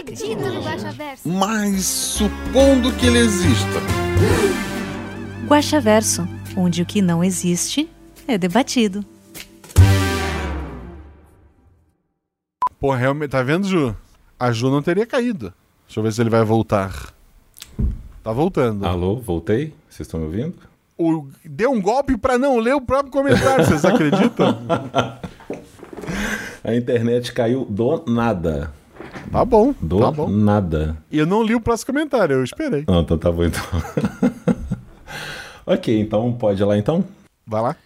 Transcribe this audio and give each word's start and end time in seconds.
acredito 0.00 0.40
no 0.40 0.62
Guaxaverso. 0.62 1.28
Mas 1.28 1.84
supondo 1.84 2.92
que 2.92 3.06
ele 3.06 3.18
exista. 3.18 3.80
Guaxaverso, 5.46 6.26
onde 6.56 6.82
o 6.82 6.86
que 6.86 7.02
não 7.02 7.22
existe 7.22 7.88
é 8.26 8.38
debatido. 8.38 9.04
Pô, 12.78 12.94
realmente, 12.94 13.30
tá 13.30 13.42
vendo, 13.42 13.68
Ju? 13.68 13.94
A 14.38 14.52
Ju 14.52 14.70
não 14.70 14.82
teria 14.82 15.06
caído. 15.06 15.52
Deixa 15.86 16.00
eu 16.00 16.04
ver 16.04 16.12
se 16.12 16.20
ele 16.20 16.30
vai 16.30 16.44
voltar. 16.44 17.12
Tá 18.22 18.32
voltando. 18.32 18.86
Alô, 18.86 19.16
voltei? 19.16 19.74
Vocês 19.88 20.06
estão 20.06 20.20
me 20.20 20.26
ouvindo? 20.26 20.54
O, 20.96 21.26
deu 21.44 21.72
um 21.72 21.80
golpe 21.80 22.16
pra 22.16 22.38
não 22.38 22.58
ler 22.58 22.74
o 22.74 22.80
próprio 22.80 23.12
comentário, 23.12 23.64
vocês 23.64 23.84
acreditam? 23.84 24.58
A 26.62 26.74
internet 26.74 27.32
caiu 27.32 27.64
do 27.64 28.04
nada. 28.06 28.70
Tá 29.30 29.44
bom, 29.44 29.74
Do 29.80 30.00
tá 30.00 30.10
bom. 30.10 30.28
nada. 30.28 30.96
E 31.10 31.18
eu 31.18 31.26
não 31.26 31.42
li 31.42 31.54
o 31.54 31.60
próximo 31.60 31.92
comentário, 31.92 32.34
eu 32.36 32.44
esperei. 32.44 32.84
Não, 32.88 33.00
então 33.00 33.16
tá 33.18 33.30
bom 33.30 33.44
então. 33.44 33.62
ok, 35.66 36.00
então 36.00 36.32
pode 36.32 36.60
ir 36.60 36.64
lá 36.64 36.76
então? 36.76 37.04
Vai 37.46 37.62
lá. 37.62 37.76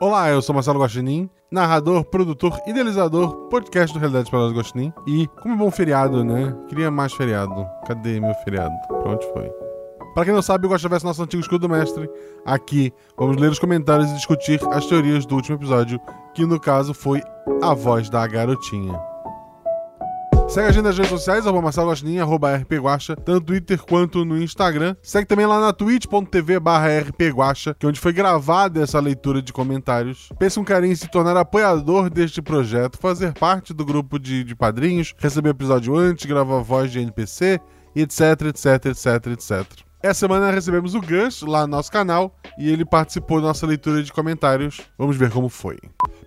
Olá, 0.00 0.28
eu 0.28 0.42
sou 0.42 0.54
Marcelo 0.54 0.80
Guaxinim, 0.80 1.30
narrador, 1.50 2.04
produtor, 2.04 2.60
idealizador, 2.66 3.48
podcast 3.48 3.92
do 3.94 4.00
Realidade 4.00 4.30
para 4.30 4.48
Guaxinim. 4.50 4.92
E, 5.06 5.26
como 5.40 5.54
é 5.54 5.56
bom 5.58 5.70
feriado, 5.70 6.24
né? 6.24 6.54
Queria 6.68 6.90
mais 6.90 7.12
feriado. 7.14 7.66
Cadê 7.86 8.20
meu 8.20 8.34
feriado? 8.44 8.74
Pra 8.88 9.12
onde 9.12 9.26
foi? 9.32 9.63
Pra 10.14 10.24
quem 10.24 10.32
não 10.32 10.42
sabe, 10.42 10.64
eu 10.64 10.68
gosto 10.70 10.88
de 10.88 10.94
ver 10.94 11.02
nosso 11.02 11.22
antigo 11.22 11.42
escudo 11.42 11.68
mestre. 11.68 12.08
Aqui, 12.46 12.92
vamos 13.18 13.36
ler 13.36 13.50
os 13.50 13.58
comentários 13.58 14.10
e 14.10 14.14
discutir 14.14 14.60
as 14.70 14.86
teorias 14.86 15.26
do 15.26 15.34
último 15.34 15.56
episódio, 15.56 16.00
que 16.32 16.46
no 16.46 16.60
caso 16.60 16.94
foi 16.94 17.20
a 17.60 17.74
voz 17.74 18.08
da 18.08 18.24
garotinha. 18.24 18.96
Segue 20.46 20.68
a 20.68 20.72
gente 20.72 20.84
nas 20.84 20.96
redes 20.96 21.10
sociais, 21.10 21.46
arroba 21.46 21.62
Marcelo 21.62 21.88
Guaxinim, 21.88 22.18
arroba 22.18 22.54
rpguacha, 22.54 23.16
tanto 23.16 23.32
no 23.32 23.40
Twitter 23.40 23.82
quanto 23.82 24.24
no 24.24 24.40
Instagram. 24.40 24.94
Segue 25.02 25.26
também 25.26 25.46
lá 25.46 25.58
na 25.58 25.72
twitch.tv 25.72 26.60
barra 26.60 27.00
rpguacha, 27.00 27.74
que 27.74 27.84
é 27.84 27.88
onde 27.88 27.98
foi 27.98 28.12
gravada 28.12 28.82
essa 28.82 29.00
leitura 29.00 29.42
de 29.42 29.52
comentários. 29.52 30.28
Pense 30.38 30.60
um 30.60 30.64
carinho 30.64 30.92
em 30.92 30.96
se 30.96 31.08
tornar 31.08 31.36
apoiador 31.36 32.08
deste 32.08 32.40
projeto, 32.40 32.98
fazer 32.98 33.32
parte 33.32 33.74
do 33.74 33.84
grupo 33.84 34.18
de, 34.18 34.44
de 34.44 34.54
padrinhos, 34.54 35.12
receber 35.18 35.48
episódio 35.48 35.96
antes, 35.96 36.24
gravar 36.26 36.60
voz 36.60 36.92
de 36.92 37.00
NPC, 37.00 37.58
etc, 37.96 38.42
etc, 38.42 38.86
etc, 38.86 39.26
etc. 39.32 39.83
Essa 40.04 40.20
semana 40.20 40.50
recebemos 40.50 40.94
o 40.94 41.00
Gus 41.00 41.40
lá 41.40 41.62
no 41.62 41.68
nosso 41.68 41.90
canal 41.90 42.36
e 42.58 42.70
ele 42.70 42.84
participou 42.84 43.40
da 43.40 43.46
nossa 43.46 43.66
leitura 43.66 44.02
de 44.02 44.12
comentários. 44.12 44.82
Vamos 44.98 45.16
ver 45.16 45.30
como 45.30 45.48
foi. 45.48 45.78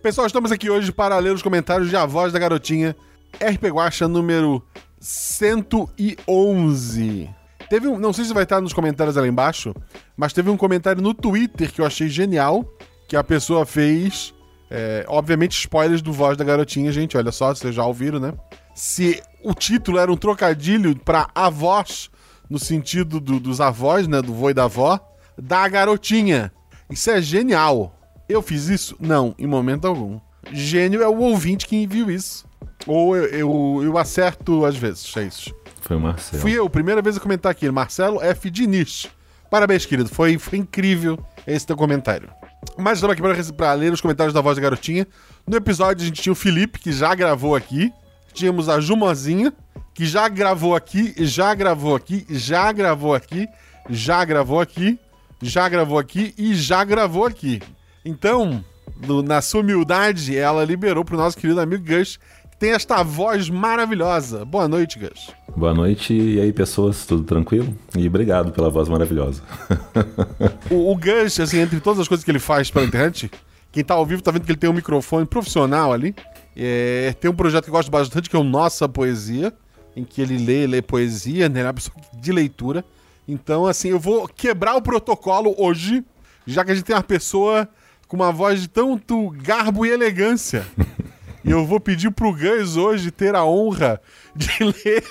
Pessoal, 0.02 0.26
estamos 0.26 0.52
aqui 0.52 0.68
hoje 0.68 0.92
para 0.92 1.16
ler 1.20 1.32
os 1.32 1.44
comentários 1.44 1.88
de 1.88 1.96
A 1.96 2.04
Voz 2.04 2.34
da 2.34 2.40
Garotinha, 2.40 2.96
RP 3.36 3.66
Guacha 3.66 4.08
número 4.08 4.66
111. 5.00 7.30
Teve 7.70 7.88
um, 7.88 8.00
não 8.00 8.12
sei 8.12 8.26
se 8.26 8.34
vai 8.34 8.42
estar 8.42 8.60
nos 8.60 8.74
comentários 8.74 9.16
ali 9.16 9.30
embaixo, 9.30 9.76
mas 10.18 10.34
teve 10.34 10.50
um 10.50 10.58
comentário 10.58 11.00
no 11.00 11.14
Twitter 11.14 11.72
que 11.72 11.80
eu 11.80 11.86
achei 11.86 12.10
genial, 12.10 12.66
que 13.08 13.16
a 13.16 13.24
pessoa 13.24 13.64
fez, 13.64 14.34
é, 14.72 15.06
obviamente 15.08 15.52
spoilers 15.52 16.02
do 16.02 16.12
Voz 16.12 16.36
da 16.36 16.44
Garotinha, 16.44 16.92
gente, 16.92 17.16
olha 17.16 17.32
só, 17.32 17.54
vocês 17.54 17.76
já 17.76 17.86
ouviram, 17.86 18.20
né? 18.20 18.34
Se 18.74 19.22
o 19.44 19.54
título 19.54 20.00
era 20.00 20.12
um 20.12 20.18
trocadilho 20.18 20.98
para 20.98 21.30
a 21.36 21.48
voz, 21.48 22.10
no 22.50 22.58
sentido 22.60 23.20
do- 23.20 23.40
dos 23.40 23.60
avós, 23.62 24.08
né, 24.08 24.22
do 24.22 24.34
vô 24.34 24.50
e 24.50 24.54
da 24.54 24.66
avó, 24.66 25.00
da 25.38 25.68
garotinha. 25.68 26.52
Isso 26.90 27.10
é 27.12 27.22
genial. 27.22 27.94
Eu 28.28 28.42
fiz 28.42 28.68
isso? 28.68 28.96
Não, 29.00 29.34
em 29.38 29.48
momento 29.48 29.86
algum. 29.88 30.20
Gênio 30.52 31.02
é 31.02 31.08
o 31.08 31.18
ouvinte 31.20 31.66
que 31.68 31.76
enviou 31.76 32.10
isso. 32.10 32.46
Ou 32.86 33.16
eu, 33.16 33.26
eu, 33.26 33.82
eu 33.84 33.98
acerto 33.98 34.66
às 34.66 34.76
vezes, 34.78 35.16
é 35.18 35.24
isso. 35.24 35.54
Foi 35.82 35.96
o 35.98 36.00
Marcelo. 36.00 36.42
Fui 36.42 36.52
eu, 36.54 36.70
primeira 36.70 37.02
vez 37.02 37.18
a 37.18 37.20
comentar 37.20 37.52
aqui, 37.52 37.70
Marcelo 37.70 38.22
F. 38.22 38.50
Diniz. 38.50 39.08
Parabéns, 39.50 39.86
querido. 39.86 40.10
Foi, 40.10 40.38
foi 40.38 40.60
incrível 40.60 41.18
esse 41.46 41.66
teu 41.66 41.76
comentário. 41.78 42.30
Mas 42.78 42.98
estamos 42.98 43.14
aqui 43.14 43.54
para 43.54 43.74
ler 43.74 43.94
os 43.94 44.02
comentários 44.02 44.34
da 44.34 44.42
voz 44.42 44.56
da 44.58 44.62
garotinha. 44.62 45.08
No 45.46 45.56
episódio 45.56 46.04
a 46.04 46.06
gente 46.08 46.22
tinha 46.22 46.34
o 46.34 46.36
Felipe, 46.36 46.80
que 46.80 46.92
já 46.92 47.14
gravou 47.16 47.56
aqui. 47.56 47.92
Tínhamos 48.34 48.68
a 48.70 48.80
Jumozinha, 48.80 49.54
que 49.98 50.06
já 50.06 50.28
gravou 50.30 50.76
aqui, 50.76 51.12
já 51.18 51.56
gravou 51.56 51.96
aqui, 51.96 52.24
já 52.30 52.72
gravou 52.72 53.16
aqui, 53.16 53.48
já 53.90 54.24
gravou 54.24 54.60
aqui, 54.62 55.00
já 55.42 55.68
gravou 55.68 55.98
aqui 55.98 56.36
e 56.38 56.54
já 56.54 56.84
gravou 56.84 57.26
aqui. 57.26 57.60
Então, 58.06 58.64
no- 59.08 59.24
na 59.24 59.42
sua 59.42 59.62
humildade, 59.62 60.38
ela 60.38 60.64
liberou 60.64 61.04
pro 61.04 61.18
nosso 61.18 61.36
querido 61.36 61.60
amigo 61.60 61.84
Gus, 61.84 62.18
que 62.52 62.58
tem 62.60 62.74
esta 62.74 63.02
voz 63.02 63.50
maravilhosa. 63.50 64.46
Boa 64.46 64.68
noite, 64.68 65.00
Gus. 65.00 65.32
Boa 65.56 65.74
noite, 65.74 66.14
e 66.14 66.40
aí 66.40 66.54
pessoas, 66.54 67.04
tudo 67.08 67.24
tranquilo? 67.24 67.76
E 67.98 68.06
obrigado 68.06 68.52
pela 68.52 68.70
voz 68.70 68.88
maravilhosa. 68.88 69.42
O, 70.70 70.92
o 70.92 70.96
Gus, 70.96 71.40
assim, 71.40 71.58
entre 71.60 71.80
todas 71.80 72.02
as 72.02 72.08
coisas 72.08 72.24
que 72.24 72.30
ele 72.30 72.38
faz 72.38 72.70
pela 72.70 72.86
internet, 72.86 73.32
quem 73.72 73.84
tá 73.84 73.96
ao 73.96 74.06
vivo 74.06 74.22
tá 74.22 74.30
vendo 74.30 74.46
que 74.46 74.52
ele 74.52 74.60
tem 74.60 74.70
um 74.70 74.74
microfone 74.74 75.26
profissional 75.26 75.92
ali. 75.92 76.14
É, 76.56 77.16
tem 77.20 77.32
um 77.32 77.36
projeto 77.36 77.64
que 77.64 77.70
eu 77.72 77.74
gosto 77.74 77.90
bastante, 77.90 78.30
que 78.30 78.36
é 78.36 78.40
o 78.40 78.44
Nossa 78.44 78.88
Poesia, 78.88 79.52
em 79.98 80.04
que 80.04 80.22
ele 80.22 80.38
lê, 80.38 80.68
lê 80.68 80.82
poesia, 80.82 81.50
né? 81.50 81.60
Ele 81.60 81.66
é 81.66 81.68
uma 81.68 81.74
pessoa 81.74 81.96
de 82.14 82.32
leitura. 82.32 82.86
Então, 83.28 83.66
assim, 83.66 83.90
eu 83.90 84.00
vou 84.00 84.28
quebrar 84.28 84.76
o 84.76 84.82
protocolo 84.82 85.56
hoje, 85.58 86.06
já 86.46 86.64
que 86.64 86.72
a 86.72 86.76
gente 86.76 86.86
tem 86.86 86.96
uma 86.96 87.02
pessoa 87.02 87.68
com 88.08 88.16
uma 88.16 88.32
voz 88.32 88.62
de 88.62 88.70
tanto 88.70 89.32
garbo 89.42 89.86
e 89.86 89.90
elegância. 89.90 90.66
E 91.46 91.52
eu 91.52 91.66
vou 91.66 91.80
pedir 91.80 92.12
pro 92.12 92.34
Gus 92.34 92.76
hoje 92.76 93.10
ter 93.10 93.34
a 93.34 93.46
honra 93.46 94.02
de 94.36 94.50
ler 94.60 95.02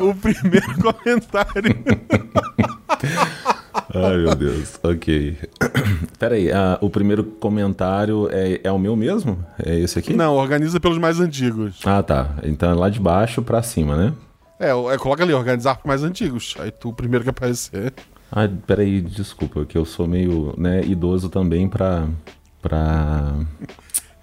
o 0.00 0.12
primeiro 0.12 0.74
comentário. 0.82 1.76
Ai, 3.94 4.16
meu 4.16 4.34
Deus. 4.34 4.76
Ok. 4.82 5.38
Pera 6.18 6.34
aí, 6.34 6.50
ah, 6.50 6.78
o 6.80 6.90
primeiro 6.90 7.22
comentário 7.22 8.28
é, 8.32 8.60
é 8.64 8.72
o 8.72 8.78
meu 8.78 8.96
mesmo? 8.96 9.38
É 9.64 9.78
esse 9.78 9.96
aqui? 9.96 10.14
Não, 10.14 10.34
organiza 10.34 10.80
pelos 10.80 10.98
mais 10.98 11.20
antigos. 11.20 11.80
Ah, 11.84 12.02
tá. 12.02 12.30
Então 12.42 12.72
é 12.72 12.74
lá 12.74 12.88
de 12.88 12.98
baixo 12.98 13.40
pra 13.40 13.62
cima, 13.62 13.96
né? 13.96 14.12
É, 14.58 14.68
é, 14.70 14.98
coloca 14.98 15.22
ali, 15.22 15.32
organizar 15.32 15.76
por 15.76 15.88
mais 15.88 16.02
antigos. 16.02 16.54
Aí 16.58 16.70
tu, 16.70 16.90
o 16.90 16.92
primeiro 16.92 17.24
que 17.24 17.30
aparecer. 17.30 17.92
Ah, 18.30 18.48
peraí, 18.66 19.00
desculpa, 19.00 19.64
que 19.64 19.76
eu 19.76 19.84
sou 19.84 20.06
meio 20.06 20.54
né, 20.56 20.82
idoso 20.84 21.28
também 21.28 21.68
pra. 21.68 22.08
pra. 22.62 23.34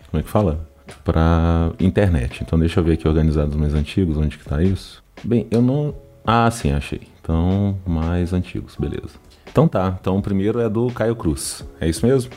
Como 0.09 0.19
é 0.19 0.23
que 0.23 0.29
fala? 0.29 0.67
Pra 1.03 1.71
internet. 1.79 2.43
Então 2.43 2.59
deixa 2.59 2.79
eu 2.79 2.83
ver 2.83 2.93
aqui 2.93 3.07
organizados 3.07 3.55
mais 3.55 3.73
antigos, 3.73 4.17
onde 4.17 4.37
que 4.37 4.43
tá 4.43 4.61
isso? 4.61 5.03
Bem, 5.23 5.47
eu 5.51 5.61
não. 5.61 5.95
Ah, 6.25 6.49
sim, 6.51 6.71
achei. 6.71 7.01
Então, 7.21 7.77
mais 7.85 8.33
antigos, 8.33 8.75
beleza. 8.77 9.19
Então 9.49 9.67
tá, 9.67 9.97
então 9.99 10.17
o 10.17 10.21
primeiro 10.21 10.59
é 10.59 10.69
do 10.69 10.89
Caio 10.91 11.15
Cruz. 11.15 11.63
É 11.79 11.87
isso 11.87 12.05
mesmo? 12.05 12.31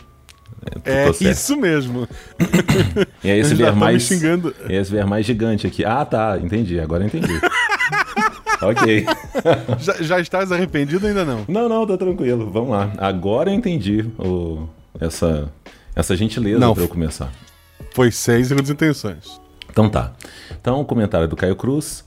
É 0.67 1.07
tô 1.07 1.13
certo. 1.13 1.33
isso 1.33 1.57
mesmo. 1.57 2.09
E 3.23 3.31
é 3.31 3.39
esse 3.39 3.55
ver 3.55 3.67
tá 3.67 3.73
me 3.73 3.79
mais. 3.81 4.03
xingando. 4.03 4.55
É 4.69 4.77
esse 4.77 4.91
ver 4.93 5.07
mais 5.07 5.25
gigante 5.25 5.67
aqui. 5.67 5.83
Ah, 5.85 6.05
tá, 6.05 6.39
entendi, 6.39 6.79
agora 6.79 7.03
eu 7.03 7.07
entendi. 7.07 7.33
ok. 8.69 9.07
Já, 9.79 9.95
já 10.03 10.21
estás 10.21 10.51
arrependido 10.53 11.07
ainda 11.07 11.25
não? 11.25 11.45
Não, 11.49 11.69
não, 11.69 11.87
tá 11.87 11.97
tranquilo. 11.97 12.51
Vamos 12.51 12.71
lá. 12.71 12.93
Agora 12.99 13.51
eu 13.51 13.55
entendi 13.55 14.05
o, 14.19 14.67
essa, 15.01 15.51
essa 15.95 16.17
gentileza 16.17 16.59
Não. 16.59 16.75
pra 16.75 16.85
eu 16.85 16.89
começar. 16.89 17.31
Foi 17.93 18.11
seis 18.11 18.49
segundos 18.49 18.71
intenções. 18.71 19.41
Então 19.71 19.89
tá. 19.89 20.13
Então, 20.61 20.81
o 20.81 20.85
comentário 20.85 21.29
do 21.29 21.37
Caio 21.37 21.57
Cruz. 21.57 22.05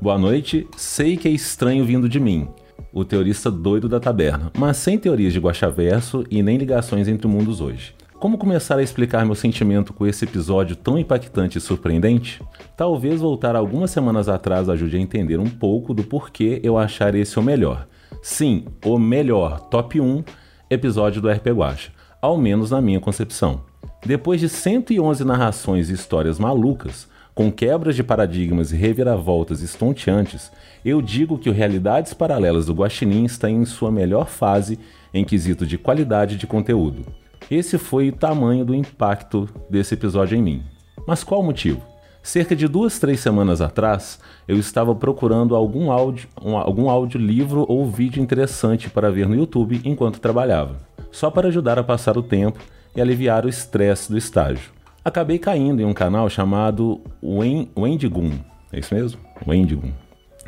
Boa 0.00 0.18
noite. 0.18 0.66
Sei 0.76 1.16
que 1.16 1.28
é 1.28 1.30
estranho 1.30 1.84
vindo 1.84 2.08
de 2.08 2.18
mim, 2.18 2.48
o 2.92 3.04
teorista 3.04 3.50
doido 3.50 3.88
da 3.88 4.00
taberna, 4.00 4.50
mas 4.58 4.78
sem 4.78 4.98
teorias 4.98 5.32
de 5.32 5.38
guaxaverso 5.38 6.24
e 6.30 6.42
nem 6.42 6.56
ligações 6.56 7.06
entre 7.08 7.28
mundos 7.28 7.60
hoje. 7.60 7.94
Como 8.20 8.36
começar 8.36 8.78
a 8.78 8.82
explicar 8.82 9.24
meu 9.24 9.34
sentimento 9.34 9.94
com 9.94 10.06
esse 10.06 10.26
episódio 10.26 10.76
tão 10.76 10.98
impactante 10.98 11.56
e 11.56 11.60
surpreendente? 11.60 12.42
Talvez 12.76 13.22
voltar 13.22 13.56
algumas 13.56 13.90
semanas 13.90 14.28
atrás 14.28 14.68
ajude 14.68 14.98
a 14.98 15.00
entender 15.00 15.40
um 15.40 15.48
pouco 15.48 15.94
do 15.94 16.04
porquê 16.04 16.60
eu 16.62 16.76
achar 16.76 17.14
esse 17.14 17.38
o 17.38 17.42
melhor. 17.42 17.86
Sim, 18.22 18.66
o 18.84 18.98
melhor, 18.98 19.58
top 19.70 19.98
1 19.98 20.22
episódio 20.68 21.22
do 21.22 21.30
RP 21.30 21.46
Guacha, 21.46 21.92
ao 22.20 22.36
menos 22.36 22.70
na 22.70 22.82
minha 22.82 23.00
concepção. 23.00 23.62
Depois 24.04 24.38
de 24.38 24.50
111 24.50 25.24
narrações 25.24 25.88
e 25.88 25.94
histórias 25.94 26.38
malucas, 26.38 27.08
Com 27.32 27.50
quebras 27.50 27.96
de 27.96 28.02
paradigmas 28.02 28.72
e 28.72 28.76
reviravoltas 28.76 29.62
estonteantes, 29.62 30.50
eu 30.84 31.00
digo 31.00 31.38
que 31.38 31.48
o 31.48 31.52
Realidades 31.52 32.12
Paralelas 32.12 32.66
do 32.66 32.74
Guaxinim 32.74 33.24
está 33.24 33.48
em 33.48 33.64
sua 33.64 33.90
melhor 33.90 34.26
fase 34.26 34.78
em 35.14 35.24
quesito 35.24 35.64
de 35.64 35.78
qualidade 35.78 36.36
de 36.36 36.46
conteúdo. 36.46 37.06
Esse 37.48 37.78
foi 37.78 38.08
o 38.08 38.12
tamanho 38.12 38.64
do 38.64 38.74
impacto 38.74 39.48
desse 39.68 39.94
episódio 39.94 40.36
em 40.36 40.42
mim. 40.42 40.62
Mas 41.06 41.22
qual 41.22 41.40
o 41.40 41.44
motivo? 41.44 41.82
Cerca 42.22 42.54
de 42.54 42.68
duas, 42.68 42.98
três 42.98 43.20
semanas 43.20 43.60
atrás, 43.60 44.20
eu 44.46 44.58
estava 44.58 44.94
procurando 44.94 45.56
algum 45.56 45.90
áudio, 45.90 46.28
um, 46.42 46.56
algum 46.56 46.90
áudio, 46.90 47.18
livro 47.18 47.64
ou 47.68 47.90
vídeo 47.90 48.22
interessante 48.22 48.90
para 48.90 49.10
ver 49.10 49.26
no 49.26 49.34
YouTube 49.34 49.80
enquanto 49.84 50.20
trabalhava, 50.20 50.76
só 51.10 51.30
para 51.30 51.48
ajudar 51.48 51.78
a 51.78 51.84
passar 51.84 52.18
o 52.18 52.22
tempo 52.22 52.60
e 52.94 53.00
aliviar 53.00 53.46
o 53.46 53.48
estresse 53.48 54.10
do 54.10 54.18
estágio. 54.18 54.70
Acabei 55.02 55.38
caindo 55.38 55.80
em 55.80 55.86
um 55.86 55.94
canal 55.94 56.28
chamado 56.28 57.00
Wendigoon. 57.76 58.32
É 58.70 58.80
isso 58.80 58.94
mesmo? 58.94 59.18
Wendigoon. 59.46 59.92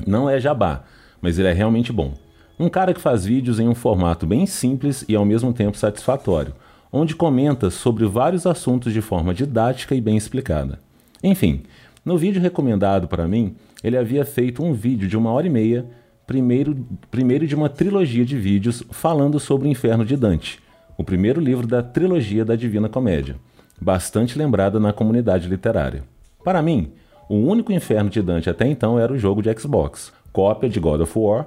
Não 0.07 0.29
é 0.29 0.39
jabá, 0.39 0.85
mas 1.23 1.39
ele 1.39 1.49
é 1.49 1.53
realmente 1.53 1.91
bom. 1.91 2.13
Um 2.61 2.69
cara 2.69 2.93
que 2.93 3.01
faz 3.01 3.25
vídeos 3.25 3.59
em 3.59 3.67
um 3.67 3.75
formato 3.75 4.27
bem 4.27 4.45
simples 4.45 5.05
e 5.09 5.17
ao 5.17 5.25
mesmo 5.25 5.55
tempo 5.55 5.79
satisfatório, 5.79 6.55
onde 6.93 7.17
comenta 7.17 7.71
sobre 7.71 8.05
vários 8.05 8.47
assuntos 8.47 8.93
de 8.93 9.01
forma 9.01 9.33
didática 9.33 9.95
e 9.95 10.01
bem 10.01 10.17
explicada. 10.17 10.79
Enfim, 11.25 11.63
no 12.05 12.19
vídeo 12.19 12.43
recomendado 12.43 13.09
para 13.09 13.27
mim, 13.27 13.55
ele 13.83 13.97
havia 13.97 14.25
feito 14.25 14.63
um 14.63 14.75
vídeo 14.75 15.09
de 15.09 15.17
uma 15.17 15.31
hora 15.31 15.47
e 15.47 15.51
meia, 15.51 15.87
primeiro, 16.27 16.77
primeiro 17.11 17.47
de 17.47 17.55
uma 17.55 17.69
trilogia 17.69 18.25
de 18.25 18.37
vídeos 18.37 18.85
falando 18.91 19.41
sobre 19.41 19.67
o 19.67 19.71
Inferno 19.71 20.05
de 20.05 20.17
Dante, 20.17 20.61
o 20.99 21.03
primeiro 21.03 21.41
livro 21.41 21.67
da 21.67 21.83
trilogia 21.83 22.45
da 22.45 22.55
Divina 22.55 22.89
Comédia, 22.89 23.37
bastante 23.81 24.37
lembrada 24.39 24.79
na 24.79 24.93
comunidade 24.93 25.49
literária. 25.49 26.05
Para 26.45 26.61
mim, 26.61 26.93
o 27.29 27.37
único 27.37 27.73
inferno 27.73 28.11
de 28.11 28.21
Dante 28.21 28.51
até 28.51 28.67
então 28.67 28.99
era 28.99 29.13
o 29.13 29.19
jogo 29.19 29.41
de 29.41 29.53
Xbox, 29.59 30.13
cópia 30.33 30.69
de 30.69 30.79
God 30.79 31.01
of 31.01 31.19
War, 31.19 31.47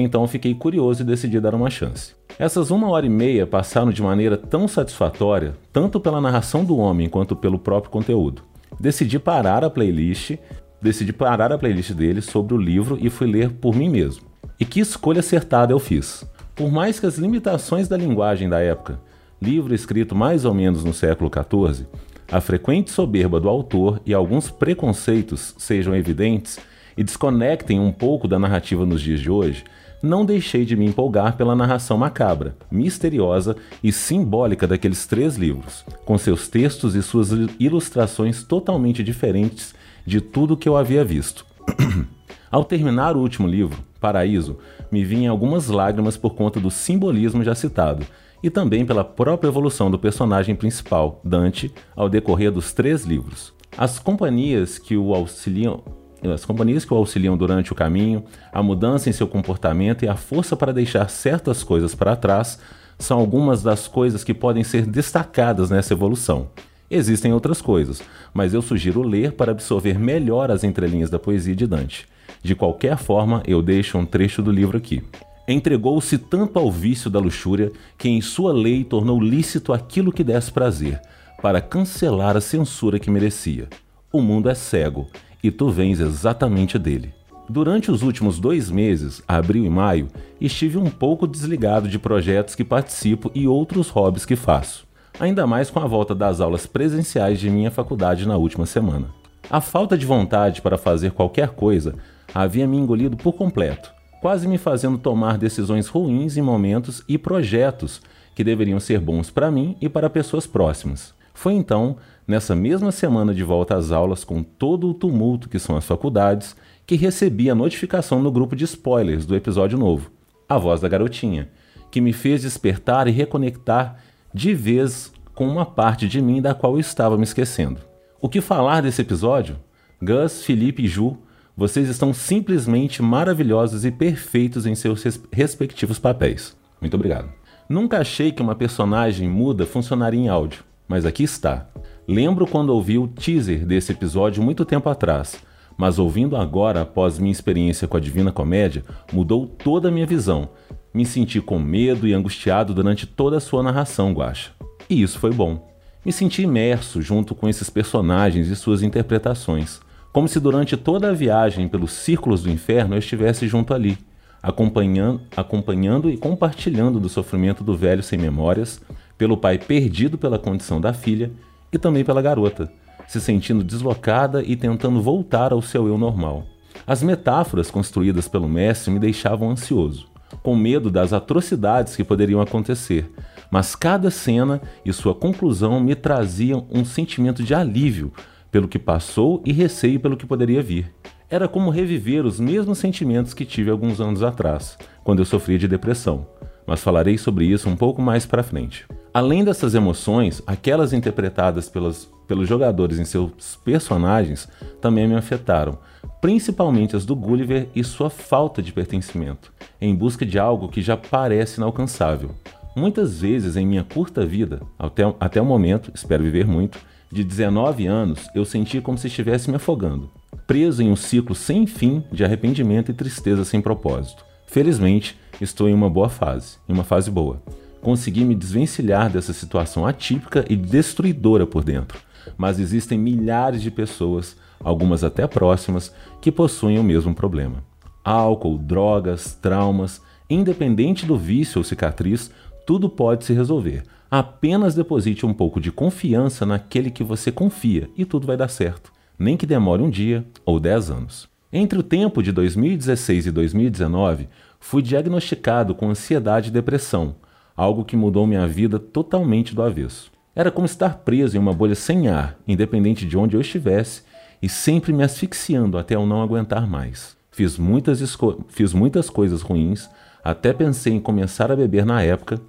então 0.00 0.26
fiquei 0.28 0.54
curioso 0.54 1.02
e 1.02 1.06
decidi 1.06 1.40
dar 1.40 1.54
uma 1.54 1.70
chance. 1.70 2.14
Essas 2.38 2.70
uma 2.70 2.88
hora 2.90 3.06
e 3.06 3.10
meia 3.10 3.46
passaram 3.46 3.90
de 3.90 4.02
maneira 4.02 4.36
tão 4.36 4.68
satisfatória, 4.68 5.54
tanto 5.72 5.98
pela 5.98 6.20
narração 6.20 6.64
do 6.64 6.76
homem 6.76 7.08
quanto 7.08 7.34
pelo 7.34 7.58
próprio 7.58 7.90
conteúdo 7.90 8.42
decidi 8.78 9.18
parar 9.18 9.64
a 9.64 9.70
playlist, 9.70 10.36
decidi 10.80 11.12
parar 11.12 11.52
a 11.52 11.58
playlist 11.58 11.92
dele 11.92 12.20
sobre 12.20 12.54
o 12.54 12.58
livro 12.58 12.98
e 13.00 13.10
fui 13.10 13.26
ler 13.26 13.50
por 13.50 13.74
mim 13.74 13.88
mesmo. 13.88 14.26
E 14.58 14.64
que 14.64 14.80
escolha 14.80 15.20
acertada 15.20 15.72
eu 15.72 15.78
fiz. 15.78 16.24
Por 16.54 16.70
mais 16.70 16.98
que 16.98 17.06
as 17.06 17.18
limitações 17.18 17.88
da 17.88 17.96
linguagem 17.96 18.48
da 18.48 18.60
época, 18.60 19.00
livro 19.40 19.74
escrito 19.74 20.14
mais 20.14 20.44
ou 20.44 20.54
menos 20.54 20.84
no 20.84 20.94
século 20.94 21.30
XIV, 21.30 21.86
a 22.30 22.40
frequente 22.40 22.90
soberba 22.90 23.38
do 23.38 23.48
autor 23.48 24.00
e 24.06 24.14
alguns 24.14 24.50
preconceitos 24.50 25.54
sejam 25.58 25.94
evidentes 25.94 26.58
e 26.96 27.04
desconectem 27.04 27.78
um 27.78 27.92
pouco 27.92 28.26
da 28.26 28.38
narrativa 28.38 28.86
nos 28.86 29.02
dias 29.02 29.20
de 29.20 29.30
hoje, 29.30 29.64
não 30.06 30.24
deixei 30.24 30.64
de 30.64 30.76
me 30.76 30.86
empolgar 30.86 31.36
pela 31.36 31.54
narração 31.54 31.98
macabra, 31.98 32.56
misteriosa 32.70 33.56
e 33.82 33.92
simbólica 33.92 34.66
daqueles 34.66 35.04
três 35.06 35.36
livros, 35.36 35.84
com 36.04 36.16
seus 36.16 36.48
textos 36.48 36.94
e 36.94 37.02
suas 37.02 37.30
ilustrações 37.60 38.42
totalmente 38.42 39.02
diferentes 39.02 39.74
de 40.06 40.20
tudo 40.20 40.56
que 40.56 40.68
eu 40.68 40.76
havia 40.76 41.04
visto. 41.04 41.44
Ao 42.50 42.64
terminar 42.64 43.16
o 43.16 43.20
último 43.20 43.48
livro, 43.48 43.84
Paraíso, 44.00 44.58
me 44.90 45.04
vinham 45.04 45.32
algumas 45.32 45.66
lágrimas 45.66 46.16
por 46.16 46.34
conta 46.34 46.60
do 46.60 46.70
simbolismo 46.70 47.42
já 47.42 47.54
citado 47.54 48.06
e 48.42 48.48
também 48.48 48.86
pela 48.86 49.04
própria 49.04 49.48
evolução 49.48 49.90
do 49.90 49.98
personagem 49.98 50.54
principal, 50.54 51.20
Dante, 51.24 51.72
ao 51.96 52.08
decorrer 52.08 52.52
dos 52.52 52.72
três 52.72 53.04
livros. 53.04 53.52
As 53.76 53.98
companhias 53.98 54.78
que 54.78 54.96
o 54.96 55.12
auxiliam 55.12 55.82
as 56.24 56.44
companhias 56.44 56.84
que 56.84 56.92
o 56.92 56.96
auxiliam 56.96 57.36
durante 57.36 57.72
o 57.72 57.74
caminho, 57.74 58.24
a 58.52 58.62
mudança 58.62 59.08
em 59.08 59.12
seu 59.12 59.28
comportamento 59.28 60.04
e 60.04 60.08
a 60.08 60.16
força 60.16 60.56
para 60.56 60.72
deixar 60.72 61.08
certas 61.08 61.62
coisas 61.62 61.94
para 61.94 62.16
trás 62.16 62.58
são 62.98 63.18
algumas 63.18 63.62
das 63.62 63.86
coisas 63.86 64.24
que 64.24 64.32
podem 64.32 64.64
ser 64.64 64.86
destacadas 64.86 65.70
nessa 65.70 65.92
evolução. 65.92 66.48
Existem 66.90 67.32
outras 67.32 67.60
coisas, 67.60 68.02
mas 68.32 68.54
eu 68.54 68.62
sugiro 68.62 69.02
ler 69.02 69.32
para 69.32 69.52
absorver 69.52 69.98
melhor 69.98 70.50
as 70.50 70.64
entrelinhas 70.64 71.10
da 71.10 71.18
poesia 71.18 71.54
de 71.54 71.66
Dante. 71.66 72.08
De 72.42 72.54
qualquer 72.54 72.96
forma, 72.96 73.42
eu 73.46 73.60
deixo 73.60 73.98
um 73.98 74.06
trecho 74.06 74.40
do 74.40 74.52
livro 74.52 74.78
aqui. 74.78 75.02
Entregou-se 75.48 76.16
tanto 76.16 76.58
ao 76.58 76.70
vício 76.70 77.10
da 77.10 77.18
luxúria 77.18 77.70
que 77.98 78.08
em 78.08 78.20
sua 78.20 78.52
lei 78.52 78.84
tornou 78.84 79.20
lícito 79.20 79.72
aquilo 79.72 80.12
que 80.12 80.24
desse 80.24 80.50
prazer, 80.50 81.00
para 81.42 81.60
cancelar 81.60 82.36
a 82.36 82.40
censura 82.40 82.98
que 82.98 83.10
merecia. 83.10 83.68
O 84.12 84.22
mundo 84.22 84.48
é 84.48 84.54
cego 84.54 85.08
e 85.42 85.50
tu 85.50 85.70
vens 85.70 86.00
exatamente 86.00 86.78
dele. 86.78 87.14
Durante 87.48 87.90
os 87.92 88.02
últimos 88.02 88.40
dois 88.40 88.70
meses, 88.70 89.22
abril 89.26 89.64
e 89.64 89.70
maio, 89.70 90.08
estive 90.40 90.78
um 90.78 90.90
pouco 90.90 91.28
desligado 91.28 91.88
de 91.88 91.98
projetos 91.98 92.56
que 92.56 92.64
participo 92.64 93.30
e 93.34 93.46
outros 93.46 93.88
hobbies 93.88 94.26
que 94.26 94.34
faço, 94.34 94.84
ainda 95.20 95.46
mais 95.46 95.70
com 95.70 95.78
a 95.78 95.86
volta 95.86 96.14
das 96.14 96.40
aulas 96.40 96.66
presenciais 96.66 97.38
de 97.38 97.48
minha 97.48 97.70
faculdade 97.70 98.26
na 98.26 98.36
última 98.36 98.66
semana. 98.66 99.08
A 99.48 99.60
falta 99.60 99.96
de 99.96 100.04
vontade 100.04 100.60
para 100.60 100.76
fazer 100.76 101.12
qualquer 101.12 101.50
coisa 101.50 101.94
havia 102.34 102.66
me 102.66 102.76
engolido 102.76 103.16
por 103.16 103.34
completo, 103.34 103.92
quase 104.20 104.48
me 104.48 104.58
fazendo 104.58 104.98
tomar 104.98 105.38
decisões 105.38 105.86
ruins 105.86 106.36
em 106.36 106.42
momentos 106.42 107.04
e 107.08 107.16
projetos 107.16 108.02
que 108.34 108.42
deveriam 108.42 108.80
ser 108.80 108.98
bons 108.98 109.30
para 109.30 109.52
mim 109.52 109.76
e 109.80 109.88
para 109.88 110.10
pessoas 110.10 110.48
próximas. 110.48 111.14
Foi 111.32 111.52
então 111.52 111.96
nessa 112.26 112.54
mesma 112.54 112.90
semana 112.90 113.34
de 113.34 113.42
volta 113.42 113.76
às 113.76 113.92
aulas, 113.92 114.24
com 114.24 114.42
todo 114.42 114.88
o 114.88 114.94
tumulto 114.94 115.48
que 115.48 115.58
são 115.58 115.76
as 115.76 115.84
faculdades, 115.84 116.56
que 116.86 116.96
recebi 116.96 117.48
a 117.50 117.54
notificação 117.54 118.22
no 118.22 118.30
grupo 118.30 118.56
de 118.56 118.64
spoilers 118.64 119.26
do 119.26 119.34
episódio 119.34 119.78
novo, 119.78 120.10
A 120.48 120.58
Voz 120.58 120.80
da 120.80 120.88
Garotinha, 120.88 121.48
que 121.90 122.00
me 122.00 122.12
fez 122.12 122.42
despertar 122.42 123.08
e 123.08 123.12
reconectar 123.12 123.96
de 124.32 124.54
vez 124.54 125.12
com 125.34 125.48
uma 125.48 125.66
parte 125.66 126.08
de 126.08 126.20
mim 126.20 126.40
da 126.40 126.54
qual 126.54 126.74
eu 126.74 126.80
estava 126.80 127.16
me 127.16 127.24
esquecendo. 127.24 127.80
O 128.20 128.28
que 128.28 128.40
falar 128.40 128.82
desse 128.82 129.02
episódio? 129.02 129.56
Gus, 130.02 130.44
Felipe 130.44 130.84
e 130.84 130.88
Ju, 130.88 131.18
vocês 131.56 131.88
estão 131.88 132.12
simplesmente 132.12 133.02
maravilhosos 133.02 133.84
e 133.84 133.90
perfeitos 133.90 134.66
em 134.66 134.74
seus 134.74 135.02
respectivos 135.32 135.98
papéis. 135.98 136.56
Muito 136.80 136.94
obrigado. 136.94 137.30
Nunca 137.68 137.98
achei 137.98 138.30
que 138.30 138.42
uma 138.42 138.54
personagem 138.54 139.28
muda 139.28 139.66
funcionaria 139.66 140.20
em 140.20 140.28
áudio, 140.28 140.62
mas 140.86 141.04
aqui 141.04 141.24
está. 141.24 141.66
Lembro 142.08 142.46
quando 142.46 142.70
ouvi 142.70 142.98
o 142.98 143.08
teaser 143.08 143.66
desse 143.66 143.90
episódio 143.90 144.40
muito 144.40 144.64
tempo 144.64 144.88
atrás, 144.88 145.42
mas 145.76 145.98
ouvindo 145.98 146.36
agora 146.36 146.82
após 146.82 147.18
minha 147.18 147.32
experiência 147.32 147.88
com 147.88 147.96
a 147.96 148.00
Divina 148.00 148.30
Comédia, 148.30 148.84
mudou 149.12 149.44
toda 149.44 149.88
a 149.88 149.90
minha 149.90 150.06
visão. 150.06 150.50
Me 150.94 151.04
senti 151.04 151.40
com 151.40 151.58
medo 151.58 152.06
e 152.06 152.14
angustiado 152.14 152.72
durante 152.72 153.06
toda 153.06 153.38
a 153.38 153.40
sua 153.40 153.60
narração, 153.60 154.12
Guacha. 154.12 154.52
E 154.88 155.02
isso 155.02 155.18
foi 155.18 155.32
bom. 155.32 155.68
Me 156.04 156.12
senti 156.12 156.42
imerso 156.42 157.02
junto 157.02 157.34
com 157.34 157.48
esses 157.48 157.68
personagens 157.68 158.46
e 158.46 158.54
suas 158.54 158.82
interpretações, 158.82 159.80
como 160.12 160.28
se 160.28 160.38
durante 160.38 160.76
toda 160.76 161.10
a 161.10 161.12
viagem 161.12 161.66
pelos 161.66 161.90
círculos 161.90 162.44
do 162.44 162.50
inferno 162.50 162.94
eu 162.94 163.00
estivesse 163.00 163.48
junto 163.48 163.74
ali, 163.74 163.98
acompanhando, 164.40 165.22
acompanhando 165.36 166.08
e 166.08 166.16
compartilhando 166.16 167.00
do 167.00 167.08
sofrimento 167.08 167.64
do 167.64 167.76
velho 167.76 168.02
sem 168.02 168.16
memórias, 168.16 168.80
pelo 169.18 169.36
pai 169.36 169.58
perdido 169.58 170.16
pela 170.16 170.38
condição 170.38 170.80
da 170.80 170.92
filha 170.92 171.32
e 171.76 171.78
também 171.78 172.04
pela 172.04 172.20
garota, 172.20 172.70
se 173.06 173.20
sentindo 173.20 173.62
deslocada 173.62 174.42
e 174.42 174.56
tentando 174.56 175.00
voltar 175.00 175.52
ao 175.52 175.62
seu 175.62 175.86
eu 175.86 175.96
normal. 175.96 176.44
As 176.86 177.02
metáforas 177.02 177.70
construídas 177.70 178.28
pelo 178.28 178.48
mestre 178.48 178.90
me 178.90 178.98
deixavam 178.98 179.50
ansioso, 179.50 180.08
com 180.42 180.56
medo 180.56 180.90
das 180.90 181.12
atrocidades 181.12 181.94
que 181.96 182.04
poderiam 182.04 182.40
acontecer, 182.40 183.10
mas 183.50 183.76
cada 183.76 184.10
cena 184.10 184.60
e 184.84 184.92
sua 184.92 185.14
conclusão 185.14 185.80
me 185.80 185.94
traziam 185.94 186.66
um 186.70 186.84
sentimento 186.84 187.42
de 187.42 187.54
alívio 187.54 188.12
pelo 188.50 188.68
que 188.68 188.78
passou 188.78 189.42
e 189.44 189.52
receio 189.52 190.00
pelo 190.00 190.16
que 190.16 190.26
poderia 190.26 190.62
vir. 190.62 190.92
Era 191.28 191.48
como 191.48 191.70
reviver 191.70 192.24
os 192.24 192.38
mesmos 192.38 192.78
sentimentos 192.78 193.34
que 193.34 193.44
tive 193.44 193.70
alguns 193.70 194.00
anos 194.00 194.22
atrás, 194.22 194.78
quando 195.02 195.18
eu 195.18 195.24
sofria 195.24 195.58
de 195.58 195.66
depressão, 195.66 196.26
mas 196.66 196.82
falarei 196.82 197.18
sobre 197.18 197.46
isso 197.46 197.68
um 197.68 197.76
pouco 197.76 198.00
mais 198.00 198.24
para 198.24 198.42
frente. 198.42 198.86
Além 199.16 199.42
dessas 199.42 199.74
emoções, 199.74 200.42
aquelas 200.46 200.92
interpretadas 200.92 201.70
pelos, 201.70 202.06
pelos 202.28 202.46
jogadores 202.46 202.98
em 202.98 203.04
seus 203.06 203.56
personagens 203.64 204.46
também 204.78 205.08
me 205.08 205.14
afetaram, 205.14 205.78
principalmente 206.20 206.94
as 206.94 207.06
do 207.06 207.16
Gulliver 207.16 207.66
e 207.74 207.82
sua 207.82 208.10
falta 208.10 208.60
de 208.60 208.74
pertencimento, 208.74 209.50
em 209.80 209.94
busca 209.94 210.26
de 210.26 210.38
algo 210.38 210.68
que 210.68 210.82
já 210.82 210.98
parece 210.98 211.56
inalcançável. 211.56 212.32
Muitas 212.76 213.22
vezes 213.22 213.56
em 213.56 213.66
minha 213.66 213.82
curta 213.82 214.26
vida, 214.26 214.60
até, 214.78 215.02
até 215.18 215.40
o 215.40 215.46
momento, 215.46 215.90
espero 215.94 216.22
viver 216.22 216.46
muito, 216.46 216.78
de 217.10 217.24
19 217.24 217.86
anos, 217.86 218.28
eu 218.34 218.44
senti 218.44 218.82
como 218.82 218.98
se 218.98 219.06
estivesse 219.06 219.48
me 219.48 219.56
afogando, 219.56 220.10
preso 220.46 220.82
em 220.82 220.90
um 220.90 220.96
ciclo 220.96 221.34
sem 221.34 221.66
fim 221.66 222.04
de 222.12 222.22
arrependimento 222.22 222.90
e 222.90 222.94
tristeza 222.94 223.46
sem 223.46 223.62
propósito. 223.62 224.22
Felizmente, 224.46 225.18
estou 225.40 225.70
em 225.70 225.74
uma 225.74 225.88
boa 225.88 226.10
fase, 226.10 226.58
em 226.68 226.74
uma 226.74 226.84
fase 226.84 227.10
boa 227.10 227.40
consegui 227.80 228.24
me 228.24 228.34
desvencilhar 228.34 229.10
dessa 229.10 229.32
situação 229.32 229.86
atípica 229.86 230.44
e 230.48 230.56
destruidora 230.56 231.46
por 231.46 231.62
dentro, 231.62 231.98
mas 232.36 232.58
existem 232.58 232.98
milhares 232.98 233.62
de 233.62 233.70
pessoas, 233.70 234.36
algumas 234.60 235.04
até 235.04 235.26
próximas, 235.26 235.92
que 236.20 236.32
possuem 236.32 236.78
o 236.78 236.84
mesmo 236.84 237.14
problema. 237.14 237.62
Álcool, 238.04 238.58
drogas, 238.58 239.34
traumas, 239.34 240.00
independente 240.28 241.06
do 241.06 241.16
vício 241.16 241.58
ou 241.58 241.64
cicatriz, 241.64 242.30
tudo 242.66 242.88
pode 242.88 243.24
se 243.24 243.32
resolver. 243.32 243.84
Apenas 244.10 244.74
deposite 244.74 245.26
um 245.26 245.34
pouco 245.34 245.60
de 245.60 245.70
confiança 245.70 246.46
naquele 246.46 246.90
que 246.90 247.04
você 247.04 247.32
confia 247.32 247.88
e 247.96 248.04
tudo 248.04 248.26
vai 248.26 248.36
dar 248.36 248.48
certo, 248.48 248.92
nem 249.18 249.36
que 249.36 249.46
demore 249.46 249.82
um 249.82 249.90
dia 249.90 250.24
ou 250.44 250.60
dez 250.60 250.90
anos. 250.90 251.28
Entre 251.52 251.78
o 251.78 251.82
tempo 251.82 252.22
de 252.22 252.32
2016 252.32 253.26
e 253.26 253.30
2019, 253.30 254.28
fui 254.60 254.82
diagnosticado 254.82 255.74
com 255.74 255.90
ansiedade 255.90 256.48
e 256.48 256.52
depressão, 256.52 257.16
algo 257.56 257.84
que 257.84 257.96
mudou 257.96 258.26
minha 258.26 258.46
vida 258.46 258.78
totalmente 258.78 259.54
do 259.54 259.62
avesso. 259.62 260.12
Era 260.34 260.50
como 260.50 260.66
estar 260.66 260.98
preso 260.98 261.36
em 261.36 261.40
uma 261.40 261.54
bolha 261.54 261.74
sem 261.74 262.08
ar, 262.08 262.36
independente 262.46 263.06
de 263.06 263.16
onde 263.16 263.34
eu 263.34 263.40
estivesse, 263.40 264.02
e 264.42 264.48
sempre 264.48 264.92
me 264.92 265.02
asfixiando 265.02 265.78
até 265.78 265.94
eu 265.94 266.04
não 266.04 266.20
aguentar 266.20 266.68
mais. 266.68 267.16
Fiz 267.30 267.58
muitas, 267.58 268.00
fiz 268.48 268.72
muitas 268.74 269.08
coisas 269.08 269.40
ruins, 269.40 269.88
até 270.22 270.52
pensei 270.52 270.92
em 270.92 271.00
começar 271.00 271.50
a 271.50 271.56
beber 271.56 271.86
na 271.86 272.02
época, 272.02 272.40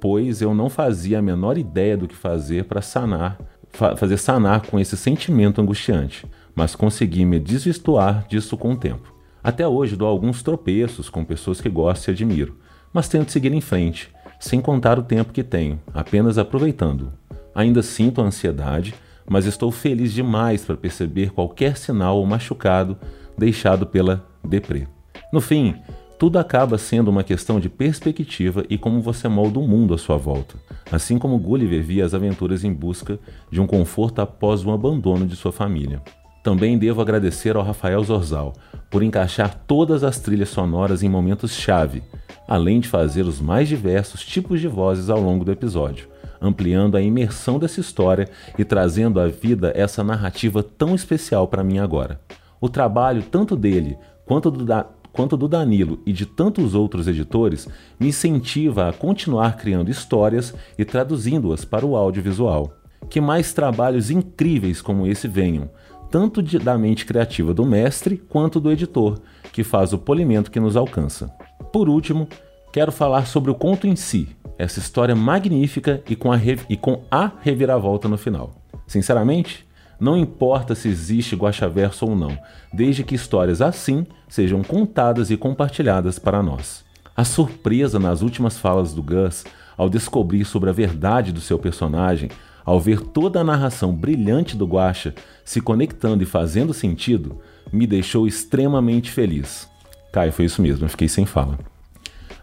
pois 0.00 0.42
eu 0.42 0.54
não 0.54 0.68
fazia 0.68 1.18
a 1.18 1.22
menor 1.22 1.56
ideia 1.56 1.96
do 1.96 2.06
que 2.06 2.14
fazer 2.14 2.64
para 2.64 2.82
sanar, 2.82 3.38
fa 3.70 3.96
fazer 3.96 4.18
sanar 4.18 4.66
com 4.66 4.78
esse 4.78 4.96
sentimento 4.96 5.60
angustiante, 5.60 6.26
mas 6.54 6.76
consegui 6.76 7.24
me 7.24 7.38
desvistuar 7.38 8.26
disso 8.28 8.56
com 8.56 8.72
o 8.72 8.76
tempo. 8.76 9.14
Até 9.42 9.66
hoje 9.66 9.96
dou 9.96 10.08
alguns 10.08 10.42
tropeços 10.42 11.08
com 11.08 11.24
pessoas 11.24 11.60
que 11.60 11.68
gosto 11.68 12.08
e 12.08 12.10
admiro, 12.10 12.58
mas 12.92 13.08
tento 13.08 13.30
seguir 13.30 13.52
em 13.52 13.60
frente, 13.60 14.10
sem 14.38 14.60
contar 14.60 14.98
o 14.98 15.02
tempo 15.02 15.32
que 15.32 15.42
tenho, 15.42 15.80
apenas 15.92 16.38
aproveitando. 16.38 17.12
Ainda 17.54 17.82
sinto 17.82 18.20
ansiedade, 18.20 18.94
mas 19.28 19.46
estou 19.46 19.70
feliz 19.70 20.12
demais 20.12 20.64
para 20.64 20.76
perceber 20.76 21.30
qualquer 21.30 21.76
sinal 21.76 22.18
ou 22.18 22.26
machucado 22.26 22.96
deixado 23.36 23.86
pela 23.86 24.24
deprê. 24.44 24.86
No 25.32 25.40
fim, 25.40 25.74
tudo 26.18 26.38
acaba 26.38 26.78
sendo 26.78 27.08
uma 27.08 27.24
questão 27.24 27.60
de 27.60 27.68
perspectiva 27.68 28.64
e 28.70 28.78
como 28.78 29.02
você 29.02 29.28
molda 29.28 29.58
o 29.58 29.68
mundo 29.68 29.92
à 29.92 29.98
sua 29.98 30.16
volta. 30.16 30.54
Assim 30.90 31.18
como 31.18 31.38
Gulliver 31.38 31.82
via 31.82 32.04
as 32.04 32.14
aventuras 32.14 32.64
em 32.64 32.72
busca 32.72 33.18
de 33.50 33.60
um 33.60 33.66
conforto 33.66 34.20
após 34.20 34.64
o 34.64 34.70
abandono 34.70 35.26
de 35.26 35.36
sua 35.36 35.52
família. 35.52 36.00
Também 36.46 36.78
devo 36.78 37.00
agradecer 37.00 37.56
ao 37.56 37.64
Rafael 37.64 38.04
Zorzal 38.04 38.52
por 38.88 39.02
encaixar 39.02 39.52
todas 39.66 40.04
as 40.04 40.20
trilhas 40.20 40.48
sonoras 40.48 41.02
em 41.02 41.08
momentos-chave, 41.08 42.04
além 42.46 42.78
de 42.78 42.86
fazer 42.86 43.22
os 43.22 43.40
mais 43.40 43.66
diversos 43.66 44.24
tipos 44.24 44.60
de 44.60 44.68
vozes 44.68 45.10
ao 45.10 45.20
longo 45.20 45.44
do 45.44 45.50
episódio, 45.50 46.06
ampliando 46.40 46.96
a 46.96 47.02
imersão 47.02 47.58
dessa 47.58 47.80
história 47.80 48.28
e 48.56 48.64
trazendo 48.64 49.18
à 49.18 49.26
vida 49.26 49.72
essa 49.74 50.04
narrativa 50.04 50.62
tão 50.62 50.94
especial 50.94 51.48
para 51.48 51.64
mim 51.64 51.80
agora. 51.80 52.20
O 52.60 52.68
trabalho 52.68 53.24
tanto 53.24 53.56
dele 53.56 53.98
quanto 54.24 54.48
do, 54.48 54.64
da, 54.64 54.86
quanto 55.12 55.36
do 55.36 55.48
Danilo 55.48 55.98
e 56.06 56.12
de 56.12 56.26
tantos 56.26 56.76
outros 56.76 57.08
editores 57.08 57.68
me 57.98 58.10
incentiva 58.10 58.88
a 58.88 58.92
continuar 58.92 59.56
criando 59.56 59.90
histórias 59.90 60.54
e 60.78 60.84
traduzindo-as 60.84 61.64
para 61.64 61.84
o 61.84 61.96
audiovisual. 61.96 62.72
Que 63.10 63.20
mais 63.20 63.52
trabalhos 63.52 64.10
incríveis 64.10 64.80
como 64.80 65.06
esse 65.06 65.26
venham, 65.28 65.70
tanto 66.10 66.42
de, 66.42 66.58
da 66.58 66.76
mente 66.76 67.04
criativa 67.04 67.52
do 67.52 67.64
mestre 67.64 68.16
quanto 68.16 68.60
do 68.60 68.70
editor, 68.70 69.18
que 69.52 69.64
faz 69.64 69.92
o 69.92 69.98
polimento 69.98 70.50
que 70.50 70.60
nos 70.60 70.76
alcança. 70.76 71.28
Por 71.72 71.88
último, 71.88 72.28
quero 72.72 72.92
falar 72.92 73.26
sobre 73.26 73.50
o 73.50 73.54
conto 73.54 73.86
em 73.86 73.96
si, 73.96 74.28
essa 74.58 74.78
história 74.78 75.14
magnífica 75.14 76.02
e 76.08 76.16
com 76.16 76.32
a, 76.32 76.38
e 76.68 76.76
com 76.76 77.02
a 77.10 77.30
reviravolta 77.40 78.08
no 78.08 78.16
final. 78.16 78.54
Sinceramente, 78.86 79.66
não 79.98 80.16
importa 80.16 80.74
se 80.74 80.88
existe 80.88 81.34
guaxaverso 81.34 82.06
ou 82.06 82.14
não, 82.14 82.36
desde 82.72 83.02
que 83.02 83.14
histórias 83.14 83.62
assim 83.62 84.06
sejam 84.28 84.62
contadas 84.62 85.30
e 85.30 85.36
compartilhadas 85.36 86.18
para 86.18 86.42
nós. 86.42 86.84
A 87.16 87.24
surpresa 87.24 87.98
nas 87.98 88.20
últimas 88.20 88.58
falas 88.58 88.92
do 88.92 89.02
Gus 89.02 89.44
ao 89.76 89.88
descobrir 89.88 90.44
sobre 90.44 90.70
a 90.70 90.72
verdade 90.72 91.32
do 91.32 91.40
seu 91.40 91.58
personagem, 91.58 92.30
ao 92.66 92.80
ver 92.80 93.00
toda 93.00 93.40
a 93.40 93.44
narração 93.44 93.94
brilhante 93.94 94.56
do 94.56 94.66
Guaxa 94.66 95.14
se 95.44 95.60
conectando 95.60 96.24
e 96.24 96.26
fazendo 96.26 96.74
sentido, 96.74 97.40
me 97.72 97.86
deixou 97.86 98.26
extremamente 98.26 99.10
feliz. 99.10 99.68
Caio, 100.12 100.32
foi 100.32 100.46
isso 100.46 100.60
mesmo, 100.60 100.84
eu 100.84 100.88
fiquei 100.88 101.08
sem 101.08 101.24
fala. 101.24 101.58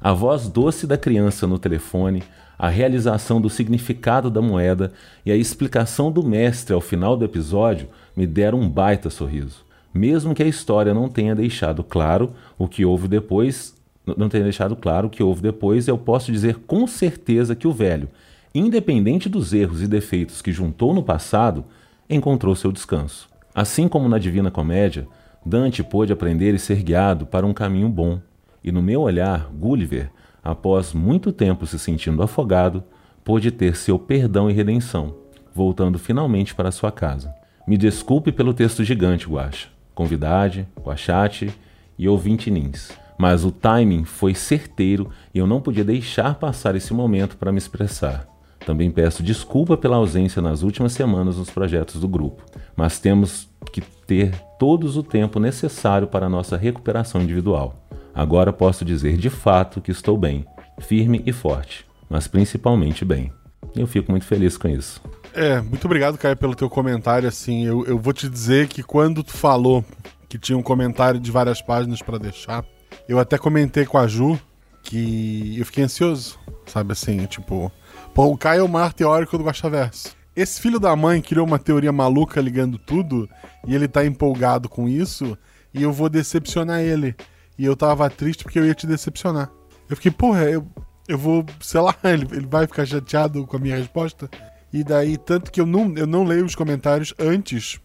A 0.02 0.14
voz 0.14 0.48
doce 0.48 0.88
da 0.88 0.98
criança 0.98 1.46
no 1.46 1.60
telefone, 1.60 2.24
a 2.58 2.70
realização 2.70 3.42
do 3.42 3.50
significado 3.50 4.30
da 4.30 4.42
moeda 4.42 4.94
e 5.26 5.32
a 5.32 5.36
explicação 5.36 6.10
do 6.10 6.24
mestre 6.24 6.74
ao 6.74 6.82
final 6.82 7.18
do 7.18 7.26
episódio 7.26 7.90
me 8.16 8.26
deram 8.26 8.62
um 8.62 8.70
baita 8.70 9.10
sorriso. 9.10 9.66
Mesmo 9.94 10.34
que 10.34 10.44
a 10.44 10.48
história 10.48 10.94
não 10.94 11.10
tenha 11.10 11.36
deixado 11.36 11.84
claro 11.84 12.34
o 12.58 12.68
que 12.68 12.86
houve 12.86 13.08
depois, 13.08 13.76
não 14.18 14.30
tenha 14.30 14.44
deixado 14.44 14.76
claro 14.76 15.08
o 15.08 15.10
que 15.10 15.22
houve 15.22 15.42
depois, 15.42 15.88
eu 15.88 15.98
posso 15.98 16.32
dizer 16.32 16.56
com 16.66 16.88
certeza 16.88 17.56
que 17.56 17.68
o 17.68 17.74
velho, 17.74 18.08
independente 18.54 19.28
dos 19.28 19.54
erros 19.54 19.82
e 19.82 19.88
defeitos 19.88 20.42
que 20.42 20.52
juntou 20.52 20.94
no 20.94 21.04
passado, 21.04 21.66
encontrou 22.10 22.56
seu 22.56 22.72
descanso. 22.72 23.30
Assim 23.54 23.88
como 23.88 24.10
na 24.10 24.20
Divina 24.20 24.52
Comédia, 24.52 25.08
Dante 25.46 25.84
pôde 25.84 26.14
aprender 26.14 26.54
e 26.54 26.60
ser 26.60 26.82
guiado 26.84 27.26
para 27.26 27.46
um 27.46 27.54
caminho 27.54 27.90
bom. 27.90 28.20
E 28.64 28.72
no 28.72 28.82
meu 28.82 29.02
olhar, 29.02 29.50
Gulliver 29.54 30.10
após 30.44 30.94
muito 30.94 31.32
tempo 31.32 31.66
se 31.66 31.80
sentindo 31.80 32.22
afogado, 32.22 32.84
pôde 33.24 33.50
ter 33.50 33.76
seu 33.78 33.98
perdão 33.98 34.50
e 34.50 34.54
redenção, 34.54 35.16
voltando 35.56 35.98
finalmente 35.98 36.54
para 36.54 36.72
sua 36.72 36.92
casa. 36.92 37.34
Me 37.66 37.78
desculpe 37.78 38.32
pelo 38.32 38.54
texto 38.54 38.84
gigante, 38.84 39.28
Guacha, 39.28 39.70
convidade, 39.96 40.68
Guachate 40.78 41.50
e 41.98 42.10
ouvinte 42.10 42.52
nins, 42.52 42.92
mas 43.18 43.46
o 43.46 43.52
timing 43.52 44.04
foi 44.04 44.36
certeiro 44.36 45.10
e 45.34 45.38
eu 45.38 45.48
não 45.48 45.62
podia 45.62 45.86
deixar 45.86 46.36
passar 46.36 46.76
esse 46.76 46.94
momento 46.94 47.38
para 47.38 47.52
me 47.52 47.58
expressar. 47.58 48.33
Também 48.66 48.90
peço 48.90 49.22
desculpa 49.22 49.76
pela 49.76 49.98
ausência 49.98 50.42
nas 50.42 50.64
últimas 50.64 50.94
semanas 50.94 51.38
nos 51.38 51.50
projetos 51.50 52.00
do 52.00 52.08
grupo, 52.08 52.44
mas 52.76 53.00
temos 53.00 53.50
que 53.72 53.82
ter 53.82 54.34
todos 54.58 54.96
o 54.96 55.04
tempo 55.04 55.40
necessário 55.40 56.08
para 56.08 56.28
a 56.28 56.30
nossa 56.30 56.56
recuperação 56.56 57.22
individual. 57.22 57.76
Agora 58.14 58.54
posso 58.54 58.86
dizer 58.86 59.18
de 59.18 59.30
fato 59.30 59.82
que 59.82 59.92
estou 59.92 60.18
bem, 60.18 60.46
firme 60.80 61.22
e 61.26 61.34
forte, 61.34 61.86
mas 62.10 62.28
principalmente 62.28 63.04
bem. 63.04 63.32
Eu 63.76 63.88
fico 63.88 64.12
muito 64.12 64.26
feliz 64.26 64.56
com 64.58 64.68
isso. 64.68 65.02
É, 65.34 65.60
muito 65.60 65.86
obrigado, 65.86 66.18
Caio, 66.18 66.38
pelo 66.38 66.56
teu 66.56 66.70
comentário. 66.70 67.28
Assim, 67.28 67.66
eu, 67.66 67.86
eu 67.86 67.98
vou 67.98 68.14
te 68.14 68.30
dizer 68.30 68.68
que 68.68 68.84
quando 68.84 69.24
tu 69.24 69.34
falou 69.34 69.84
que 70.30 70.38
tinha 70.38 70.58
um 70.58 70.62
comentário 70.62 71.20
de 71.20 71.32
várias 71.32 71.62
páginas 71.62 72.02
para 72.02 72.20
deixar, 72.20 72.64
eu 73.08 73.20
até 73.20 73.38
comentei 73.38 73.86
com 73.86 73.98
a 73.98 74.08
Ju 74.08 74.40
que 74.84 75.58
eu 75.58 75.66
fiquei 75.66 75.84
ansioso, 75.84 76.38
sabe 76.66 76.92
assim, 76.92 77.26
tipo, 77.26 77.72
pô, 78.14 78.28
o 78.28 78.38
Caio 78.38 78.62
é 78.62 78.64
o 78.64 78.70
maior 78.70 78.94
teórico 78.94 79.38
do 79.38 79.44
Guaxaverso. 79.44 80.16
Esse 80.36 80.62
filho 80.62 80.80
da 80.80 80.96
mãe 80.96 81.22
criou 81.22 81.46
uma 81.46 81.60
teoria 81.60 81.92
maluca 81.92 82.42
ligando 82.42 82.78
tudo 82.78 83.30
e 83.68 83.76
ele 83.76 83.88
tá 83.88 84.06
empolgado 84.06 84.68
com 84.68 84.88
isso 84.88 85.38
e 85.74 85.84
eu 85.84 85.92
vou 85.92 86.10
decepcionar 86.10 86.82
ele. 86.82 87.16
E 87.58 87.66
eu 87.66 87.76
tava 87.76 88.10
triste 88.10 88.44
porque 88.44 88.60
eu 88.60 88.66
ia 88.66 88.74
te 88.74 88.88
decepcionar. 88.88 89.52
Eu 89.90 89.96
fiquei, 89.96 90.12
porra, 90.12 90.44
eu, 90.44 90.66
eu 91.08 91.18
vou, 91.18 91.46
sei 91.60 91.82
lá, 91.82 91.96
ele, 92.04 92.28
ele 92.32 92.48
vai 92.48 92.66
ficar 92.66 92.86
chateado 92.86 93.46
com 93.46 93.58
a 93.58 93.60
minha 93.60 93.78
resposta. 93.78 94.30
E 94.72 94.84
daí, 94.84 95.18
tanto 95.18 95.52
que 95.52 95.62
eu 95.62 95.66
não, 95.66 95.94
eu 95.96 96.08
não 96.08 96.24
leio 96.24 96.46
os 96.46 96.56
comentários 96.56 97.14
antes 97.20 97.80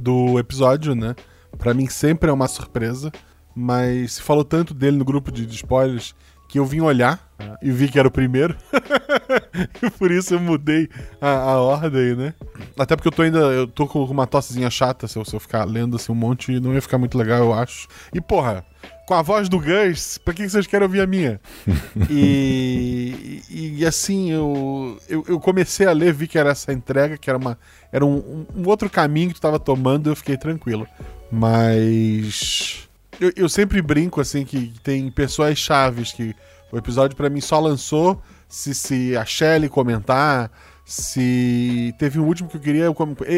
do 0.00 0.38
episódio, 0.38 0.94
né? 0.94 1.16
Pra 1.56 1.74
mim 1.74 1.88
sempre 1.88 2.30
é 2.30 2.32
uma 2.32 2.46
surpresa. 2.46 3.10
Mas 3.54 4.14
se 4.14 4.22
falou 4.22 4.44
tanto 4.44 4.72
dele 4.72 4.96
no 4.96 5.04
grupo 5.04 5.32
de, 5.32 5.44
de 5.44 5.56
spoilers 5.56 6.14
que 6.48 6.58
eu 6.58 6.64
vim 6.64 6.80
olhar 6.80 7.20
e 7.62 7.70
vi 7.70 7.88
que 7.88 7.98
era 7.98 8.08
o 8.08 8.10
primeiro. 8.10 8.56
e 9.82 9.90
por 9.90 10.10
isso 10.10 10.34
eu 10.34 10.40
mudei 10.40 10.88
a, 11.20 11.28
a, 11.28 11.60
ordem, 11.60 12.16
né? 12.16 12.34
Até 12.76 12.96
porque 12.96 13.08
eu 13.08 13.12
tô 13.12 13.22
ainda. 13.22 13.38
Eu 13.38 13.66
tô 13.66 13.86
com 13.86 14.02
uma 14.04 14.26
tossezinha 14.26 14.70
chata 14.70 15.06
se 15.06 15.18
eu, 15.18 15.24
se 15.24 15.36
eu 15.36 15.40
ficar 15.40 15.64
lendo 15.64 15.96
assim 15.96 16.10
um 16.10 16.14
monte, 16.14 16.58
não 16.58 16.74
ia 16.74 16.82
ficar 16.82 16.98
muito 16.98 17.18
legal, 17.18 17.38
eu 17.38 17.52
acho. 17.52 17.86
E 18.14 18.20
porra, 18.20 18.64
com 19.06 19.14
a 19.14 19.22
voz 19.22 19.48
do 19.48 19.58
Gus, 19.58 20.18
pra 20.18 20.32
que 20.34 20.48
vocês 20.48 20.66
querem 20.66 20.86
ouvir 20.86 21.00
a 21.00 21.06
minha? 21.06 21.40
e, 22.10 23.42
e, 23.50 23.80
e, 23.80 23.86
assim, 23.86 24.30
eu, 24.30 24.98
eu, 25.08 25.24
eu, 25.28 25.40
comecei 25.40 25.86
a 25.86 25.92
ler, 25.92 26.12
vi 26.12 26.26
que 26.26 26.38
era 26.38 26.50
essa 26.50 26.72
entrega, 26.72 27.16
que 27.18 27.28
era, 27.28 27.38
uma, 27.38 27.58
era 27.92 28.04
um, 28.04 28.46
um 28.54 28.66
outro 28.66 28.88
caminho 28.88 29.28
que 29.28 29.34
tu 29.34 29.40
tava 29.40 29.58
tomando, 29.58 30.10
eu 30.10 30.16
fiquei 30.16 30.36
tranquilo. 30.36 30.86
Mas. 31.30 32.87
Eu, 33.20 33.32
eu 33.36 33.48
sempre 33.48 33.82
brinco, 33.82 34.20
assim, 34.20 34.44
que 34.44 34.72
tem 34.82 35.10
pessoas 35.10 35.58
chaves 35.58 36.12
que 36.12 36.34
o 36.70 36.76
episódio 36.76 37.16
para 37.16 37.30
mim 37.30 37.40
só 37.40 37.58
lançou 37.58 38.22
se, 38.48 38.74
se 38.74 39.16
a 39.16 39.24
Shelly 39.24 39.68
comentar, 39.68 40.50
se 40.84 41.94
teve 41.98 42.18
um 42.18 42.26
último 42.26 42.48
que 42.48 42.56
eu 42.56 42.60
queria. 42.60 42.86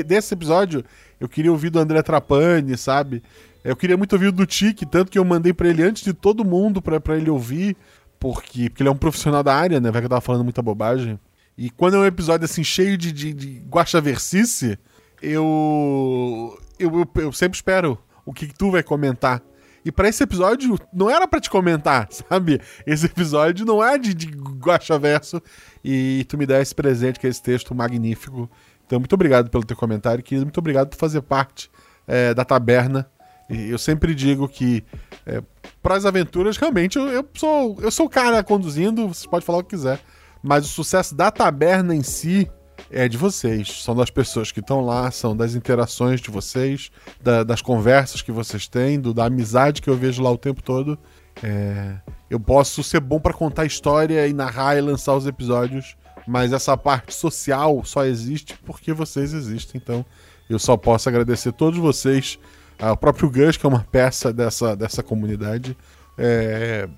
Desse 0.07 0.35
episódio, 0.35 0.85
eu 1.19 1.29
queria 1.29 1.51
ouvir 1.51 1.71
do 1.71 1.79
André 1.79 2.03
Trapani, 2.03 2.77
sabe? 2.77 3.23
Eu 3.65 3.77
queria 3.77 3.97
muito 3.97 4.13
ouvir 4.13 4.31
do 4.31 4.47
Tiki, 4.47 4.87
tanto 4.87 5.11
que 5.11 5.19
eu 5.19 5.25
mandei 5.25 5.53
para 5.53 5.69
ele 5.69 5.83
antes 5.83 6.03
de 6.03 6.13
todo 6.13 6.45
mundo 6.45 6.81
para 6.81 7.17
ele 7.17 7.31
ouvir, 7.31 7.77
porque, 8.19 8.71
porque 8.71 8.83
ele 8.83 8.89
é 8.89 8.93
um 8.93 8.97
profissional 8.97 9.43
da 9.43 9.55
área, 9.55 9.81
né? 9.81 9.91
Vai 9.91 10.01
que 10.01 10.07
eu 10.07 10.11
tava 10.11 10.21
falando 10.21 10.45
muita 10.45 10.63
bobagem. 10.63 11.19
E 11.59 11.71
quando 11.71 11.97
é 11.97 11.99
um 11.99 12.07
episódio 12.07 12.45
assim 12.45 12.65
cheio 12.65 12.97
de, 12.97 13.13
de, 13.13 13.35
de 13.35 13.63
guaxaversice, 13.69 14.79
eu, 15.23 16.57
eu, 16.79 17.01
eu, 17.01 17.23
eu 17.23 17.33
sempre 17.33 17.57
espero 17.57 17.99
o 18.25 18.33
que, 18.33 18.47
que 18.47 18.55
tu 18.55 18.71
vai 18.71 18.83
comentar. 18.83 19.43
E 19.85 19.91
pra 19.91 20.09
esse 20.09 20.23
episódio, 20.23 20.79
não 20.93 21.09
era 21.09 21.27
pra 21.27 21.41
te 21.41 21.49
comentar, 21.49 22.09
sabe? 22.11 22.61
Esse 22.87 23.07
episódio 23.07 23.65
não 23.65 23.83
é 23.83 23.99
de, 23.99 24.15
de 24.15 24.27
guaxaverso. 24.27 25.43
E 25.85 26.25
tu 26.29 26.37
me 26.37 26.47
dá 26.47 26.61
esse 26.61 26.75
presente, 26.75 27.19
que 27.19 27.27
é 27.27 27.31
esse 27.31 27.43
texto 27.43 27.75
magnífico. 27.75 28.51
Então, 28.87 28.99
muito 28.99 29.13
obrigado 29.13 29.51
pelo 29.51 29.65
teu 29.65 29.77
comentário, 29.77 30.23
querido. 30.23 30.45
Muito 30.45 30.59
obrigado 30.59 30.89
por 30.89 30.97
fazer 30.97 31.23
parte 31.23 31.71
é, 32.07 32.35
da 32.35 32.45
taberna. 32.45 33.09
E 33.49 33.71
eu 33.71 33.79
sempre 33.79 34.15
digo 34.15 34.49
que 34.49 34.85
é, 35.27 35.43
para 35.83 35.97
as 35.97 36.05
aventuras, 36.05 36.57
realmente, 36.57 36.99
eu, 36.99 37.09
eu, 37.09 37.29
sou, 37.35 37.79
eu 37.81 37.91
sou 37.91 38.07
o 38.07 38.11
cara 38.11 38.43
conduzindo, 38.45 39.09
você 39.09 39.27
pode 39.29 39.45
falar 39.45 39.59
o 39.59 39.65
que 39.65 39.77
quiser. 39.77 40.01
Mas 40.43 40.65
o 40.65 40.69
sucesso 40.69 41.15
da 41.15 41.31
taberna 41.31 41.95
em 41.95 42.03
si 42.03 42.51
é 42.91 43.09
de 43.09 43.17
vocês. 43.17 43.83
São 43.83 43.95
das 43.95 44.11
pessoas 44.11 44.53
que 44.53 44.61
estão 44.61 44.81
lá, 44.81 45.11
são 45.11 45.37
das 45.37 45.55
interações 45.55 46.21
de 46.21 46.31
vocês, 46.31 46.91
da, 47.21 47.43
das 47.43 47.61
conversas 47.61 48.23
que 48.23 48.33
vocês 48.33 48.69
têm, 48.69 49.01
do, 49.01 49.13
da 49.13 49.27
amizade 49.27 49.83
que 49.83 49.91
eu 49.91 49.97
vejo 49.97 50.23
lá 50.23 50.31
o 50.31 50.39
tempo 50.39 50.63
todo. 50.63 50.99
É, 51.43 51.97
eu 52.29 52.39
posso 52.39 52.83
ser 52.83 53.01
bom 53.01 53.19
para 53.19 53.33
contar 53.33 53.65
história 53.65 54.27
e 54.27 54.33
narrar 54.33 54.77
e 54.77 54.81
lançar 54.81 55.15
os 55.15 55.27
episódios, 55.27 55.97
mas 56.27 56.53
essa 56.53 56.77
parte 56.77 57.15
social 57.15 57.83
só 57.85 58.05
existe 58.05 58.57
porque 58.65 58.93
vocês 58.93 59.33
existem. 59.33 59.81
Então 59.83 60.05
eu 60.49 60.59
só 60.59 60.77
posso 60.77 61.09
agradecer 61.09 61.53
todos 61.53 61.79
vocês, 61.79 62.39
ao 62.79 62.97
próprio 62.97 63.31
Gus, 63.31 63.57
que 63.57 63.67
é 63.67 63.69
uma 63.69 63.85
peça 63.91 64.33
dessa, 64.33 64.75
dessa 64.75 65.03
comunidade. 65.03 65.77
É, 66.19 66.89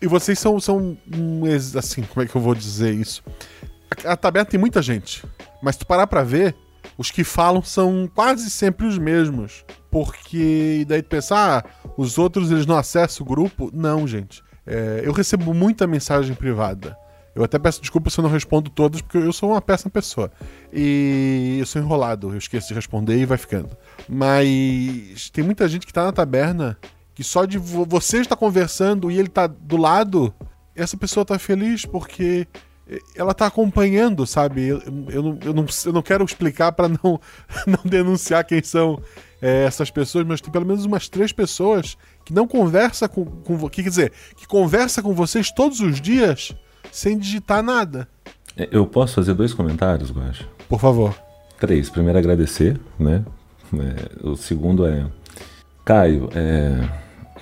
e 0.00 0.06
vocês 0.06 0.38
são, 0.38 0.58
são 0.58 0.96
um, 1.14 1.42
assim, 1.78 2.02
como 2.02 2.24
é 2.24 2.28
que 2.28 2.34
eu 2.34 2.40
vou 2.40 2.54
dizer 2.54 2.92
isso? 2.92 3.22
A, 4.04 4.16
taberna 4.16 4.50
tem 4.50 4.58
muita 4.58 4.82
gente, 4.82 5.24
mas 5.62 5.76
tu 5.76 5.86
parar 5.86 6.06
pra 6.06 6.22
ver, 6.22 6.54
os 6.98 7.10
que 7.10 7.24
falam 7.24 7.62
são 7.62 8.10
quase 8.14 8.50
sempre 8.50 8.86
os 8.86 8.98
mesmos. 8.98 9.64
Porque 9.90 10.84
daí 10.88 11.02
tu 11.02 11.08
pensar, 11.08 11.64
ah, 11.64 11.90
os 11.96 12.18
outros 12.18 12.50
eles 12.50 12.66
não 12.66 12.76
acessam 12.76 13.24
o 13.24 13.28
grupo. 13.28 13.70
Não, 13.72 14.06
gente. 14.06 14.42
É, 14.66 15.02
eu 15.04 15.12
recebo 15.12 15.52
muita 15.52 15.86
mensagem 15.86 16.34
privada. 16.34 16.96
Eu 17.34 17.42
até 17.42 17.58
peço 17.58 17.80
desculpa 17.80 18.10
se 18.10 18.18
eu 18.18 18.22
não 18.22 18.30
respondo 18.30 18.70
todas, 18.70 19.00
porque 19.00 19.16
eu 19.16 19.32
sou 19.32 19.50
uma 19.50 19.60
péssima 19.62 19.90
pessoa. 19.90 20.30
E 20.72 21.56
eu 21.58 21.66
sou 21.66 21.80
enrolado, 21.80 22.30
eu 22.30 22.38
esqueço 22.38 22.68
de 22.68 22.74
responder 22.74 23.16
e 23.16 23.24
vai 23.24 23.38
ficando. 23.38 23.70
Mas 24.08 25.30
tem 25.30 25.42
muita 25.42 25.66
gente 25.66 25.86
que 25.86 25.92
tá 25.92 26.04
na 26.04 26.12
taberna 26.12 26.76
que 27.14 27.24
só 27.24 27.44
de 27.44 27.58
você 27.58 28.18
estar 28.18 28.36
conversando 28.36 29.10
e 29.10 29.18
ele 29.18 29.28
tá 29.28 29.46
do 29.46 29.76
lado, 29.76 30.32
essa 30.74 30.96
pessoa 30.96 31.24
tá 31.24 31.38
feliz 31.38 31.84
porque 31.84 32.46
ela 33.14 33.32
tá 33.32 33.46
acompanhando, 33.46 34.26
sabe? 34.26 34.66
Eu, 34.66 34.82
eu, 35.08 35.22
não, 35.22 35.38
eu, 35.42 35.54
não, 35.54 35.66
eu 35.84 35.92
não 35.92 36.02
quero 36.02 36.24
explicar 36.24 36.72
para 36.72 36.88
não, 36.88 37.20
não 37.66 37.80
denunciar 37.84 38.44
quem 38.44 38.62
são 38.62 39.00
é, 39.40 39.64
essas 39.64 39.90
pessoas, 39.90 40.26
mas 40.26 40.40
tem 40.40 40.52
pelo 40.52 40.66
menos 40.66 40.84
umas 40.84 41.08
três 41.08 41.32
pessoas 41.32 41.96
que 42.24 42.32
não 42.32 42.46
conversa 42.46 43.08
com, 43.08 43.24
com 43.24 43.68
que 43.68 43.82
quer 43.82 43.88
dizer, 43.88 44.12
que 44.36 44.46
conversa 44.46 45.02
com 45.02 45.14
vocês 45.14 45.50
todos 45.50 45.80
os 45.80 46.00
dias 46.00 46.54
sem 46.90 47.18
digitar 47.18 47.62
nada. 47.62 48.08
É, 48.56 48.68
eu 48.70 48.86
posso 48.86 49.14
fazer 49.14 49.34
dois 49.34 49.54
comentários, 49.54 50.10
Guacha? 50.10 50.46
Por 50.68 50.78
favor. 50.78 51.14
Três. 51.58 51.88
Primeiro, 51.88 52.18
agradecer, 52.18 52.78
né? 52.98 53.24
É, 53.74 54.28
o 54.28 54.36
segundo 54.36 54.86
é. 54.86 55.06
Caio, 55.84 56.28
é, 56.34 56.88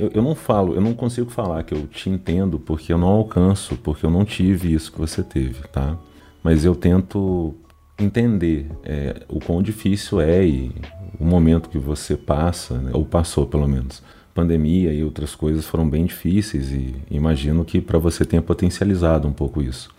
eu, 0.00 0.10
eu, 0.14 0.22
não 0.22 0.34
falo, 0.34 0.74
eu 0.74 0.80
não 0.80 0.94
consigo 0.94 1.30
falar 1.30 1.62
que 1.62 1.74
eu 1.74 1.86
te 1.86 2.08
entendo 2.08 2.58
porque 2.58 2.92
eu 2.92 2.98
não 2.98 3.08
alcanço, 3.08 3.76
porque 3.76 4.04
eu 4.04 4.10
não 4.10 4.24
tive 4.24 4.72
isso 4.72 4.90
que 4.90 4.98
você 4.98 5.22
teve, 5.22 5.66
tá? 5.68 5.96
Mas 6.42 6.64
eu 6.64 6.74
tento 6.74 7.54
entender 7.98 8.66
é, 8.82 9.22
o 9.28 9.38
quão 9.38 9.62
difícil 9.62 10.20
é 10.20 10.44
e 10.44 10.72
o 11.18 11.24
momento 11.24 11.68
que 11.68 11.78
você 11.78 12.16
passa, 12.16 12.78
né? 12.78 12.90
ou 12.94 13.04
passou 13.04 13.46
pelo 13.46 13.68
menos 13.68 14.02
pandemia 14.34 14.92
e 14.92 15.04
outras 15.04 15.34
coisas 15.34 15.66
foram 15.66 15.88
bem 15.88 16.06
difíceis 16.06 16.70
e 16.70 16.94
imagino 17.10 17.64
que 17.64 17.80
para 17.80 17.98
você 17.98 18.24
tenha 18.24 18.40
potencializado 18.40 19.28
um 19.28 19.32
pouco 19.32 19.60
isso. 19.60 19.90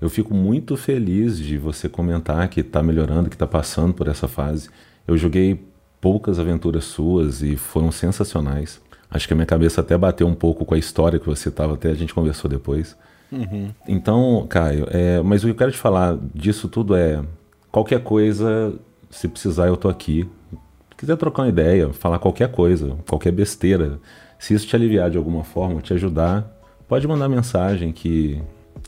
Eu 0.00 0.08
fico 0.08 0.34
muito 0.34 0.76
feliz 0.76 1.38
de 1.38 1.58
você 1.58 1.88
comentar 1.88 2.48
que 2.48 2.60
está 2.60 2.82
melhorando, 2.82 3.28
que 3.28 3.36
está 3.36 3.46
passando 3.46 3.92
por 3.92 4.08
essa 4.08 4.26
fase. 4.26 4.68
Eu 5.06 5.16
joguei 5.16 5.60
poucas 6.00 6.38
aventuras 6.38 6.84
suas 6.84 7.42
e 7.42 7.56
foram 7.56 7.92
sensacionais. 7.92 8.80
Acho 9.12 9.26
que 9.26 9.32
a 9.32 9.36
minha 9.36 9.46
cabeça 9.46 9.80
até 9.80 9.96
bateu 9.96 10.26
um 10.26 10.34
pouco 10.34 10.64
com 10.64 10.74
a 10.74 10.78
história 10.78 11.18
que 11.18 11.26
você 11.26 11.48
estava, 11.48 11.74
até 11.74 11.90
a 11.90 11.94
gente 11.94 12.14
conversou 12.14 12.50
depois. 12.50 12.96
Uhum. 13.30 13.70
Então, 13.86 14.46
Caio, 14.48 14.86
é, 14.90 15.22
mas 15.22 15.42
o 15.42 15.46
que 15.46 15.52
eu 15.52 15.56
quero 15.56 15.72
te 15.72 15.78
falar 15.78 16.18
disso 16.34 16.68
tudo 16.68 16.94
é: 16.94 17.22
qualquer 17.70 18.02
coisa, 18.02 18.74
se 19.10 19.28
precisar, 19.28 19.68
eu 19.68 19.76
tô 19.76 19.88
aqui 19.88 20.28
quiser 21.02 21.16
trocar 21.16 21.42
uma 21.42 21.48
ideia, 21.48 21.92
falar 21.92 22.20
qualquer 22.20 22.48
coisa, 22.52 22.96
qualquer 23.08 23.32
besteira, 23.32 23.98
se 24.38 24.54
isso 24.54 24.68
te 24.68 24.76
aliviar 24.76 25.10
de 25.10 25.18
alguma 25.18 25.42
forma, 25.42 25.80
te 25.80 25.92
ajudar, 25.92 26.48
pode 26.86 27.08
mandar 27.08 27.28
mensagem 27.28 27.90
que 27.90 28.40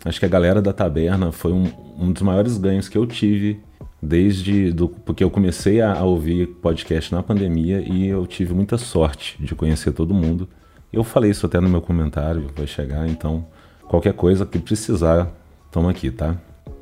acho 0.04 0.20
que 0.20 0.24
a 0.24 0.28
galera 0.28 0.62
da 0.62 0.72
taberna 0.72 1.32
foi 1.32 1.52
um, 1.52 1.68
um 1.98 2.12
dos 2.12 2.22
maiores 2.22 2.56
ganhos 2.56 2.88
que 2.88 2.96
eu 2.96 3.04
tive 3.04 3.60
desde 4.04 4.72
do, 4.72 4.88
porque 4.88 5.24
eu 5.24 5.30
comecei 5.30 5.80
a, 5.80 5.92
a, 5.92 6.04
ouvir 6.04 6.46
podcast 6.46 7.12
na 7.12 7.22
pandemia 7.22 7.80
e 7.80 8.06
eu 8.06 8.26
tive 8.26 8.54
muita 8.54 8.76
sorte 8.78 9.36
de 9.42 9.54
conhecer 9.54 9.92
todo 9.92 10.14
mundo. 10.14 10.48
Eu 10.92 11.02
falei 11.02 11.30
isso 11.30 11.46
até 11.46 11.60
no 11.60 11.68
meu 11.68 11.80
comentário, 11.80 12.50
vai 12.56 12.66
chegar, 12.66 13.08
então 13.08 13.46
qualquer 13.88 14.12
coisa 14.12 14.46
que 14.46 14.58
precisar, 14.58 15.28
estamos 15.66 15.90
aqui, 15.90 16.10
tá? 16.10 16.36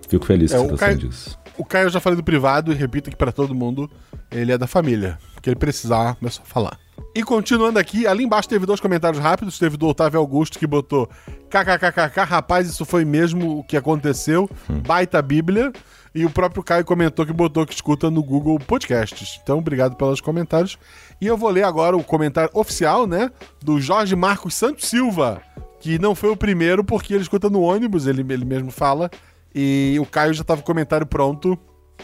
Fico 0.09 0.27
feliz 0.27 0.53
é, 0.53 0.61
que 0.61 0.71
você 0.71 0.77
Caio... 0.77 0.99
disso. 0.99 1.39
O 1.57 1.65
Caio 1.65 1.87
eu 1.87 1.91
já 1.91 2.01
falei 2.01 2.17
do 2.17 2.25
privado 2.25 2.73
e 2.73 2.75
repito 2.75 3.09
aqui 3.09 3.17
para 3.17 3.33
todo 3.33 3.55
mundo, 3.55 3.91
ele 4.31 4.53
é 4.53 4.59
da 4.59 4.67
família. 4.67 5.19
Que 5.41 5.51
ele 5.51 5.57
precisar, 5.57 6.17
é 6.23 6.29
só 6.29 6.43
falar. 6.45 6.79
E 7.15 7.23
continuando 7.23 7.79
aqui, 7.79 8.07
ali 8.07 8.25
embaixo 8.25 8.49
teve 8.49 8.65
dois 8.65 8.81
comentários 8.81 9.21
rápidos. 9.23 9.59
Teve 9.59 9.77
do 9.77 9.87
Otávio 9.87 10.21
Augusto 10.21 10.59
que 10.59 10.67
botou 10.67 11.09
kkkk, 11.51 12.21
rapaz, 12.21 12.69
isso 12.69 12.85
foi 12.85 13.05
mesmo 13.05 13.59
o 13.59 13.65
que 13.65 13.77
aconteceu. 13.77 14.49
Hum. 14.71 14.81
Baita 14.81 15.21
Bíblia. 15.21 15.73
E 16.15 16.27
o 16.27 16.31
próprio 16.31 16.63
Caio 16.63 16.85
comentou 16.85 17.25
que 17.25 17.33
botou 17.33 17.67
que 17.67 17.73
escuta 17.73 18.11
no 18.11 18.23
Google 18.23 18.59
Podcasts. 18.59 19.41
Então, 19.43 19.59
obrigado 19.59 19.97
pelos 19.97 20.21
comentários. 20.21 20.79
E 21.21 21.27
eu 21.27 21.37
vou 21.37 21.49
ler 21.49 21.65
agora 21.65 21.97
o 21.97 22.05
comentário 22.05 22.51
oficial, 22.53 23.07
né? 23.07 23.31
Do 23.63 23.81
Jorge 23.81 24.15
Marcos 24.15 24.55
Santos 24.55 24.89
Silva. 24.89 25.41
Que 25.81 25.99
não 25.99 26.15
foi 26.15 26.31
o 26.31 26.37
primeiro 26.37 26.85
porque 26.85 27.15
ele 27.15 27.23
escuta 27.23 27.49
no 27.49 27.63
ônibus, 27.63 28.07
ele, 28.07 28.21
ele 28.33 28.45
mesmo 28.45 28.71
fala. 28.71 29.11
E 29.55 29.97
o 30.01 30.07
Caio 30.07 30.35
já 30.35 30.45
tava 30.45 30.61
com 30.61 30.65
o 30.65 30.67
comentário 30.67 31.07
pronto 31.07 31.59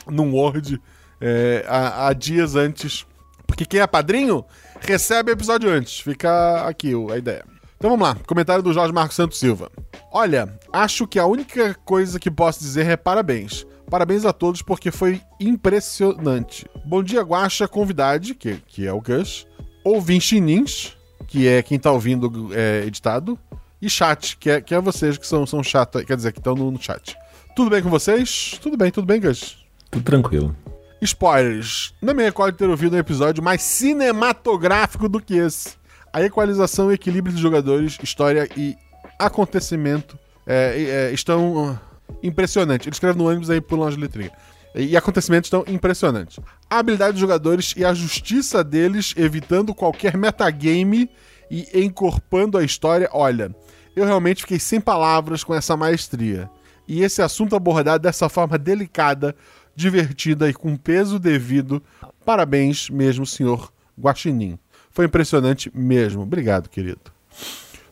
num 0.06 0.34
Word 0.34 0.80
é, 1.20 1.64
há, 1.68 2.08
há, 2.08 2.12
dias 2.12 2.54
antes. 2.56 3.06
Porque 3.46 3.64
quem 3.64 3.80
é 3.80 3.86
padrinho 3.86 4.44
recebe 4.80 5.30
o 5.30 5.34
episódio 5.34 5.70
antes. 5.70 6.00
Fica 6.00 6.66
aqui 6.66 6.92
a 7.12 7.18
ideia. 7.18 7.44
Então 7.76 7.90
vamos 7.90 8.08
lá, 8.08 8.16
comentário 8.26 8.62
do 8.62 8.72
Jorge 8.72 8.92
Marcos 8.92 9.14
Santos 9.14 9.38
Silva. 9.38 9.70
Olha, 10.12 10.58
acho 10.72 11.06
que 11.06 11.18
a 11.18 11.26
única 11.26 11.74
coisa 11.84 12.18
que 12.18 12.30
posso 12.30 12.58
dizer 12.58 12.86
é 12.86 12.96
parabéns. 12.96 13.64
Parabéns 13.90 14.26
a 14.26 14.32
todos 14.32 14.60
porque 14.60 14.90
foi 14.90 15.20
impressionante. 15.40 16.66
Bom 16.84 17.02
dia, 17.02 17.22
Guaxa, 17.22 17.66
convidade, 17.66 18.34
que, 18.34 18.56
que 18.66 18.86
é 18.86 18.92
o 18.92 19.00
Gus. 19.00 19.46
Ouvinte 19.82 20.38
Nins, 20.38 20.94
que 21.26 21.48
é 21.48 21.62
quem 21.62 21.78
tá 21.78 21.90
ouvindo 21.90 22.50
é, 22.52 22.84
editado. 22.86 23.38
E 23.80 23.88
chat, 23.88 24.36
que 24.36 24.50
é, 24.50 24.60
que 24.60 24.74
é 24.74 24.80
vocês 24.80 25.16
que 25.16 25.26
são, 25.26 25.46
são 25.46 25.62
chato, 25.62 26.04
quer 26.04 26.16
dizer, 26.16 26.32
que 26.32 26.38
estão 26.38 26.54
no, 26.54 26.70
no 26.70 26.82
chat. 26.82 27.16
Tudo 27.56 27.70
bem 27.70 27.82
com 27.82 27.88
vocês? 27.88 28.58
Tudo 28.60 28.76
bem, 28.76 28.90
tudo 28.90 29.06
bem, 29.06 29.20
Gus? 29.20 29.64
Tudo 29.90 30.04
tranquilo. 30.04 30.54
Spoilers. 31.00 31.94
Não 32.02 32.12
me 32.12 32.24
recordo 32.24 32.52
de 32.52 32.58
ter 32.58 32.68
ouvido 32.68 32.94
um 32.94 32.98
episódio 32.98 33.42
mais 33.42 33.62
cinematográfico 33.62 35.08
do 35.08 35.20
que 35.20 35.36
esse. 35.36 35.78
A 36.12 36.22
equalização 36.22 36.90
e 36.90 36.94
equilíbrio 36.94 37.32
dos 37.32 37.40
jogadores, 37.40 37.96
história 38.02 38.48
e 38.56 38.76
acontecimento 39.18 40.18
é, 40.46 41.08
é, 41.10 41.12
estão 41.12 41.78
impressionantes. 42.22 42.86
Ele 42.86 42.94
escreve 42.94 43.18
no 43.18 43.28
ônibus 43.28 43.50
aí 43.50 43.60
por 43.60 43.78
longe 43.78 43.96
de 43.96 44.02
letrinha. 44.02 44.32
E 44.74 44.96
acontecimentos 44.96 45.48
estão 45.48 45.64
impressionantes. 45.66 46.38
A 46.68 46.78
habilidade 46.78 47.12
dos 47.12 47.20
jogadores 47.20 47.74
e 47.76 47.84
a 47.84 47.94
justiça 47.94 48.62
deles, 48.62 49.14
evitando 49.16 49.74
qualquer 49.74 50.16
metagame 50.16 51.10
e 51.50 51.66
encorpando 51.82 52.58
a 52.58 52.64
história. 52.64 53.08
Olha, 53.12 53.54
eu 53.96 54.04
realmente 54.04 54.42
fiquei 54.42 54.58
sem 54.58 54.80
palavras 54.80 55.42
com 55.42 55.54
essa 55.54 55.76
maestria 55.76 56.50
e 56.86 57.02
esse 57.02 57.20
assunto 57.20 57.56
abordado 57.56 58.02
dessa 58.02 58.28
forma 58.28 58.58
delicada, 58.58 59.34
divertida 59.74 60.48
e 60.48 60.54
com 60.54 60.76
peso 60.76 61.18
devido. 61.18 61.82
Parabéns 62.24 62.88
mesmo, 62.90 63.26
senhor 63.26 63.72
Guaxinim. 63.98 64.58
Foi 64.90 65.06
impressionante 65.06 65.70
mesmo. 65.74 66.22
Obrigado, 66.22 66.68
querido. 66.68 67.00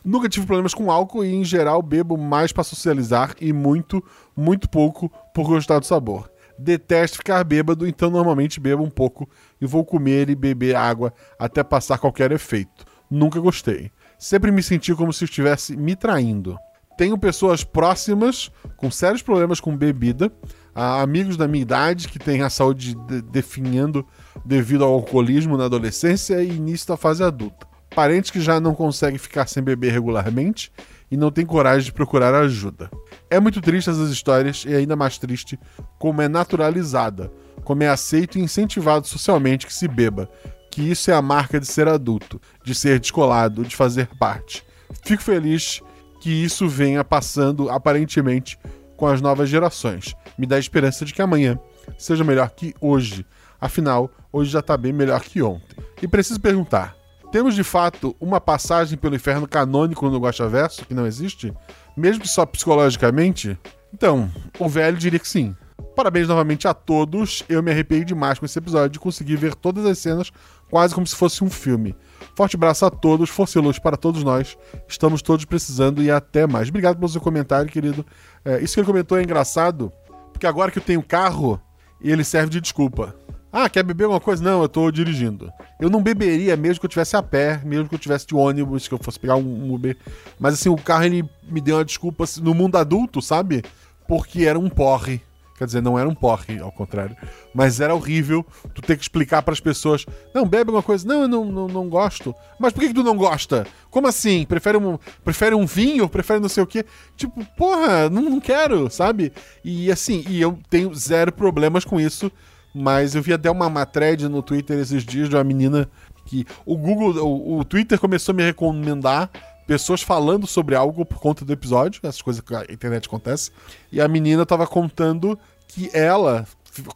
Nunca 0.07 0.29
tive 0.29 0.45
problemas 0.45 0.73
com 0.73 0.89
álcool 0.89 1.25
e, 1.25 1.35
em 1.35 1.43
geral, 1.43 1.81
bebo 1.81 2.17
mais 2.17 2.53
para 2.53 2.63
socializar 2.63 3.35
e 3.41 3.51
muito, 3.51 4.01
muito 4.33 4.69
pouco 4.69 5.11
por 5.33 5.45
gostar 5.45 5.79
do 5.79 5.85
sabor. 5.85 6.31
Detesto 6.57 7.17
ficar 7.17 7.43
bêbado, 7.43 7.85
então 7.85 8.09
normalmente 8.09 8.57
bebo 8.57 8.81
um 8.81 8.89
pouco 8.89 9.29
e 9.59 9.65
vou 9.65 9.83
comer 9.83 10.29
e 10.29 10.35
beber 10.35 10.77
água 10.77 11.13
até 11.37 11.61
passar 11.61 11.97
qualquer 11.97 12.31
efeito. 12.31 12.85
Nunca 13.11 13.37
gostei. 13.41 13.91
Sempre 14.17 14.49
me 14.49 14.63
senti 14.63 14.95
como 14.95 15.11
se 15.11 15.25
estivesse 15.25 15.75
me 15.75 15.93
traindo. 15.93 16.57
tenho 16.97 17.17
pessoas 17.17 17.63
próximas 17.63 18.49
com 18.75 18.89
sérios 18.89 19.21
problemas 19.21 19.59
com 19.59 19.75
bebida, 19.77 20.31
amigos 20.73 21.37
da 21.37 21.47
minha 21.47 21.61
idade 21.61 22.07
que 22.07 22.17
têm 22.17 22.41
a 22.41 22.49
saúde 22.49 22.95
de- 22.95 23.21
definhando 23.21 24.05
devido 24.43 24.83
ao 24.83 24.93
alcoolismo 24.93 25.57
na 25.57 25.65
adolescência 25.65 26.41
e 26.41 26.55
início 26.55 26.87
da 26.87 26.97
fase 26.97 27.23
adulta. 27.23 27.66
Parentes 27.97 28.29
que 28.29 28.39
já 28.39 28.59
não 28.59 28.75
conseguem 28.75 29.17
ficar 29.17 29.47
sem 29.47 29.63
beber 29.63 29.91
regularmente 29.91 30.71
e 31.09 31.17
não 31.17 31.31
têm 31.31 31.43
coragem 31.43 31.85
de 31.85 31.91
procurar 31.91 32.31
ajuda. 32.35 32.91
É 33.27 33.39
muito 33.39 33.59
triste 33.59 33.89
essas 33.89 34.11
histórias 34.11 34.65
e 34.67 34.75
ainda 34.75 34.95
mais 34.95 35.17
triste 35.17 35.59
como 35.97 36.21
é 36.21 36.27
naturalizada, 36.27 37.31
como 37.63 37.81
é 37.81 37.89
aceito 37.89 38.37
e 38.37 38.41
incentivado 38.43 39.07
socialmente 39.07 39.65
que 39.65 39.73
se 39.73 39.87
beba, 39.87 40.29
que 40.69 40.83
isso 40.83 41.09
é 41.09 41.15
a 41.15 41.23
marca 41.23 41.59
de 41.59 41.65
ser 41.65 41.87
adulto, 41.87 42.39
de 42.63 42.75
ser 42.75 42.99
descolado, 42.99 43.65
de 43.65 43.75
fazer 43.75 44.07
parte. 44.19 44.63
Fico 45.03 45.23
feliz 45.23 45.81
que 46.21 46.29
isso 46.29 46.69
venha 46.69 47.03
passando 47.03 47.67
aparentemente 47.67 48.59
com 48.95 49.07
as 49.07 49.21
novas 49.21 49.49
gerações. 49.49 50.15
Me 50.37 50.45
dá 50.45 50.59
esperança 50.59 51.03
de 51.03 51.15
que 51.15 51.21
amanhã 51.23 51.59
seja 51.97 52.23
melhor 52.23 52.51
que 52.51 52.75
hoje. 52.79 53.25
Afinal, 53.59 54.11
hoje 54.31 54.51
já 54.51 54.61
tá 54.61 54.77
bem 54.77 54.93
melhor 54.93 55.19
que 55.21 55.41
ontem. 55.41 55.83
E 55.99 56.07
preciso 56.07 56.39
perguntar: 56.39 56.96
temos 57.31 57.55
de 57.55 57.63
fato 57.63 58.15
uma 58.19 58.39
passagem 58.39 58.97
pelo 58.97 59.15
inferno 59.15 59.47
canônico 59.47 60.09
no 60.09 60.19
Guaxaverso 60.19 60.85
que 60.85 60.93
não 60.93 61.05
existe? 61.05 61.53
Mesmo 61.95 62.21
que 62.21 62.27
só 62.27 62.45
psicologicamente? 62.45 63.57
Então, 63.93 64.31
o 64.59 64.67
velho 64.69 64.97
diria 64.97 65.19
que 65.19 65.27
sim. 65.27 65.55
Parabéns 65.95 66.27
novamente 66.27 66.67
a 66.67 66.73
todos. 66.73 67.43
Eu 67.49 67.63
me 67.63 67.71
arrepiei 67.71 68.03
demais 68.03 68.37
com 68.37 68.45
esse 68.45 68.57
episódio 68.57 68.89
de 68.89 68.99
conseguir 68.99 69.35
ver 69.35 69.55
todas 69.55 69.85
as 69.85 69.97
cenas 69.97 70.31
quase 70.69 70.93
como 70.93 71.07
se 71.07 71.15
fosse 71.15 71.43
um 71.43 71.49
filme. 71.49 71.95
Forte 72.35 72.55
abraço 72.55 72.85
a 72.85 72.89
todos, 72.89 73.29
força 73.29 73.57
e 73.57 73.61
luz 73.61 73.79
para 73.79 73.97
todos 73.97 74.23
nós. 74.23 74.57
Estamos 74.87 75.21
todos 75.21 75.45
precisando 75.45 76.01
e 76.01 76.11
até 76.11 76.45
mais. 76.45 76.69
Obrigado 76.69 76.97
pelo 76.97 77.09
seu 77.09 77.21
comentário, 77.21 77.71
querido. 77.71 78.05
É, 78.45 78.59
isso 78.61 78.73
que 78.73 78.79
ele 78.79 78.87
comentou 78.87 79.17
é 79.17 79.23
engraçado, 79.23 79.91
porque 80.31 80.47
agora 80.47 80.71
que 80.71 80.79
eu 80.79 80.83
tenho 80.83 81.01
carro, 81.01 81.59
ele 82.01 82.23
serve 82.23 82.49
de 82.49 82.61
desculpa. 82.61 83.15
Ah, 83.51 83.69
quer 83.69 83.83
beber 83.83 84.03
alguma 84.03 84.19
coisa? 84.19 84.43
Não, 84.43 84.61
eu 84.61 84.69
tô 84.69 84.91
dirigindo. 84.91 85.51
Eu 85.79 85.89
não 85.89 86.03
beberia 86.03 86.55
mesmo 86.57 86.79
que 86.79 86.85
eu 86.85 86.89
tivesse 86.89 87.15
a 87.15 87.23
pé, 87.23 87.61
mesmo 87.63 87.87
que 87.87 87.95
eu 87.95 87.99
tivesse 87.99 88.27
de 88.27 88.35
ônibus, 88.35 88.87
que 88.87 88.93
eu 88.93 88.99
fosse 89.01 89.19
pegar 89.19 89.35
um 89.35 89.73
Uber. 89.73 89.97
Mas 90.39 90.55
assim, 90.55 90.69
o 90.69 90.75
carro 90.75 91.05
ele 91.05 91.27
me 91.43 91.61
deu 91.61 91.77
uma 91.77 91.85
desculpa 91.85 92.25
assim, 92.25 92.41
no 92.41 92.53
mundo 92.53 92.77
adulto, 92.77 93.21
sabe? 93.21 93.63
Porque 94.07 94.45
era 94.45 94.59
um 94.59 94.69
porre. 94.69 95.21
Quer 95.57 95.65
dizer, 95.65 95.81
não 95.81 95.97
era 95.97 96.07
um 96.07 96.13
porre, 96.13 96.59
ao 96.59 96.71
contrário. 96.71 97.17
Mas 97.51 97.79
era 97.79 97.95
horrível 97.95 98.45
tu 98.75 98.81
ter 98.81 98.95
que 98.95 99.01
explicar 99.01 99.41
pras 99.41 99.59
pessoas: 99.59 100.05
não, 100.31 100.45
bebe 100.45 100.69
alguma 100.69 100.83
coisa. 100.83 101.07
Não, 101.07 101.23
eu 101.23 101.27
não, 101.27 101.45
não, 101.45 101.67
não 101.67 101.89
gosto. 101.89 102.35
Mas 102.59 102.73
por 102.73 102.81
que, 102.81 102.89
que 102.89 102.93
tu 102.93 103.03
não 103.03 103.17
gosta? 103.17 103.65
Como 103.89 104.07
assim? 104.07 104.45
Prefere 104.45 104.77
um, 104.77 104.99
prefere 105.23 105.55
um 105.55 105.65
vinho? 105.65 106.07
Prefere 106.07 106.39
não 106.39 106.49
sei 106.49 106.61
o 106.61 106.67
quê? 106.67 106.85
Tipo, 107.15 107.43
porra, 107.57 108.07
não, 108.07 108.21
não 108.21 108.39
quero, 108.39 108.87
sabe? 108.91 109.33
E 109.63 109.91
assim, 109.91 110.23
e 110.29 110.39
eu 110.39 110.59
tenho 110.69 110.93
zero 110.93 111.31
problemas 111.31 111.83
com 111.83 111.99
isso. 111.99 112.31
Mas 112.77 113.15
eu 113.15 113.21
vi 113.21 113.33
até 113.33 113.49
uma, 113.49 113.85
thread 113.85 114.27
no 114.29 114.41
Twitter 114.43 114.77
esses 114.77 115.03
dias 115.03 115.29
de 115.29 115.35
uma 115.35 115.43
menina 115.43 115.89
que 116.25 116.45
o 116.65 116.77
Google, 116.77 117.15
o, 117.25 117.59
o 117.59 117.65
Twitter 117.65 117.99
começou 117.99 118.33
a 118.33 118.35
me 118.35 118.43
recomendar 118.43 119.29
pessoas 119.65 120.01
falando 120.01 120.45
sobre 120.45 120.75
algo 120.75 121.05
por 121.05 121.19
conta 121.19 121.43
do 121.43 121.51
episódio, 121.51 121.99
essas 122.03 122.21
coisas 122.21 122.41
que 122.41 122.53
a 122.55 122.63
internet 122.69 123.07
acontece. 123.07 123.51
E 123.91 123.99
a 123.99 124.07
menina 124.07 124.45
tava 124.45 124.67
contando 124.67 125.37
que 125.67 125.89
ela 125.93 126.45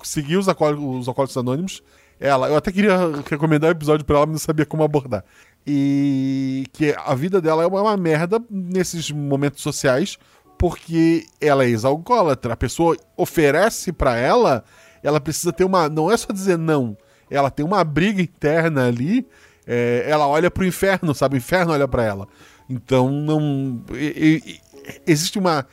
seguiu 0.04 0.40
os, 0.40 0.48
alcoó- 0.48 0.72
os 0.74 1.38
anônimos. 1.38 1.82
Ela, 2.20 2.50
eu 2.50 2.56
até 2.56 2.72
queria 2.72 2.98
recomendar 3.30 3.70
o 3.70 3.74
episódio 3.74 4.06
pra 4.06 4.18
ela, 4.18 4.26
mas 4.28 4.34
não 4.34 4.40
sabia 4.40 4.66
como 4.66 4.84
abordar. 4.84 5.26
E 5.66 6.66
que 6.74 6.96
a 6.98 7.16
vida 7.16 7.42
dela 7.42 7.64
é 7.64 7.68
uma, 7.68 7.82
uma 7.82 7.98
merda 7.98 8.40
nesses 8.50 9.10
momentos 9.12 9.62
sociais, 9.62 10.18
porque 10.58 11.26
ela 11.40 11.64
é 11.64 11.70
ex-alcoólatra. 11.70 12.54
A 12.54 12.58
pessoa 12.58 12.96
oferece 13.18 13.92
pra 13.92 14.16
ela, 14.18 14.64
ela 15.04 15.20
precisa 15.20 15.52
ter 15.54 15.64
uma. 15.64 15.88
Não 15.90 16.12
é 16.12 16.18
só 16.18 16.32
dizer 16.34 16.58
não, 16.58 16.98
ela 17.30 17.50
tem 17.52 17.66
uma 17.66 17.84
briga 17.84 18.22
interna 18.22 18.88
ali. 18.88 19.28
é, 19.68 20.06
ela 20.08 20.28
olha 20.28 20.50
pro 20.52 20.66
inferno, 20.66 21.14
sabe? 21.14 21.36
O 21.36 21.38
inferno 21.38 21.72
olha 21.74 21.88
pra 21.88 22.04
ela. 22.04 22.28
Então 22.70 23.10
não. 23.10 23.84
e- 23.94 24.42
e- 24.46 24.60
existe 25.08 25.38
uma. 25.40 25.66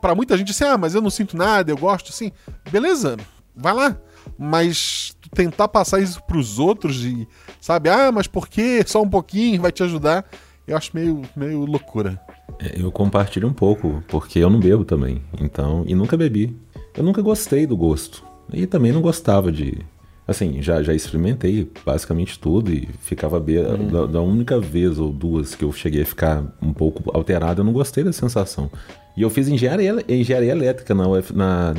Pra 0.00 0.14
muita 0.14 0.36
gente 0.36 0.52
assim, 0.52 0.64
ah, 0.64 0.78
mas 0.78 0.94
eu 0.94 1.00
não 1.00 1.10
sinto 1.10 1.36
nada, 1.36 1.72
eu 1.72 1.76
gosto, 1.76 2.10
assim. 2.10 2.30
Beleza, 2.70 3.16
vai 3.56 3.72
lá. 3.72 3.96
Mas 4.38 5.16
tentar 5.34 5.66
passar 5.68 6.00
isso 6.00 6.22
pros 6.24 6.58
outros 6.58 7.04
e, 7.04 7.26
sabe, 7.60 7.88
ah, 7.88 8.12
mas 8.12 8.26
por 8.28 8.46
quê? 8.46 8.82
Só 8.86 9.02
um 9.02 9.08
pouquinho 9.08 9.60
vai 9.60 9.72
te 9.72 9.82
ajudar. 9.82 10.24
Eu 10.66 10.76
acho 10.76 10.90
meio, 10.94 11.22
meio 11.34 11.64
loucura. 11.64 12.20
É, 12.60 12.80
Eu 12.80 12.92
compartilho 12.92 13.48
um 13.48 13.52
pouco, 13.52 14.02
porque 14.06 14.38
eu 14.38 14.50
não 14.50 14.60
bebo 14.60 14.84
também. 14.84 15.22
Então, 15.40 15.82
e 15.86 15.94
nunca 15.94 16.16
bebi. 16.16 16.54
Eu 16.94 17.02
nunca 17.02 17.22
gostei 17.22 17.66
do 17.66 17.76
gosto. 17.76 18.22
E 18.52 18.66
também 18.66 18.92
não 18.92 19.00
gostava 19.00 19.50
de. 19.52 19.78
Assim, 20.26 20.60
já, 20.60 20.82
já 20.82 20.94
experimentei 20.94 21.70
basicamente 21.86 22.38
tudo 22.38 22.70
e 22.70 22.86
ficava 23.00 23.40
be... 23.40 23.62
da, 23.90 24.04
da 24.04 24.20
única 24.20 24.60
vez 24.60 24.98
ou 24.98 25.10
duas 25.10 25.54
que 25.54 25.64
eu 25.64 25.72
cheguei 25.72 26.02
a 26.02 26.06
ficar 26.06 26.44
um 26.60 26.72
pouco 26.72 27.10
alterado, 27.16 27.62
eu 27.62 27.64
não 27.64 27.72
gostei 27.72 28.04
da 28.04 28.12
sensação. 28.12 28.70
E 29.16 29.22
eu 29.22 29.30
fiz 29.30 29.48
engenharia, 29.48 30.04
engenharia 30.06 30.52
elétrica 30.52 30.94
na, 30.94 31.08
UF, 31.08 31.34
na 31.34 31.74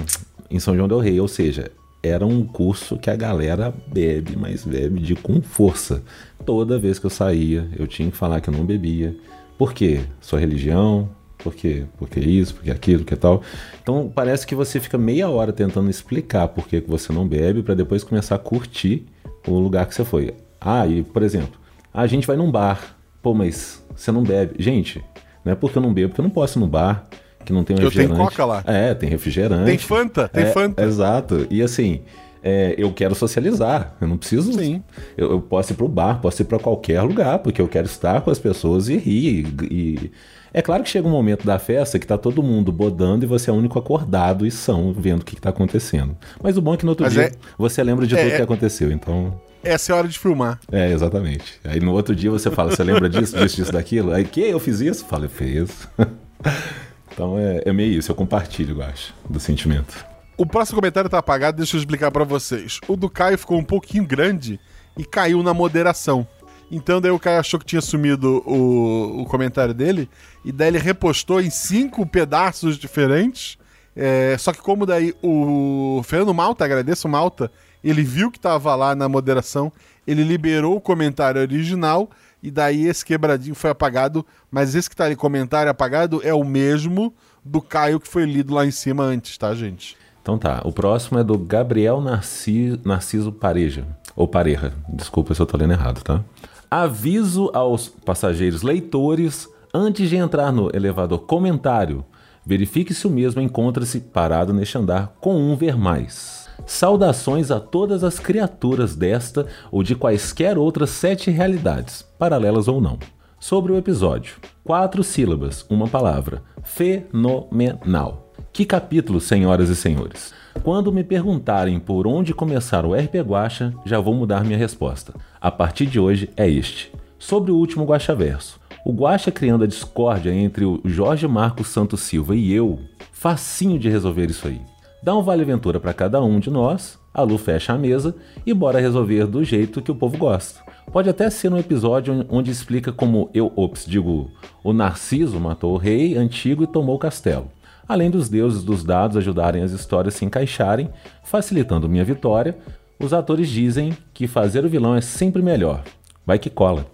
em 0.49 0.59
São 0.59 0.75
João 0.75 0.87
del 0.87 0.99
Rei, 0.99 1.19
ou 1.19 1.27
seja, 1.27 1.71
era 2.01 2.25
um 2.25 2.43
curso 2.43 2.97
que 2.97 3.09
a 3.09 3.15
galera 3.15 3.73
bebe, 3.87 4.35
mas 4.35 4.65
bebe 4.65 4.99
de 4.99 5.15
com 5.15 5.41
força. 5.41 6.01
Toda 6.45 6.79
vez 6.79 6.97
que 6.97 7.05
eu 7.05 7.09
saía, 7.09 7.69
eu 7.77 7.85
tinha 7.85 8.09
que 8.09 8.17
falar 8.17 8.41
que 8.41 8.49
eu 8.49 8.53
não 8.53 8.65
bebia. 8.65 9.15
Por 9.57 9.73
quê? 9.73 10.01
Sua 10.21 10.39
religião? 10.39 11.09
Por 11.43 11.55
quê? 11.55 11.83
Porque 11.97 12.19
isso, 12.19 12.53
porque 12.55 12.69
aquilo, 12.69 13.03
que 13.05 13.15
tal. 13.15 13.41
Então 13.81 14.11
parece 14.13 14.45
que 14.45 14.53
você 14.53 14.79
fica 14.79 14.97
meia 14.97 15.29
hora 15.29 15.53
tentando 15.53 15.89
explicar 15.89 16.47
por 16.49 16.67
que 16.67 16.81
você 16.81 17.13
não 17.13 17.27
bebe 17.27 17.63
para 17.63 17.73
depois 17.75 18.03
começar 18.03 18.35
a 18.35 18.39
curtir 18.39 19.05
o 19.47 19.57
lugar 19.57 19.85
que 19.85 19.95
você 19.95 20.03
foi. 20.03 20.33
Ah, 20.59 20.85
e 20.85 21.01
por 21.01 21.23
exemplo, 21.23 21.57
a 21.93 22.05
gente 22.07 22.27
vai 22.27 22.35
num 22.35 22.51
bar. 22.51 22.97
Pô, 23.21 23.33
mas 23.33 23.81
você 23.95 24.11
não 24.11 24.21
bebe. 24.23 24.61
Gente, 24.61 25.03
não 25.45 25.53
é 25.53 25.55
porque 25.55 25.77
eu 25.77 25.81
não 25.81 25.93
bebo, 25.93 26.09
porque 26.09 26.21
eu 26.21 26.23
não 26.23 26.29
posso 26.29 26.59
ir 26.59 26.61
no 26.61 26.67
bar 26.67 27.05
que 27.45 27.53
não 27.53 27.63
tem 27.63 27.75
um 27.75 27.79
Eu 27.79 27.89
tenho 27.89 28.09
refrigerante. 28.09 28.35
Coca 28.35 28.45
lá. 28.45 28.63
É, 28.67 28.93
tem 28.93 29.09
refrigerante. 29.09 29.65
Tem 29.65 29.77
Fanta, 29.77 30.27
tem 30.27 30.43
É, 30.43 30.51
Fanta. 30.51 30.83
Exato. 30.83 31.47
E 31.49 31.61
assim, 31.61 32.01
é, 32.43 32.75
eu 32.77 32.91
quero 32.91 33.15
socializar. 33.15 33.95
Eu 34.01 34.07
não 34.09 34.17
preciso. 34.17 34.51
Sim. 34.53 34.83
Eu, 35.17 35.31
eu 35.31 35.41
posso 35.41 35.71
ir 35.71 35.75
pro 35.75 35.87
bar, 35.87 36.19
posso 36.21 36.41
ir 36.41 36.45
para 36.45 36.59
qualquer 36.59 37.01
lugar, 37.01 37.39
porque 37.39 37.61
eu 37.61 37.67
quero 37.69 37.85
estar 37.87 38.19
com 38.21 38.29
as 38.29 38.39
pessoas 38.39 38.89
e 38.89 38.97
rir. 38.97 39.47
E, 39.63 39.73
e- 39.73 40.11
É 40.53 40.61
claro 40.61 40.83
que 40.83 40.89
chega 40.89 41.07
um 41.07 41.11
momento 41.11 41.45
da 41.45 41.59
festa 41.59 41.99
que 41.99 42.07
tá 42.07 42.17
todo 42.17 42.41
mundo 42.41 42.71
bodando 42.71 43.23
e 43.23 43.27
você 43.27 43.49
é 43.49 43.53
o 43.53 43.55
único 43.55 43.77
acordado 43.77 44.45
e 44.45 44.51
são 44.51 44.93
vendo 44.93 45.21
o 45.21 45.25
que, 45.25 45.35
que 45.35 45.41
tá 45.41 45.49
acontecendo. 45.49 46.17
Mas 46.41 46.57
o 46.57 46.61
bom 46.61 46.73
é 46.73 46.77
que 46.77 46.85
no 46.85 46.91
outro 46.91 47.03
Mas 47.05 47.13
dia 47.13 47.23
é- 47.23 47.31
você 47.57 47.83
lembra 47.83 48.07
de 48.07 48.15
é- 48.15 48.23
tudo 48.23 48.35
que 48.35 48.41
aconteceu. 48.41 48.91
Então. 48.91 49.39
Essa 49.63 49.91
é 49.91 49.93
a 49.93 49.97
hora 49.97 50.07
de 50.07 50.17
filmar. 50.17 50.59
É, 50.71 50.91
exatamente. 50.91 51.59
Aí 51.63 51.79
no 51.79 51.91
outro 51.91 52.15
dia 52.15 52.31
você 52.31 52.49
fala, 52.49 52.71
você 52.71 52.83
lembra 52.83 53.09
disso, 53.09 53.37
disso, 53.37 53.57
disso, 53.57 53.71
daquilo? 53.71 54.11
Aí, 54.13 54.23
que? 54.23 54.41
Eu 54.41 54.59
fiz 54.59 54.79
isso? 54.79 55.05
Fala, 55.05 55.25
eu 55.25 55.29
fiz. 55.29 55.87
então 57.11 57.37
é, 57.37 57.63
é 57.65 57.73
meio 57.73 57.99
isso, 57.99 58.11
eu 58.11 58.15
compartilho, 58.15 58.77
eu 58.77 58.83
acho, 58.83 59.13
do 59.29 59.39
sentimento. 59.39 60.05
O 60.37 60.45
próximo 60.45 60.77
comentário 60.77 61.09
tá 61.09 61.17
apagado, 61.17 61.57
deixa 61.57 61.75
eu 61.75 61.79
explicar 61.79 62.09
pra 62.11 62.23
vocês. 62.23 62.79
O 62.87 62.95
do 62.95 63.09
Caio 63.09 63.37
ficou 63.37 63.57
um 63.57 63.63
pouquinho 63.63 64.05
grande 64.05 64.57
e 64.97 65.03
caiu 65.03 65.43
na 65.43 65.53
moderação. 65.53 66.25
Então 66.71 67.01
daí 67.01 67.11
o 67.11 67.19
Caio 67.19 67.39
achou 67.39 67.59
que 67.59 67.65
tinha 67.65 67.81
sumido 67.81 68.43
o, 68.45 69.21
o 69.21 69.25
comentário 69.25 69.73
dele, 69.73 70.09
e 70.45 70.51
daí 70.51 70.67
ele 70.67 70.77
repostou 70.77 71.41
em 71.41 71.49
cinco 71.49 72.05
pedaços 72.05 72.77
diferentes. 72.77 73.57
É, 73.95 74.37
só 74.37 74.53
que 74.53 74.61
como 74.61 74.85
daí 74.85 75.13
o 75.21 76.01
Fernando 76.05 76.33
Malta, 76.33 76.63
agradeço 76.63 77.09
Malta, 77.09 77.51
ele 77.83 78.03
viu 78.03 78.31
que 78.31 78.39
tava 78.39 78.73
lá 78.75 78.95
na 78.95 79.09
moderação, 79.09 79.71
ele 80.05 80.23
liberou 80.23 80.77
o 80.77 80.81
comentário 80.81 81.41
original, 81.41 82.09
e 82.41 82.49
daí 82.49 82.85
esse 82.87 83.03
quebradinho 83.03 83.55
foi 83.55 83.69
apagado, 83.69 84.25
mas 84.49 84.75
esse 84.75 84.89
que 84.89 84.95
tá 84.95 85.05
ali 85.05 85.15
comentário 85.15 85.69
apagado 85.69 86.21
é 86.23 86.33
o 86.33 86.45
mesmo 86.45 87.13
do 87.43 87.61
Caio 87.61 87.99
que 87.99 88.07
foi 88.07 88.25
lido 88.25 88.53
lá 88.53 88.65
em 88.65 88.71
cima 88.71 89.03
antes, 89.03 89.37
tá, 89.37 89.53
gente? 89.53 89.97
Então 90.21 90.37
tá, 90.37 90.61
o 90.63 90.71
próximo 90.71 91.19
é 91.19 91.23
do 91.23 91.37
Gabriel 91.37 91.99
Narci- 91.99 92.79
Narciso 92.85 93.31
Pareja. 93.31 93.85
Ou 94.15 94.27
Pareja, 94.27 94.71
desculpa 94.87 95.33
se 95.33 95.41
eu 95.41 95.45
tô 95.45 95.57
lendo 95.57 95.73
errado, 95.73 96.01
tá? 96.03 96.23
Aviso 96.71 97.49
aos 97.51 97.87
passageiros 97.87 98.61
leitores 98.61 99.49
antes 99.73 100.07
de 100.07 100.15
entrar 100.15 100.51
no 100.51 100.69
elevador 100.71 101.19
comentário. 101.21 102.05
Verifique 102.45 102.93
se 102.93 103.07
o 103.07 103.09
mesmo 103.09 103.41
encontra-se 103.41 103.99
parado 103.99 104.53
neste 104.53 104.77
andar 104.77 105.15
com 105.19 105.35
um 105.35 105.55
ver 105.55 105.75
mais. 105.75 106.47
Saudações 106.67 107.49
a 107.49 107.59
todas 107.59 108.03
as 108.03 108.19
criaturas 108.19 108.95
desta 108.95 109.47
ou 109.71 109.81
de 109.81 109.95
quaisquer 109.95 110.59
outras 110.59 110.91
sete 110.91 111.31
realidades, 111.31 112.05
paralelas 112.19 112.67
ou 112.67 112.79
não. 112.79 112.99
Sobre 113.39 113.71
o 113.71 113.77
episódio. 113.77 114.35
Quatro 114.63 115.03
sílabas, 115.03 115.65
uma 115.71 115.87
palavra. 115.87 116.43
Fenomenal. 116.61 118.31
Que 118.53 118.63
capítulo, 118.63 119.19
senhoras 119.19 119.69
e 119.69 119.75
senhores? 119.75 120.33
Quando 120.63 120.91
me 120.91 121.05
perguntarem 121.05 121.79
por 121.79 122.05
onde 122.05 122.33
começar 122.33 122.85
o 122.85 122.93
RP 122.93 123.15
Guacha, 123.25 123.73
já 123.85 123.97
vou 123.99 124.13
mudar 124.13 124.43
minha 124.43 124.57
resposta. 124.57 125.13
A 125.39 125.49
partir 125.49 125.85
de 125.85 125.99
hoje 125.99 126.29
é 126.35 126.49
este. 126.49 126.91
Sobre 127.17 127.49
o 127.51 127.55
último 127.55 127.85
Guaxaverso. 127.85 128.59
O 128.85 128.91
Guaxa 128.91 129.31
criando 129.31 129.63
a 129.63 129.67
discórdia 129.67 130.31
entre 130.31 130.65
o 130.65 130.81
Jorge 130.83 131.27
Marcos 131.27 131.67
Santos 131.67 132.01
Silva 132.01 132.35
e 132.35 132.51
eu, 132.51 132.77
facinho 133.11 133.79
de 133.79 133.89
resolver 133.89 134.29
isso 134.29 134.47
aí. 134.47 134.61
Dá 135.01 135.15
um 135.15 135.23
vale 135.23 135.43
aventura 135.43 135.79
para 135.79 135.93
cada 135.93 136.21
um 136.21 136.39
de 136.39 136.49
nós, 136.49 136.99
a 137.13 137.21
Lu 137.21 137.37
fecha 137.37 137.73
a 137.73 137.77
mesa 137.77 138.13
e 138.45 138.53
bora 138.53 138.81
resolver 138.81 139.27
do 139.27 139.43
jeito 139.43 139.81
que 139.81 139.91
o 139.91 139.95
povo 139.95 140.17
gosta. 140.17 140.61
Pode 140.91 141.09
até 141.09 141.29
ser 141.29 141.53
um 141.53 141.57
episódio 141.57 142.25
onde 142.29 142.51
explica 142.51 142.91
como 142.91 143.29
eu, 143.33 143.51
ops, 143.55 143.85
digo, 143.85 144.29
o 144.61 144.73
Narciso 144.73 145.39
matou 145.39 145.73
o 145.73 145.77
rei 145.77 146.17
antigo 146.17 146.63
e 146.63 146.67
tomou 146.67 146.95
o 146.95 146.99
castelo. 146.99 147.49
Além 147.89 148.11
dos 148.11 148.29
deuses 148.29 148.63
dos 148.63 148.83
dados 148.83 149.17
ajudarem 149.17 149.63
as 149.63 149.71
histórias 149.71 150.13
se 150.13 150.23
encaixarem, 150.23 150.91
facilitando 151.23 151.89
minha 151.89 152.05
vitória, 152.05 152.55
os 152.99 153.13
atores 153.13 153.49
dizem 153.49 153.97
que 154.13 154.27
fazer 154.27 154.63
o 154.63 154.69
vilão 154.69 154.95
é 154.95 155.01
sempre 155.01 155.41
melhor. 155.41 155.81
Vai 156.23 156.37
que 156.37 156.51
cola. 156.51 156.85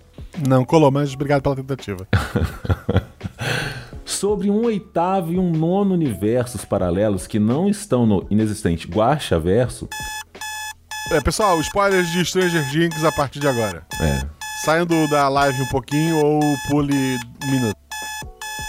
Não 0.47 0.63
colou, 0.63 0.89
mas 0.89 1.13
obrigado 1.13 1.41
pela 1.41 1.58
tentativa. 1.58 2.08
Sobre 4.05 4.49
um 4.49 4.63
oitavo 4.65 5.34
e 5.34 5.38
um 5.39 5.51
nono 5.51 5.93
universos 5.93 6.63
paralelos 6.63 7.27
que 7.27 7.39
não 7.39 7.67
estão 7.67 8.05
no 8.05 8.25
inexistente 8.29 8.88
Guacha 8.88 9.38
Verso. 9.38 9.89
É, 11.12 11.19
pessoal, 11.19 11.60
spoilers 11.60 12.10
de 12.12 12.23
Stranger 12.23 12.63
Things 12.71 13.03
a 13.03 13.12
partir 13.12 13.39
de 13.39 13.47
agora. 13.47 13.86
É. 14.01 14.25
Saiam 14.63 14.86
do- 14.86 15.08
da 15.10 15.27
live 15.27 15.62
um 15.62 15.67
pouquinho 15.67 16.17
ou 16.17 16.39
pule 16.69 17.17
um 17.43 17.51
minuto. 17.51 17.75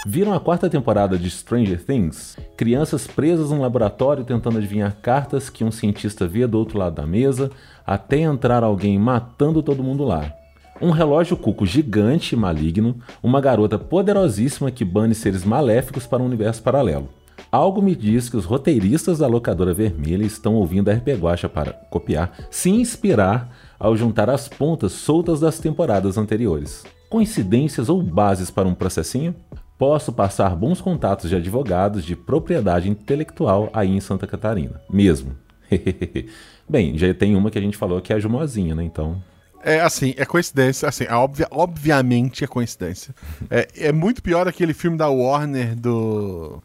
Viram 0.09 0.33
a 0.33 0.38
quarta 0.38 0.71
temporada 0.71 1.19
de 1.19 1.29
Stranger 1.29 1.85
Things? 1.85 2.37
Crianças 2.57 3.09
presas 3.09 3.51
num 3.51 3.61
laboratório 3.61 4.23
tentando 4.23 4.59
adivinhar 4.59 4.95
cartas 5.03 5.51
que 5.51 5.64
um 5.64 5.73
cientista 5.73 6.29
vê 6.29 6.47
do 6.47 6.57
outro 6.57 6.79
lado 6.79 6.95
da 6.95 7.05
mesa, 7.05 7.51
até 7.85 8.21
entrar 8.21 8.62
alguém 8.62 8.97
matando 9.01 9.64
todo 9.64 9.83
mundo 9.83 10.05
lá. 10.05 10.33
Um 10.81 10.92
relógio 10.92 11.37
cuco 11.37 11.66
gigante 11.66 12.37
e 12.37 12.38
maligno, 12.38 13.01
uma 13.21 13.40
garota 13.40 13.81
poderosíssima 13.81 14.71
que 14.71 14.85
bane 14.85 15.12
seres 15.12 15.45
maléficos 15.45 16.07
para 16.07 16.23
um 16.23 16.27
universo 16.27 16.62
paralelo. 16.62 17.09
Algo 17.51 17.83
me 17.83 17.97
diz 17.97 18.29
que 18.29 18.37
os 18.37 18.45
roteiristas 18.45 19.19
da 19.19 19.27
locadora 19.27 19.75
vermelha 19.75 20.25
estão 20.25 20.55
ouvindo 20.55 20.88
a 20.88 20.95
RP 20.95 21.16
Guacha 21.19 21.49
para 21.49 21.73
copiar, 21.90 22.33
se 22.49 22.71
inspirar 22.71 23.51
ao 23.77 23.97
juntar 23.97 24.31
as 24.31 24.47
pontas 24.47 24.92
soltas 24.92 25.40
das 25.40 25.59
temporadas 25.59 26.16
anteriores. 26.16 26.85
Coincidências 27.11 27.88
ou 27.88 28.01
bases 28.01 28.53
para 28.53 28.69
um 28.69 28.75
processinho? 28.75 29.35
Posso 29.79 30.12
passar 30.12 30.57
bons 30.57 30.81
contatos 30.81 31.29
de 31.29 31.37
advogados 31.37 32.05
de 32.05 32.17
propriedade 32.17 32.89
intelectual 32.89 33.69
aí 33.73 33.91
em 33.91 34.01
Santa 34.01 34.27
Catarina. 34.27 34.81
Mesmo. 34.89 35.37
Bem, 36.69 36.97
já 36.97 37.12
tem 37.12 37.37
uma 37.37 37.51
que 37.51 37.59
a 37.59 37.62
gente 37.62 37.77
falou 37.77 38.01
que 38.01 38.12
é 38.12 38.17
a 38.17 38.19
Jumozinha, 38.19 38.75
né? 38.75 38.83
Então. 38.83 39.23
É 39.62 39.81
assim, 39.81 40.15
é 40.17 40.25
coincidência, 40.25 40.89
assim, 40.89 41.05
é 41.05 41.15
obvia- 41.15 41.49
obviamente 41.51 42.45
é 42.45 42.47
coincidência. 42.47 43.15
É, 43.51 43.69
é 43.89 43.93
muito 43.93 44.23
pior 44.23 44.49
aquele 44.49 44.73
filme 44.73 44.97
da 44.97 45.09
Warner 45.09 45.77
do 45.77 46.62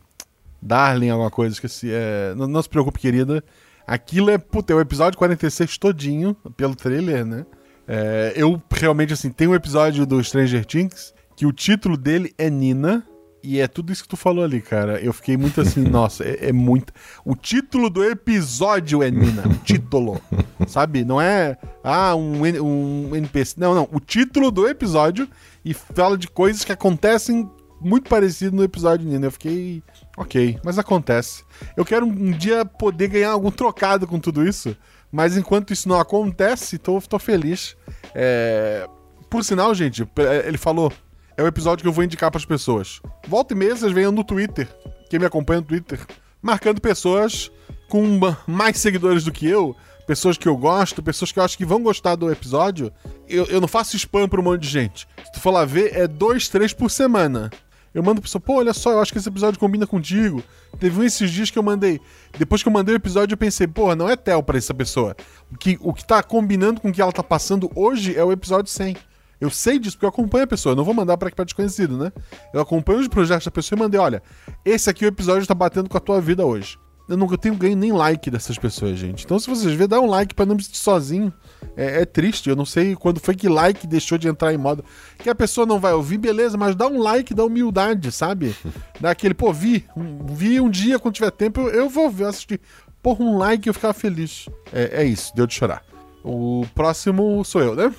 Darling, 0.62 1.10
alguma 1.10 1.32
coisa, 1.32 1.54
esqueci. 1.54 1.90
É, 1.92 2.34
não, 2.36 2.48
não 2.48 2.62
se 2.62 2.70
preocupe, 2.70 3.00
querida. 3.00 3.44
Aquilo 3.86 4.30
é, 4.30 4.38
puta, 4.38 4.72
é 4.72 4.76
o 4.76 4.80
episódio 4.80 5.18
46 5.18 5.78
todinho, 5.78 6.36
pelo 6.56 6.76
trailer, 6.76 7.26
né? 7.26 7.46
É, 7.88 8.34
eu 8.36 8.62
realmente, 8.72 9.12
assim, 9.12 9.30
tem 9.32 9.48
um 9.48 9.56
episódio 9.56 10.06
do 10.06 10.24
Stranger 10.24 10.66
Things 10.66 11.14
que 11.42 11.46
o 11.48 11.52
título 11.52 11.98
dele 11.98 12.32
é 12.38 12.52
Nina. 12.52 13.04
E 13.42 13.60
é 13.60 13.68
tudo 13.68 13.92
isso 13.92 14.04
que 14.04 14.10
tu 14.10 14.16
falou 14.16 14.44
ali, 14.44 14.62
cara. 14.62 15.02
Eu 15.02 15.12
fiquei 15.12 15.36
muito 15.36 15.60
assim, 15.60 15.82
nossa, 15.90 16.24
é, 16.24 16.50
é 16.50 16.52
muito. 16.52 16.94
O 17.26 17.36
título 17.36 17.90
do 17.90 18.04
episódio 18.04 19.02
é 19.02 19.10
Nina. 19.10 19.48
O 19.48 19.56
título. 19.64 20.22
sabe? 20.68 21.04
Não 21.04 21.20
é, 21.20 21.58
ah, 21.84 22.16
um, 22.16 22.44
um 22.44 23.16
NPC. 23.16 23.56
Não, 23.58 23.74
não. 23.74 23.90
O 23.92 24.00
título 24.00 24.52
do 24.52 24.68
episódio 24.68 25.28
e 25.66 25.74
fala 25.74 26.16
de 26.16 26.28
coisas 26.28 26.64
que 26.64 26.72
acontecem 26.72 27.50
muito 27.80 28.08
parecido 28.08 28.56
no 28.56 28.64
episódio 28.64 29.10
Nina. 29.10 29.26
Eu 29.26 29.32
fiquei, 29.32 29.82
ok, 30.16 30.60
mas 30.64 30.78
acontece. 30.78 31.44
Eu 31.76 31.84
quero 31.84 32.06
um, 32.06 32.30
dia 32.30 32.64
poder 32.66 33.08
ganhar 33.08 33.32
algum 33.32 33.50
trocado 33.50 34.06
com 34.06 34.20
tudo 34.20 34.48
isso, 34.48 34.78
mas 35.12 35.36
enquanto 35.36 35.74
isso 35.74 35.90
não 35.90 36.00
acontece, 36.00 36.78
tô, 36.78 37.02
tô 37.02 37.18
feliz. 37.18 37.76
É, 38.14 38.88
Por 39.28 39.44
sinal, 39.44 39.74
gente, 39.74 40.08
ele 40.46 40.60
falou, 40.60 40.94
é 41.42 41.44
o 41.44 41.48
episódio 41.48 41.82
que 41.84 41.88
eu 41.88 41.94
vou 41.94 42.04
indicar 42.04 42.30
pras 42.32 42.46
pessoas. 42.46 43.02
Volta 43.28 43.54
e 43.54 43.58
meia 43.58 43.76
vocês 43.76 43.92
venham 43.92 44.12
no 44.12 44.24
Twitter, 44.24 44.68
quem 45.10 45.20
me 45.20 45.26
acompanha 45.26 45.62
no 45.62 45.68
Twitter, 45.68 46.00
marcando 46.42 46.80
pessoas 46.80 47.52
com 47.90 48.06
ma- 48.20 48.38
mais 48.48 48.78
seguidores 48.78 49.24
do 49.24 49.32
que 49.32 49.48
eu, 49.48 49.76
pessoas 50.08 50.38
que 50.38 50.48
eu 50.48 50.56
gosto, 50.56 51.02
pessoas 51.04 51.32
que 51.32 51.40
eu 51.40 51.44
acho 51.44 51.58
que 51.58 51.66
vão 51.66 51.82
gostar 51.82 52.16
do 52.16 52.32
episódio. 52.32 52.92
Eu, 53.28 53.46
eu 53.46 53.60
não 53.60 53.68
faço 53.68 53.96
spam 53.98 54.28
pra 54.28 54.40
um 54.40 54.44
monte 54.44 54.62
de 54.62 54.70
gente. 54.70 55.08
Se 55.26 55.32
tu 55.34 55.40
for 55.40 55.52
lá 55.52 55.66
ver, 55.66 55.96
é 55.96 56.08
dois, 56.08 56.48
três 56.48 56.74
por 56.74 56.90
semana. 56.92 57.50
Eu 57.94 58.02
mando 58.02 58.22
pra 58.22 58.24
pessoa, 58.28 58.42
pô, 58.42 58.60
olha 58.60 58.74
só, 58.74 58.92
eu 58.92 59.02
acho 59.02 59.12
que 59.12 59.18
esse 59.18 59.28
episódio 59.28 59.60
combina 59.60 59.86
contigo. 59.86 60.42
Teve 60.80 60.98
um 61.00 61.04
esses 61.04 61.30
dias 61.30 61.50
que 61.52 61.60
eu 61.60 61.64
mandei. 61.64 62.00
Depois 62.38 62.64
que 62.64 62.70
eu 62.70 62.74
mandei 62.74 62.96
o 62.96 62.98
episódio, 62.98 63.34
eu 63.34 63.38
pensei, 63.38 63.68
pô, 63.68 63.94
não 63.96 64.08
é 64.08 64.16
tel 64.16 64.42
pra 64.42 64.58
essa 64.58 64.74
pessoa. 64.74 65.14
O 65.52 65.58
que, 65.58 65.78
o 65.82 65.94
que 65.94 66.06
tá 66.06 66.24
combinando 66.24 66.80
com 66.80 66.88
o 66.90 66.94
que 66.94 67.02
ela 67.02 67.12
tá 67.12 67.22
passando 67.24 67.70
hoje 67.76 68.16
é 68.16 68.24
o 68.24 68.32
episódio 68.32 68.72
100. 68.72 68.96
Eu 69.42 69.50
sei 69.50 69.80
disso 69.80 69.98
porque 69.98 70.06
eu 70.06 70.10
acompanho 70.10 70.44
a 70.44 70.48
pessoa. 70.48 70.74
Eu 70.74 70.78
não 70.78 70.84
vou 70.84 70.94
mandar 70.94 71.18
pra, 71.18 71.32
pra 71.32 71.44
desconhecido, 71.44 71.98
né? 71.98 72.12
Eu 72.54 72.62
acompanho 72.62 73.00
os 73.00 73.08
projetos 73.08 73.46
da 73.46 73.52
pessoa 73.52 73.76
e 73.76 73.80
mandei, 73.80 74.00
olha, 74.00 74.22
esse 74.64 74.88
aqui 74.88 75.04
o 75.04 75.08
episódio 75.08 75.48
tá 75.48 75.56
batendo 75.56 75.90
com 75.90 75.98
a 75.98 76.00
tua 76.00 76.22
vida 76.22 76.46
hoje. 76.46 76.78
Eu 77.10 77.18
nunca 77.18 77.38
tenho 77.38 77.56
ganho 77.56 77.76
nem 77.76 77.92
like 77.92 78.30
dessas 78.30 78.58
pessoas, 78.58 78.98
gente. 78.98 79.26
Então, 79.26 79.38
se 79.38 79.50
vocês 79.50 79.74
verem, 79.74 79.88
dá 79.88 80.00
um 80.00 80.06
like 80.06 80.34
pra 80.34 80.46
não 80.46 80.56
me 80.56 80.64
sentir 80.64 80.78
sozinho. 80.78 81.34
É, 81.76 82.04
é 82.04 82.06
triste. 82.06 82.50
Eu 82.50 82.56
não 82.56 82.66
sei 82.66 82.96
quando 82.96 83.20
foi 83.20 83.36
que 83.36 83.50
like 83.50 83.86
deixou 83.86 84.18
de 84.18 84.30
entrar 84.30 84.54
em 84.54 84.58
moda. 84.58 84.84
Que 85.18 85.30
a 85.30 85.36
pessoa 85.36 85.66
não 85.66 85.80
vai 85.80 85.92
ouvir, 85.92 86.18
beleza, 86.20 86.58
mas 86.58 86.74
dá 86.76 86.88
um 86.88 87.02
like 87.02 87.34
da 87.34 87.44
humildade, 87.44 88.12
sabe? 88.12 88.56
Dá 88.98 89.12
aquele, 89.12 89.34
pô, 89.34 89.52
vi. 89.52 89.84
vi 90.26 90.62
um 90.62 90.70
dia 90.70 91.00
quando 91.00 91.16
tiver 91.16 91.32
tempo, 91.32 91.60
eu, 91.62 91.70
eu 91.70 91.90
vou 91.90 92.10
ver, 92.10 92.28
assistir. 92.28 92.62
Porra, 93.02 93.26
um 93.26 93.38
like 93.38 93.68
eu 93.68 93.74
ficava 93.74 93.94
feliz. 93.94 94.48
É, 94.72 95.02
é 95.02 95.04
isso, 95.04 95.36
deu 95.36 95.48
de 95.48 95.54
chorar. 95.54 95.84
O 96.24 96.66
próximo 96.76 97.44
sou 97.44 97.62
eu, 97.62 97.76
né? 97.76 97.94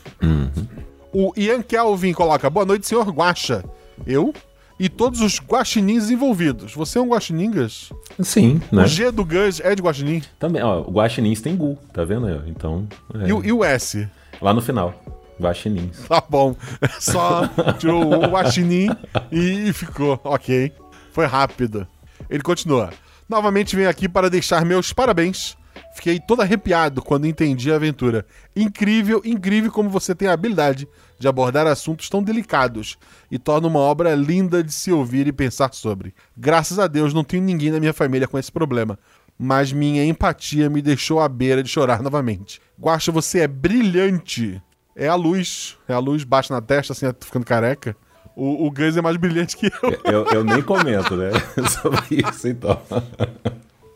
O 1.13 1.33
Ian 1.37 1.63
Kelvin 1.63 2.13
coloca: 2.13 2.49
Boa 2.49 2.65
noite, 2.67 2.87
senhor 2.87 3.09
Guaxa. 3.11 3.65
Eu 4.07 4.33
e 4.81 4.89
todos 4.89 5.21
os 5.21 5.39
guaxinins 5.41 6.11
envolvidos. 6.11 6.73
Você 6.75 6.99
é 6.99 7.01
um 7.01 7.09
guaxiningas? 7.11 7.91
Sim, 8.21 8.61
né? 8.73 8.85
O 8.85 8.87
G 8.87 9.11
do 9.11 9.25
Gus 9.25 9.61
é 9.61 9.75
de 9.75 9.83
guaxinim? 9.83 10.23
Também, 10.39 10.63
ó, 10.63 10.81
o 10.81 10.91
Guaxinins 10.91 11.41
tem 11.41 11.55
Gu, 11.55 11.79
tá 11.93 12.05
vendo? 12.05 12.27
Então. 12.49 12.89
é, 13.15 13.29
E, 13.29 13.33
o- 13.33 13.45
e 13.45 13.53
o 13.53 13.63
S? 13.63 14.09
Lá 14.41 14.53
no 14.53 14.61
final. 14.63 14.95
Guaxinins. 15.41 15.99
Tá 16.09 16.23
bom. 16.29 16.57
Só 16.99 17.49
tirou 17.79 18.25
o 18.25 18.27
guaxinim 18.29 18.89
e, 19.31 19.69
e 19.69 19.73
ficou. 19.73 20.19
Ok. 20.25 20.73
Foi 21.13 21.27
rápido. 21.27 21.87
Ele 22.31 22.43
continua. 22.43 22.91
Novamente 23.29 23.77
venho 23.77 23.89
aqui 23.89 24.09
para 24.09 24.31
deixar 24.31 24.65
meus 24.65 24.93
parabéns. 24.93 25.57
Fiquei 25.95 26.19
todo 26.19 26.41
arrepiado 26.41 27.03
quando 27.03 27.27
entendi 27.27 27.71
a 27.71 27.77
aventura. 27.77 28.25
Incrível, 28.57 29.21
incrível 29.25 29.71
como 29.71 29.91
você 29.91 30.15
tem 30.15 30.29
a 30.29 30.33
habilidade 30.33 30.89
de 31.19 31.29
abordar 31.29 31.67
assuntos 31.67 32.09
tão 32.09 32.23
delicados 32.23 32.99
e 33.31 33.39
torna 33.39 33.69
uma 33.69 33.79
obra 33.79 34.15
linda 34.15 34.63
de 34.63 34.73
se 34.73 34.91
ouvir 34.91 35.27
e 35.27 35.33
pensar 35.33 35.73
sobre. 35.75 36.15
Graças 36.37 36.79
a 36.79 36.87
Deus 36.87 37.15
não 37.15 37.23
tenho 37.23 37.43
ninguém 37.43 37.71
na 37.71 37.79
minha 37.79 37.93
família 37.93 38.27
com 38.27 38.39
esse 38.39 38.51
problema, 38.51 38.99
mas 39.39 39.73
minha 39.73 40.05
empatia 40.05 40.69
me 40.71 40.81
deixou 40.81 41.21
à 41.21 41.29
beira 41.29 41.63
de 41.63 41.69
chorar 41.69 42.01
novamente. 42.03 42.61
Guaxa, 42.81 43.13
você 43.13 43.41
é 43.41 43.49
brilhante. 43.49 44.61
É 44.97 45.09
a 45.09 45.15
luz. 45.15 45.77
É 45.89 45.93
a 45.95 45.99
luz 45.99 46.25
baixa 46.25 46.53
na 46.53 46.61
testa, 46.61 46.93
assim, 46.93 47.11
tô 47.13 47.27
ficando 47.27 47.45
careca. 47.45 47.97
O, 48.35 48.67
o 48.69 48.73
é 48.77 49.03
mais 49.03 49.17
brilhante 49.17 49.57
que 49.57 49.67
eu. 49.67 50.01
Eu, 50.05 50.25
eu 50.33 50.45
nem 50.45 50.61
comento, 50.65 51.17
né? 51.17 51.31
Sobre 51.69 52.23
isso, 52.29 52.49
então. 52.49 52.81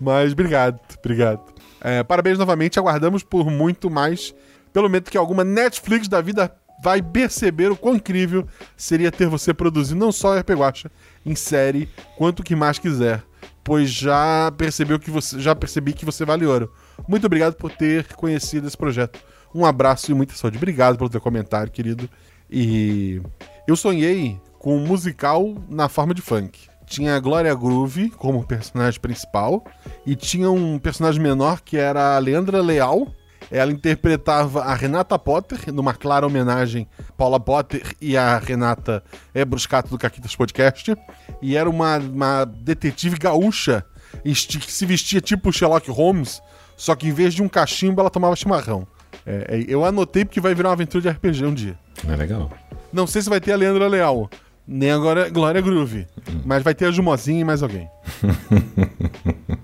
Mas 0.01 0.33
obrigado, 0.33 0.79
obrigado. 0.99 1.56
É, 1.81 2.03
parabéns 2.03 2.39
novamente, 2.39 2.79
aguardamos 2.79 3.23
por 3.23 3.51
muito 3.51 3.91
mais. 3.91 4.35
Pelo 4.73 4.89
menos 4.89 5.09
que 5.09 5.17
alguma 5.17 5.45
Netflix 5.45 6.09
da 6.09 6.21
vida 6.21 6.55
vai 6.83 7.03
perceber 7.03 7.71
o 7.71 7.77
quão 7.77 7.97
incrível 7.97 8.47
seria 8.77 9.11
ter 9.11 9.27
você 9.27 9.55
produzindo 9.55 10.05
não 10.05 10.13
só 10.13 10.39
RP 10.39 10.51
Guacha 10.51 10.91
em 11.25 11.35
série, 11.35 11.89
quanto 12.17 12.41
o 12.41 12.43
que 12.43 12.55
mais 12.55 12.79
quiser. 12.79 13.23
Pois 13.65 13.91
já 13.91 14.53
percebeu 14.57 14.99
que 14.99 15.11
você 15.11 15.41
já 15.41 15.55
percebi 15.55 15.93
que 15.93 16.05
você 16.05 16.25
vale 16.25 16.47
ouro. 16.47 16.73
Muito 17.09 17.27
obrigado 17.27 17.55
por 17.55 17.71
ter 17.71 18.07
conhecido 18.15 18.67
esse 18.67 18.77
projeto. 18.77 19.19
Um 19.55 19.65
abraço 19.65 20.11
e 20.11 20.15
muita 20.15 20.35
saúde. 20.35 20.59
Obrigado 20.59 20.99
pelo 20.99 21.11
teu 21.11 21.21
comentário, 21.21 21.73
querido. 21.73 22.09
E 22.51 23.21
eu 23.67 23.75
sonhei 23.75 24.39
com 24.59 24.77
um 24.77 24.87
musical 24.87 25.57
na 25.69 25.89
forma 25.89 26.15
de 26.15 26.23
funk. 26.23 26.69
Tinha 26.87 27.17
a 27.17 27.21
Glória 27.21 27.55
Groove 27.55 28.11
como 28.11 28.47
personagem 28.47 29.01
principal 29.01 29.65
e 30.07 30.15
tinha 30.15 30.51
um 30.51 30.79
personagem 30.79 31.21
menor 31.21 31.61
que 31.61 31.77
era 31.77 32.17
a 32.17 32.19
Leandra 32.19 32.63
Leal. 32.63 33.09
Ela 33.51 33.71
interpretava 33.71 34.63
a 34.63 34.75
Renata 34.75 35.19
Potter, 35.19 35.73
numa 35.73 35.95
clara 35.95 36.27
homenagem 36.27 36.89
a 36.99 37.13
Paula 37.13 37.39
Potter 37.39 37.95
e 38.01 38.17
a 38.17 38.39
Renata 38.39 39.05
é 39.35 39.45
Bruscato 39.45 39.89
do 39.89 39.99
Caquitas 39.99 40.35
Podcast. 40.35 40.97
E 41.43 41.57
era 41.57 41.69
uma, 41.69 41.99
uma 41.99 42.45
detetive 42.45 43.19
gaúcha 43.19 43.85
que 44.23 44.73
se 44.73 44.87
vestia 44.87 45.21
tipo 45.21 45.53
Sherlock 45.53 45.91
Holmes, 45.91 46.41
só 46.77 46.95
que 46.95 47.09
em 47.09 47.13
vez 47.13 47.35
de 47.35 47.43
um 47.43 47.49
cachimbo 47.49 48.01
ela 48.01 48.11
tomava 48.11 48.35
chimarrão. 48.35 48.87
É, 49.25 49.57
é, 49.57 49.65
eu 49.69 49.85
anotei 49.85 50.25
porque 50.25 50.41
vai 50.41 50.55
virar 50.55 50.69
uma 50.69 50.75
aventura 50.75 51.03
de 51.03 51.09
RPG 51.09 51.45
um 51.45 51.55
dia. 51.55 51.79
É 52.09 52.17
legal. 52.17 52.51
Não 52.93 53.07
sei 53.07 53.23
se 53.23 53.29
vai 53.29 53.41
ter 53.41 53.53
a 53.53 53.57
Leandra 53.57 53.89
Leal, 53.89 54.31
Nem 54.67 54.91
agora 54.91 55.29
Glória 55.29 55.61
Groove. 55.61 56.07
Mas 56.45 56.63
vai 56.63 56.75
ter 56.75 56.87
a 56.87 56.91
Jumozinha 56.91 57.41
e 57.41 57.45
mais 57.45 57.63
alguém. 57.63 57.89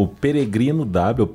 O 0.00 0.06
Peregrino 0.06 0.86
W, 0.86 1.26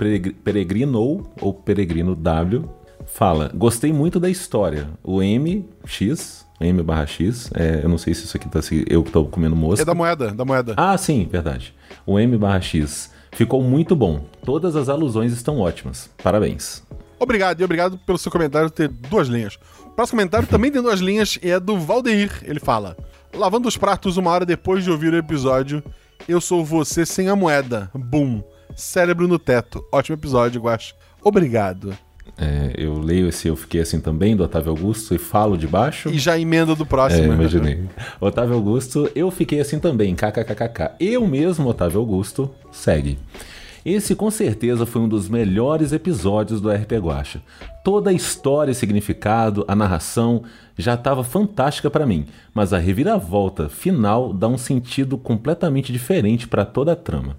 Peregrino 0.43 1.23
ou 1.39 1.53
Peregrino 1.53 2.15
W, 2.15 2.67
fala: 3.05 3.51
Gostei 3.53 3.93
muito 3.93 4.19
da 4.19 4.27
história. 4.27 4.89
O 5.03 5.19
MX, 5.19 6.47
M 6.59 6.81
barra 6.81 7.05
X, 7.05 7.51
é, 7.53 7.81
eu 7.83 7.89
não 7.89 7.99
sei 7.99 8.15
se 8.15 8.23
isso 8.23 8.35
aqui 8.35 8.49
tá 8.49 8.63
se 8.63 8.83
eu 8.89 9.03
que 9.03 9.11
tô 9.11 9.23
comendo 9.25 9.55
mosca. 9.55 9.83
É 9.83 9.85
da 9.85 9.93
moeda, 9.93 10.33
da 10.33 10.43
moeda. 10.43 10.73
Ah, 10.77 10.97
sim, 10.97 11.27
verdade. 11.31 11.75
O 12.07 12.19
M 12.19 12.35
barra 12.39 12.59
X 12.59 13.11
ficou 13.31 13.61
muito 13.61 13.95
bom. 13.95 14.25
Todas 14.43 14.75
as 14.75 14.89
alusões 14.89 15.31
estão 15.31 15.59
ótimas. 15.59 16.09
Parabéns. 16.23 16.81
Obrigado, 17.19 17.61
e 17.61 17.63
obrigado 17.63 17.99
pelo 17.99 18.17
seu 18.17 18.31
comentário 18.31 18.71
ter 18.71 18.87
duas 18.87 19.27
linhas. 19.27 19.59
Próximo 19.95 20.17
comentário 20.19 20.47
também 20.47 20.71
tem 20.71 20.81
duas 20.81 20.99
linhas 20.99 21.39
e 21.41 21.49
é 21.49 21.59
do 21.59 21.77
Valdeir. 21.79 22.31
Ele 22.43 22.59
fala: 22.59 22.97
Lavando 23.33 23.67
os 23.67 23.77
pratos 23.77 24.17
uma 24.17 24.31
hora 24.31 24.45
depois 24.45 24.83
de 24.83 24.91
ouvir 24.91 25.13
o 25.13 25.17
episódio, 25.17 25.83
eu 26.27 26.41
sou 26.41 26.63
você 26.65 27.05
sem 27.05 27.29
a 27.29 27.35
moeda. 27.35 27.89
Boom. 27.93 28.43
Cérebro 28.75 29.27
no 29.27 29.39
teto. 29.39 29.83
Ótimo 29.91 30.17
episódio, 30.17 30.61
Guax. 30.61 30.93
Obrigado. 31.23 31.97
É, 32.37 32.73
eu 32.75 32.99
leio 32.99 33.29
esse 33.29 33.47
Eu 33.47 33.55
Fiquei 33.55 33.79
Assim 33.81 33.99
Também, 33.99 34.35
do 34.35 34.43
Otávio 34.43 34.71
Augusto, 34.71 35.15
e 35.15 35.17
falo 35.17 35.57
de 35.57 35.67
baixo. 35.67 36.09
E 36.09 36.17
já 36.19 36.37
emenda 36.37 36.75
do 36.75 36.83
É, 36.83 36.85
próximo. 36.85 37.33
imaginei. 37.33 37.83
Otávio 38.19 38.55
Augusto, 38.55 39.09
eu 39.15 39.31
fiquei 39.31 39.61
assim 39.61 39.79
também, 39.79 40.13
kkkk. 40.15 40.91
Eu 40.99 41.25
mesmo, 41.27 41.69
Otávio 41.69 41.99
Augusto, 41.99 42.53
segue. 42.71 43.17
Esse 43.85 44.15
com 44.15 44.31
certeza 44.31 44.83
foi 44.83 45.03
um 45.03 45.07
dos 45.07 45.29
melhores 45.29 45.93
episódios 45.93 46.59
do 46.59 46.71
RP 46.71 46.93
Guacha. 46.93 47.43
Toda 47.83 48.09
a 48.09 48.13
história 48.13 48.71
e 48.71 48.75
significado, 48.75 49.63
a 49.67 49.75
narração 49.75 50.41
já 50.75 50.95
estava 50.95 51.23
fantástica 51.23 51.91
para 51.91 52.07
mim, 52.07 52.25
mas 52.51 52.73
a 52.73 52.79
reviravolta 52.79 53.69
final 53.69 54.33
dá 54.33 54.47
um 54.47 54.57
sentido 54.57 55.19
completamente 55.19 55.93
diferente 55.93 56.47
para 56.47 56.65
toda 56.65 56.93
a 56.93 56.95
trama. 56.95 57.37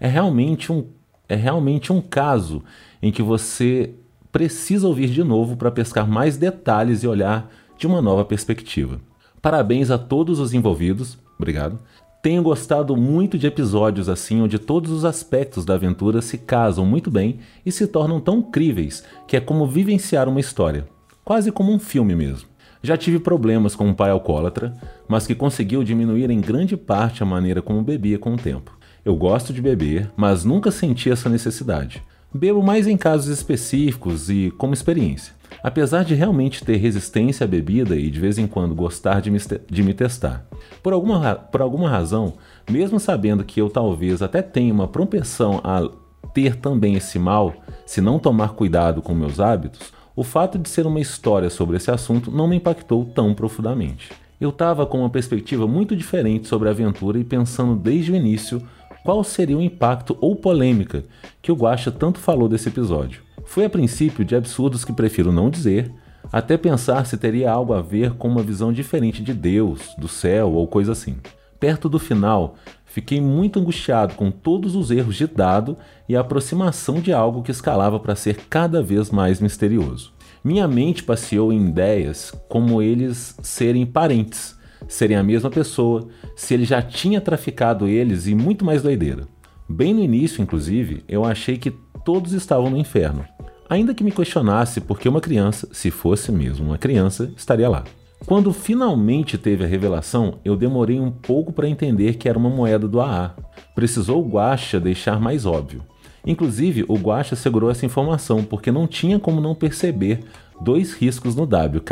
É 0.00 0.08
realmente 0.08 0.72
um 0.72 0.84
é 1.28 1.34
realmente 1.34 1.92
um 1.92 2.00
caso 2.00 2.62
em 3.02 3.10
que 3.10 3.22
você 3.22 3.90
precisa 4.30 4.86
ouvir 4.86 5.08
de 5.08 5.22
novo 5.22 5.56
para 5.56 5.70
pescar 5.70 6.06
mais 6.06 6.36
detalhes 6.36 7.02
e 7.02 7.08
olhar 7.08 7.50
de 7.78 7.86
uma 7.86 8.02
nova 8.02 8.24
perspectiva. 8.24 9.00
Parabéns 9.40 9.90
a 9.90 9.98
todos 9.98 10.38
os 10.40 10.52
envolvidos, 10.52 11.18
obrigado. 11.38 11.78
Tenho 12.26 12.42
gostado 12.42 12.96
muito 12.96 13.38
de 13.38 13.46
episódios 13.46 14.08
assim 14.08 14.42
onde 14.42 14.58
todos 14.58 14.90
os 14.90 15.04
aspectos 15.04 15.64
da 15.64 15.74
aventura 15.74 16.20
se 16.20 16.36
casam 16.36 16.84
muito 16.84 17.08
bem 17.08 17.38
e 17.64 17.70
se 17.70 17.86
tornam 17.86 18.18
tão 18.18 18.42
críveis 18.42 19.04
que 19.28 19.36
é 19.36 19.40
como 19.40 19.64
vivenciar 19.64 20.28
uma 20.28 20.40
história, 20.40 20.88
quase 21.24 21.52
como 21.52 21.72
um 21.72 21.78
filme 21.78 22.16
mesmo. 22.16 22.48
Já 22.82 22.96
tive 22.96 23.20
problemas 23.20 23.76
com 23.76 23.86
um 23.86 23.94
pai 23.94 24.10
alcoólatra, 24.10 24.76
mas 25.06 25.24
que 25.24 25.36
conseguiu 25.36 25.84
diminuir 25.84 26.28
em 26.28 26.40
grande 26.40 26.76
parte 26.76 27.22
a 27.22 27.26
maneira 27.26 27.62
como 27.62 27.80
bebia 27.80 28.18
com 28.18 28.34
o 28.34 28.36
tempo. 28.36 28.76
Eu 29.04 29.14
gosto 29.14 29.52
de 29.52 29.62
beber, 29.62 30.10
mas 30.16 30.42
nunca 30.42 30.72
senti 30.72 31.08
essa 31.08 31.28
necessidade. 31.28 32.02
Bebo 32.34 32.60
mais 32.60 32.88
em 32.88 32.96
casos 32.96 33.28
específicos 33.28 34.28
e 34.28 34.52
como 34.58 34.74
experiência. 34.74 35.32
Apesar 35.66 36.04
de 36.04 36.14
realmente 36.14 36.64
ter 36.64 36.76
resistência 36.76 37.42
à 37.42 37.46
bebida 37.48 37.96
e 37.96 38.08
de 38.08 38.20
vez 38.20 38.38
em 38.38 38.46
quando 38.46 38.72
gostar 38.72 39.20
de 39.20 39.32
me, 39.32 39.38
de 39.68 39.82
me 39.82 39.92
testar. 39.92 40.46
Por 40.80 40.92
alguma, 40.92 41.34
por 41.34 41.60
alguma 41.60 41.90
razão, 41.90 42.34
mesmo 42.70 43.00
sabendo 43.00 43.42
que 43.42 43.60
eu 43.60 43.68
talvez 43.68 44.22
até 44.22 44.42
tenha 44.42 44.72
uma 44.72 44.86
propensão 44.86 45.60
a 45.64 45.90
ter 46.32 46.54
também 46.54 46.94
esse 46.94 47.18
mal, 47.18 47.52
se 47.84 48.00
não 48.00 48.20
tomar 48.20 48.50
cuidado 48.50 49.02
com 49.02 49.12
meus 49.12 49.40
hábitos, 49.40 49.92
o 50.14 50.22
fato 50.22 50.56
de 50.56 50.68
ser 50.68 50.86
uma 50.86 51.00
história 51.00 51.50
sobre 51.50 51.78
esse 51.78 51.90
assunto 51.90 52.30
não 52.30 52.46
me 52.46 52.54
impactou 52.54 53.04
tão 53.04 53.34
profundamente. 53.34 54.12
Eu 54.40 54.50
estava 54.50 54.86
com 54.86 55.00
uma 55.00 55.10
perspectiva 55.10 55.66
muito 55.66 55.96
diferente 55.96 56.46
sobre 56.46 56.68
a 56.68 56.70
aventura 56.70 57.18
e 57.18 57.24
pensando 57.24 57.74
desde 57.74 58.12
o 58.12 58.16
início 58.16 58.62
qual 59.02 59.24
seria 59.24 59.58
o 59.58 59.62
impacto 59.62 60.16
ou 60.20 60.36
polêmica 60.36 61.04
que 61.42 61.50
o 61.50 61.56
Guaxa 61.56 61.90
tanto 61.90 62.20
falou 62.20 62.48
desse 62.48 62.68
episódio. 62.68 63.25
Foi 63.46 63.64
a 63.64 63.70
princípio 63.70 64.24
de 64.24 64.36
absurdos 64.36 64.84
que 64.84 64.92
prefiro 64.92 65.32
não 65.32 65.48
dizer, 65.48 65.90
até 66.32 66.56
pensar 66.56 67.06
se 67.06 67.16
teria 67.16 67.50
algo 67.50 67.72
a 67.72 67.80
ver 67.80 68.12
com 68.14 68.28
uma 68.28 68.42
visão 68.42 68.72
diferente 68.72 69.22
de 69.22 69.32
Deus, 69.32 69.94
do 69.96 70.08
céu 70.08 70.52
ou 70.52 70.66
coisa 70.66 70.92
assim. 70.92 71.16
Perto 71.58 71.88
do 71.88 71.98
final, 71.98 72.56
fiquei 72.84 73.20
muito 73.20 73.58
angustiado 73.58 74.14
com 74.14 74.30
todos 74.30 74.74
os 74.74 74.90
erros 74.90 75.16
de 75.16 75.26
dado 75.26 75.78
e 76.08 76.14
a 76.14 76.20
aproximação 76.20 77.00
de 77.00 77.12
algo 77.12 77.42
que 77.42 77.50
escalava 77.50 77.98
para 77.98 78.16
ser 78.16 78.36
cada 78.50 78.82
vez 78.82 79.10
mais 79.10 79.40
misterioso. 79.40 80.12
Minha 80.44 80.68
mente 80.68 81.02
passeou 81.02 81.52
em 81.52 81.68
ideias 81.68 82.32
como 82.48 82.82
eles 82.82 83.36
serem 83.42 83.86
parentes, 83.86 84.56
serem 84.86 85.16
a 85.16 85.22
mesma 85.22 85.48
pessoa, 85.48 86.08
se 86.36 86.52
ele 86.52 86.64
já 86.64 86.82
tinha 86.82 87.20
traficado 87.20 87.88
eles 87.88 88.26
e 88.26 88.34
muito 88.34 88.64
mais 88.64 88.82
doideira. 88.82 89.26
Bem 89.68 89.94
no 89.94 90.02
início, 90.02 90.42
inclusive, 90.42 91.02
eu 91.08 91.24
achei 91.24 91.56
que 91.56 91.72
todos 92.04 92.32
estavam 92.32 92.70
no 92.70 92.78
inferno. 92.78 93.24
Ainda 93.68 93.94
que 93.94 94.04
me 94.04 94.12
questionasse 94.12 94.80
por 94.80 94.98
que 94.98 95.08
uma 95.08 95.20
criança, 95.20 95.68
se 95.72 95.90
fosse 95.90 96.30
mesmo 96.30 96.66
uma 96.66 96.78
criança, 96.78 97.32
estaria 97.36 97.68
lá. 97.68 97.84
Quando 98.24 98.52
finalmente 98.52 99.36
teve 99.36 99.64
a 99.64 99.66
revelação, 99.66 100.38
eu 100.44 100.56
demorei 100.56 101.00
um 101.00 101.10
pouco 101.10 101.52
para 101.52 101.68
entender 101.68 102.14
que 102.14 102.28
era 102.28 102.38
uma 102.38 102.48
moeda 102.48 102.86
do 102.86 103.00
AA. 103.00 103.34
Precisou 103.74 104.24
o 104.24 104.28
Guaxa 104.28 104.80
deixar 104.80 105.20
mais 105.20 105.44
óbvio. 105.44 105.82
Inclusive, 106.24 106.84
o 106.88 106.94
Guaxa 106.94 107.36
segurou 107.36 107.70
essa 107.70 107.86
informação 107.86 108.42
porque 108.42 108.72
não 108.72 108.86
tinha 108.86 109.18
como 109.18 109.40
não 109.40 109.54
perceber 109.54 110.20
dois 110.60 110.92
riscos 110.92 111.34
no 111.34 111.46
W. 111.46 111.82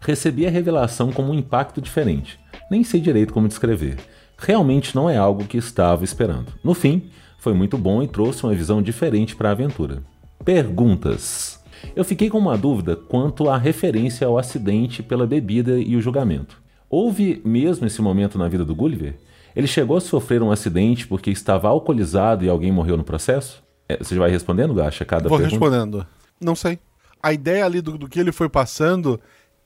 Recebi 0.00 0.46
a 0.46 0.50
revelação 0.50 1.10
como 1.10 1.32
um 1.32 1.34
impacto 1.34 1.80
diferente. 1.80 2.38
Nem 2.70 2.84
sei 2.84 3.00
direito 3.00 3.32
como 3.32 3.48
descrever. 3.48 3.96
Realmente 4.36 4.94
não 4.94 5.10
é 5.10 5.16
algo 5.16 5.44
que 5.44 5.56
estava 5.56 6.04
esperando. 6.04 6.52
No 6.62 6.74
fim, 6.74 7.10
foi 7.38 7.54
muito 7.54 7.76
bom 7.76 8.02
e 8.02 8.08
trouxe 8.08 8.44
uma 8.44 8.54
visão 8.54 8.80
diferente 8.80 9.34
para 9.34 9.48
a 9.48 9.52
aventura. 9.52 10.02
Perguntas. 10.44 11.62
Eu 11.94 12.04
fiquei 12.04 12.30
com 12.30 12.38
uma 12.38 12.56
dúvida 12.56 12.96
quanto 12.96 13.48
à 13.48 13.56
referência 13.56 14.26
ao 14.26 14.38
acidente 14.38 15.02
pela 15.02 15.26
bebida 15.26 15.78
e 15.78 15.96
o 15.96 16.00
julgamento. 16.00 16.60
Houve 16.88 17.40
mesmo 17.44 17.86
esse 17.86 18.00
momento 18.00 18.38
na 18.38 18.48
vida 18.48 18.64
do 18.64 18.74
Gulliver? 18.74 19.16
Ele 19.54 19.66
chegou 19.66 19.96
a 19.96 20.00
sofrer 20.00 20.42
um 20.42 20.50
acidente 20.50 21.06
porque 21.06 21.30
estava 21.30 21.68
alcoolizado 21.68 22.44
e 22.44 22.48
alguém 22.48 22.72
morreu 22.72 22.96
no 22.96 23.04
processo? 23.04 23.62
É, 23.88 23.96
você 23.96 24.14
vai 24.16 24.30
respondendo, 24.30 24.74
Gacha, 24.74 25.04
cada 25.04 25.28
Vou 25.28 25.38
pergunta? 25.38 25.64
respondendo. 25.64 26.06
Não 26.40 26.54
sei. 26.54 26.78
A 27.22 27.32
ideia 27.32 27.64
ali 27.64 27.80
do, 27.80 27.98
do 27.98 28.08
que 28.08 28.20
ele 28.20 28.30
foi 28.32 28.48
passando 28.48 29.20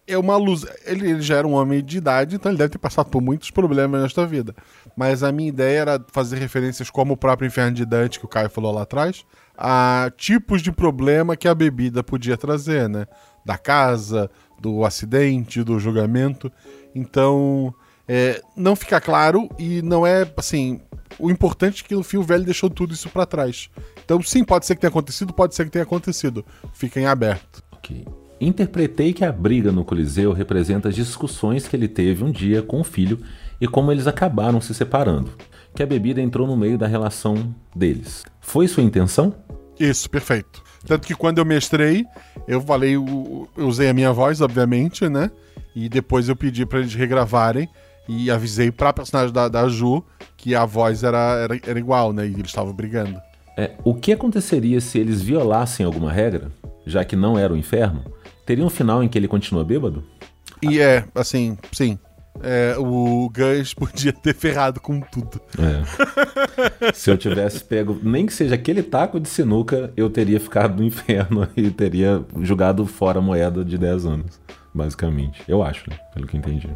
é 0.06 0.18
uma 0.18 0.36
luz. 0.36 0.64
Ele, 0.84 1.10
ele 1.10 1.22
já 1.22 1.36
era 1.36 1.46
um 1.46 1.52
homem 1.52 1.82
de 1.82 1.98
idade, 1.98 2.36
então 2.36 2.50
ele 2.50 2.58
deve 2.58 2.70
ter 2.70 2.78
passado 2.78 3.08
por 3.08 3.22
muitos 3.22 3.50
problemas 3.50 4.02
nesta 4.02 4.26
vida. 4.26 4.54
Mas 4.96 5.22
a 5.22 5.32
minha 5.32 5.48
ideia 5.48 5.80
era 5.80 6.04
fazer 6.12 6.38
referências 6.38 6.90
como 6.90 7.14
o 7.14 7.16
próprio 7.16 7.46
Inferno 7.46 7.72
de 7.72 7.84
Dante, 7.84 8.18
que 8.18 8.24
o 8.24 8.28
Caio 8.28 8.50
falou 8.50 8.72
lá 8.72 8.82
atrás, 8.82 9.24
a 9.56 10.10
tipos 10.16 10.62
de 10.62 10.72
problema 10.72 11.36
que 11.36 11.48
a 11.48 11.54
bebida 11.54 12.02
podia 12.02 12.36
trazer, 12.36 12.88
né? 12.88 13.06
Da 13.44 13.58
casa, 13.58 14.30
do 14.60 14.84
acidente, 14.84 15.62
do 15.62 15.78
julgamento. 15.78 16.50
Então, 16.94 17.74
é, 18.06 18.40
não 18.56 18.76
fica 18.76 19.00
claro 19.00 19.48
e 19.58 19.82
não 19.82 20.06
é 20.06 20.30
assim. 20.36 20.80
O 21.18 21.30
importante 21.30 21.84
é 21.84 21.88
que 21.88 21.94
o 21.94 22.02
fio 22.02 22.22
velho 22.22 22.44
deixou 22.44 22.70
tudo 22.70 22.94
isso 22.94 23.08
pra 23.08 23.26
trás. 23.26 23.68
Então, 24.04 24.22
sim, 24.22 24.44
pode 24.44 24.66
ser 24.66 24.74
que 24.74 24.80
tenha 24.80 24.90
acontecido, 24.90 25.32
pode 25.32 25.54
ser 25.54 25.64
que 25.64 25.70
tenha 25.70 25.84
acontecido. 25.84 26.44
Fica 26.72 27.00
em 27.00 27.06
aberto. 27.06 27.62
Ok. 27.72 28.21
Interpretei 28.44 29.12
que 29.12 29.24
a 29.24 29.30
briga 29.30 29.70
no 29.70 29.84
Coliseu 29.84 30.32
representa 30.32 30.88
as 30.88 30.96
discussões 30.96 31.68
que 31.68 31.76
ele 31.76 31.86
teve 31.86 32.24
um 32.24 32.30
dia 32.32 32.60
com 32.60 32.80
o 32.80 32.84
filho 32.84 33.20
e 33.60 33.68
como 33.68 33.92
eles 33.92 34.08
acabaram 34.08 34.60
se 34.60 34.74
separando. 34.74 35.30
Que 35.72 35.80
a 35.80 35.86
bebida 35.86 36.20
entrou 36.20 36.44
no 36.44 36.56
meio 36.56 36.76
da 36.76 36.88
relação 36.88 37.54
deles. 37.72 38.24
Foi 38.40 38.66
sua 38.66 38.82
intenção? 38.82 39.32
Isso, 39.78 40.10
perfeito. 40.10 40.60
Tanto 40.84 41.06
que 41.06 41.14
quando 41.14 41.38
eu 41.38 41.44
mestrei, 41.44 42.04
eu 42.48 42.60
falei, 42.60 42.96
eu 42.96 43.48
usei 43.58 43.88
a 43.88 43.94
minha 43.94 44.12
voz, 44.12 44.40
obviamente, 44.40 45.08
né? 45.08 45.30
E 45.72 45.88
depois 45.88 46.28
eu 46.28 46.34
pedi 46.34 46.66
pra 46.66 46.80
eles 46.80 46.94
regravarem 46.94 47.68
e 48.08 48.28
avisei 48.28 48.72
pra 48.72 48.92
personagem 48.92 49.32
da, 49.32 49.46
da 49.46 49.68
Ju 49.68 50.02
que 50.36 50.52
a 50.56 50.64
voz 50.64 51.04
era, 51.04 51.44
era, 51.44 51.60
era 51.64 51.78
igual, 51.78 52.12
né? 52.12 52.26
E 52.26 52.32
eles 52.32 52.46
estavam 52.46 52.72
brigando. 52.74 53.20
É, 53.56 53.70
o 53.84 53.94
que 53.94 54.10
aconteceria 54.10 54.80
se 54.80 54.98
eles 54.98 55.22
violassem 55.22 55.86
alguma 55.86 56.10
regra, 56.10 56.50
já 56.84 57.04
que 57.04 57.14
não 57.14 57.38
era 57.38 57.52
o 57.52 57.56
inferno? 57.56 58.02
Teria 58.44 58.64
um 58.64 58.70
final 58.70 59.02
em 59.02 59.08
que 59.08 59.18
ele 59.18 59.28
continua 59.28 59.64
bêbado? 59.64 60.04
E 60.62 60.80
é, 60.80 61.04
assim, 61.14 61.56
sim. 61.72 61.98
É, 62.40 62.76
o 62.78 63.30
Gus 63.30 63.74
podia 63.74 64.12
ter 64.12 64.34
ferrado 64.34 64.80
com 64.80 65.00
tudo. 65.00 65.40
É. 65.58 66.92
Se 66.92 67.10
eu 67.10 67.18
tivesse 67.18 67.62
pego, 67.62 67.98
nem 68.02 68.26
que 68.26 68.32
seja 68.32 68.54
aquele 68.54 68.82
taco 68.82 69.20
de 69.20 69.28
sinuca, 69.28 69.92
eu 69.96 70.08
teria 70.08 70.40
ficado 70.40 70.76
no 70.76 70.84
inferno 70.84 71.46
e 71.56 71.70
teria 71.70 72.24
jogado 72.40 72.86
fora 72.86 73.18
a 73.18 73.22
moeda 73.22 73.64
de 73.64 73.76
10 73.76 74.06
anos, 74.06 74.40
basicamente. 74.74 75.42
Eu 75.46 75.62
acho, 75.62 75.88
né? 75.90 75.96
Pelo 76.14 76.26
que 76.26 76.36
entendi. 76.36 76.68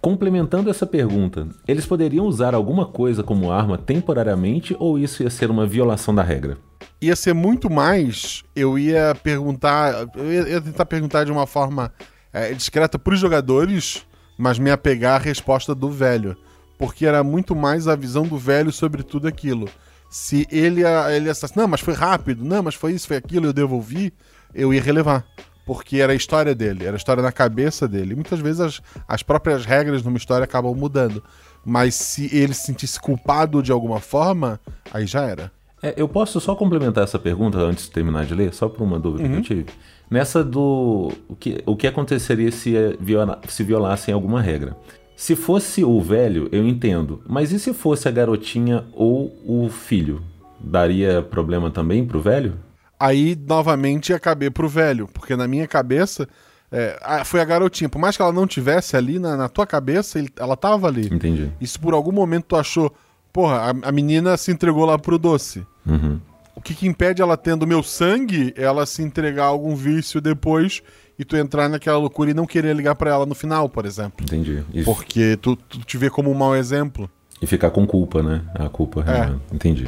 Complementando 0.00 0.68
essa 0.68 0.86
pergunta, 0.86 1.48
eles 1.66 1.86
poderiam 1.86 2.26
usar 2.26 2.54
alguma 2.54 2.84
coisa 2.84 3.22
como 3.22 3.50
arma 3.50 3.78
temporariamente 3.78 4.76
ou 4.78 4.98
isso 4.98 5.22
ia 5.22 5.30
ser 5.30 5.50
uma 5.50 5.66
violação 5.66 6.14
da 6.14 6.22
regra? 6.22 6.58
Ia 7.04 7.16
ser 7.16 7.34
muito 7.34 7.70
mais. 7.70 8.42
Eu 8.54 8.78
ia 8.78 9.14
perguntar. 9.22 10.08
Eu 10.14 10.32
ia, 10.32 10.48
ia 10.48 10.60
tentar 10.60 10.86
perguntar 10.86 11.24
de 11.24 11.32
uma 11.32 11.46
forma 11.46 11.92
é, 12.32 12.52
discreta 12.52 12.98
para 12.98 13.14
os 13.14 13.20
jogadores 13.20 14.06
mas 14.36 14.58
me 14.58 14.70
apegar 14.70 15.14
à 15.14 15.18
resposta 15.18 15.74
do 15.74 15.90
velho, 15.90 16.36
porque 16.78 17.06
era 17.06 17.22
muito 17.22 17.54
mais 17.54 17.86
a 17.86 17.96
visão 17.96 18.24
do 18.24 18.38
velho 18.38 18.72
sobre 18.72 19.02
tudo 19.02 19.28
aquilo. 19.28 19.68
Se 20.10 20.46
ele, 20.50 20.82
ele 21.14 21.30
assassinou, 21.30 21.64
não, 21.64 21.70
mas 21.70 21.80
foi 21.80 21.94
rápido, 21.94 22.44
não, 22.44 22.62
mas 22.62 22.74
foi 22.74 22.92
isso, 22.92 23.08
foi 23.08 23.16
aquilo, 23.16 23.46
eu 23.46 23.52
devolvi, 23.52 24.12
eu 24.54 24.72
ia 24.72 24.82
relevar. 24.82 25.24
Porque 25.66 25.98
era 25.98 26.12
a 26.12 26.16
história 26.16 26.54
dele, 26.54 26.84
era 26.84 26.94
a 26.94 26.98
história 26.98 27.22
na 27.22 27.32
cabeça 27.32 27.88
dele. 27.88 28.14
Muitas 28.14 28.38
vezes 28.38 28.60
as, 28.60 28.82
as 29.08 29.22
próprias 29.22 29.64
regras 29.64 30.02
numa 30.02 30.18
história 30.18 30.44
acabam 30.44 30.74
mudando. 30.74 31.24
Mas 31.64 31.94
se 31.94 32.28
ele 32.36 32.52
se 32.52 32.66
sentisse 32.66 33.00
culpado 33.00 33.62
de 33.62 33.72
alguma 33.72 33.98
forma, 33.98 34.60
aí 34.92 35.06
já 35.06 35.22
era. 35.22 35.50
É, 35.88 35.94
eu 35.96 36.08
posso 36.08 36.40
só 36.40 36.54
complementar 36.54 37.04
essa 37.04 37.18
pergunta 37.18 37.58
antes 37.58 37.84
de 37.84 37.90
terminar 37.90 38.24
de 38.24 38.34
ler, 38.34 38.54
só 38.54 38.68
por 38.68 38.82
uma 38.82 38.98
dúvida 38.98 39.28
que 39.28 39.34
eu 39.34 39.42
tive. 39.42 39.66
Nessa 40.10 40.42
do. 40.44 41.12
O 41.28 41.34
que, 41.36 41.62
o 41.66 41.76
que 41.76 41.86
aconteceria 41.86 42.50
se, 42.50 42.76
eh, 42.76 42.96
viola, 43.00 43.40
se 43.48 43.62
violassem 43.62 44.12
alguma 44.14 44.40
regra? 44.40 44.76
Se 45.16 45.36
fosse 45.36 45.84
o 45.84 46.00
velho, 46.00 46.48
eu 46.52 46.66
entendo. 46.66 47.22
Mas 47.26 47.52
e 47.52 47.58
se 47.58 47.72
fosse 47.72 48.08
a 48.08 48.10
garotinha 48.10 48.84
ou 48.92 49.34
o 49.46 49.68
filho? 49.68 50.22
Daria 50.60 51.22
problema 51.22 51.70
também 51.70 52.04
pro 52.04 52.20
velho? 52.20 52.54
Aí, 52.98 53.36
novamente, 53.46 54.10
ia 54.10 54.18
caber 54.18 54.50
pro 54.50 54.68
velho, 54.68 55.08
porque 55.12 55.36
na 55.36 55.46
minha 55.46 55.66
cabeça. 55.68 56.28
é, 56.72 56.98
foi 57.24 57.40
a 57.40 57.44
garotinha. 57.44 57.88
Por 57.88 57.98
mais 58.00 58.16
que 58.16 58.22
ela 58.22 58.32
não 58.32 58.46
tivesse 58.48 58.96
ali 58.96 59.18
na, 59.20 59.36
na 59.36 59.48
tua 59.48 59.64
cabeça, 59.66 60.18
ele- 60.18 60.30
ela 60.36 60.56
tava 60.56 60.88
ali. 60.88 61.06
Entendi. 61.12 61.50
E 61.60 61.66
se 61.66 61.78
por 61.78 61.94
algum 61.94 62.10
momento 62.10 62.46
tu 62.48 62.56
achou, 62.56 62.92
porra, 63.34 63.56
a, 63.82 63.88
a 63.88 63.92
menina 63.92 64.36
se 64.36 64.52
entregou 64.52 64.84
lá 64.86 64.96
pro 64.96 65.18
doce. 65.18 65.66
Uhum. 65.84 66.20
O 66.54 66.60
que, 66.60 66.72
que 66.72 66.86
impede 66.86 67.20
ela 67.20 67.36
tendo 67.36 67.66
meu 67.66 67.82
sangue, 67.82 68.54
ela 68.56 68.86
se 68.86 69.02
entregar 69.02 69.42
a 69.44 69.48
algum 69.48 69.74
vício 69.74 70.20
depois 70.20 70.80
e 71.18 71.24
tu 71.24 71.36
entrar 71.36 71.68
naquela 71.68 71.98
loucura 71.98 72.30
e 72.30 72.34
não 72.34 72.46
querer 72.46 72.74
ligar 72.76 72.94
pra 72.94 73.10
ela 73.10 73.26
no 73.26 73.34
final, 73.34 73.68
por 73.68 73.84
exemplo. 73.84 74.24
Entendi. 74.24 74.62
E, 74.72 74.84
Porque 74.84 75.36
tu, 75.36 75.56
tu 75.56 75.80
te 75.80 75.98
vê 75.98 76.08
como 76.08 76.30
um 76.30 76.34
mau 76.34 76.54
exemplo. 76.54 77.10
e 77.42 77.46
ficar 77.46 77.70
com 77.72 77.84
culpa, 77.86 78.22
né? 78.22 78.42
A 78.54 78.68
culpa 78.68 79.00
É. 79.06 79.12
real. 79.24 79.40
Entendi. 79.52 79.86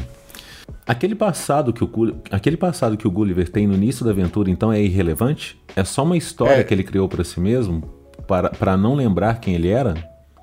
Aquele 0.85 1.15
passado, 1.15 1.73
que 1.73 1.83
o, 1.85 1.91
aquele 2.33 2.57
passado 2.57 2.97
que 2.97 3.07
o 3.07 3.11
Gulliver 3.11 3.49
tem 3.49 3.67
no 3.67 3.75
início 3.75 4.05
da 4.05 4.11
aventura, 4.11 4.51
então, 4.51 4.73
é 4.73 4.81
irrelevante? 4.83 5.59
É 5.75 5.85
só 5.85 6.03
uma 6.03 6.17
história 6.17 6.61
É. 6.61 6.65
que 6.65 6.75
ele 6.75 6.83
criou 6.85 7.09
pra 7.09 7.23
si 7.25 7.39
mesmo 7.41 7.83
para, 8.27 8.51
para 8.51 8.77
não 8.77 8.95
lembrar 8.95 9.39
quem 9.41 9.55
ele 9.55 9.69
era? 9.69 9.95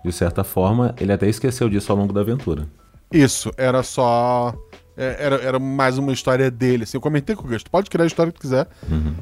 De 0.04 0.12
certa 0.12 0.44
forma, 0.44 0.96
ele 1.00 1.12
até 1.12 1.28
esqueceu 1.30 1.70
disso 1.70 1.92
ao 1.92 1.98
longo 1.98 2.12
da 2.14 2.22
aventura. 2.22 2.68
Isso, 3.14 3.52
era 3.56 3.84
só. 3.84 4.54
é, 4.98 5.16
Era, 5.20 5.36
era 5.36 5.60
mais 5.60 5.98
uma 5.98 6.12
história 6.12 6.50
dele. 6.50 6.84
Assim, 6.84 6.98
eu 6.98 7.02
comentei 7.02 7.36
com 7.36 7.46
o 7.46 7.48
Gus, 7.48 7.64
tu 7.64 7.70
pode 7.72 7.90
criar 7.90 8.04
a 8.06 8.08
história 8.08 8.32
que 8.32 8.40
tu 8.40 8.42
quiser, 8.42 8.68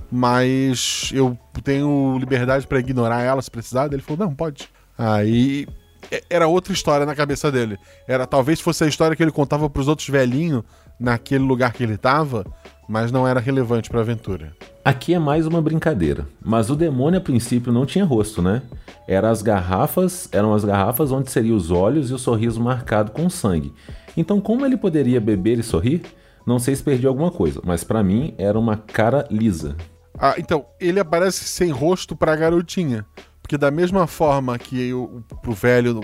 mas 0.09 1.09
eu 1.13 1.37
tenho 1.63 2.17
liberdade 2.19 2.67
pra 2.67 2.79
ignorar 2.79 3.21
ela 3.21 3.41
se 3.41 3.49
precisar. 3.51 3.91
Ele 3.91 4.01
falou: 4.01 4.27
não, 4.27 4.35
pode. 4.35 4.69
Aí 4.97 5.67
é- 6.11 6.23
era 6.29 6.47
outra 6.47 6.73
história 6.73 7.05
na 7.05 7.15
cabeça 7.15 7.51
dele. 7.51 7.77
Era 8.07 8.25
talvez 8.27 8.59
fosse 8.61 8.83
a 8.83 8.87
história 8.87 9.15
que 9.15 9.23
ele 9.23 9.31
contava 9.31 9.69
pros 9.69 9.87
outros 9.87 10.07
velhinhos 10.09 10.63
naquele 11.01 11.43
lugar 11.43 11.73
que 11.73 11.83
ele 11.83 11.97
tava, 11.97 12.45
mas 12.87 13.11
não 13.11 13.27
era 13.27 13.39
relevante 13.39 13.89
pra 13.89 14.01
aventura. 14.01 14.53
Aqui 14.85 15.13
é 15.13 15.19
mais 15.19 15.47
uma 15.47 15.61
brincadeira, 15.61 16.27
mas 16.43 16.69
o 16.69 16.75
demônio 16.75 17.19
a 17.19 17.21
princípio 17.21 17.71
não 17.71 17.85
tinha 17.85 18.05
rosto, 18.05 18.41
né? 18.41 18.61
Eram 19.07 19.29
as 19.29 19.41
garrafas, 19.41 20.29
eram 20.31 20.53
as 20.53 20.63
garrafas 20.63 21.11
onde 21.11 21.31
seriam 21.31 21.55
os 21.55 21.71
olhos 21.71 22.09
e 22.09 22.13
o 22.13 22.19
sorriso 22.19 22.61
marcado 22.61 23.11
com 23.11 23.29
sangue. 23.29 23.73
Então, 24.15 24.39
como 24.39 24.65
ele 24.65 24.77
poderia 24.77 25.19
beber 25.19 25.57
e 25.59 25.63
sorrir? 25.63 26.03
Não 26.45 26.59
sei 26.59 26.75
se 26.75 26.83
perdi 26.83 27.07
alguma 27.07 27.31
coisa, 27.31 27.61
mas 27.63 27.83
pra 27.83 28.03
mim 28.03 28.33
era 28.37 28.57
uma 28.57 28.77
cara 28.77 29.27
lisa. 29.29 29.75
Ah, 30.17 30.35
então, 30.37 30.65
ele 30.79 30.99
aparece 30.99 31.45
sem 31.45 31.71
rosto 31.71 32.15
pra 32.15 32.35
garotinha. 32.35 33.05
Porque 33.41 33.57
da 33.57 33.71
mesma 33.71 34.07
forma 34.07 34.57
que 34.57 34.93
o, 34.93 35.23
pro 35.41 35.53
velho 35.53 35.99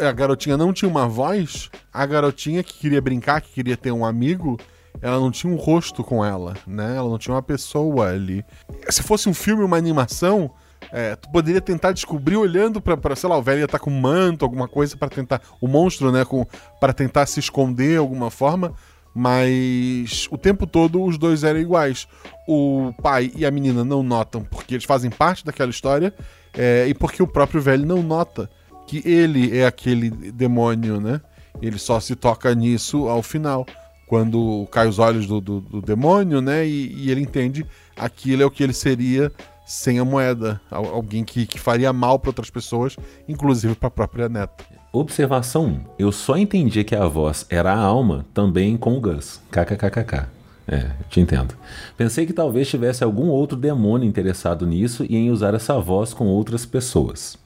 a 0.00 0.12
garotinha 0.12 0.56
não 0.56 0.72
tinha 0.72 0.88
uma 0.88 1.08
voz, 1.08 1.70
a 1.92 2.06
garotinha 2.06 2.62
que 2.62 2.74
queria 2.74 3.00
brincar, 3.00 3.40
que 3.40 3.52
queria 3.52 3.76
ter 3.76 3.92
um 3.92 4.04
amigo, 4.04 4.58
ela 5.00 5.18
não 5.18 5.30
tinha 5.30 5.52
um 5.52 5.56
rosto 5.56 6.02
com 6.02 6.24
ela, 6.24 6.54
né? 6.66 6.96
Ela 6.96 7.08
não 7.08 7.18
tinha 7.18 7.34
uma 7.34 7.42
pessoa 7.42 8.08
ali. 8.08 8.44
Se 8.88 9.02
fosse 9.02 9.28
um 9.28 9.34
filme, 9.34 9.62
uma 9.62 9.76
animação, 9.76 10.50
é, 10.92 11.16
tu 11.16 11.30
poderia 11.30 11.60
tentar 11.60 11.92
descobrir 11.92 12.36
olhando 12.36 12.80
pra 12.80 13.16
sei 13.16 13.28
lá, 13.28 13.36
o 13.36 13.42
velho 13.42 13.60
ia 13.60 13.64
estar 13.64 13.78
com 13.78 13.90
um 13.90 14.00
manto, 14.00 14.44
alguma 14.44 14.66
coisa 14.66 14.96
pra 14.96 15.08
tentar. 15.08 15.40
O 15.60 15.68
monstro, 15.68 16.10
né? 16.10 16.24
Com, 16.24 16.44
para 16.80 16.92
tentar 16.92 17.26
se 17.26 17.40
esconder 17.40 17.92
de 17.92 17.96
alguma 17.96 18.30
forma. 18.30 18.74
Mas 19.14 20.28
o 20.30 20.38
tempo 20.38 20.66
todo 20.66 21.02
os 21.02 21.18
dois 21.18 21.42
eram 21.42 21.58
iguais. 21.58 22.06
O 22.46 22.92
pai 23.02 23.32
e 23.34 23.44
a 23.44 23.50
menina 23.50 23.84
não 23.84 24.02
notam 24.02 24.44
porque 24.44 24.74
eles 24.74 24.84
fazem 24.84 25.10
parte 25.10 25.44
daquela 25.44 25.70
história 25.70 26.14
é, 26.56 26.86
e 26.86 26.94
porque 26.94 27.22
o 27.22 27.26
próprio 27.26 27.60
velho 27.60 27.84
não 27.84 28.02
nota 28.02 28.48
que 28.88 29.08
ele 29.08 29.56
é 29.56 29.66
aquele 29.66 30.10
demônio, 30.10 31.00
né? 31.00 31.20
Ele 31.60 31.78
só 31.78 32.00
se 32.00 32.16
toca 32.16 32.54
nisso 32.54 33.08
ao 33.08 33.22
final, 33.22 33.66
quando 34.06 34.66
cai 34.72 34.88
os 34.88 34.98
olhos 34.98 35.26
do, 35.26 35.40
do- 35.40 35.60
do 35.60 35.82
demônio, 35.82 36.40
né? 36.40 36.66
E, 36.66 36.92
e 36.96 37.10
ele 37.10 37.20
entende 37.20 37.66
aquilo 37.96 38.42
é 38.42 38.46
o 38.46 38.50
que 38.50 38.62
ele 38.62 38.72
seria 38.72 39.30
sem 39.66 39.98
a 39.98 40.04
moeda, 40.04 40.58
Al- 40.70 40.86
alguém 40.94 41.22
que, 41.24 41.46
que 41.46 41.58
faria 41.60 41.92
mal 41.92 42.18
para 42.18 42.30
outras 42.30 42.48
pessoas, 42.48 42.96
inclusive 43.28 43.74
para 43.74 43.88
a 43.88 43.90
própria 43.90 44.28
neta. 44.28 44.64
Observação 44.90 45.66
1. 45.66 45.80
Eu 45.98 46.10
só 46.10 46.38
entendi 46.38 46.82
que 46.84 46.94
a 46.96 47.06
voz 47.06 47.44
era 47.50 47.72
a 47.74 47.78
alma 47.78 48.24
também 48.32 48.76
com 48.78 48.96
o 48.96 49.00
Gus. 49.00 49.40
KKKKK. 49.50 50.26
É, 50.66 50.90
te 51.10 51.20
entendo. 51.20 51.54
Pensei 51.96 52.24
que 52.26 52.32
talvez 52.32 52.68
tivesse 52.68 53.02
algum 53.04 53.28
outro 53.28 53.56
demônio 53.56 54.06
interessado 54.08 54.66
nisso 54.66 55.04
e 55.08 55.16
em 55.16 55.30
usar 55.30 55.54
essa 55.54 55.78
voz 55.78 56.12
com 56.14 56.26
outras 56.26 56.64
pessoas. 56.66 57.36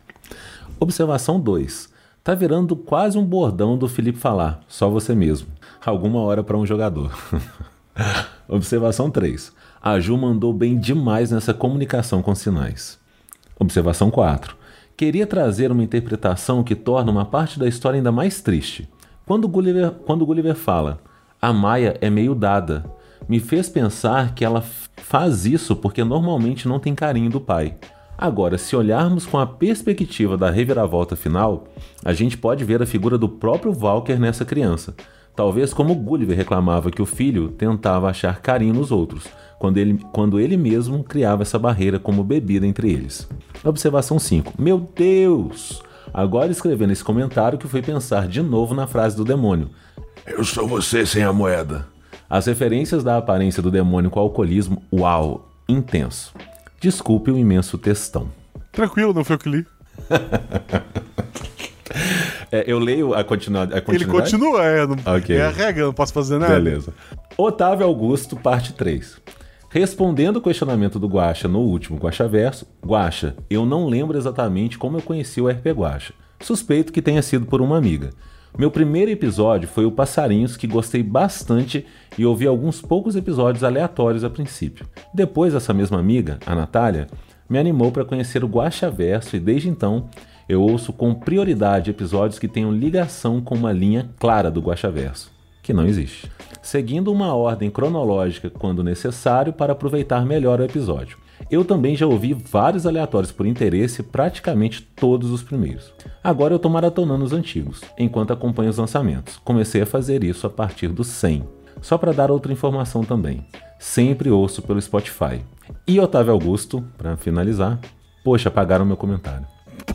Observação 0.82 1.38
2. 1.38 1.90
Tá 2.24 2.34
virando 2.34 2.74
quase 2.74 3.16
um 3.16 3.24
bordão 3.24 3.78
do 3.78 3.88
Felipe 3.88 4.18
falar, 4.18 4.60
só 4.66 4.90
você 4.90 5.14
mesmo. 5.14 5.46
Alguma 5.86 6.18
hora 6.18 6.42
para 6.42 6.56
um 6.56 6.66
jogador. 6.66 7.16
Observação 8.48 9.08
3. 9.08 9.52
A 9.80 10.00
Ju 10.00 10.18
mandou 10.18 10.52
bem 10.52 10.76
demais 10.76 11.30
nessa 11.30 11.54
comunicação 11.54 12.20
com 12.20 12.34
sinais. 12.34 12.98
Observação 13.60 14.10
4. 14.10 14.56
Queria 14.96 15.24
trazer 15.24 15.70
uma 15.70 15.84
interpretação 15.84 16.64
que 16.64 16.74
torna 16.74 17.12
uma 17.12 17.26
parte 17.26 17.60
da 17.60 17.68
história 17.68 17.98
ainda 17.98 18.10
mais 18.10 18.40
triste. 18.40 18.88
Quando 19.24 19.46
Gulliver, 19.46 19.92
quando 20.04 20.26
Gulliver 20.26 20.56
fala, 20.56 20.98
a 21.40 21.52
Maia 21.52 21.96
é 22.00 22.10
meio 22.10 22.34
dada, 22.34 22.84
me 23.28 23.38
fez 23.38 23.68
pensar 23.68 24.34
que 24.34 24.44
ela 24.44 24.64
faz 24.96 25.46
isso 25.46 25.76
porque 25.76 26.02
normalmente 26.02 26.66
não 26.66 26.80
tem 26.80 26.92
carinho 26.92 27.30
do 27.30 27.40
pai. 27.40 27.76
Agora, 28.22 28.56
se 28.56 28.76
olharmos 28.76 29.26
com 29.26 29.36
a 29.36 29.44
perspectiva 29.44 30.36
da 30.36 30.48
reviravolta 30.48 31.16
final, 31.16 31.64
a 32.04 32.12
gente 32.12 32.38
pode 32.38 32.64
ver 32.64 32.80
a 32.80 32.86
figura 32.86 33.18
do 33.18 33.28
próprio 33.28 33.76
Walker 33.76 34.14
nessa 34.14 34.44
criança. 34.44 34.94
Talvez 35.34 35.74
como 35.74 35.92
Gulliver 35.96 36.36
reclamava 36.36 36.92
que 36.92 37.02
o 37.02 37.04
filho 37.04 37.48
tentava 37.48 38.08
achar 38.08 38.40
carinho 38.40 38.74
nos 38.74 38.92
outros, 38.92 39.24
quando 39.58 39.78
ele, 39.78 39.98
quando 40.12 40.38
ele 40.38 40.56
mesmo 40.56 41.02
criava 41.02 41.42
essa 41.42 41.58
barreira 41.58 41.98
como 41.98 42.22
bebida 42.22 42.64
entre 42.64 42.92
eles. 42.92 43.28
Observação 43.64 44.20
5. 44.20 44.54
Meu 44.56 44.88
Deus! 44.94 45.82
Agora 46.14 46.52
escrevendo 46.52 46.92
esse 46.92 47.02
comentário 47.02 47.58
que 47.58 47.66
fui 47.66 47.82
pensar 47.82 48.28
de 48.28 48.40
novo 48.40 48.72
na 48.72 48.86
frase 48.86 49.16
do 49.16 49.24
demônio. 49.24 49.68
Eu 50.24 50.44
sou 50.44 50.68
você 50.68 51.04
sem 51.04 51.24
a 51.24 51.32
moeda. 51.32 51.88
As 52.30 52.46
referências 52.46 53.02
da 53.02 53.16
aparência 53.16 53.60
do 53.60 53.68
demônio 53.68 54.12
com 54.12 54.20
o 54.20 54.22
alcoolismo, 54.22 54.80
uau, 54.92 55.50
intenso. 55.68 56.32
Desculpe 56.82 57.30
o 57.30 57.38
imenso 57.38 57.78
textão. 57.78 58.28
Tranquilo, 58.72 59.14
não 59.14 59.24
foi 59.24 59.36
o 59.36 59.38
que 59.38 59.48
li. 59.48 59.66
É, 62.50 62.64
eu 62.66 62.78
leio 62.78 63.14
a, 63.14 63.22
continua, 63.24 63.62
a 63.62 63.64
Ele 63.64 63.80
continuidade? 63.80 64.30
continua, 64.30 64.62
é, 64.64 64.86
não- 64.86 64.96
Ok. 65.16 65.34
é 65.36 65.42
a 65.42 65.50
regra, 65.50 65.84
não 65.86 65.92
posso 65.92 66.12
fazer 66.12 66.38
nada. 66.38 66.54
Beleza. 66.54 66.92
Otávio 67.36 67.86
Augusto, 67.86 68.36
parte 68.36 68.72
3. 68.74 69.18
Respondendo 69.70 70.36
o 70.36 70.42
questionamento 70.42 70.98
do 70.98 71.06
Guaxa 71.08 71.48
no 71.48 71.60
último 71.60 71.98
Guaxa 71.98 72.28
Verso, 72.28 72.66
Guaxa, 72.84 73.34
eu 73.48 73.64
não 73.64 73.86
lembro 73.88 74.16
exatamente 74.18 74.76
como 74.78 74.98
eu 74.98 75.02
conheci 75.02 75.40
o 75.40 75.48
RP 75.48 75.66
Guaxa. 75.68 76.12
Suspeito 76.40 76.92
que 76.92 77.00
tenha 77.02 77.22
sido 77.22 77.46
por 77.46 77.60
uma 77.62 77.78
amiga. 77.78 78.10
Meu 78.58 78.70
primeiro 78.70 79.10
episódio 79.10 79.68
foi 79.68 79.84
o 79.84 79.90
Passarinhos, 79.90 80.56
que 80.56 80.66
gostei 80.66 81.02
bastante 81.02 81.86
e 82.18 82.26
ouvi 82.26 82.46
alguns 82.46 82.80
poucos 82.80 83.16
episódios 83.16 83.64
aleatórios 83.64 84.24
a 84.24 84.30
princípio. 84.30 84.86
Depois, 85.14 85.54
essa 85.54 85.72
mesma 85.72 85.98
amiga, 85.98 86.38
a 86.44 86.54
Natália, 86.54 87.06
me 87.48 87.58
animou 87.58 87.90
para 87.90 88.04
conhecer 88.04 88.44
o 88.44 88.48
Guaxa 88.48 88.90
Verso 88.90 89.36
e 89.36 89.40
desde 89.40 89.68
então 89.68 90.08
eu 90.48 90.62
ouço 90.62 90.92
com 90.92 91.14
prioridade 91.14 91.90
episódios 91.90 92.38
que 92.38 92.48
tenham 92.48 92.72
ligação 92.72 93.40
com 93.40 93.54
uma 93.54 93.72
linha 93.72 94.10
clara 94.18 94.50
do 94.50 94.60
Guaxa 94.60 94.90
Verso 94.90 95.32
que 95.62 95.72
não 95.72 95.86
existe, 95.86 96.30
seguindo 96.60 97.12
uma 97.12 97.34
ordem 97.34 97.70
cronológica 97.70 98.50
quando 98.50 98.82
necessário 98.82 99.52
para 99.52 99.72
aproveitar 99.72 100.26
melhor 100.26 100.60
o 100.60 100.64
episódio. 100.64 101.21
Eu 101.50 101.64
também 101.64 101.96
já 101.96 102.06
ouvi 102.06 102.34
vários 102.34 102.86
aleatórios 102.86 103.32
por 103.32 103.46
interesse, 103.46 104.02
praticamente 104.02 104.82
todos 104.82 105.30
os 105.30 105.42
primeiros. 105.42 105.92
Agora 106.22 106.54
eu 106.54 106.58
tô 106.58 106.68
maratonando 106.68 107.24
os 107.24 107.32
antigos, 107.32 107.80
enquanto 107.98 108.32
acompanho 108.32 108.70
os 108.70 108.78
lançamentos. 108.78 109.38
Comecei 109.44 109.82
a 109.82 109.86
fazer 109.86 110.24
isso 110.24 110.46
a 110.46 110.50
partir 110.50 110.88
do 110.88 111.04
100. 111.04 111.44
Só 111.80 111.98
para 111.98 112.12
dar 112.12 112.30
outra 112.30 112.52
informação 112.52 113.02
também. 113.02 113.44
Sempre 113.78 114.30
ouço 114.30 114.62
pelo 114.62 114.80
Spotify. 114.80 115.42
E 115.86 115.98
Otávio 115.98 116.32
Augusto, 116.32 116.84
para 116.96 117.16
finalizar, 117.16 117.78
poxa, 118.24 118.48
apagaram 118.48 118.84
meu 118.84 118.96
comentário. 118.96 119.46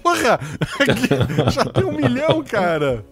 Porra! 0.04 0.40
Já 1.50 1.66
tem 1.66 1.86
um 1.86 1.94
milhão, 1.94 2.44
cara. 2.44 3.06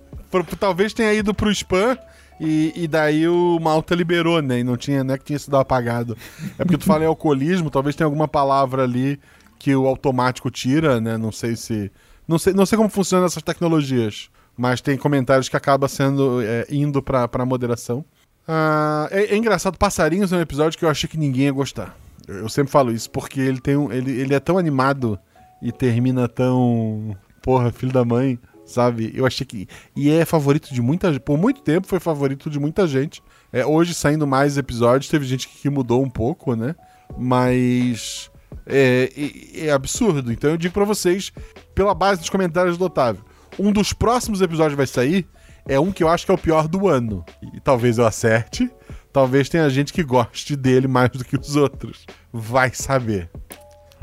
Talvez 0.60 0.94
tenha 0.94 1.14
ido 1.14 1.34
pro 1.34 1.52
spam 1.52 1.98
e, 2.40 2.74
e 2.76 2.88
daí 2.88 3.28
o 3.28 3.60
Malta 3.60 3.96
liberou, 3.96 4.42
né? 4.42 4.60
E 4.60 4.64
não, 4.64 4.76
tinha, 4.76 5.04
não 5.04 5.14
é 5.14 5.18
que 5.18 5.24
tinha 5.24 5.40
sido 5.40 5.56
apagado. 5.58 6.18
É 6.58 6.64
porque 6.64 6.78
tu 6.78 6.86
fala 6.86 7.04
em 7.04 7.08
alcoolismo, 7.08 7.70
talvez 7.70 7.96
tenha 7.96 8.06
alguma 8.06 8.28
palavra 8.28 8.84
ali 8.84 9.20
que 9.58 9.76
o 9.76 9.88
automático 9.88 10.52
tira, 10.52 11.00
né? 11.00 11.18
Não 11.18 11.32
sei 11.32 11.56
se. 11.56 11.92
Não 12.28 12.38
sei, 12.38 12.54
não 12.54 12.66
sei 12.66 12.78
como 12.78 12.90
funcionam 12.90 13.26
essas 13.26 13.44
tecnologias. 13.44 14.30
Mas 14.58 14.82
tem 14.82 14.98
comentários 14.98 15.50
que 15.50 15.58
acaba 15.58 15.88
sendo 15.88 16.42
é, 16.42 16.66
indo 16.70 17.02
pra, 17.02 17.28
pra 17.28 17.46
moderação. 17.46 18.06
Ah, 18.48 19.08
é, 19.12 19.34
é 19.34 19.38
engraçado, 19.38 19.78
Passarinhos 19.78 20.32
é 20.32 20.38
um 20.38 20.42
episódio 20.42 20.78
que 20.78 20.86
eu 20.86 20.90
achei 20.90 21.10
que 21.10 21.18
ninguém 21.18 21.46
ia 21.46 21.52
gostar. 21.52 21.98
Eu, 22.28 22.36
eu 22.36 22.50
sempre 22.50 22.72
falo 22.72 22.92
isso, 22.92 23.10
porque 23.10 23.40
ele 23.40 23.60
tem 23.60 23.76
um. 23.76 23.92
Ele, 23.92 24.12
ele 24.12 24.34
é 24.34 24.40
tão 24.40 24.58
animado 24.58 25.20
e 25.62 25.72
termina 25.72 26.28
tão. 26.28 27.16
Porra, 27.42 27.72
filho 27.72 27.92
da 27.92 28.04
mãe, 28.04 28.40
sabe? 28.66 29.12
Eu 29.16 29.26
achei 29.26 29.46
que. 29.46 29.68
E 29.96 30.10
é 30.12 30.26
favorito 30.26 30.74
de 30.74 30.82
muita 30.82 31.12
gente. 31.14 31.22
Por 31.22 31.38
muito 31.38 31.62
tempo 31.62 31.88
foi 31.88 32.00
favorito 32.00 32.50
de 32.50 32.60
muita 32.60 32.88
gente. 32.88 33.22
É, 33.54 33.66
hoje, 33.66 33.94
saindo 33.94 34.26
mais 34.28 34.58
episódios, 34.58 35.10
teve 35.10 35.26
gente 35.26 35.48
que 35.48 35.70
mudou 35.70 36.04
um 36.04 36.10
pouco, 36.10 36.56
né? 36.56 36.76
Mas. 37.18 38.30
É, 38.68 39.10
é- 39.16 39.68
é 39.68 39.72
absurdo. 39.72 40.32
Então 40.32 40.50
eu 40.50 40.58
digo 40.58 40.74
pra 40.74 40.86
vocês, 40.86 41.32
pela 41.74 41.94
base 41.94 42.22
dos 42.22 42.30
comentários 42.30 42.78
do 42.78 42.86
Otávio, 42.86 43.24
um 43.60 43.72
dos 43.72 43.94
próximos 43.94 44.42
episódios 44.42 44.76
vai 44.78 44.88
sair. 44.88 45.28
É 45.68 45.80
um 45.80 45.92
que 45.92 46.04
eu 46.04 46.10
acho 46.10 46.26
que 46.26 46.32
é 46.32 46.36
o 46.36 46.38
pior 46.38 46.68
do 46.68 46.88
ano. 46.88 47.24
E 47.54 47.60
talvez 47.60 47.98
eu 47.98 48.06
acerte. 48.06 48.70
Talvez 49.12 49.50
tenha 49.50 49.70
gente 49.70 49.92
que 49.94 50.04
goste 50.04 50.56
dele 50.56 50.88
mais 50.88 51.10
do 51.10 51.24
que 51.26 51.36
os 51.38 51.56
outros. 51.56 52.06
Vai 52.32 52.72
saber. 52.74 53.30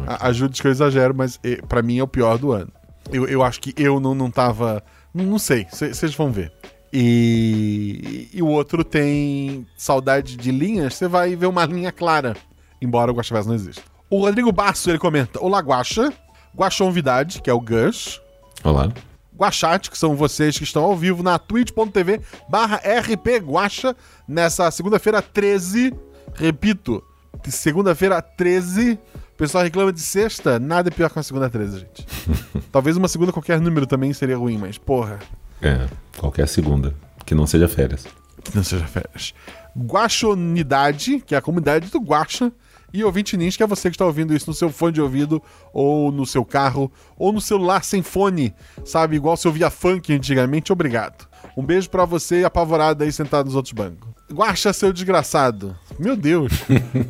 A- 0.07 0.29
Ajude 0.29 0.61
que 0.61 0.67
eu 0.67 0.73
exagero, 0.73 1.15
mas 1.15 1.39
pra 1.69 1.83
mim 1.83 1.99
é 1.99 2.03
o 2.03 2.09
pior 2.09 2.37
do 2.39 2.51
ano. 2.51 2.73
Eu, 3.13 3.27
eu 3.27 3.43
acho 3.43 3.61
que 3.61 3.75
eu 3.77 4.01
não, 4.01 4.15
não 4.15 4.31
tava. 4.31 4.83
Não, 5.15 5.25
não 5.25 5.39
sei, 5.39 5.67
vocês 5.71 6.15
vão 6.15 6.33
ver. 6.33 6.53
E, 6.93 8.29
e 8.33 8.43
o 8.43 8.49
outro 8.49 8.85
tem 8.85 9.67
saudade 9.77 10.37
de 10.37 10.51
linhas, 10.51 10.95
você 10.95 11.09
vai 11.09 11.35
ver 11.35 11.47
uma 11.47 11.65
linha 11.65 11.91
clara. 11.91 12.37
Embora 12.81 13.11
o 13.11 13.15
Guaxaverso 13.15 13.49
não 13.49 13.55
exista. 13.55 13.83
O 14.11 14.21
Rodrigo 14.21 14.53
Basso, 14.53 14.91
ele 14.91 14.99
comenta: 14.99 15.41
Olá, 15.41 15.61
Guaxa. 15.61 16.13
Guaxonvidade, 16.55 17.41
que 17.41 17.49
é 17.49 17.53
o 17.53 17.61
Gus. 17.61 18.21
Olá. 18.63 18.93
Guachate, 19.35 19.91
que 19.91 19.99
são 19.99 20.15
vocês 20.15 20.57
que 20.57 20.65
estão 20.65 20.85
ao 20.85 20.97
vivo 20.97 21.23
na 21.23 21.39
twitch.tv 21.39 22.21
barra 22.49 22.81
rpguacha 23.01 23.97
nessa 24.29 24.71
segunda-feira 24.71 25.23
13, 25.23 25.93
repito, 26.35 27.03
segunda-feira 27.49 28.21
13, 28.21 28.99
o 29.32 29.32
pessoal 29.43 29.65
reclama 29.65 29.93
de 29.93 30.01
sexta, 30.01 30.61
nada 30.61 30.89
é 30.89 30.93
pior 30.93 31.11
que 31.11 31.17
uma 31.17 31.23
segunda 31.25 31.51
13, 31.51 31.81
gente. 31.81 32.07
Talvez 32.71 32.97
uma 32.97 33.09
segunda 33.09 33.33
qualquer 33.33 33.61
número 33.61 33.89
também 33.89 34.13
seria 34.13 34.37
ruim, 34.37 34.57
mas 34.57 34.79
porra, 34.79 35.19
É, 35.61 35.89
qualquer 36.17 36.47
segunda. 36.47 36.95
Que 37.27 37.35
não 37.35 37.45
seja 37.45 37.67
férias. 37.67 38.07
que 38.45 38.55
não 38.55 38.63
seja 38.63 38.87
férias. 38.87 39.35
Guaxonidade, 39.77 41.19
que 41.27 41.35
é 41.35 41.39
a 41.39 41.43
comunidade 41.43 41.91
do 41.91 41.99
Guaxa, 41.99 42.53
e 42.93 43.03
ouvinte 43.03 43.37
Nins, 43.37 43.57
que 43.57 43.65
é 43.65 43.67
você 43.67 43.91
que 43.91 43.97
está 43.97 44.07
ouvindo 44.07 44.33
isso 44.33 44.49
no 44.49 44.55
seu 44.55 44.71
fone 44.71 44.93
de 44.93 45.01
ouvido, 45.01 45.43
ou 45.73 46.13
no 46.13 46.25
seu 46.25 46.45
carro, 46.45 46.93
ou 47.19 47.33
no 47.33 47.41
celular 47.41 47.83
sem 47.83 48.01
fone, 48.01 48.55
sabe? 48.85 49.17
Igual 49.17 49.37
se 49.37 49.49
ouvia 49.49 49.71
funk 49.71 50.13
antigamente, 50.15 50.73
obrigado. 50.73 51.27
Um 51.57 51.65
beijo 51.65 51.91
pra 51.91 52.05
você 52.05 52.45
apavorado 52.45 53.03
aí 53.03 53.11
sentado 53.11 53.47
nos 53.47 53.57
outros 53.57 53.73
bancos. 53.73 54.09
Guaxa, 54.33 54.73
seu 54.73 54.93
desgraçado. 54.93 55.77
Meu 55.99 56.17
Deus, 56.17 56.53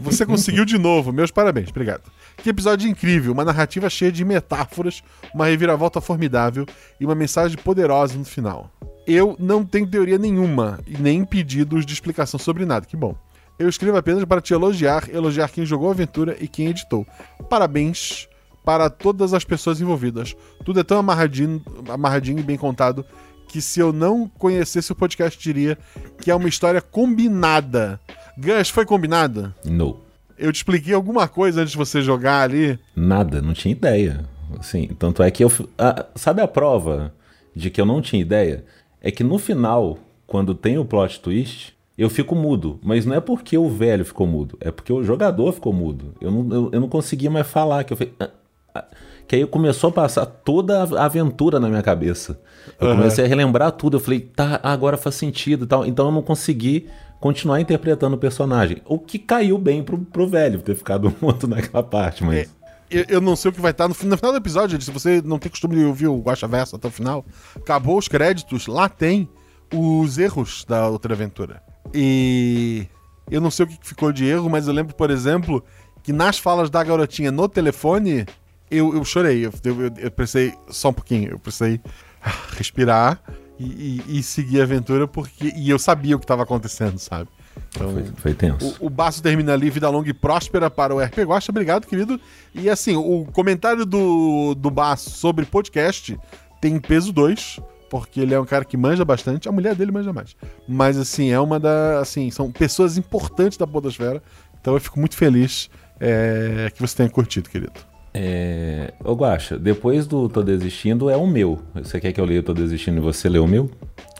você 0.01 0.27
conseguiu 0.27 0.65
de 0.65 0.79
novo. 0.79 1.13
Meus 1.13 1.31
parabéns, 1.31 1.71
obrigado. 1.71 2.11
Que 2.39 2.51
episódio 2.51 2.89
incrível, 2.89 3.33
uma 3.33 3.45
narrativa 3.45 3.89
cheia 3.89 4.11
de 4.11 4.25
metáforas, 4.25 5.03
uma 5.35 5.47
reviravolta 5.47 6.01
formidável 6.01 6.67
e 7.01 7.05
uma 7.05 7.15
mensagem 7.15 7.57
poderosa 7.59 8.19
no 8.19 8.25
final. 8.25 8.71
Eu 9.07 9.37
não 9.39 9.65
tenho 9.65 9.87
teoria 9.87 10.19
nenhuma 10.19 10.81
e 10.87 10.97
nem 10.97 11.25
pedidos 11.25 11.85
de 11.85 11.93
explicação 11.93 12.39
sobre 12.39 12.65
nada, 12.65 12.87
que 12.87 12.97
bom. 12.97 13.17
Eu 13.59 13.69
escrevo 13.69 13.97
apenas 13.97 14.25
para 14.25 14.41
te 14.41 14.53
elogiar, 14.53 15.09
elogiar 15.13 15.49
quem 15.49 15.65
jogou 15.65 15.89
a 15.89 15.93
aventura 15.93 16.37
e 16.41 16.49
quem 16.49 16.69
editou. 16.69 17.07
Parabéns 17.49 18.29
para 18.65 18.89
todas 18.89 19.35
as 19.35 19.45
pessoas 19.45 19.81
envolvidas. 19.81 20.37
Tudo 20.65 20.81
é 20.81 20.85
tão 20.85 20.99
amarradinho, 20.99 21.63
amarradinho 21.89 22.39
e 22.39 22.43
bem 22.43 22.57
contado 22.57 23.05
que 23.49 23.61
se 23.61 23.81
eu 23.81 23.93
não 23.93 24.27
conhecesse 24.27 24.91
o 24.93 24.95
podcast 24.97 25.39
diria 25.39 25.77
que 26.21 26.31
é 26.31 26.35
uma 26.35 26.49
história 26.49 26.81
combinada. 26.81 28.01
Gus, 28.43 28.69
foi 28.69 28.85
combinada? 28.85 29.55
No. 29.65 30.01
Eu 30.37 30.53
te 30.53 30.57
expliquei 30.57 30.93
alguma 30.93 31.29
coisa 31.29 31.61
antes 31.61 31.73
de 31.73 31.79
você 31.79 32.03
jogar 32.03 32.43
ali. 32.43 32.79
Nada, 32.97 33.41
não 33.41 33.53
tinha 33.53 33.71
ideia. 33.73 34.25
Assim, 34.59 34.89
tanto 34.99 35.23
é 35.23 35.31
que 35.31 35.45
eu. 35.45 35.53
ah, 35.79 36.07
sabe 36.15 36.43
a 36.43 36.49
prova 36.49 37.15
de 37.55 37.71
que 37.71 37.81
eu 37.81 37.87
não 37.87 38.03
tinha 38.03 38.21
ideia? 38.21 38.65
É 39.01 39.11
que 39.11 39.23
no 39.23 39.39
final, 39.39 39.99
quando 40.27 40.55
tem 40.55 40.79
o 40.79 40.85
plot 40.85 41.21
twist, 41.21 41.75
eu 41.97 42.11
fico 42.11 42.35
mudo. 42.35 42.79
Mas 42.83 43.07
não 43.07 43.15
é 43.15 43.21
porque 43.21 43.57
o 43.57 43.69
velho 43.69 44.05
ficou 44.05 44.27
mudo, 44.27 44.57
é 44.61 44.71
porque 44.71 44.93
o 44.93 45.03
jogador 45.03 45.53
ficou 45.53 45.73
mudo. 45.73 46.15
Eu 46.21 46.31
não, 46.31 46.55
eu, 46.55 46.71
eu 46.73 46.81
não 46.81 46.89
conseguia 46.89 47.31
mais 47.31 47.47
falar. 47.47 47.85
Que, 47.85 47.93
eu, 47.93 47.97
falei, 47.97 48.13
ah, 48.19 48.31
ah, 48.75 48.85
que 49.29 49.37
aí 49.37 49.47
começou 49.47 49.91
a 49.91 49.93
passar 49.93 50.27
toda 50.27 50.83
a 50.83 51.05
aventura 51.05 51.61
na 51.61 51.69
minha 51.69 51.83
cabeça. 51.83 52.41
Eu 52.81 52.89
Aham. 52.89 52.97
comecei 52.97 53.25
a 53.25 53.29
relembrar 53.29 53.73
tudo. 53.73 53.97
Eu 53.97 54.01
falei, 54.01 54.21
tá, 54.21 54.61
agora 54.63 54.97
faz 54.97 55.15
sentido 55.15 55.65
e 55.65 55.69
tal. 55.69 55.87
Então 55.87 56.07
eu 56.07 56.13
não 56.13 56.23
consegui 56.23 56.89
continuar 57.23 57.61
interpretando 57.61 58.15
o 58.15 58.19
personagem. 58.19 58.83
O 58.85 58.99
que 58.99 59.17
caiu 59.17 59.57
bem 59.57 59.81
pro, 59.83 59.97
pro 59.97 60.27
velho 60.27 60.61
ter 60.61 60.75
ficado 60.75 61.15
mudo 61.23 61.47
naquela 61.47 61.83
parte, 61.83 62.25
mas. 62.25 62.53
Eu, 62.91 63.05
eu 63.09 63.21
não 63.23 63.35
sei 63.37 63.51
o 63.51 63.55
que 63.55 63.61
vai 63.61 63.71
estar 63.71 63.89
no, 63.89 63.95
fin- 63.95 64.07
no 64.09 64.17
final 64.19 64.33
do 64.33 64.39
episódio. 64.39 64.79
Se 64.83 64.91
você 64.91 65.23
não 65.25 65.39
tem 65.39 65.49
costume 65.49 65.77
de 65.77 65.85
ouvir 65.85 66.09
o 66.09 66.19
Guacha 66.21 66.47
Verso 66.47 66.77
até 66.77 66.89
o 66.89 66.91
final, 66.91 67.25
acabou 67.57 67.97
os 67.97 68.07
créditos, 68.09 68.67
lá 68.67 68.87
tem 68.89 69.27
os 69.73 70.19
erros 70.19 70.67
da 70.69 70.89
outra 70.89 71.15
aventura. 71.15 71.63
E 71.95 72.87
eu 73.31 73.41
não 73.41 73.51
sei 73.51 73.65
o 73.65 73.69
que 73.69 73.79
ficou 73.81 74.13
de 74.13 74.27
erro, 74.27 74.51
mas 74.51 74.67
eu 74.67 74.75
lembro, 74.75 74.95
por 74.95 75.11
exemplo, 75.11 75.65
que 76.03 76.13
nas 76.13 76.39
falas 76.39 76.69
da 76.69 76.83
garotinha 76.85 77.31
no 77.33 77.49
telefone, 77.49 78.27
eu, 78.71 78.95
eu 78.95 79.05
chorei. 79.05 79.47
Eu, 79.47 79.53
eu, 79.65 79.93
eu 79.97 80.11
pensei, 80.11 80.53
só 80.69 80.91
um 80.91 80.93
pouquinho, 80.93 81.31
eu 81.31 81.39
precisei 81.39 81.81
ah, 82.23 82.35
respirar 82.59 83.23
e, 83.59 84.03
e- 84.07 84.19
e 84.19 84.23
seguir 84.23 84.61
a 84.61 84.65
aventura, 84.65 85.07
porque. 85.07 85.53
E 85.57 85.69
eu 85.71 85.79
sabia 85.79 86.17
o 86.17 86.19
que 86.19 86.25
estava 86.25 86.43
acontecendo, 86.43 86.99
sabe? 86.99 87.29
Então, 87.69 87.93
Foi, 87.93 88.05
foi 88.17 88.35
tenso. 88.35 88.77
o, 88.81 88.87
o 88.87 88.91
Baço 88.91 89.23
termina 89.23 89.53
ali, 89.53 89.69
vida 89.69 89.89
longa 89.89 90.09
e 90.09 90.15
próspera 90.15 90.71
para 90.71 90.95
o 90.95 91.01
RP 91.01 91.25
Gosta. 91.27 91.53
Obrigado, 91.53 91.87
querido. 91.87 92.19
E 92.55 92.69
assim, 92.71 92.97
o 92.97 93.27
comentário 93.33 93.85
do, 93.85 94.55
do 94.55 94.71
Baço 94.71 95.11
sobre 95.11 95.45
podcast 95.45 96.19
tem 96.63 96.79
peso 96.81 97.13
2, 97.13 97.61
porque 97.91 98.21
ele 98.21 98.33
é 98.33 98.41
um 98.41 98.47
cara 98.47 98.65
que 98.65 98.77
manja 98.77 99.05
bastante. 99.05 99.49
A 99.49 99.53
mulher 99.53 99.75
dele 99.75 99.93
manja 99.93 100.13
mais. 100.15 100.35
Mas 100.67 100.97
assim, 100.97 101.31
é 101.31 101.39
uma 101.39 101.61
da. 101.61 102.01
Assim, 102.01 102.31
são 102.31 102.51
pessoas 102.51 102.97
importantes 102.97 103.59
da 103.59 103.67
Podosfera. 103.67 104.23
Então 104.61 104.73
eu 104.75 104.81
fico 104.81 104.99
muito 104.99 105.15
feliz 105.17 105.69
é, 106.01 106.71
que 106.75 106.81
você 106.81 106.97
tenha 106.97 107.11
curtido, 107.11 107.51
querido. 107.51 107.73
É... 108.15 108.93
Ô 109.05 109.15
Guaxa, 109.15 109.59
depois 109.59 110.07
do 110.07 110.29
Tô 110.29 110.43
Desistindo 110.43 111.09
é 111.09 111.17
o 111.17 111.27
meu. 111.27 111.59
Você 111.75 112.01
quer 112.01 112.13
que 112.13 112.21
eu 112.21 112.25
leia 112.25 112.41
o 112.41 112.43
Tô 112.43 112.53
Desistindo 112.53 112.99
e 112.99 113.01
você 113.01 113.29
lê 113.29 113.39
o 113.39 113.47
meu? 113.47 113.71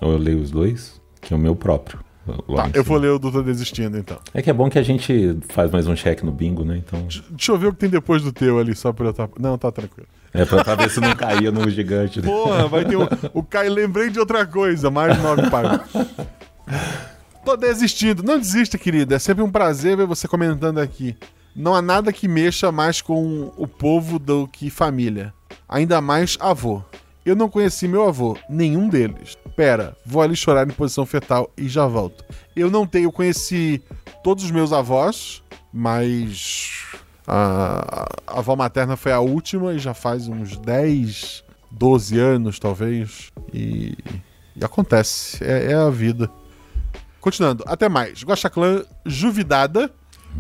Ou 0.01 0.13
eu 0.13 0.19
leio 0.19 0.41
os 0.41 0.51
dois? 0.51 1.01
Que 1.21 1.35
é 1.35 1.37
o 1.37 1.41
meu 1.41 1.55
próprio. 1.55 1.99
Tá, 2.25 2.71
eu 2.73 2.85
vou 2.85 2.97
ler 2.99 3.11
o 3.11 3.19
do 3.19 3.33
Tô 3.33 3.43
Desistindo, 3.43 3.99
então. 3.99 4.17
É 4.33 4.41
que 4.41 4.49
é 4.49 4.53
bom 4.53 4.71
que 4.71 4.79
a 4.79 4.83
gente 4.83 5.37
faz 5.49 5.71
mais 5.71 5.87
um 5.87 5.95
check 5.95 6.23
no 6.23 6.31
bingo, 6.31 6.65
né? 6.65 6.77
Então. 6.77 7.07
Deixa 7.31 7.53
eu 7.53 7.59
ver 7.59 7.67
o 7.67 7.73
que 7.73 7.81
tem 7.81 7.91
depois 7.91 8.23
do 8.23 8.33
teu 8.33 8.59
ali, 8.59 8.75
só 8.75 8.93
pra 8.93 9.07
eu 9.07 9.11
estar. 9.11 9.29
Não, 9.39 9.59
tá 9.59 9.73
tranquilo. 9.73 10.09
É 10.33 10.45
pra, 10.45 10.75
ver 10.75 10.89
se 10.89 11.01
não 11.01 11.15
caía 11.15 11.51
no 11.51 11.69
gigante. 11.69 12.23
né? 12.23 12.27
Porra, 12.27 12.67
vai 12.67 12.85
ter 12.85 12.97
um. 12.97 13.07
O 13.35 13.43
Caio, 13.43 13.73
lembrei 13.73 14.09
de 14.09 14.19
outra 14.19 14.47
coisa, 14.47 14.91
mais 14.91 15.21
nove 15.21 15.51
páginas. 15.51 15.83
Tô 17.45 17.57
desistindo. 17.57 18.23
Não 18.23 18.39
desista, 18.39 18.79
querida. 18.79 19.17
É 19.17 19.19
sempre 19.19 19.43
um 19.43 19.51
prazer 19.51 19.97
ver 19.97 20.07
você 20.07 20.27
comentando 20.27 20.79
aqui. 20.79 21.17
Não 21.55 21.75
há 21.75 21.83
nada 21.83 22.13
que 22.13 22.27
mexa 22.27 22.73
mais 22.73 23.03
com 23.03 23.53
o 23.57 23.67
povo 23.67 24.19
do 24.19 24.49
que 24.49 24.71
família. 24.71 25.35
Ainda 25.69 26.01
mais 26.01 26.37
avô. 26.41 26.83
Eu 27.25 27.37
não 27.37 27.49
conheci 27.49 27.87
meu 27.87 28.09
avô, 28.09 28.37
nenhum 28.49 28.89
deles. 28.89 29.37
Pera, 29.55 29.97
vou 30.05 30.23
ali 30.23 30.35
chorar 30.35 30.67
em 30.67 30.73
posição 30.73 31.07
fetal 31.07 31.51
e 31.57 31.69
já 31.69 31.87
volto. 31.87 32.25
Eu 32.57 32.71
não 32.71 32.87
tenho, 32.87 33.05
eu 33.05 33.13
conheci 33.13 33.83
todos 34.25 34.45
os 34.45 34.51
meus 34.51 34.73
avós, 34.73 35.43
mas 35.73 36.83
a, 37.27 38.07
a 38.27 38.39
avó 38.39 38.57
materna 38.57 38.97
foi 38.97 39.13
a 39.13 39.21
última 39.21 39.73
e 39.75 39.79
já 39.79 39.95
faz 39.95 40.27
uns 40.27 40.57
10, 40.57 41.45
12 41.71 42.19
anos, 42.19 42.59
talvez. 42.59 43.31
E, 43.53 43.97
e 44.57 44.65
acontece, 44.65 45.45
é, 45.45 45.73
é 45.73 45.75
a 45.75 45.91
vida. 45.91 46.31
Continuando, 47.21 47.63
até 47.69 47.89
mais. 47.89 48.25
Guaxaclã 48.25 48.85
Juvidada, 49.07 49.93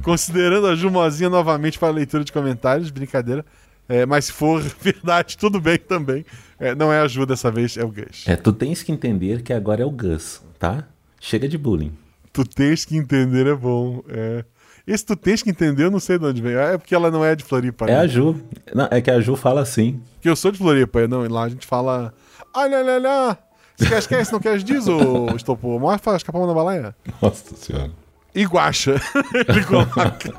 considerando 0.02 0.66
a 0.66 0.74
Jumozinha 0.74 1.28
novamente 1.28 1.78
para 1.78 1.92
leitura 1.92 2.24
de 2.24 2.32
comentários, 2.32 2.90
brincadeira. 2.90 3.44
É, 3.88 4.06
mas 4.06 4.26
se 4.26 4.32
for 4.32 4.62
verdade, 4.80 5.36
tudo 5.36 5.60
bem 5.60 5.76
também. 5.78 6.24
É, 6.58 6.74
não 6.74 6.92
é 6.92 7.00
a 7.00 7.08
Ju 7.08 7.26
dessa 7.26 7.50
vez, 7.50 7.76
é 7.76 7.84
o 7.84 7.88
Gus. 7.88 8.24
É, 8.26 8.36
tu 8.36 8.52
tens 8.52 8.82
que 8.82 8.92
entender 8.92 9.42
que 9.42 9.52
agora 9.52 9.82
é 9.82 9.84
o 9.84 9.90
Gus, 9.90 10.40
tá? 10.58 10.84
Chega 11.20 11.48
de 11.48 11.58
bullying. 11.58 11.92
Tu 12.32 12.44
tens 12.44 12.84
que 12.84 12.96
entender, 12.96 13.46
é 13.46 13.54
bom. 13.54 14.02
É. 14.08 14.44
Esse 14.86 15.04
tu 15.04 15.14
tens 15.14 15.42
que 15.42 15.50
entender, 15.50 15.84
eu 15.84 15.90
não 15.90 16.00
sei 16.00 16.18
de 16.18 16.24
onde 16.24 16.40
veio. 16.40 16.58
É 16.58 16.78
porque 16.78 16.94
ela 16.94 17.10
não 17.10 17.24
é 17.24 17.36
de 17.36 17.44
Floripa, 17.44 17.84
É 17.84 17.88
né? 17.88 17.98
a 17.98 18.06
Ju. 18.06 18.40
Não, 18.74 18.88
é 18.90 19.00
que 19.00 19.10
a 19.10 19.20
Ju 19.20 19.36
fala 19.36 19.60
assim. 19.60 20.00
Porque 20.14 20.28
eu 20.28 20.34
sou 20.36 20.50
de 20.50 20.58
Floripa, 20.58 21.06
não, 21.06 21.24
e 21.24 21.28
lá 21.28 21.44
a 21.44 21.48
gente 21.48 21.66
fala. 21.66 22.14
Olha, 22.54 22.78
olha, 22.78 22.92
olha. 22.94 23.38
Se 23.76 23.88
quer, 23.88 23.98
esquece, 23.98 24.32
não 24.32 24.40
queres 24.40 24.62
diz, 24.64 24.86
ô 24.88 25.26
estopou. 25.36 25.78
Mostra 25.78 26.16
escapar 26.16 26.46
na 26.46 26.54
baleia. 26.54 26.94
Nossa 27.20 27.54
senhora. 27.56 27.90
E 28.34 28.44
guacha. 28.44 28.94
Ele 29.48 29.64
coloca. 29.64 30.32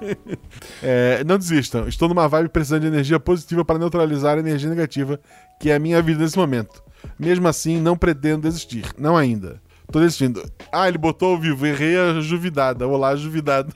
É, 0.82 1.24
não 1.24 1.38
desistam. 1.38 1.88
Estou 1.88 2.10
numa 2.10 2.28
vibe 2.28 2.50
precisando 2.50 2.82
de 2.82 2.88
energia 2.88 3.20
positiva 3.20 3.64
para 3.64 3.78
neutralizar 3.78 4.38
a 4.38 4.40
energia 4.40 4.70
negativa, 4.70 5.20
que 5.60 5.70
é 5.70 5.76
a 5.76 5.80
minha 5.80 6.02
vida 6.02 6.20
nesse 6.24 6.38
momento. 6.38 6.82
Mesmo 7.20 7.48
assim, 7.48 7.80
não 7.80 7.96
pretendo 7.96 8.44
desistir. 8.50 8.86
Não 8.98 9.16
ainda. 9.16 9.62
Tô 9.92 10.00
desistindo. 10.00 10.44
Ah, 10.72 10.88
ele 10.88 10.98
botou 10.98 11.34
ao 11.34 11.40
vivo. 11.40 11.68
Errei 11.68 11.96
a 12.00 12.20
juvidada. 12.20 12.88
Olá, 12.88 13.16
juvidada. 13.16 13.72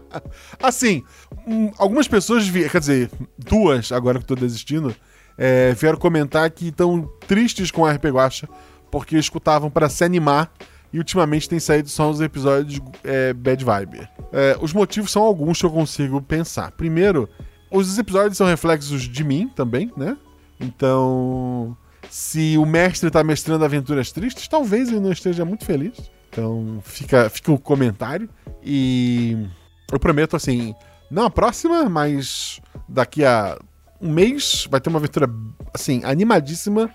assim, 0.62 1.02
hum, 1.46 1.72
algumas 1.78 2.06
pessoas, 2.06 2.46
vi- 2.46 2.68
quer 2.68 2.80
dizer, 2.80 3.10
duas, 3.38 3.90
agora 3.92 4.18
que 4.18 4.26
tô 4.26 4.34
desistindo, 4.34 4.94
é, 5.38 5.72
vieram 5.72 5.96
comentar 5.98 6.50
que 6.50 6.68
estão 6.68 7.08
tristes 7.26 7.70
com 7.70 7.86
a 7.86 7.92
RP 7.92 8.06
Guacha 8.06 8.46
porque 8.90 9.16
escutavam 9.16 9.70
para 9.70 9.88
se 9.88 10.04
animar 10.04 10.52
e 10.94 10.98
ultimamente 10.98 11.48
tem 11.48 11.58
saído 11.58 11.88
só 11.88 12.08
uns 12.08 12.20
episódios 12.20 12.80
é, 13.02 13.32
bad 13.32 13.64
vibe. 13.64 14.08
É, 14.32 14.56
os 14.60 14.72
motivos 14.72 15.10
são 15.10 15.24
alguns 15.24 15.58
que 15.58 15.66
eu 15.66 15.70
consigo 15.70 16.22
pensar. 16.22 16.70
Primeiro, 16.70 17.28
os 17.68 17.98
episódios 17.98 18.36
são 18.36 18.46
reflexos 18.46 19.02
de 19.02 19.24
mim 19.24 19.48
também, 19.48 19.90
né? 19.96 20.16
Então, 20.60 21.76
se 22.08 22.56
o 22.56 22.64
mestre 22.64 23.10
tá 23.10 23.24
mestrando 23.24 23.64
aventuras 23.64 24.12
tristes, 24.12 24.46
talvez 24.46 24.88
ele 24.88 25.00
não 25.00 25.10
esteja 25.10 25.44
muito 25.44 25.64
feliz. 25.64 25.94
Então, 26.30 26.78
fica, 26.84 27.28
fica 27.28 27.50
o 27.50 27.58
comentário. 27.58 28.30
E 28.62 29.48
eu 29.90 29.98
prometo, 29.98 30.36
assim, 30.36 30.76
não 31.10 31.24
a 31.24 31.30
próxima, 31.30 31.88
mas 31.88 32.60
daqui 32.88 33.24
a 33.24 33.58
um 34.00 34.12
mês 34.12 34.68
vai 34.70 34.80
ter 34.80 34.90
uma 34.90 35.00
aventura, 35.00 35.28
assim, 35.74 36.02
animadíssima 36.04 36.88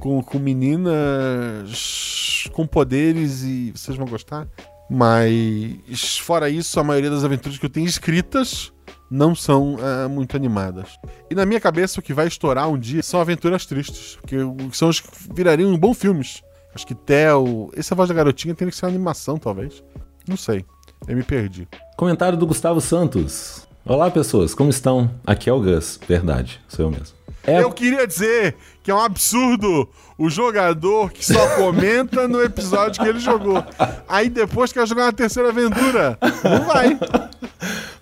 com, 0.00 0.22
com 0.22 0.38
meninas 0.38 2.20
com 2.52 2.66
poderes 2.66 3.42
e 3.42 3.72
vocês 3.74 3.96
vão 3.96 4.06
gostar. 4.06 4.48
Mas, 4.90 6.18
fora 6.18 6.50
isso, 6.50 6.80
a 6.80 6.84
maioria 6.84 7.10
das 7.10 7.22
aventuras 7.22 7.58
que 7.58 7.66
eu 7.66 7.70
tenho 7.70 7.86
escritas 7.86 8.72
não 9.08 9.34
são 9.34 9.76
ah, 9.80 10.08
muito 10.08 10.36
animadas. 10.36 10.98
E 11.30 11.34
na 11.34 11.46
minha 11.46 11.60
cabeça, 11.60 12.00
o 12.00 12.02
que 12.02 12.12
vai 12.12 12.26
estourar 12.26 12.68
um 12.68 12.78
dia 12.78 13.02
são 13.02 13.20
aventuras 13.20 13.66
tristes, 13.66 14.16
porque 14.20 14.36
são 14.72 14.88
os 14.88 14.98
que 15.00 15.08
virariam 15.32 15.76
bons 15.76 15.96
filmes. 15.98 16.42
Acho 16.74 16.86
que 16.86 16.94
Theo. 16.94 17.70
Esse 17.76 17.92
é 17.92 17.94
a 17.94 17.96
voz 17.96 18.08
da 18.08 18.14
garotinha 18.14 18.54
tem 18.54 18.68
que 18.68 18.74
ser 18.74 18.86
uma 18.86 18.90
animação, 18.90 19.36
talvez. 19.38 19.82
Não 20.26 20.36
sei. 20.36 20.64
Eu 21.06 21.16
me 21.16 21.22
perdi. 21.22 21.68
Comentário 21.96 22.38
do 22.38 22.46
Gustavo 22.46 22.80
Santos. 22.80 23.66
Olá, 23.84 24.10
pessoas, 24.10 24.54
como 24.54 24.70
estão? 24.70 25.10
Aqui 25.26 25.48
é 25.48 25.52
o 25.52 25.60
Gus, 25.60 25.98
verdade, 26.06 26.60
sou 26.68 26.84
eu 26.84 26.90
mesmo. 26.90 27.19
É, 27.46 27.62
Eu 27.62 27.70
queria 27.72 28.06
dizer 28.06 28.56
que 28.82 28.90
é 28.90 28.94
um 28.94 29.00
absurdo 29.00 29.88
o 30.18 30.28
jogador 30.28 31.10
que 31.10 31.24
só 31.24 31.56
comenta 31.56 32.28
no 32.28 32.42
episódio 32.42 33.02
que 33.02 33.08
ele 33.08 33.18
jogou. 33.18 33.64
Aí 34.06 34.28
depois 34.28 34.70
quer 34.70 34.86
jogar 34.86 35.04
uma 35.04 35.12
terceira 35.12 35.48
aventura. 35.48 36.18
Não 36.44 36.66
vai. 36.66 36.98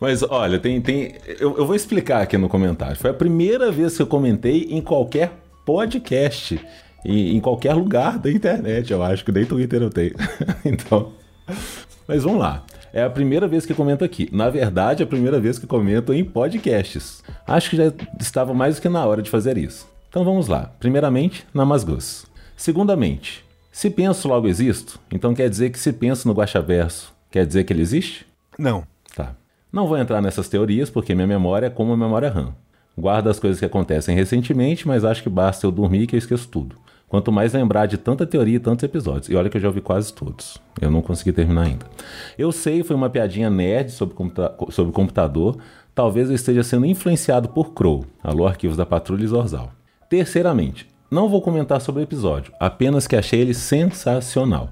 Mas 0.01 0.25
olha, 0.25 0.59
tem. 0.59 0.81
tem 0.81 1.15
eu, 1.27 1.57
eu 1.57 1.65
vou 1.65 1.77
explicar 1.77 2.23
aqui 2.23 2.37
no 2.37 2.49
comentário. 2.49 2.97
Foi 2.97 3.11
a 3.11 3.15
primeira 3.15 3.71
vez 3.71 3.97
que 3.97 4.03
eu 4.03 4.07
comentei 4.07 4.67
em 4.71 4.81
qualquer 4.81 5.33
podcast. 5.65 6.61
E 7.05 7.37
em 7.37 7.41
qualquer 7.41 7.75
lugar 7.75 8.19
da 8.19 8.31
internet, 8.31 8.93
eu 8.93 9.03
acho 9.03 9.25
que 9.25 9.31
nem 9.31 9.45
Twitter 9.45 9.81
eu 9.81 9.91
tenho. 9.91 10.15
então. 10.65 11.13
Mas 12.07 12.25
vamos 12.25 12.41
lá. 12.41 12.65
É 12.93 13.03
a 13.03 13.11
primeira 13.11 13.47
vez 13.47 13.67
que 13.67 13.75
comento 13.75 14.05
aqui. 14.05 14.29
Na 14.33 14.49
verdade, 14.49 15.03
é 15.03 15.05
a 15.05 15.09
primeira 15.09 15.39
vez 15.39 15.59
que 15.59 15.67
comento 15.67 16.13
em 16.13 16.25
podcasts. 16.25 17.23
Acho 17.47 17.71
que 17.71 17.77
já 17.77 17.93
estava 18.19 18.55
mais 18.55 18.77
do 18.77 18.83
que 18.83 18.89
na 18.89 19.05
hora 19.05 19.23
de 19.23 19.31
fazer 19.31 19.59
isso. 19.59 19.87
Então 20.09 20.25
vamos 20.25 20.49
lá. 20.49 20.73
Primeiramente, 20.81 21.47
Namasgus. 21.53 22.27
Segundamente, 22.57 23.45
se 23.71 23.91
penso 23.91 24.27
logo 24.27 24.49
existo, 24.49 24.99
então 25.13 25.35
quer 25.35 25.49
dizer 25.49 25.71
que 25.71 25.79
se 25.79 25.93
penso 25.93 26.27
no 26.27 26.35
Guaxaverso, 26.35 27.13
quer 27.31 27.47
dizer 27.47 27.65
que 27.65 27.73
ele 27.73 27.83
existe? 27.83 28.27
Não. 28.59 28.85
Tá. 29.15 29.37
Não 29.73 29.87
vou 29.87 29.97
entrar 29.97 30.21
nessas 30.21 30.49
teorias 30.49 30.91
porque 30.91 31.15
minha 31.15 31.27
memória 31.27 31.67
é 31.67 31.71
como 31.71 31.93
a 31.93 31.97
memória 31.97 32.31
RAM. 32.31 32.55
Guardo 32.99 33.29
as 33.29 33.39
coisas 33.39 33.61
que 33.61 33.65
acontecem 33.65 34.17
recentemente, 34.17 34.89
mas 34.89 35.05
acho 35.05 35.23
que 35.23 35.29
basta 35.29 35.65
eu 35.65 35.71
dormir 35.71 36.09
que 36.09 36.17
eu 36.17 36.19
esqueço 36.19 36.49
tudo. 36.49 36.77
Quanto 37.09 37.33
mais 37.33 37.55
lembrar 37.55 37.87
de 37.87 37.97
tanta 37.97 38.27
teoria 38.27 38.57
e 38.57 38.61
tantos 38.61 38.83
episódios. 38.83 39.31
E 39.31 39.35
olha 39.35 39.49
que 39.49 39.57
eu 39.57 39.61
já 39.61 39.69
ouvi 39.69 39.81
quase 39.81 40.13
todos. 40.13 40.59
Eu 40.81 40.91
não 40.91 41.01
consegui 41.01 41.33
terminar 41.33 41.63
ainda. 41.63 41.87
Eu 42.37 42.53
sei, 42.53 42.83
foi 42.83 42.95
uma 42.95 43.09
piadinha 43.09 43.49
nerd 43.49 43.91
sobre, 43.91 44.15
computa 44.15 44.55
sobre 44.71 44.93
computador. 44.93 45.57
Talvez 45.95 46.29
eu 46.29 46.35
esteja 46.35 46.63
sendo 46.63 46.85
influenciado 46.85 47.49
por 47.49 47.73
Crow. 47.73 48.05
Alô, 48.23 48.47
arquivos 48.47 48.77
da 48.77 48.85
Patrulha 48.85 49.25
e 49.25 49.27
Zorzal. 49.27 49.73
Terceiramente, 50.11 50.87
não 51.11 51.29
vou 51.29 51.41
comentar 51.41 51.81
sobre 51.81 52.03
o 52.03 52.05
episódio, 52.05 52.53
apenas 52.61 53.07
que 53.07 53.17
achei 53.17 53.41
ele 53.41 53.55
sensacional. 53.55 54.71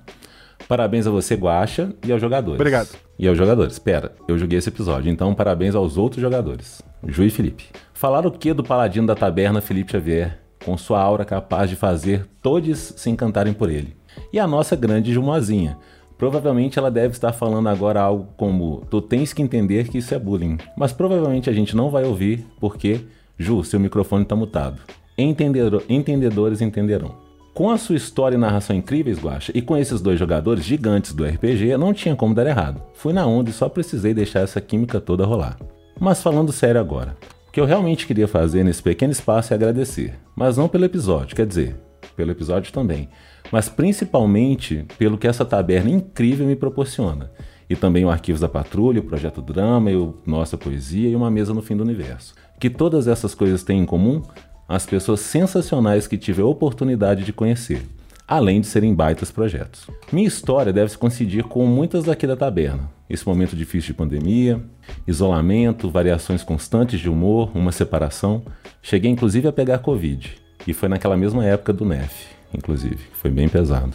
Parabéns 0.69 1.07
a 1.07 1.11
você, 1.11 1.35
Guaxa, 1.35 1.95
e 2.05 2.13
aos 2.13 2.21
jogadores. 2.21 2.61
Obrigado. 2.61 2.89
E 3.19 3.27
aos 3.27 3.39
jogadores. 3.39 3.75
Espera, 3.75 4.13
eu 4.29 4.39
joguei 4.39 4.59
esse 4.59 4.69
episódio, 4.69 5.11
então 5.11 5.35
parabéns 5.35 5.75
aos 5.75 5.97
outros 5.97 6.21
jogadores. 6.21 6.83
Ju 7.07 7.25
e 7.25 7.31
Felipe. 7.31 7.65
Falaram 7.95 8.29
o 8.29 8.33
que 8.33 8.53
do 8.53 8.63
paladino 8.63 9.07
da 9.07 9.15
taberna 9.15 9.61
Felipe 9.61 9.93
Xavier, 9.93 10.39
com 10.67 10.77
sua 10.77 11.01
aura 11.01 11.25
capaz 11.25 11.71
de 11.71 11.77
fazer 11.77 12.27
todos 12.43 12.93
se 12.97 13.09
encantarem 13.09 13.53
por 13.55 13.71
ele. 13.71 13.97
E 14.33 14.39
a 14.41 14.47
nossa 14.47 14.75
grande 14.75 15.13
Jumozinha. 15.13 15.79
Provavelmente 16.19 16.79
ela 16.79 16.91
deve 16.91 17.13
estar 17.13 17.33
falando 17.33 17.69
agora 17.69 18.01
algo 18.01 18.29
como: 18.37 18.83
Tu 18.91 19.01
tens 19.03 19.33
que 19.33 19.43
entender 19.43 19.87
que 19.89 19.99
isso 19.99 20.15
é 20.15 20.19
bullying. 20.19 20.57
Mas 20.77 20.93
provavelmente 20.93 21.49
a 21.49 21.53
gente 21.53 21.77
não 21.77 21.91
vai 21.91 22.05
ouvir, 22.05 22.47
porque, 22.59 23.03
Ju, 23.39 23.63
seu 23.63 23.79
microfone 23.79 24.23
está 24.23 24.35
mutado. 24.35 24.81
Entendedor- 25.17 25.83
entendedores 25.89 26.61
entenderão. 26.61 27.15
Com 27.55 27.71
a 27.71 27.79
sua 27.79 27.97
história 27.97 28.35
e 28.37 28.39
narração 28.39 28.75
incríveis, 28.77 29.19
Guaxa, 29.23 29.53
e 29.55 29.63
com 29.63 29.77
esses 29.77 30.01
dois 30.01 30.19
jogadores 30.19 30.65
gigantes 30.65 31.13
do 31.15 31.25
RPG, 31.25 31.77
não 31.79 31.93
tinha 31.95 32.17
como 32.17 32.35
dar 32.35 32.47
errado. 32.47 32.83
Fui 32.95 33.13
na 33.13 33.27
onda 33.27 33.49
e 33.51 33.53
só 33.53 33.69
precisei 33.69 34.13
deixar 34.13 34.41
essa 34.41 34.61
química 34.61 35.01
toda 35.01 35.25
rolar. 35.25 35.57
Mas 35.99 36.23
falando 36.23 36.53
sério 36.53 36.79
agora, 36.81 37.17
que 37.57 37.61
eu 37.61 37.65
realmente 37.65 38.07
queria 38.07 38.29
fazer 38.29 38.63
nesse 38.63 38.83
pequeno 38.83 39.13
espaço 39.13 39.55
é 39.55 39.57
agradecer. 39.57 40.13
Mas 40.37 40.59
não 40.59 40.69
pelo 40.69 40.85
episódio, 40.85 41.35
quer 41.35 41.47
dizer, 41.47 41.75
pelo 42.15 42.31
episódio 42.31 42.71
também. 42.71 43.09
Mas 43.51 43.67
principalmente 43.67 44.85
pelo 44.99 45.17
que 45.17 45.27
essa 45.27 45.43
taberna 45.43 45.89
incrível 45.89 46.47
me 46.47 46.55
proporciona. 46.55 47.31
E 47.67 47.75
também 47.75 48.05
o 48.05 48.11
Arquivos 48.11 48.43
da 48.43 48.49
Patrulha, 48.49 49.01
o 49.01 49.05
Projeto 49.05 49.41
Drama, 49.41 49.91
e 49.91 49.97
o 49.97 50.19
Nossa 50.27 50.59
Poesia 50.59 51.09
e 51.09 51.17
uma 51.17 51.31
mesa 51.31 51.55
no 51.55 51.63
fim 51.63 51.75
do 51.75 51.83
universo. 51.83 52.35
Que 52.61 52.69
todas 52.69 53.09
essas 53.09 53.35
coisas 53.35 53.63
têm 53.63 53.81
em 53.81 53.87
comum 53.87 54.21
as 54.69 54.85
pessoas 54.85 55.21
sensacionais 55.21 56.07
que 56.07 56.19
tive 56.19 56.43
a 56.43 56.47
oportunidade 56.47 57.25
de 57.25 57.33
conhecer, 57.33 57.81
além 58.27 58.61
de 58.61 58.67
serem 58.67 58.95
baitas 58.95 59.31
projetos. 59.31 59.87
Minha 60.13 60.27
história 60.27 60.73
deve 60.73 60.91
se 60.91 60.99
coincidir 60.99 61.45
com 61.45 61.65
muitas 61.67 62.05
daqui 62.05 62.27
da 62.27 62.37
taberna. 62.37 62.91
Esse 63.09 63.27
momento 63.27 63.55
difícil 63.55 63.89
de 63.93 63.95
pandemia, 63.95 64.61
isolamento, 65.07 65.89
variações 65.91 66.43
constantes 66.43 66.99
de 67.01 67.09
humor, 67.09 67.51
uma 67.55 67.71
separação. 67.71 68.43
Cheguei 68.83 69.11
inclusive 69.11 69.47
a 69.47 69.53
pegar 69.53 69.79
Covid. 69.79 70.37
E 70.67 70.73
foi 70.73 70.89
naquela 70.89 71.17
mesma 71.17 71.45
época 71.45 71.73
do 71.73 71.85
NEF, 71.85 72.27
inclusive. 72.53 72.99
Foi 73.13 73.31
bem 73.31 73.49
pesado. 73.49 73.95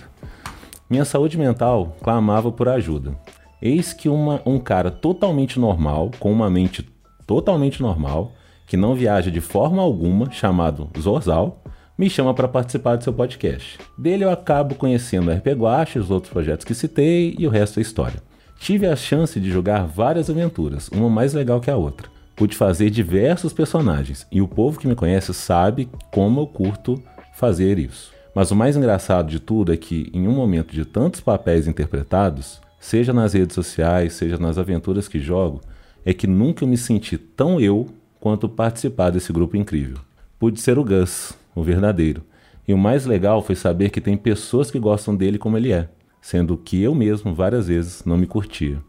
Minha 0.90 1.04
saúde 1.06 1.38
mental 1.38 1.98
clamava 2.02 2.52
por 2.52 2.70
ajuda. 2.70 3.14
Eis 3.62 3.92
que 3.94 4.08
uma- 4.10 4.42
um 4.46 4.58
cara 4.58 4.90
totalmente 4.90 5.60
normal, 5.60 6.12
com 6.20 6.32
uma 6.32 6.50
mente 6.50 6.88
totalmente 7.28 7.82
normal, 7.82 8.32
que 8.66 8.78
não 8.78 8.96
viaja 8.96 9.30
de 9.30 9.42
forma 9.42 9.82
alguma, 9.82 10.32
chamado 10.32 10.90
Zorzal, 11.00 11.62
me 12.02 12.10
chama 12.10 12.34
para 12.34 12.48
participar 12.48 12.96
do 12.96 13.04
seu 13.04 13.14
podcast. 13.14 13.78
Dele 13.96 14.24
eu 14.24 14.32
acabo 14.32 14.74
conhecendo 14.74 15.30
a 15.30 15.36
RP 15.36 15.50
Guache, 15.50 16.00
os 16.00 16.10
outros 16.10 16.34
projetos 16.34 16.66
que 16.66 16.74
citei 16.74 17.36
e 17.38 17.46
o 17.46 17.50
resto 17.52 17.78
é 17.78 17.84
história. 17.84 18.20
Tive 18.60 18.88
a 18.88 18.96
chance 18.96 19.40
de 19.40 19.52
jogar 19.52 19.86
várias 19.86 20.28
aventuras, 20.28 20.88
uma 20.88 21.08
mais 21.12 21.36
legal 21.36 21.62
que 21.62 21.70
a 21.70 21.78
outra. 21.78 22.10
Pude 22.36 22.58
fazer 22.58 22.90
diversos 22.90 23.54
personagens 23.54 24.26
e 24.32 24.42
o 24.42 24.48
povo 24.48 24.80
que 24.80 24.88
me 24.88 24.96
conhece 24.96 25.32
sabe 25.32 25.88
como 26.12 26.42
eu 26.42 26.48
curto 26.48 27.00
fazer 27.36 27.78
isso. 27.78 28.12
Mas 28.34 28.50
o 28.50 28.56
mais 28.56 28.76
engraçado 28.76 29.30
de 29.30 29.40
tudo 29.40 29.72
é 29.72 29.78
que, 29.78 30.10
em 30.12 30.28
um 30.28 30.34
momento 30.34 30.74
de 30.74 30.86
tantos 30.86 31.22
papéis 31.22 31.68
interpretados, 31.68 32.60
seja 32.80 33.14
nas 33.14 33.34
redes 33.34 33.54
sociais, 33.54 34.14
seja 34.14 34.40
nas 34.40 34.58
aventuras 34.58 35.08
que 35.08 35.20
jogo, 35.20 35.62
é 36.04 36.16
que 36.16 36.26
nunca 36.26 36.66
me 36.66 36.78
senti 36.78 37.16
tão 37.16 37.62
eu 37.62 37.90
quanto 38.20 38.50
participar 38.50 39.12
desse 39.12 39.32
grupo 39.32 39.56
incrível. 39.56 40.00
Pude 40.40 40.60
ser 40.60 40.80
o 40.80 40.84
Gus, 40.84 41.40
o 41.56 41.64
verdadeiro. 41.64 42.24
E 42.68 42.74
o 42.74 42.78
mais 42.78 43.06
legal 43.06 43.42
foi 43.42 43.56
saber 43.56 43.90
que 43.90 44.02
tem 44.02 44.16
pessoas 44.16 44.70
que 44.70 44.80
gostam 44.80 45.16
dele 45.16 45.38
como 45.38 45.58
ele 45.58 45.72
é, 45.72 45.90
sendo 46.22 46.58
que 46.58 46.82
eu 46.82 46.94
mesmo 46.94 47.34
várias 47.34 47.68
vezes 47.68 48.06
não 48.06 48.18
me 48.18 48.28
curtia. 48.28 48.80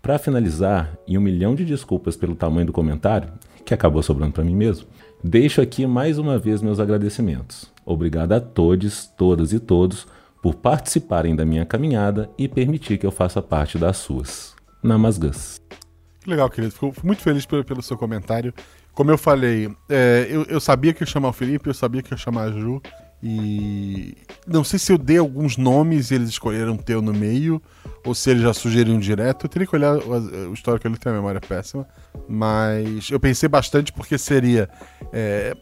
Para 0.00 0.18
finalizar, 0.18 0.96
e 1.06 1.16
um 1.16 1.20
milhão 1.20 1.54
de 1.54 1.64
desculpas 1.64 2.16
pelo 2.16 2.34
tamanho 2.34 2.66
do 2.66 2.72
comentário, 2.72 3.32
que 3.64 3.72
acabou 3.72 4.02
sobrando 4.02 4.32
para 4.32 4.44
mim 4.44 4.54
mesmo, 4.54 4.86
deixo 5.22 5.60
aqui 5.60 5.86
mais 5.86 6.18
uma 6.18 6.38
vez 6.38 6.60
meus 6.60 6.80
agradecimentos. 6.80 7.70
Obrigado 7.84 8.32
a 8.32 8.40
todos, 8.40 9.06
todas 9.16 9.52
e 9.52 9.60
todos 9.60 10.06
por 10.42 10.56
participarem 10.56 11.36
da 11.36 11.44
minha 11.44 11.64
caminhada 11.64 12.28
e 12.36 12.48
permitir 12.48 12.98
que 12.98 13.06
eu 13.06 13.12
faça 13.12 13.40
parte 13.40 13.78
das 13.78 13.96
suas. 13.98 14.54
Namasgas. 14.82 15.60
Legal, 16.26 16.50
querido. 16.50 16.72
Fico 16.72 16.92
muito 17.04 17.22
feliz 17.22 17.46
pelo, 17.46 17.64
pelo 17.64 17.82
seu 17.82 17.96
comentário. 17.96 18.52
Como 18.94 19.10
eu 19.10 19.16
falei, 19.16 19.70
é, 19.88 20.26
eu, 20.28 20.44
eu 20.44 20.60
sabia 20.60 20.92
que 20.92 21.02
ia 21.02 21.06
chamar 21.06 21.28
o 21.28 21.32
Felipe, 21.32 21.68
eu 21.68 21.74
sabia 21.74 22.02
que 22.02 22.12
ia 22.12 22.16
chamar 22.16 22.44
a 22.44 22.52
Ju. 22.52 22.80
E 23.22 24.16
não 24.46 24.64
sei 24.64 24.78
se 24.78 24.92
eu 24.92 24.98
dei 24.98 25.16
alguns 25.16 25.56
nomes 25.56 26.10
e 26.10 26.16
eles 26.16 26.28
escolheram 26.28 26.76
teu 26.76 27.00
no 27.00 27.14
meio, 27.14 27.62
ou 28.04 28.14
se 28.14 28.30
eles 28.30 28.42
já 28.42 28.52
sugeriram 28.52 28.98
direto. 28.98 29.46
Eu 29.46 29.48
teria 29.48 29.66
que 29.66 29.76
olhar 29.76 29.96
o, 29.96 30.50
o 30.50 30.52
histórico, 30.52 30.86
ele 30.86 30.96
tem 30.96 31.12
a 31.12 31.14
memória 31.14 31.40
péssima. 31.40 31.86
Mas 32.28 33.10
eu 33.10 33.20
pensei 33.20 33.48
bastante 33.48 33.92
porque 33.92 34.18
seria. 34.18 34.68
É, 35.12 35.56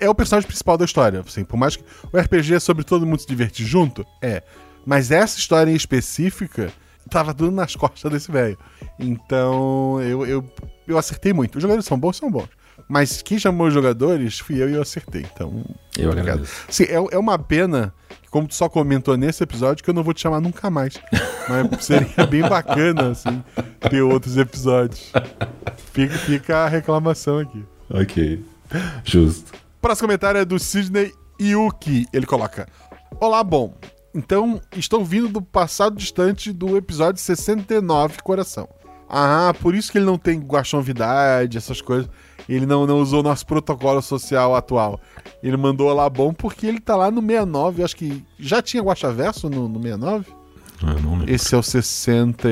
é 0.00 0.08
o 0.08 0.14
personagem 0.14 0.48
principal 0.48 0.78
da 0.78 0.84
história. 0.84 1.20
Assim, 1.20 1.44
por 1.44 1.58
mais 1.58 1.76
que 1.76 1.84
o 2.10 2.18
RPG 2.18 2.54
é 2.54 2.60
sobre 2.60 2.84
todo 2.84 3.06
mundo 3.06 3.20
se 3.20 3.26
divertir 3.26 3.66
junto, 3.66 4.04
é. 4.22 4.42
Mas 4.86 5.10
essa 5.10 5.38
história 5.38 5.70
em 5.70 5.74
específica 5.74 6.72
tava 7.10 7.34
tudo 7.34 7.50
nas 7.52 7.76
costas 7.76 8.10
desse 8.10 8.32
velho. 8.32 8.58
Então 8.98 10.00
eu, 10.00 10.26
eu, 10.26 10.44
eu 10.88 10.98
acertei 10.98 11.32
muito. 11.32 11.56
Os 11.56 11.62
jogadores 11.62 11.86
são 11.86 11.98
bons, 11.98 12.16
são 12.16 12.30
bons. 12.30 12.48
Mas 12.88 13.22
quem 13.22 13.38
chamou 13.38 13.66
os 13.66 13.74
jogadores 13.74 14.38
fui 14.38 14.62
eu 14.62 14.68
e 14.68 14.74
eu 14.74 14.82
acertei. 14.82 15.26
Então. 15.32 15.64
Eu 15.96 16.10
obrigado. 16.10 16.34
agradeço. 16.34 16.66
Sim, 16.68 16.84
é, 16.84 16.94
é 16.94 17.18
uma 17.18 17.38
pena, 17.38 17.94
como 18.30 18.46
tu 18.46 18.54
só 18.54 18.68
comentou 18.68 19.16
nesse 19.16 19.42
episódio, 19.42 19.82
que 19.82 19.90
eu 19.90 19.94
não 19.94 20.02
vou 20.02 20.12
te 20.14 20.20
chamar 20.20 20.40
nunca 20.40 20.70
mais. 20.70 20.94
Mas 21.48 21.84
seria 21.84 22.26
bem 22.26 22.42
bacana, 22.42 23.10
assim, 23.10 23.42
ter 23.90 24.02
outros 24.02 24.36
episódios. 24.36 25.12
Fica, 25.92 26.18
fica 26.18 26.56
a 26.58 26.68
reclamação 26.68 27.38
aqui. 27.38 27.64
Ok. 27.90 28.44
Justo. 29.04 29.52
O 29.78 29.80
próximo 29.80 30.08
comentário 30.08 30.40
é 30.40 30.44
do 30.44 30.58
Sidney 30.58 31.12
Yuki. 31.40 32.06
Ele 32.12 32.26
coloca: 32.26 32.66
Olá, 33.20 33.42
bom. 33.44 33.74
Então, 34.14 34.60
estou 34.76 35.04
vindo 35.04 35.28
do 35.28 35.42
passado 35.42 35.96
distante 35.96 36.52
do 36.52 36.76
episódio 36.76 37.20
69, 37.20 38.22
coração. 38.22 38.68
Ah, 39.08 39.52
por 39.60 39.74
isso 39.74 39.90
que 39.90 39.98
ele 39.98 40.04
não 40.04 40.16
tem 40.16 40.40
guaxonvidade, 40.40 41.58
essas 41.58 41.80
coisas. 41.80 42.08
Ele 42.48 42.66
não, 42.66 42.86
não 42.86 43.00
usou 43.00 43.22
nosso 43.22 43.46
protocolo 43.46 44.02
social 44.02 44.54
atual. 44.54 45.00
Ele 45.42 45.56
mandou 45.56 45.92
lá 45.92 46.08
bom 46.08 46.32
porque 46.32 46.66
ele 46.66 46.80
tá 46.80 46.96
lá 46.96 47.10
no 47.10 47.20
69. 47.20 47.80
Eu 47.80 47.84
acho 47.84 47.96
que 47.96 48.24
já 48.38 48.60
tinha 48.60 48.82
Guaxaverso 48.82 49.48
no, 49.48 49.68
no 49.68 49.80
69. 49.80 50.26
Ah, 50.82 50.94
não 51.00 51.12
lembro. 51.18 51.32
Esse 51.32 51.54
é 51.54 51.58
o 51.58 51.62
60. 51.62 52.48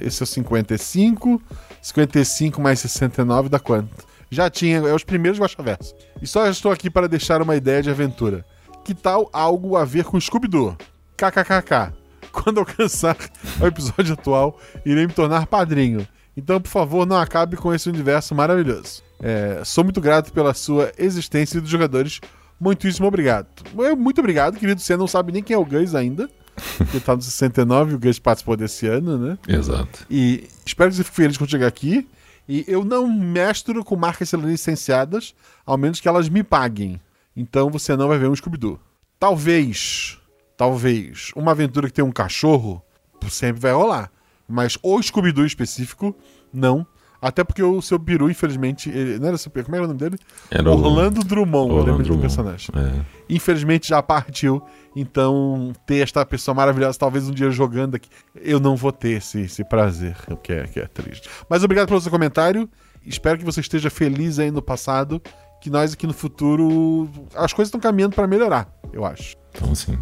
Esse 0.00 0.22
é 0.22 0.24
o 0.24 0.26
55. 0.26 1.42
55 1.80 2.60
mais 2.60 2.80
69 2.80 3.48
dá 3.48 3.58
quanto? 3.58 4.06
Já 4.30 4.48
tinha, 4.48 4.78
é 4.78 4.94
os 4.94 5.04
primeiros 5.04 5.38
Guaxaverso. 5.38 5.94
E 6.20 6.26
só 6.26 6.46
estou 6.48 6.72
aqui 6.72 6.88
para 6.88 7.08
deixar 7.08 7.42
uma 7.42 7.56
ideia 7.56 7.82
de 7.82 7.90
aventura. 7.90 8.46
Que 8.84 8.94
tal 8.94 9.28
algo 9.32 9.76
a 9.76 9.84
ver 9.84 10.04
com 10.04 10.18
Scooby-Doo? 10.18 10.76
KKKK. 11.16 11.92
Quando 12.32 12.60
alcançar 12.60 13.16
o 13.60 13.66
episódio 13.66 14.14
atual, 14.14 14.58
irei 14.86 15.06
me 15.06 15.12
tornar 15.12 15.46
padrinho. 15.46 16.06
Então, 16.36 16.60
por 16.60 16.68
favor, 16.70 17.06
não 17.06 17.16
acabe 17.16 17.56
com 17.56 17.72
esse 17.74 17.88
universo 17.88 18.34
maravilhoso. 18.34 19.02
É, 19.20 19.62
sou 19.64 19.84
muito 19.84 20.00
grato 20.00 20.32
pela 20.32 20.54
sua 20.54 20.90
existência 20.98 21.58
e 21.58 21.60
dos 21.60 21.70
jogadores. 21.70 22.20
Muitíssimo 22.60 23.06
obrigado. 23.06 23.46
Eu- 23.76 23.96
Muito 23.96 24.18
obrigado, 24.20 24.58
querido. 24.58 24.80
Você 24.80 24.96
não 24.96 25.06
sabe 25.06 25.32
nem 25.32 25.42
quem 25.42 25.54
é 25.54 25.58
o 25.58 25.64
Gus 25.64 25.94
ainda. 25.94 26.28
Que 26.90 27.00
tá 27.00 27.16
no 27.16 27.22
69, 27.22 27.94
o 27.94 27.98
Gus 27.98 28.18
participou 28.18 28.56
desse 28.56 28.86
ano, 28.86 29.16
né? 29.18 29.38
Exato. 29.48 30.06
E 30.10 30.48
espero 30.66 30.90
que 30.90 30.96
você 30.96 31.04
fique 31.04 31.16
feliz 31.16 31.36
quando 31.38 31.50
chegar 31.50 31.66
aqui. 31.66 32.06
E 32.48 32.64
eu 32.68 32.84
não 32.84 33.08
mestro 33.08 33.82
com 33.84 33.96
marcas 33.96 34.32
licenciadas, 34.32 35.34
ao 35.64 35.78
menos 35.78 35.98
que 36.00 36.08
elas 36.08 36.28
me 36.28 36.42
paguem. 36.42 37.00
Então 37.36 37.70
você 37.70 37.96
não 37.96 38.08
vai 38.08 38.18
ver 38.18 38.28
um 38.28 38.34
Scooby-Doo. 38.36 38.78
Talvez, 39.18 40.18
talvez, 40.56 41.30
uma 41.34 41.52
aventura 41.52 41.86
que 41.86 41.94
tem 41.94 42.04
um 42.04 42.12
cachorro 42.12 42.82
sempre 43.30 43.62
vai 43.62 43.72
rolar. 43.72 44.10
Mas 44.52 44.78
o 44.82 45.00
Scooby-Doo 45.02 45.44
em 45.44 45.46
específico, 45.46 46.14
não. 46.52 46.86
Até 47.20 47.44
porque 47.44 47.62
o 47.62 47.80
seu 47.80 48.00
peru, 48.00 48.28
infelizmente. 48.28 48.90
Ele, 48.90 49.16
não 49.18 49.28
era 49.28 49.38
seu 49.38 49.48
peru, 49.50 49.66
como 49.66 49.76
era 49.76 49.84
o 49.84 49.88
nome 49.88 49.98
dele? 50.00 50.18
Era 50.50 50.68
o- 50.68 50.72
Orlando 50.74 51.22
Drummond, 51.22 51.70
eu 51.70 51.76
Orlando 51.76 51.86
lembro 51.98 52.02
de 52.04 52.10
um 52.12 52.16
Drummond. 52.16 52.20
personagem 52.20 52.68
É. 52.76 53.00
infelizmente 53.30 53.88
já 53.88 54.02
partiu. 54.02 54.60
Então, 54.96 55.72
ter 55.86 55.98
esta 55.98 56.26
pessoa 56.26 56.52
maravilhosa, 56.54 56.98
talvez 56.98 57.28
um 57.28 57.32
dia 57.32 57.48
jogando 57.50 57.94
aqui, 57.94 58.08
eu 58.34 58.58
não 58.58 58.74
vou 58.76 58.90
ter 58.92 59.18
esse, 59.18 59.42
esse 59.42 59.62
prazer, 59.64 60.16
o 60.28 60.36
que 60.36 60.52
é, 60.52 60.64
que 60.64 60.80
é 60.80 60.86
triste. 60.86 61.28
Mas 61.48 61.62
obrigado 61.62 61.86
pelo 61.88 62.00
seu 62.00 62.10
comentário. 62.10 62.68
Espero 63.06 63.38
que 63.38 63.44
você 63.44 63.60
esteja 63.60 63.88
feliz 63.88 64.38
aí 64.40 64.50
no 64.50 64.60
passado. 64.60 65.22
Que 65.60 65.70
nós 65.70 65.92
aqui 65.94 66.08
no 66.08 66.12
futuro. 66.12 67.08
As 67.36 67.52
coisas 67.52 67.68
estão 67.68 67.80
caminhando 67.80 68.16
para 68.16 68.26
melhorar, 68.26 68.68
eu 68.92 69.04
acho. 69.04 69.36
Então, 69.54 69.70
assim. 69.70 69.96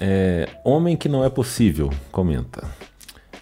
É, 0.00 0.48
Homem 0.64 0.96
que 0.96 1.06
não 1.08 1.22
é 1.22 1.28
possível, 1.28 1.90
comenta. 2.10 2.66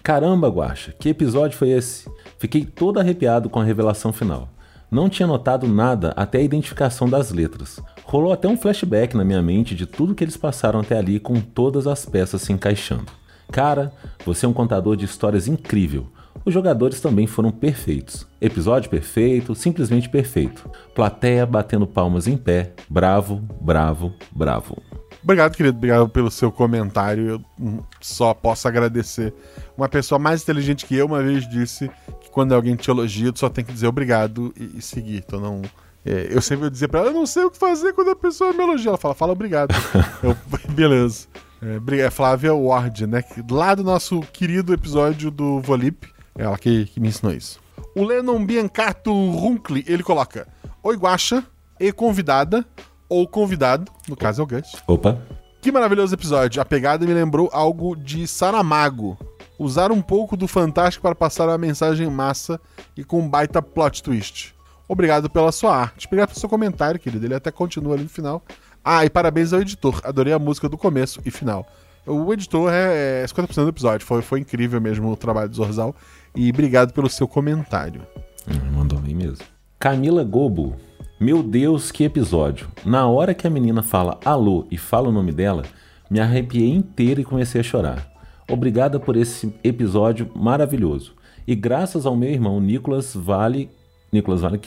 Caramba, 0.03 0.49
Guaxa, 0.49 0.93
que 0.97 1.09
episódio 1.09 1.57
foi 1.57 1.69
esse? 1.69 2.09
Fiquei 2.39 2.65
todo 2.65 2.99
arrepiado 2.99 3.49
com 3.49 3.59
a 3.59 3.63
revelação 3.63 4.11
final. 4.11 4.49
Não 4.89 5.07
tinha 5.07 5.27
notado 5.27 5.67
nada 5.67 6.11
até 6.17 6.39
a 6.39 6.43
identificação 6.43 7.07
das 7.07 7.31
letras. 7.31 7.79
Rolou 8.03 8.33
até 8.33 8.47
um 8.47 8.57
flashback 8.57 9.15
na 9.15 9.23
minha 9.23 9.41
mente 9.41 9.75
de 9.75 9.85
tudo 9.85 10.15
que 10.15 10.23
eles 10.23 10.35
passaram 10.35 10.79
até 10.79 10.97
ali 10.97 11.19
com 11.19 11.39
todas 11.39 11.87
as 11.87 12.03
peças 12.03 12.41
se 12.41 12.51
encaixando. 12.51 13.11
Cara, 13.51 13.93
você 14.25 14.45
é 14.45 14.49
um 14.49 14.53
contador 14.53 14.97
de 14.97 15.05
histórias 15.05 15.47
incrível. 15.47 16.07
Os 16.43 16.53
jogadores 16.53 16.99
também 16.99 17.27
foram 17.27 17.51
perfeitos. 17.51 18.25
Episódio 18.41 18.89
perfeito, 18.89 19.53
simplesmente 19.53 20.09
perfeito. 20.09 20.69
Plateia 20.95 21.45
batendo 21.45 21.85
palmas 21.85 22.27
em 22.27 22.35
pé. 22.35 22.73
Bravo, 22.89 23.41
bravo, 23.61 24.13
bravo. 24.31 24.81
Obrigado, 25.23 25.55
querido. 25.55 25.77
Obrigado 25.77 26.09
pelo 26.09 26.31
seu 26.31 26.51
comentário. 26.51 27.27
Eu 27.27 27.41
hum, 27.59 27.79
só 27.99 28.33
posso 28.33 28.67
agradecer. 28.67 29.33
Uma 29.77 29.87
pessoa 29.87 30.17
mais 30.17 30.41
inteligente 30.41 30.85
que 30.85 30.95
eu 30.95 31.05
uma 31.05 31.21
vez 31.21 31.47
disse 31.47 31.89
que 32.21 32.29
quando 32.31 32.53
alguém 32.53 32.75
te 32.75 32.89
elogia, 32.89 33.31
tu 33.31 33.39
só 33.39 33.49
tem 33.49 33.63
que 33.63 33.71
dizer 33.71 33.87
obrigado 33.87 34.53
e, 34.57 34.79
e 34.79 34.81
seguir. 34.81 35.17
Então 35.17 35.39
não. 35.39 35.61
é, 36.05 36.27
eu 36.31 36.41
sempre 36.41 36.61
vou 36.61 36.69
dizer 36.69 36.87
pra 36.87 37.01
ela, 37.01 37.09
eu 37.09 37.13
não 37.13 37.25
sei 37.25 37.43
o 37.43 37.51
que 37.51 37.57
fazer 37.57 37.93
quando 37.93 38.11
a 38.11 38.15
pessoa 38.15 38.51
me 38.51 38.63
elogia. 38.63 38.89
Ela 38.89 38.97
fala, 38.97 39.13
fala 39.13 39.31
obrigado. 39.33 39.73
eu, 40.23 40.35
beleza. 40.73 41.27
É, 41.61 41.99
é 41.99 42.09
Flávia 42.09 42.55
Ward, 42.55 43.05
né? 43.05 43.23
Lá 43.49 43.75
do 43.75 43.83
nosso 43.83 44.21
querido 44.33 44.73
episódio 44.73 45.29
do 45.29 45.59
Volip. 45.61 46.07
É 46.35 46.43
ela 46.43 46.57
que, 46.57 46.85
que 46.85 46.99
me 46.99 47.09
ensinou 47.09 47.33
isso. 47.33 47.59
O 47.95 48.03
Lennon 48.03 48.43
Biancato 48.43 49.11
Runkli, 49.11 49.83
ele 49.87 50.01
coloca: 50.01 50.47
Oi, 50.81 50.95
Guaxa, 50.95 51.43
e 51.79 51.91
convidada, 51.91 52.65
ou 53.11 53.27
convidado, 53.27 53.91
no 54.07 54.15
caso 54.15 54.41
é 54.41 54.43
o 54.45 54.47
Gus. 54.47 54.71
Opa, 54.87 55.21
Que 55.61 55.69
maravilhoso 55.69 56.15
episódio. 56.15 56.61
A 56.61 56.65
pegada 56.65 57.05
me 57.05 57.13
lembrou 57.13 57.49
algo 57.51 57.93
de 57.93 58.25
Saramago. 58.25 59.17
Usar 59.59 59.91
um 59.91 60.01
pouco 60.01 60.37
do 60.37 60.47
fantástico 60.47 61.01
para 61.01 61.13
passar 61.13 61.49
uma 61.49 61.57
mensagem 61.57 62.09
massa 62.09 62.57
e 62.95 63.03
com 63.03 63.19
um 63.19 63.27
baita 63.27 63.61
plot 63.61 64.01
twist. 64.01 64.55
Obrigado 64.87 65.29
pela 65.29 65.51
sua 65.51 65.75
arte. 65.75 66.07
Obrigado 66.07 66.29
pelo 66.29 66.39
seu 66.39 66.47
comentário, 66.47 66.97
querido. 66.97 67.25
Ele 67.25 67.35
até 67.35 67.51
continua 67.51 67.95
ali 67.95 68.03
no 68.03 68.09
final. 68.09 68.41
Ah, 68.83 69.03
e 69.03 69.09
parabéns 69.09 69.51
ao 69.51 69.59
editor. 69.59 69.99
Adorei 70.05 70.31
a 70.31 70.39
música 70.39 70.69
do 70.69 70.77
começo 70.77 71.19
e 71.25 71.29
final. 71.29 71.67
O 72.07 72.31
editor 72.31 72.71
é, 72.71 73.23
é 73.23 73.25
50% 73.25 73.55
do 73.55 73.69
episódio. 73.69 74.07
Foi, 74.07 74.21
foi 74.21 74.39
incrível 74.39 74.79
mesmo 74.79 75.11
o 75.11 75.17
trabalho 75.17 75.49
do 75.49 75.55
Zorzal. 75.57 75.93
E 76.33 76.49
obrigado 76.49 76.93
pelo 76.93 77.09
seu 77.09 77.27
comentário. 77.27 78.07
Hum, 78.47 78.71
mandou 78.73 78.99
bem 78.99 79.13
mesmo. 79.13 79.45
Camila 79.77 80.23
Gobo. 80.23 80.77
Meu 81.21 81.43
Deus, 81.43 81.91
que 81.91 82.03
episódio. 82.03 82.67
Na 82.83 83.07
hora 83.07 83.35
que 83.35 83.45
a 83.45 83.49
menina 83.49 83.83
fala 83.83 84.19
alô 84.25 84.65
e 84.71 84.75
fala 84.75 85.09
o 85.09 85.11
nome 85.11 85.31
dela, 85.31 85.61
me 86.09 86.19
arrepiei 86.19 86.67
inteira 86.67 87.21
e 87.21 87.23
comecei 87.23 87.61
a 87.61 87.63
chorar. 87.63 88.11
Obrigada 88.49 88.99
por 88.99 89.15
esse 89.15 89.53
episódio 89.63 90.31
maravilhoso. 90.35 91.13
E 91.45 91.53
graças 91.53 92.07
ao 92.07 92.15
meu 92.17 92.31
irmão 92.31 92.59
Nicolas 92.59 93.13
Vale, 93.13 93.69
Nicolas 94.11 94.41
Vale, 94.41 94.61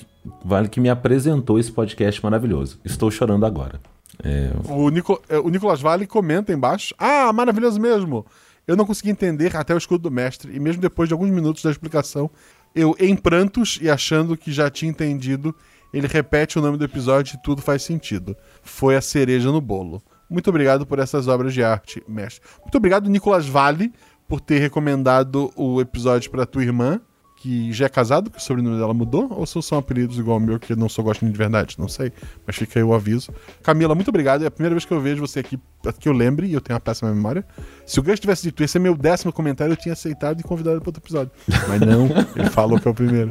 Vale 0.45 0.69
que 0.69 0.79
me 0.79 0.89
apresentou 0.89 1.59
esse 1.59 1.73
podcast 1.73 2.23
maravilhoso. 2.23 2.79
Estou 2.85 3.11
chorando 3.11 3.45
agora. 3.45 3.81
É, 4.23 4.53
O, 4.69 4.91
Nico, 4.91 5.21
é, 5.29 5.37
o 5.37 5.49
Nicolas 5.49 5.81
Vale 5.81 6.07
comenta 6.07 6.53
embaixo. 6.53 6.95
Ah, 6.97 7.33
maravilhoso 7.33 7.81
mesmo. 7.81 8.25
Eu 8.65 8.77
não 8.77 8.87
consegui 8.87 9.11
entender 9.11 9.57
até 9.57 9.75
o 9.75 9.79
escudo 9.79 10.05
do 10.05 10.11
mestre, 10.11 10.55
e 10.55 10.61
mesmo 10.61 10.81
depois 10.81 11.09
de 11.09 11.15
alguns 11.15 11.31
minutos 11.31 11.65
da 11.65 11.71
explicação, 11.73 12.31
eu, 12.75 12.95
em 13.01 13.17
prantos 13.17 13.79
e 13.83 13.91
achando 13.91 14.37
que 14.37 14.53
já 14.53 14.71
tinha 14.71 14.91
entendido, 14.91 15.53
ele 15.95 16.09
repete 16.09 16.59
o 16.59 16.63
nome 16.63 16.77
do 16.77 16.85
episódio 16.85 17.37
e 17.37 17.43
tudo 17.43 17.63
faz 17.63 17.83
sentido. 17.83 18.37
Foi 18.63 18.97
a 18.97 19.01
cereja 19.01 19.53
no 19.53 19.61
bolo. 19.61 20.03
Muito 20.29 20.51
obrigado 20.51 20.85
por 20.85 20.99
essas 20.99 21.29
obras 21.29 21.55
de 21.55 21.63
arte, 21.63 22.03
mestre. 22.09 22.43
Muito 22.61 22.77
obrigado, 22.77 23.09
Nicolas 23.09 23.47
Vale, 23.47 23.93
por 24.27 24.41
ter 24.41 24.59
recomendado 24.59 25.53
o 25.55 25.81
episódio 25.81 26.31
para 26.33 26.45
tua 26.45 26.65
irmã, 26.65 27.01
que 27.37 27.73
já 27.73 27.87
é 27.87 27.89
casado, 27.89 28.31
que 28.31 28.39
o 28.39 28.41
sobrenome 28.41 28.79
dela 28.79 28.93
mudou, 28.95 29.31
ou 29.31 29.47
são 29.47 29.63
são 29.63 29.79
apelidos 29.79 30.19
igual 30.19 30.39
o 30.39 30.41
meu, 30.41 30.59
que 30.59 30.73
eu 30.73 30.77
não 30.77 30.89
sou 30.89 31.05
gosto 31.05 31.25
de 31.25 31.31
verdade, 31.37 31.77
não 31.79 31.87
sei, 31.87 32.11
mas 32.45 32.57
fica 32.57 32.81
aí 32.81 32.83
o 32.83 32.93
aviso. 32.93 33.33
Camila, 33.63 33.95
muito 33.95 34.09
obrigado, 34.09 34.43
é 34.43 34.47
a 34.47 34.51
primeira 34.51 34.75
vez 34.75 34.85
que 34.85 34.93
eu 34.93 35.01
vejo 35.01 35.21
você 35.21 35.41
aqui, 35.41 35.61
que 36.01 36.09
eu 36.09 36.13
lembre, 36.13 36.47
e 36.47 36.55
eu 36.55 36.61
tenho 36.61 36.75
uma 36.75 36.81
péssima 36.81 37.13
memória. 37.13 37.45
Se 37.87 38.01
o 38.01 38.03
Gus 38.03 38.19
tivesse 38.19 38.43
dito, 38.45 38.65
esse 38.65 38.79
é 38.79 38.81
meu 38.81 38.97
décimo 38.97 39.33
comentário, 39.33 39.73
eu 39.73 39.77
tinha 39.77 39.93
aceitado 39.93 40.41
e 40.41 40.43
convidado 40.43 40.81
para 40.81 40.89
outro 40.89 41.03
episódio. 41.03 41.31
Mas 41.69 41.81
não, 41.83 42.07
ele 42.35 42.51
falou 42.51 42.81
que 42.81 42.89
é 42.89 42.91
o 42.91 42.95
primeiro. 42.95 43.31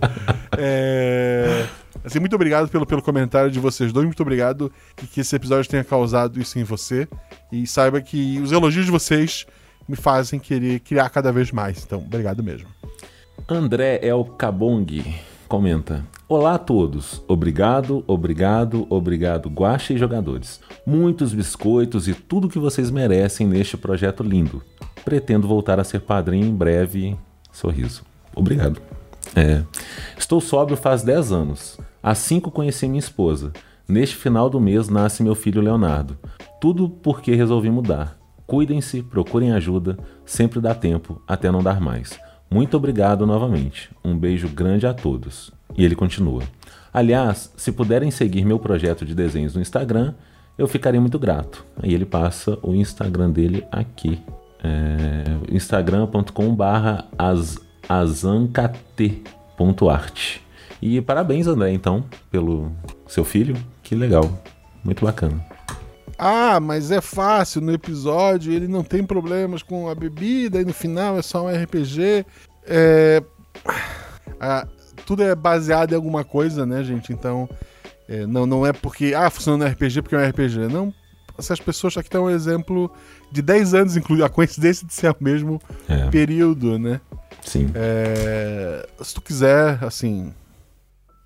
É... 0.57 1.66
Assim, 2.04 2.20
muito 2.20 2.36
obrigado 2.36 2.70
pelo, 2.70 2.86
pelo 2.86 3.01
comentário 3.01 3.49
de 3.49 3.60
vocês 3.60 3.93
dois, 3.93 4.06
muito 4.06 4.22
obrigado 4.22 4.72
que, 4.95 5.22
esse 5.22 5.36
episódio 5.36 5.70
tenha 5.70 5.84
causado 5.84 6.39
isso 6.39 6.60
em 6.60 6.64
você, 6.64 7.08
e 7.51 7.66
saiba 7.66 8.01
que 8.01 8.39
os 8.39 8.51
elogios 8.51 8.86
de 8.86 8.91
vocês 8.91 9.45
me 9.88 9.95
fazem 9.95 10.39
querer 10.39 10.80
criar 10.80 11.10
cada 11.10 11.32
vez 11.32 11.51
mais, 11.51 11.84
então, 11.84 11.99
obrigado 11.99 12.43
mesmo. 12.43 12.68
André 13.47 13.99
El 14.01 14.24
Cabong 14.26 15.16
comenta: 15.47 16.06
Olá 16.28 16.56
a 16.56 16.58
todos. 16.58 17.22
Obrigado, 17.28 18.04
obrigado, 18.08 18.88
obrigado, 18.89 19.49
Guaxa 19.49 19.93
e 19.93 19.97
jogadores. 19.97 20.60
Muitos 20.86 21.34
biscoitos 21.34 22.08
e 22.08 22.14
tudo 22.14 22.49
que 22.49 22.58
vocês 22.58 22.89
merecem 22.89 23.47
neste 23.47 23.78
projeto 23.78 24.24
lindo. 24.24 24.64
Pretendo 25.06 25.47
voltar 25.47 25.80
a 25.80 25.84
ser 25.84 25.99
padrinho 26.01 26.47
em 26.47 26.56
breve. 26.56 27.16
Sorriso. 27.51 28.04
Obrigado. 28.36 28.82
É. 29.36 29.64
Estou 30.18 30.41
sóbrio 30.41 30.78
faz 30.78 31.04
10 31.04 31.32
anos. 31.32 31.78
Há 32.04 32.14
5 32.14 32.51
conheci 32.51 32.86
minha 32.86 32.99
esposa. 32.99 33.54
Neste 33.88 34.18
final 34.18 34.49
do 34.49 34.60
mês 34.60 34.89
nasce 34.89 35.24
meu 35.24 35.36
filho 35.36 35.62
Leonardo. 35.62 36.18
Tudo 36.60 36.89
porque 36.89 37.34
resolvi 37.34 37.70
mudar. 37.70 38.18
Cuidem-se, 38.45 39.01
procurem 39.01 39.54
ajuda, 39.54 39.97
sempre 40.26 40.60
dá 40.60 40.76
tempo, 40.76 41.22
até 41.26 41.49
não 41.49 41.64
dar 41.64 41.80
mais. 41.80 42.20
Muito 42.51 42.76
obrigado 42.76 43.26
novamente. 43.26 43.89
Um 44.04 44.18
beijo 44.18 44.49
grande 44.49 44.86
a 44.86 44.93
todos. 44.93 45.49
E 45.78 45.86
ele 45.86 45.95
continua. 45.95 46.43
Aliás, 46.93 47.54
se 47.56 47.72
puderem 47.72 48.12
seguir 48.12 48.43
meu 48.43 48.60
projeto 48.60 49.06
de 49.06 49.16
desenhos 49.16 49.56
no 49.56 49.62
Instagram, 49.62 50.14
eu 50.58 50.68
ficaria 50.68 50.99
muito 50.99 51.18
grato. 51.18 51.66
Aí 51.82 51.93
ele 51.93 52.06
passa 52.06 52.60
o 52.62 52.76
Instagram 52.76 53.32
dele 53.32 53.66
aqui. 53.72 54.22
É, 54.62 55.24
instagram.com/barra 55.49 57.06
azancate.art. 57.88 60.43
E 60.86 60.99
parabéns, 60.99 61.47
André, 61.47 61.71
então, 61.71 62.03
pelo 62.29 62.69
seu 63.07 63.23
filho. 63.23 63.55
Que 63.81 63.95
legal. 63.95 64.29
Muito 64.84 65.05
bacana. 65.05 65.41
Ah, 66.17 66.59
mas 66.59 66.91
é 66.91 66.99
fácil 66.99 67.61
no 67.61 67.71
episódio, 67.71 68.51
ele 68.51 68.67
não 68.67 68.84
tem 68.84 69.01
problemas 69.01 69.63
com 69.63 69.88
a 69.88 69.95
bebida 69.95 70.59
e 70.59 70.65
no 70.65 70.73
final 70.73 71.17
é 71.17 71.21
só 71.21 71.45
um 71.45 71.49
RPG. 71.63 72.25
É... 72.67 73.23
Ah, 74.41 74.67
tudo 75.05 75.23
é 75.23 75.34
baseado 75.34 75.93
em 75.93 75.95
alguma 75.95 76.25
coisa, 76.25 76.65
né, 76.65 76.84
gente? 76.84 77.13
Então, 77.13 77.47
é, 78.09 78.25
não, 78.27 78.45
não 78.45 78.67
é 78.67 78.73
porque, 78.73 79.13
ah, 79.15 79.29
funciona 79.29 79.63
no 79.65 79.71
RPG 79.71 80.01
porque 80.01 80.15
é 80.15 80.19
um 80.19 80.27
RPG. 80.29 80.67
Não, 80.67 80.93
essas 81.39 81.61
pessoas 81.61 81.95
aqui 81.97 82.09
tem 82.09 82.19
um 82.19 82.29
exemplo 82.29 82.91
de 83.31 83.41
10 83.41 83.73
anos, 83.73 83.95
inclusive, 83.95 84.25
a 84.25 84.29
coincidência 84.29 84.86
de 84.86 84.93
ser 84.93 85.09
o 85.11 85.15
mesmo 85.21 85.61
É. 85.88 86.09
período, 86.09 86.77
né? 86.77 86.99
Sim. 87.41 87.71
É, 87.73 88.86
se 89.01 89.13
tu 89.13 89.21
quiser, 89.21 89.81
assim. 89.81 90.34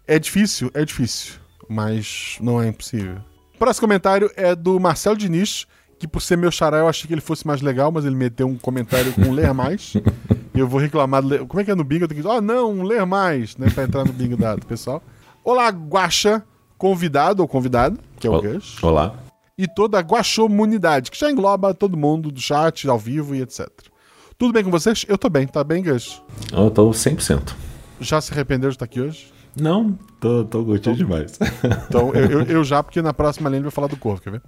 É 0.08 0.18
difícil, 0.18 0.72
é 0.74 0.86
difícil, 0.86 1.34
mas 1.68 2.38
não 2.42 2.62
é 2.62 2.68
impossível. 2.68 3.18
Próximo 3.60 3.82
comentário 3.88 4.32
é 4.36 4.56
do 4.56 4.80
Marcelo 4.80 5.18
Diniz, 5.18 5.66
que 6.00 6.08
por 6.08 6.22
ser 6.22 6.38
meu 6.38 6.52
xará 6.52 6.78
eu 6.78 6.88
achei 6.88 7.08
que 7.08 7.14
ele 7.14 7.22
fosse 7.22 7.46
mais 7.46 7.62
legal, 7.62 7.92
mas 7.92 8.06
ele 8.06 8.16
meteu 8.16 8.48
um 8.48 8.58
comentário 8.58 9.12
com 9.14 9.32
ler 9.32 9.54
mais. 9.54 9.94
e 10.54 10.60
eu 10.60 10.68
vou 10.68 10.80
reclamar. 10.80 11.22
do 11.22 11.28
ler- 11.28 11.46
Como 11.46 11.60
é 11.60 11.64
que 11.66 11.72
é 11.72 11.76
no 11.76 11.84
bingo? 11.84 12.04
Eu 12.06 12.08
tenho 12.08 12.22
que 12.22 12.28
dizer, 12.28 12.38
oh 12.38 12.42
não, 12.42 12.84
ler 12.84 13.06
mais, 13.06 13.58
né? 13.58 13.70
Pra 13.70 13.84
entrar 13.84 14.06
no 14.06 14.14
bingo 14.14 14.38
dado, 14.38 14.66
pessoal. 14.66 15.02
Olá, 15.44 15.70
Guaxa, 15.70 16.44
convidado 16.78 17.42
ou 17.42 17.48
convidado, 17.48 18.00
que 18.20 18.28
é 18.28 18.30
o 18.30 18.42
Gus 18.42 18.82
Olá. 18.84 19.16
e 19.58 19.68
toda 19.68 19.98
a 19.98 20.02
guaxomunidade, 20.02 21.10
que 21.12 21.18
já 21.20 21.32
engloba 21.32 21.74
todo 21.74 21.98
mundo 21.98 22.32
do 22.32 22.40
chat, 22.40 22.88
ao 22.88 23.00
vivo 23.00 23.34
e 23.36 23.42
etc. 23.42 23.68
Tudo 24.38 24.54
bem 24.54 24.64
com 24.64 24.70
vocês? 24.70 25.04
Eu 25.08 25.18
tô 25.18 25.30
bem, 25.30 25.48
tá 25.48 25.64
bem, 25.64 25.84
Gus? 25.84 26.22
Eu 26.54 26.70
tô 26.70 26.92
100%. 26.92 27.54
Já 28.00 28.22
se 28.22 28.32
arrependeu 28.32 28.70
de 28.70 28.76
estar 28.76 28.86
aqui 28.86 29.02
hoje? 29.02 29.34
Não, 29.60 29.98
tô, 30.20 30.44
tô 30.46 30.64
curtindo 30.64 30.96
demais. 30.98 31.38
Então, 31.90 32.14
eu, 32.14 32.30
eu- 32.32 32.42
eu 32.44 32.64
já, 32.64 32.82
porque 32.84 33.02
na 33.02 33.14
próxima 33.14 33.50
linha 33.50 33.58
ele 33.58 33.64
vai 33.64 33.72
falar 33.72 33.88
do 33.88 33.98
Corvo, 33.98 34.22
quer 34.22 34.32
ver? 34.32 34.42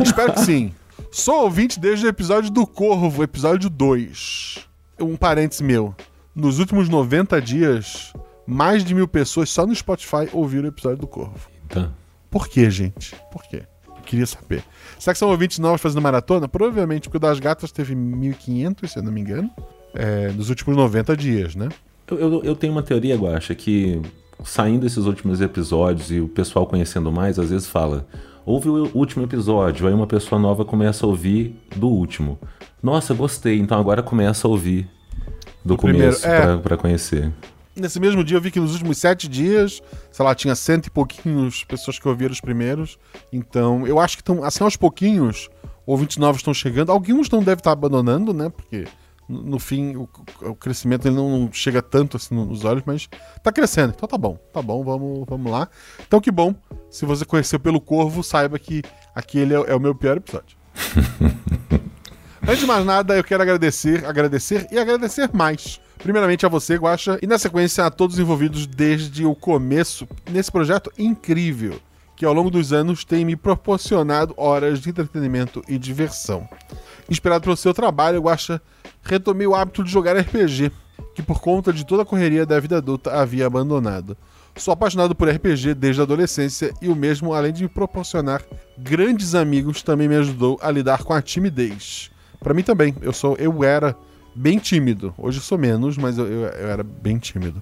Espero 0.00 0.32
que 0.34 0.40
sim. 0.40 0.72
Sou 1.10 1.42
ouvinte 1.44 1.78
desde 1.80 2.06
o 2.06 2.08
episódio 2.08 2.50
do 2.50 2.66
Corvo, 2.66 3.22
episódio 3.22 3.68
2. 3.70 4.66
Um 5.00 5.16
parênteses 5.16 5.60
meu. 5.60 5.94
Nos 6.34 6.58
últimos 6.58 6.88
90 6.88 7.40
dias, 7.42 8.12
mais 8.46 8.84
de 8.84 8.94
mil 8.94 9.06
pessoas 9.08 9.50
só 9.50 9.66
no 9.66 9.74
Spotify 9.74 10.28
ouviram 10.32 10.64
o 10.64 10.68
episódio 10.68 10.98
do 10.98 11.06
Corvo. 11.06 11.48
Tá. 11.68 11.90
Por 12.30 12.48
quê, 12.48 12.70
gente? 12.70 13.14
Por 13.30 13.42
quê? 13.42 13.62
Eu 13.86 14.02
queria 14.02 14.26
saber. 14.26 14.62
Será 14.98 15.12
que 15.14 15.18
são 15.18 15.28
ouvintes 15.30 15.58
novos 15.58 15.80
fazendo 15.80 16.00
maratona? 16.02 16.48
Provavelmente, 16.48 17.02
porque 17.08 17.16
o 17.18 17.20
das 17.20 17.38
gatas 17.38 17.70
teve 17.72 17.94
1.500, 17.94 18.86
se 18.88 18.98
eu 18.98 19.02
não 19.02 19.12
me 19.12 19.20
engano, 19.20 19.50
é, 19.94 20.28
nos 20.32 20.48
últimos 20.50 20.76
90 20.76 21.16
dias, 21.16 21.54
né? 21.54 21.68
Eu, 22.10 22.18
eu, 22.18 22.42
eu 22.44 22.56
tenho 22.56 22.72
uma 22.72 22.82
teoria, 22.82 23.16
Guaxa, 23.16 23.54
que 23.54 24.00
saindo 24.44 24.86
esses 24.86 25.04
últimos 25.06 25.40
episódios 25.40 26.10
e 26.10 26.20
o 26.20 26.28
pessoal 26.28 26.66
conhecendo 26.66 27.10
mais, 27.12 27.38
às 27.38 27.50
vezes 27.50 27.66
fala. 27.66 28.06
Ouve 28.44 28.68
o 28.68 28.90
último 28.94 29.24
episódio, 29.24 29.86
aí 29.86 29.94
uma 29.94 30.06
pessoa 30.06 30.40
nova 30.40 30.64
começa 30.64 31.06
a 31.06 31.08
ouvir 31.08 31.56
do 31.76 31.88
último. 31.88 32.38
Nossa, 32.82 33.14
gostei, 33.14 33.60
então 33.60 33.78
agora 33.78 34.02
começa 34.02 34.48
a 34.48 34.50
ouvir 34.50 34.88
do, 35.64 35.76
começo 35.76 36.26
é. 36.26 36.56
pra 36.56 36.76
conhecer. 36.76 37.32
Nesse 37.74 37.98
mesmo 37.98 38.22
dia 38.22 38.36
eu 38.36 38.40
vi 38.40 38.50
que 38.50 38.60
nos 38.60 38.72
últimos 38.72 38.98
sete 38.98 39.28
dias, 39.28 39.80
sei 40.10 40.24
lá, 40.24 40.34
tinha 40.34 40.54
cento 40.54 40.86
e 40.86 40.90
pouquinhos 40.90 41.64
pessoas 41.64 41.98
que 41.98 42.06
ouviram 42.06 42.32
os 42.32 42.40
primeiros. 42.40 42.98
Então, 43.32 43.86
eu 43.86 43.98
acho 43.98 44.16
que 44.16 44.22
estão, 44.22 44.44
assim, 44.44 44.62
aos 44.62 44.76
pouquinhos, 44.76 45.48
ouvintes 45.86 46.18
novos 46.18 46.40
estão 46.40 46.52
chegando. 46.52 46.92
Alguns 46.92 47.30
não 47.30 47.38
devem 47.38 47.60
estar 47.60 47.72
abandonando, 47.72 48.34
né? 48.34 48.50
Porque, 48.50 48.84
no, 49.28 49.58
fim, 49.58 49.96
o, 49.96 50.08
o 50.42 50.54
crescimento 50.54 51.06
ele 51.06 51.16
não 51.16 51.48
chega 51.52 51.80
tanto 51.80 52.16
assim 52.16 52.34
nos 52.34 52.64
olhos, 52.64 52.82
mas 52.84 53.08
tá 53.42 53.52
crescendo. 53.52 53.92
Então 53.96 54.08
tá 54.08 54.18
bom, 54.18 54.36
tá 54.52 54.60
bom, 54.60 54.84
vamos, 54.84 55.24
vamos 55.28 55.50
lá. 55.50 55.68
Então 56.06 56.20
que 56.20 56.30
bom, 56.30 56.54
se 56.90 57.06
você 57.06 57.24
conheceu 57.24 57.58
pelo 57.58 57.80
Corvo, 57.80 58.22
saiba 58.22 58.58
que 58.58 58.82
aquele 59.14 59.54
é, 59.54 59.64
é 59.68 59.74
o 59.74 59.80
meu 59.80 59.94
pior 59.94 60.16
episódio. 60.16 60.56
Antes 62.42 62.58
de 62.58 62.66
mais 62.66 62.84
nada, 62.84 63.16
eu 63.16 63.22
quero 63.22 63.42
agradecer, 63.42 64.04
agradecer 64.04 64.66
e 64.72 64.78
agradecer 64.78 65.30
mais. 65.32 65.80
Primeiramente 65.98 66.44
a 66.44 66.48
você, 66.48 66.74
Guaxa, 66.74 67.16
e 67.22 67.26
na 67.26 67.38
sequência 67.38 67.86
a 67.86 67.90
todos 67.90 68.18
envolvidos 68.18 68.66
desde 68.66 69.24
o 69.24 69.34
começo 69.34 70.08
nesse 70.28 70.50
projeto 70.50 70.90
incrível, 70.98 71.80
que 72.22 72.26
ao 72.26 72.32
longo 72.32 72.52
dos 72.52 72.72
anos 72.72 73.04
tem 73.04 73.24
me 73.24 73.34
proporcionado 73.34 74.32
horas 74.36 74.78
de 74.78 74.90
entretenimento 74.90 75.60
e 75.66 75.76
diversão. 75.76 76.48
Inspirado 77.10 77.42
pelo 77.42 77.56
seu 77.56 77.74
trabalho, 77.74 78.20
Guaxa, 78.22 78.62
retomei 79.02 79.44
o 79.44 79.56
hábito 79.56 79.82
de 79.82 79.90
jogar 79.90 80.16
RPG, 80.16 80.70
que 81.16 81.20
por 81.22 81.40
conta 81.40 81.72
de 81.72 81.84
toda 81.84 82.04
a 82.04 82.06
correria 82.06 82.46
da 82.46 82.60
vida 82.60 82.76
adulta 82.76 83.10
havia 83.12 83.44
abandonado. 83.44 84.16
Sou 84.54 84.70
apaixonado 84.70 85.16
por 85.16 85.28
RPG 85.28 85.74
desde 85.74 86.00
a 86.00 86.04
adolescência 86.04 86.72
e 86.80 86.88
o 86.88 86.94
mesmo, 86.94 87.34
além 87.34 87.52
de 87.52 87.64
me 87.64 87.68
proporcionar 87.68 88.40
grandes 88.78 89.34
amigos, 89.34 89.82
também 89.82 90.06
me 90.06 90.14
ajudou 90.14 90.60
a 90.62 90.70
lidar 90.70 91.02
com 91.02 91.12
a 91.12 91.20
timidez. 91.20 92.08
Pra 92.38 92.54
mim 92.54 92.62
também, 92.62 92.94
eu 93.02 93.12
sou, 93.12 93.34
eu 93.36 93.64
era 93.64 93.96
bem 94.32 94.60
tímido. 94.60 95.12
Hoje 95.18 95.40
sou 95.40 95.58
menos, 95.58 95.98
mas 95.98 96.16
eu, 96.18 96.26
eu- 96.28 96.42
eu 96.50 96.68
era 96.70 96.84
bem 96.84 97.18
tímido. 97.18 97.60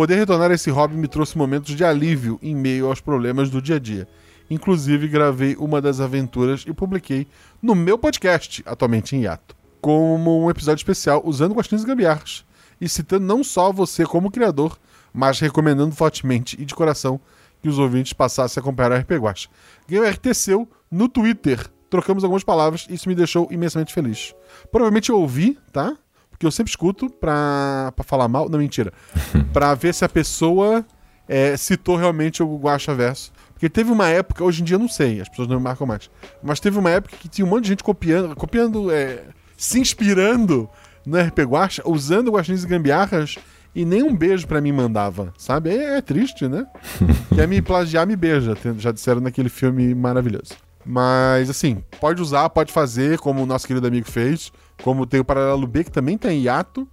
Poder 0.00 0.14
retornar 0.14 0.50
a 0.50 0.54
esse 0.54 0.70
hobby 0.70 0.96
me 0.96 1.06
trouxe 1.06 1.36
momentos 1.36 1.76
de 1.76 1.84
alívio 1.84 2.38
em 2.40 2.56
meio 2.56 2.86
aos 2.86 3.02
problemas 3.02 3.50
do 3.50 3.60
dia 3.60 3.76
a 3.76 3.78
dia. 3.78 4.08
Inclusive, 4.48 5.06
gravei 5.06 5.54
uma 5.56 5.78
das 5.78 6.00
aventuras 6.00 6.64
e 6.66 6.72
publiquei 6.72 7.26
no 7.60 7.74
meu 7.74 7.98
podcast, 7.98 8.62
atualmente 8.64 9.14
em 9.14 9.24
hiato, 9.24 9.54
como 9.78 10.42
um 10.42 10.48
episódio 10.48 10.80
especial 10.80 11.20
usando 11.22 11.52
guaxinins 11.52 11.84
e 11.84 11.86
gambiarras, 11.86 12.46
e 12.80 12.88
citando 12.88 13.26
não 13.26 13.44
só 13.44 13.70
você 13.70 14.06
como 14.06 14.30
criador, 14.30 14.78
mas 15.12 15.38
recomendando 15.38 15.94
fortemente 15.94 16.56
e 16.58 16.64
de 16.64 16.74
coração 16.74 17.20
que 17.60 17.68
os 17.68 17.78
ouvintes 17.78 18.14
passassem 18.14 18.58
a 18.58 18.62
acompanhar 18.62 18.92
o 18.92 18.96
RP 18.96 19.10
Guacha. 19.18 19.50
Ganhei 19.86 20.02
o 20.02 20.10
RT 20.10 20.32
seu 20.32 20.66
no 20.90 21.10
Twitter. 21.10 21.68
Trocamos 21.90 22.24
algumas 22.24 22.42
palavras 22.42 22.86
e 22.88 22.94
isso 22.94 23.06
me 23.06 23.14
deixou 23.14 23.48
imensamente 23.50 23.92
feliz. 23.92 24.34
Provavelmente 24.72 25.10
eu 25.10 25.20
ouvi, 25.20 25.58
tá? 25.70 25.94
Porque 26.40 26.46
eu 26.46 26.50
sempre 26.50 26.70
escuto 26.70 27.10
pra, 27.10 27.92
pra 27.94 28.02
falar 28.02 28.26
mal. 28.26 28.48
Não, 28.48 28.58
mentira. 28.58 28.94
pra 29.52 29.74
ver 29.74 29.92
se 29.92 30.06
a 30.06 30.08
pessoa 30.08 30.82
é, 31.28 31.54
citou 31.54 31.96
realmente 31.96 32.42
o 32.42 32.56
Guacha 32.56 32.94
Verso. 32.94 33.30
Porque 33.52 33.68
teve 33.68 33.92
uma 33.92 34.08
época, 34.08 34.42
hoje 34.42 34.62
em 34.62 34.64
dia 34.64 34.76
eu 34.76 34.80
não 34.80 34.88
sei, 34.88 35.20
as 35.20 35.28
pessoas 35.28 35.48
não 35.48 35.58
me 35.58 35.62
marcam 35.62 35.86
mais. 35.86 36.10
Mas 36.42 36.58
teve 36.58 36.78
uma 36.78 36.88
época 36.88 37.14
que 37.18 37.28
tinha 37.28 37.44
um 37.44 37.48
monte 37.50 37.64
de 37.64 37.68
gente 37.68 37.84
copiando, 37.84 38.34
copiando, 38.34 38.90
é, 38.90 39.24
se 39.54 39.78
inspirando 39.78 40.66
no 41.04 41.20
RP 41.20 41.40
Guacha, 41.40 41.82
usando 41.84 42.30
guaxinins 42.30 42.64
e 42.64 42.66
gambiarras, 42.66 43.36
e 43.74 43.84
nem 43.84 44.02
um 44.02 44.16
beijo 44.16 44.46
pra 44.46 44.62
mim 44.62 44.72
mandava, 44.72 45.34
sabe? 45.36 45.68
É, 45.68 45.98
é 45.98 46.00
triste, 46.00 46.48
né? 46.48 46.66
Quer 47.36 47.46
me 47.46 47.60
plagiar, 47.60 48.06
me 48.06 48.16
beija, 48.16 48.56
já 48.78 48.90
disseram 48.90 49.20
naquele 49.20 49.50
filme 49.50 49.94
maravilhoso. 49.94 50.54
Mas, 50.86 51.50
assim, 51.50 51.84
pode 52.00 52.22
usar, 52.22 52.48
pode 52.48 52.72
fazer, 52.72 53.18
como 53.18 53.42
o 53.42 53.46
nosso 53.46 53.66
querido 53.66 53.86
amigo 53.86 54.10
fez, 54.10 54.50
como 54.82 55.06
tem 55.06 55.20
o 55.20 55.24
Paralelo 55.24 55.66
B, 55.66 55.84
que 55.84 55.90
também 55.90 56.16
tem 56.16 56.42
hiato, 56.42 56.88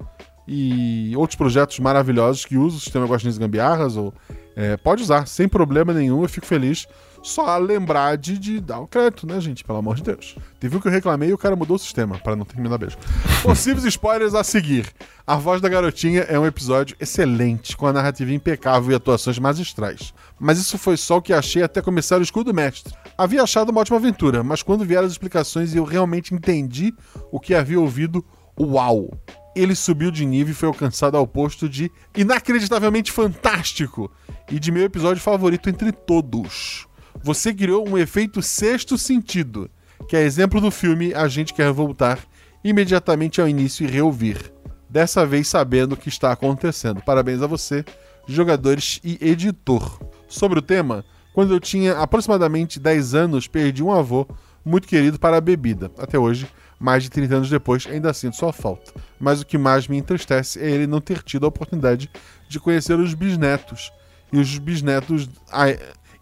e 0.48 1.14
outros 1.18 1.36
projetos 1.36 1.78
maravilhosos 1.80 2.46
que 2.46 2.58
usam 2.58 2.78
o 2.78 2.82
sistema 2.82 3.06
Guaxinins 3.06 3.38
Gambiarras, 3.38 3.98
ou, 3.98 4.14
é, 4.56 4.78
pode 4.78 5.04
usar, 5.04 5.28
sem 5.28 5.48
problema 5.48 5.94
nenhum, 5.94 6.22
eu 6.24 6.30
fico 6.30 6.46
feliz. 6.46 6.88
Só 7.22 7.58
lembrar 7.58 8.16
de, 8.16 8.38
de 8.38 8.62
dar 8.62 8.80
o 8.80 8.88
crédito, 8.88 9.28
né, 9.28 9.42
gente? 9.42 9.64
Pelo 9.64 9.80
amor 9.80 9.96
de 9.96 10.04
Deus. 10.04 10.38
Teve 10.60 10.78
um 10.78 10.80
que 10.80 10.88
eu 10.88 10.92
reclamei 10.92 11.30
e 11.30 11.34
o 11.34 11.38
cara 11.38 11.56
mudou 11.56 11.76
o 11.76 11.80
sistema, 11.80 12.18
para 12.18 12.36
não 12.36 12.46
terminar 12.46 12.78
beijo. 12.78 12.98
Possíveis 13.44 13.84
spoilers 13.84 14.34
a 14.34 14.44
seguir. 14.44 14.88
A 15.26 15.36
Voz 15.36 15.60
da 15.60 15.68
Garotinha 15.68 16.22
é 16.22 16.40
um 16.40 16.46
episódio 16.46 16.96
excelente, 17.02 17.76
com 17.76 17.86
a 17.86 17.92
narrativa 17.92 18.32
impecável 18.32 18.92
e 18.92 18.96
atuações 18.96 19.38
magistrais. 19.40 20.14
Mas 20.40 20.58
isso 20.58 20.78
foi 20.78 20.96
só 20.96 21.18
o 21.18 21.22
que 21.22 21.34
achei 21.34 21.64
até 21.64 21.82
começar 21.82 22.18
o 22.18 22.24
Escudo 22.24 22.54
Mestre. 22.54 22.94
Havia 23.18 23.44
achado 23.44 23.70
uma 23.70 23.82
ótima 23.82 23.98
aventura, 23.98 24.44
mas 24.44 24.62
quando 24.62 24.86
vieram 24.86 25.06
as 25.06 25.14
explicações 25.14 25.74
e 25.74 25.78
eu 25.78 25.84
realmente 25.84 26.34
entendi 26.34 26.94
o 27.32 27.40
que 27.40 27.56
havia 27.56 27.80
ouvido, 27.80 28.24
uau! 28.60 29.10
ele 29.62 29.76
subiu 29.76 30.12
de 30.12 30.26
nível 30.26 30.52
e 30.52 30.56
foi 30.56 30.68
alcançado 30.68 31.18
ao 31.18 31.26
posto 31.26 31.68
de 31.68 31.92
inacreditavelmente 32.16 33.12
fantástico 33.12 34.12
e 34.52 34.60
de 34.60 34.72
meu 34.72 34.84
episódio 34.84 35.22
favorito 35.22 35.70
entre 35.70 35.92
todos. 35.92 36.88
Você 37.24 37.54
criou 37.54 37.88
um 37.88 37.98
efeito 37.98 38.42
sexto 38.42 38.98
sentido, 38.98 39.70
que 40.08 40.16
é 40.16 40.22
exemplo 40.22 40.62
do 40.62 40.70
filme 40.70 41.14
A 41.14 41.28
Gente 41.28 41.54
Quer 41.54 41.72
Voltar 41.72 42.20
imediatamente 42.64 43.42
ao 43.42 43.48
início 43.48 43.86
e 43.86 43.90
reouvir. 43.90 44.54
Dessa 44.90 45.26
vez 45.26 45.48
sabendo 45.48 45.94
o 45.94 45.98
que 45.98 46.10
está 46.10 46.32
acontecendo. 46.32 47.02
Parabéns 47.02 47.42
a 47.42 47.48
você, 47.48 47.84
jogadores 48.28 49.02
e 49.04 49.18
editor. 49.22 50.00
Sobre 50.28 50.60
o 50.60 50.62
tema, 50.62 51.04
quando 51.38 51.54
eu 51.54 51.60
tinha 51.60 52.00
aproximadamente 52.00 52.80
10 52.80 53.14
anos, 53.14 53.46
perdi 53.46 53.84
um 53.84 53.92
avô 53.92 54.28
muito 54.66 54.88
querido 54.88 55.20
para 55.20 55.38
a 55.38 55.40
bebida. 55.40 55.92
Até 55.96 56.18
hoje, 56.18 56.48
mais 56.80 57.04
de 57.04 57.12
30 57.12 57.36
anos 57.36 57.50
depois, 57.52 57.86
ainda 57.86 58.12
sinto 58.12 58.36
sua 58.36 58.52
falta. 58.52 58.92
Mas 59.20 59.40
o 59.40 59.46
que 59.46 59.56
mais 59.56 59.88
me 59.88 59.98
entristece 59.98 60.60
é 60.60 60.68
ele 60.68 60.88
não 60.88 61.00
ter 61.00 61.22
tido 61.22 61.46
a 61.46 61.50
oportunidade 61.50 62.10
de 62.50 62.60
conhecer 62.60 62.98
os 62.98 63.14
bisnetos 63.14 63.94
e 64.34 64.40
os 64.40 64.58
bisnetos 64.58 65.30
a, 65.52 65.70
e 65.70 65.78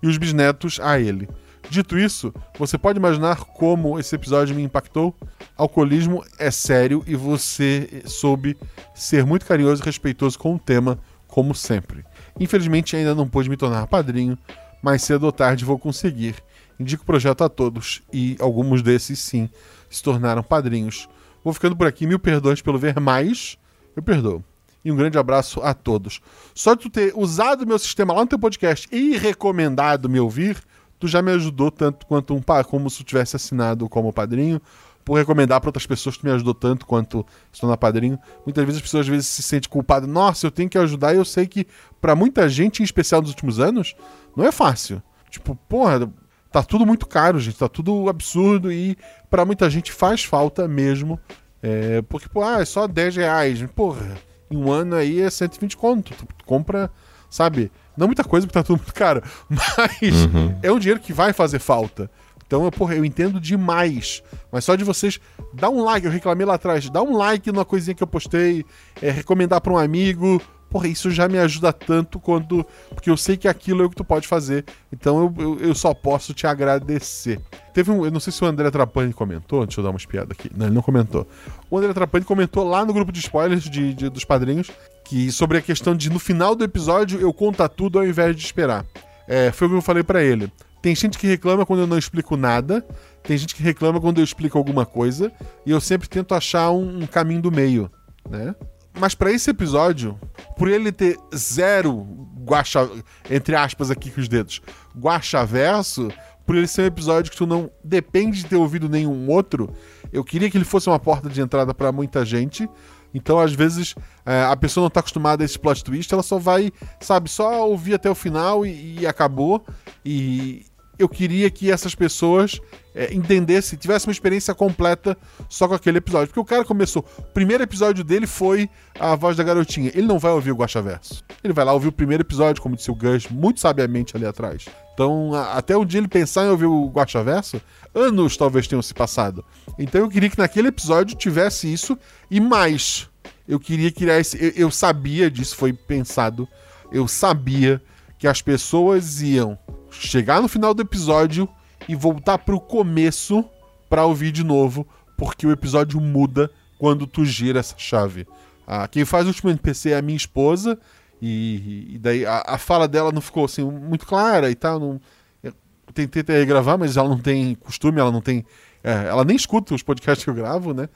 os 0.06 0.18
bisnetos 0.18 0.82
a 0.82 1.00
ele. 1.00 1.30
Dito 1.70 1.98
isso, 1.98 2.34
você 2.60 2.78
pode 2.78 3.00
imaginar 3.00 3.38
como 3.38 3.98
esse 3.98 4.14
episódio 4.14 4.54
me 4.54 4.64
impactou? 4.64 5.16
Alcoolismo 5.56 6.26
é 6.38 6.52
sério 6.52 7.02
e 7.08 7.16
você 7.16 8.04
soube 8.04 8.58
ser 8.94 9.26
muito 9.26 9.46
carinhoso 9.46 9.82
e 9.82 9.86
respeitoso 9.86 10.38
com 10.38 10.56
o 10.56 10.60
tema, 10.60 11.00
como 11.26 11.56
sempre. 11.56 12.04
Infelizmente 12.38 12.98
ainda 12.98 13.16
não 13.16 13.30
pude 13.30 13.50
me 13.50 13.56
tornar 13.56 13.88
padrinho, 13.88 14.38
mas 14.86 15.02
cedo 15.02 15.24
ou 15.24 15.32
tarde 15.32 15.66
vou 15.66 15.80
conseguir. 15.80 16.36
Indico 16.80 17.02
o 17.02 17.06
projeto 17.08 17.44
a 17.44 17.50
todos 17.50 18.04
e 18.14 18.38
alguns 18.40 18.84
desses 18.84 19.18
sim 19.18 19.50
se 19.90 20.04
tornaram 20.04 20.44
padrinhos. 20.44 21.10
Vou 21.44 21.52
ficando 21.52 21.76
por 21.76 21.88
aqui, 21.88 22.06
mil 22.06 22.20
perdões 22.20 22.62
pelo 22.62 22.78
ver 22.78 23.00
mais. 23.00 23.58
Eu 23.96 24.04
perdoo. 24.04 24.44
E 24.84 24.92
um 24.92 24.96
grande 24.96 25.18
abraço 25.18 25.60
a 25.64 25.74
todos. 25.74 26.22
Só 26.54 26.76
de 26.76 26.82
tu 26.82 26.92
ter 26.92 27.14
usado 27.16 27.66
meu 27.66 27.80
sistema 27.80 28.14
lá 28.14 28.22
no 28.22 28.28
teu 28.28 28.38
podcast 28.38 28.88
e 28.92 29.18
recomendado 29.18 30.08
me 30.08 30.20
ouvir, 30.20 30.62
tu 31.00 31.08
já 31.08 31.20
me 31.20 31.32
ajudou 31.32 31.72
tanto 31.72 32.06
quanto 32.06 32.36
um 32.36 32.42
como 32.64 32.88
se 32.88 32.98
tu 32.98 33.06
tivesse 33.06 33.36
assinado 33.36 33.90
como 33.90 34.14
padrinho. 34.14 34.62
Por 35.06 35.18
recomendar 35.20 35.62
para 35.62 35.70
outras 35.70 35.86
pessoas, 35.86 36.18
tu 36.18 36.26
me 36.26 36.32
ajudou 36.34 36.54
tanto 36.56 36.86
quanto 36.86 37.24
estou 37.54 37.70
na 37.70 37.78
padrinho. 37.78 38.18
Muitas 38.44 38.66
vezes 38.66 38.78
as 38.78 38.82
pessoas 38.82 39.02
às 39.02 39.08
vezes 39.08 39.28
se 39.28 39.44
sentem 39.44 39.70
culpadas. 39.70 40.10
Nossa, 40.10 40.48
eu 40.48 40.52
tenho 40.52 40.68
que 40.68 40.78
ajudar. 40.80 41.14
E 41.14 41.18
eu 41.18 41.24
sei 41.26 41.46
que 41.46 41.68
para 42.02 42.16
muita 42.16 42.50
gente, 42.50 42.82
em 42.82 42.84
especial 42.84 43.22
nos 43.22 43.30
últimos 43.30 43.60
anos, 43.60 43.96
não 44.36 44.44
é 44.44 44.52
fácil. 44.52 45.02
Tipo, 45.30 45.56
porra, 45.70 46.12
tá 46.52 46.64
tudo 46.64 46.88
muito 46.88 47.06
caro, 47.06 47.40
gente. 47.40 47.56
Tá 47.56 47.70
tudo 47.70 48.10
absurdo 48.10 48.72
e 48.72 48.98
para 49.30 49.46
muita 49.46 49.70
gente 49.70 49.92
faz 49.92 50.24
falta 50.24 50.68
mesmo. 50.68 51.20
É, 51.62 52.02
porque, 52.04 52.28
pô, 52.28 52.42
ah, 52.44 52.62
é 52.62 52.66
só 52.66 52.88
10 52.88 53.16
reais. 53.18 53.64
Porra, 53.76 54.18
em 54.50 54.58
um 54.58 54.72
ano 54.72 54.96
aí 54.96 55.22
é 55.22 55.30
120 55.30 55.78
conto. 55.78 56.14
Tu 56.16 56.46
compra, 56.46 56.90
sabe? 57.30 57.72
Não 57.96 58.08
muita 58.08 58.24
coisa 58.24 58.48
porque 58.48 58.58
tá 58.60 58.64
tudo 58.64 58.78
muito 58.78 58.94
caro. 58.94 59.22
Mas 59.48 60.26
Uhum. 60.26 60.58
é 60.64 60.72
um 60.72 60.80
dinheiro 60.80 61.00
que 61.00 61.14
vai 61.14 61.32
fazer 61.32 61.60
falta. 61.60 62.10
Então, 62.48 62.64
eu, 62.64 62.72
porra, 62.72 62.96
eu 62.96 63.04
entendo 63.04 63.40
demais. 63.40 64.22
Mas 64.52 64.64
só 64.66 64.76
de 64.76 64.84
vocês 64.84 65.20
dar 65.54 65.70
um 65.70 65.84
like, 65.84 66.06
eu 66.06 66.12
reclamei 66.12 66.46
lá 66.46 66.56
atrás, 66.56 66.90
dá 66.90 67.02
um 67.02 67.18
like 67.18 67.52
numa 67.52 67.66
coisinha 67.66 67.96
que 67.96 68.04
eu 68.04 68.08
postei, 68.08 68.64
é, 69.02 69.10
recomendar 69.12 69.60
pra 69.62 69.74
um 69.74 69.78
amigo. 69.78 70.42
Porra, 70.70 70.88
isso 70.88 71.10
já 71.10 71.28
me 71.28 71.38
ajuda 71.38 71.72
tanto 71.72 72.20
quanto. 72.20 72.66
Porque 72.94 73.10
eu 73.10 73.16
sei 73.16 73.38
que 73.38 73.48
aquilo 73.48 73.82
é 73.84 73.86
o 73.86 73.90
que 73.90 73.96
tu 73.96 74.04
pode 74.04 74.28
fazer. 74.28 74.66
Então 74.92 75.34
eu, 75.38 75.44
eu, 75.44 75.60
eu 75.70 75.76
só 75.76 75.94
posso 75.94 76.34
te 76.34 76.46
agradecer. 76.46 77.40
Teve 77.74 77.92
um. 77.92 78.04
Eu 78.06 78.12
não 78.12 78.20
sei 78.20 78.34
se 78.34 78.44
o 78.44 78.48
André 78.48 78.70
Trapani 78.70 79.14
comentou. 79.14 79.66
Deixa 79.66 79.80
eu 79.80 79.84
dar 79.84 79.92
uma 79.92 79.98
espiada 79.98 80.34
aqui. 80.34 80.52
Não, 80.56 80.66
ele 80.66 80.76
não 80.76 80.82
comentou. 80.82 81.26
O 81.70 81.78
André 81.78 81.94
Trapani 81.94 82.26
comentou 82.26 82.68
lá 82.68 82.84
no 82.84 82.94
grupo 82.94 83.12
de 83.12 83.20
spoilers 83.22 83.64
de, 83.64 83.94
de- 83.94 84.10
dos 84.10 84.26
padrinhos 84.26 84.70
que 85.06 85.32
sobre 85.32 85.58
a 85.58 85.62
questão 85.62 85.96
de 85.96 86.10
no 86.10 86.20
final 86.20 86.56
do 86.56 86.64
episódio 86.64 87.20
eu 87.22 87.32
contar 87.32 87.70
tudo 87.70 87.98
ao 88.00 88.06
invés 88.06 88.36
de 88.36 88.44
esperar. 88.44 88.86
É, 89.28 89.52
foi 89.52 89.68
o 89.68 89.72
que 89.72 89.78
eu 89.78 89.82
falei 89.82 90.04
pra 90.04 90.22
ele. 90.24 90.52
Tem 90.86 90.94
gente 90.94 91.18
que 91.18 91.26
reclama 91.26 91.66
quando 91.66 91.80
eu 91.80 91.88
não 91.88 91.98
explico 91.98 92.38
nada, 92.38 92.86
tem 93.24 93.36
gente 93.36 93.56
que 93.56 93.64
reclama 93.64 94.00
quando 94.00 94.20
eu 94.20 94.24
explico 94.24 94.56
alguma 94.56 94.86
coisa, 94.86 95.32
e 95.66 95.72
eu 95.72 95.82
sempre 95.82 96.08
tento 96.08 96.36
achar 96.36 96.70
um, 96.70 97.00
um 97.00 97.08
caminho 97.08 97.42
do 97.42 97.52
meio, 97.52 97.90
né? 98.30 98.54
Mas 98.94 99.16
pra 99.16 99.32
esse 99.32 99.50
episódio, 99.50 100.16
por 100.56 100.68
ele 100.68 100.92
ter 100.92 101.18
zero 101.36 102.06
guacha, 102.48 102.88
entre 103.32 103.56
aspas 103.56 103.90
aqui 103.90 104.12
com 104.12 104.22
os 104.22 104.28
dedos, 104.28 104.62
guachaverso, 104.96 106.10
por 106.46 106.56
ele 106.56 106.68
ser 106.68 106.84
um 106.84 106.86
episódio 106.86 107.32
que 107.32 107.38
tu 107.38 107.48
não 107.48 107.68
depende 107.84 108.44
de 108.44 108.46
ter 108.46 108.56
ouvido 108.56 108.88
nenhum 108.88 109.28
outro, 109.28 109.74
eu 110.14 110.24
queria 110.24 110.52
que 110.52 110.58
ele 110.58 110.66
fosse 110.66 110.88
uma 110.88 111.00
porta 111.00 111.28
de 111.28 111.42
entrada 111.42 111.74
pra 111.74 111.92
muita 111.92 112.24
gente. 112.24 112.70
Então, 113.12 113.40
às 113.40 113.54
vezes, 113.54 113.96
é, 114.24 114.44
a 114.44 114.56
pessoa 114.56 114.84
não 114.84 114.90
tá 114.92 115.00
acostumada 115.00 115.44
a 115.44 115.46
esse 115.46 115.58
plot 115.58 115.84
twist, 115.84 116.14
ela 116.14 116.22
só 116.22 116.38
vai, 116.38 116.72
sabe, 117.00 117.28
só 117.28 117.68
ouvir 117.68 117.96
até 117.96 118.08
o 118.08 118.14
final 118.14 118.64
e, 118.66 119.00
e 119.00 119.08
acabou. 119.08 119.66
E 120.06 120.66
eu 120.98 121.08
queria 121.10 121.50
que 121.50 121.72
essas 121.72 121.94
pessoas 121.96 122.60
é, 122.94 123.14
entendessem, 123.14 123.78
tivessem 123.78 124.08
uma 124.08 124.14
experiência 124.14 124.54
completa 124.56 125.18
só 125.50 125.68
com 125.68 125.74
aquele 125.74 125.98
episódio. 125.98 126.28
Porque 126.28 126.40
o 126.40 126.46
cara 126.46 126.64
começou. 126.64 127.06
O 127.18 127.22
primeiro 127.24 127.64
episódio 127.64 128.04
dele 128.04 128.26
foi 128.28 128.70
a 129.00 129.16
voz 129.16 129.36
da 129.36 129.44
garotinha. 129.44 129.92
Ele 129.94 130.08
não 130.08 130.18
vai 130.20 130.32
ouvir 130.32 130.52
o 130.52 130.56
Guaxaverso. 130.56 131.24
Ele 131.44 131.54
vai 131.54 131.66
lá 131.66 131.74
ouvir 131.74 131.88
o 131.88 131.92
primeiro 131.92 132.24
episódio, 132.24 132.62
como 132.62 132.76
disse 132.76 132.90
o 132.92 132.96
Gus, 132.96 133.28
muito 133.30 133.60
sabiamente 133.60 134.16
ali 134.16 134.26
atrás. 134.26 134.66
Então, 134.94 135.34
a- 135.34 135.54
até 135.54 135.76
o 135.76 135.84
dia 135.84 136.00
ele 136.00 136.08
pensar 136.08 136.46
em 136.46 136.50
ouvir 136.50 136.66
o 136.68 136.88
Guaxaverso, 136.90 137.62
anos 137.94 138.38
talvez 138.38 138.68
tenham 138.68 138.82
se 138.82 138.94
passado. 138.94 139.44
Então 139.78 140.02
eu 140.02 140.10
queria 140.10 140.30
que 140.30 140.38
naquele 140.38 140.70
episódio 140.70 141.18
tivesse 141.18 141.72
isso 141.72 141.98
e 142.32 142.40
mais. 142.40 143.10
Eu 143.48 143.60
queria 143.60 143.92
criar 143.92 144.20
esse. 144.20 144.44
Eu, 144.44 144.52
eu 144.56 144.72
sabia 144.72 145.30
disso, 145.30 145.56
foi 145.56 145.72
pensado. 145.74 146.48
Eu 146.92 147.08
sabia 147.08 147.82
que 148.18 148.28
as 148.28 148.42
pessoas 148.42 149.22
iam 149.22 149.58
chegar 149.90 150.42
no 150.42 150.48
final 150.48 150.74
do 150.74 150.82
episódio 150.82 151.48
e 151.88 151.96
voltar 151.96 152.38
pro 152.40 152.60
começo 152.60 153.46
pra 153.90 154.06
ouvir 154.06 154.32
de 154.32 154.44
novo, 154.44 154.88
porque 155.18 155.46
o 155.46 155.52
episódio 155.52 156.00
muda 156.02 156.50
quando 156.78 157.08
tu 157.08 157.24
gira 157.24 157.60
essa 157.60 157.76
chave. 157.78 158.28
Ah, 158.68 158.88
quem 158.88 159.06
faz 159.06 159.26
o 159.26 159.30
último 159.30 159.50
NPC 159.50 159.92
é 159.92 159.98
a 159.98 160.02
minha 160.02 160.18
esposa, 160.18 160.78
e, 161.22 161.96
e 161.96 161.98
daí 161.98 162.26
a, 162.26 162.44
a 162.46 162.58
fala 162.58 162.88
dela 162.88 163.12
não 163.12 163.22
ficou 163.22 163.46
assim 163.46 163.64
muito 163.64 164.06
clara 164.06 164.50
e 164.50 164.56
tal. 164.56 164.80
Não, 164.80 165.02
eu 165.44 165.54
tentei 165.94 166.22
até 166.22 166.44
gravar, 166.46 166.78
mas 166.78 166.98
ela 166.98 167.08
não 167.08 167.20
tem 167.20 167.56
costume, 167.56 168.00
ela 168.00 168.12
não 168.12 168.22
tem. 168.22 168.46
é, 168.84 169.08
ela 169.08 169.24
nem 169.24 169.36
escuta 169.36 169.74
os 169.74 169.84
podcasts 169.84 170.24
que 170.24 170.30
eu 170.30 170.34
gravo, 170.34 170.74
né? 170.74 170.90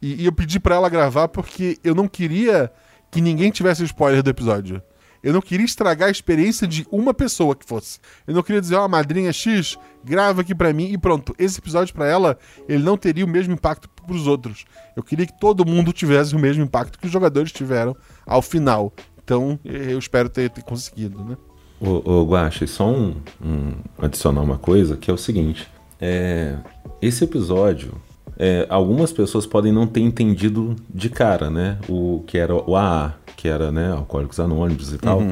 E, 0.00 0.22
e 0.22 0.26
eu 0.26 0.32
pedi 0.32 0.60
pra 0.60 0.76
ela 0.76 0.88
gravar 0.88 1.28
porque 1.28 1.78
eu 1.82 1.94
não 1.94 2.06
queria 2.06 2.70
que 3.10 3.20
ninguém 3.20 3.50
tivesse 3.50 3.82
spoiler 3.84 4.22
do 4.22 4.30
episódio. 4.30 4.82
Eu 5.26 5.32
não 5.32 5.40
queria 5.40 5.66
estragar 5.66 6.06
a 6.06 6.10
experiência 6.12 6.68
de 6.68 6.86
uma 6.88 7.12
pessoa 7.12 7.56
que 7.56 7.66
fosse. 7.66 7.98
Eu 8.28 8.34
não 8.34 8.44
queria 8.44 8.60
dizer, 8.60 8.76
ó, 8.76 8.86
madrinha 8.86 9.32
X, 9.32 9.76
grava 10.04 10.42
aqui 10.42 10.54
pra 10.54 10.72
mim 10.72 10.92
e 10.92 10.96
pronto. 10.96 11.34
Esse 11.36 11.58
episódio 11.58 11.92
pra 11.92 12.06
ela, 12.06 12.38
ele 12.68 12.84
não 12.84 12.96
teria 12.96 13.24
o 13.24 13.28
mesmo 13.28 13.52
impacto 13.52 13.88
pros 14.06 14.28
outros. 14.28 14.64
Eu 14.94 15.02
queria 15.02 15.26
que 15.26 15.36
todo 15.40 15.66
mundo 15.66 15.92
tivesse 15.92 16.36
o 16.36 16.38
mesmo 16.38 16.62
impacto 16.62 16.96
que 16.96 17.06
os 17.06 17.12
jogadores 17.12 17.50
tiveram 17.50 17.96
ao 18.24 18.40
final. 18.40 18.92
Então, 19.24 19.58
eu 19.64 19.98
espero 19.98 20.28
ter, 20.28 20.48
ter 20.48 20.62
conseguido, 20.62 21.24
né? 21.24 21.36
Ô, 21.80 22.08
ô 22.08 22.24
Guache, 22.24 22.66
só 22.68 22.88
um, 22.88 23.16
um- 23.44 23.72
adicionar 23.98 24.42
uma 24.42 24.58
coisa, 24.58 24.96
que 24.96 25.10
é 25.10 25.12
o 25.14 25.18
seguinte. 25.18 25.68
É, 26.00 26.56
esse 27.02 27.24
episódio, 27.24 27.94
é, 28.38 28.66
algumas 28.68 29.12
pessoas 29.12 29.46
podem 29.46 29.72
não 29.72 29.86
ter 29.86 30.00
entendido 30.00 30.76
de 30.92 31.08
cara, 31.08 31.50
né? 31.50 31.78
O 31.88 32.22
que 32.26 32.36
era 32.36 32.54
o 32.54 32.76
AA, 32.76 33.14
que 33.36 33.48
era, 33.48 33.70
né, 33.70 33.92
Alcoólicos 33.92 34.38
Anônimos 34.40 34.92
e 34.92 34.98
tal. 34.98 35.22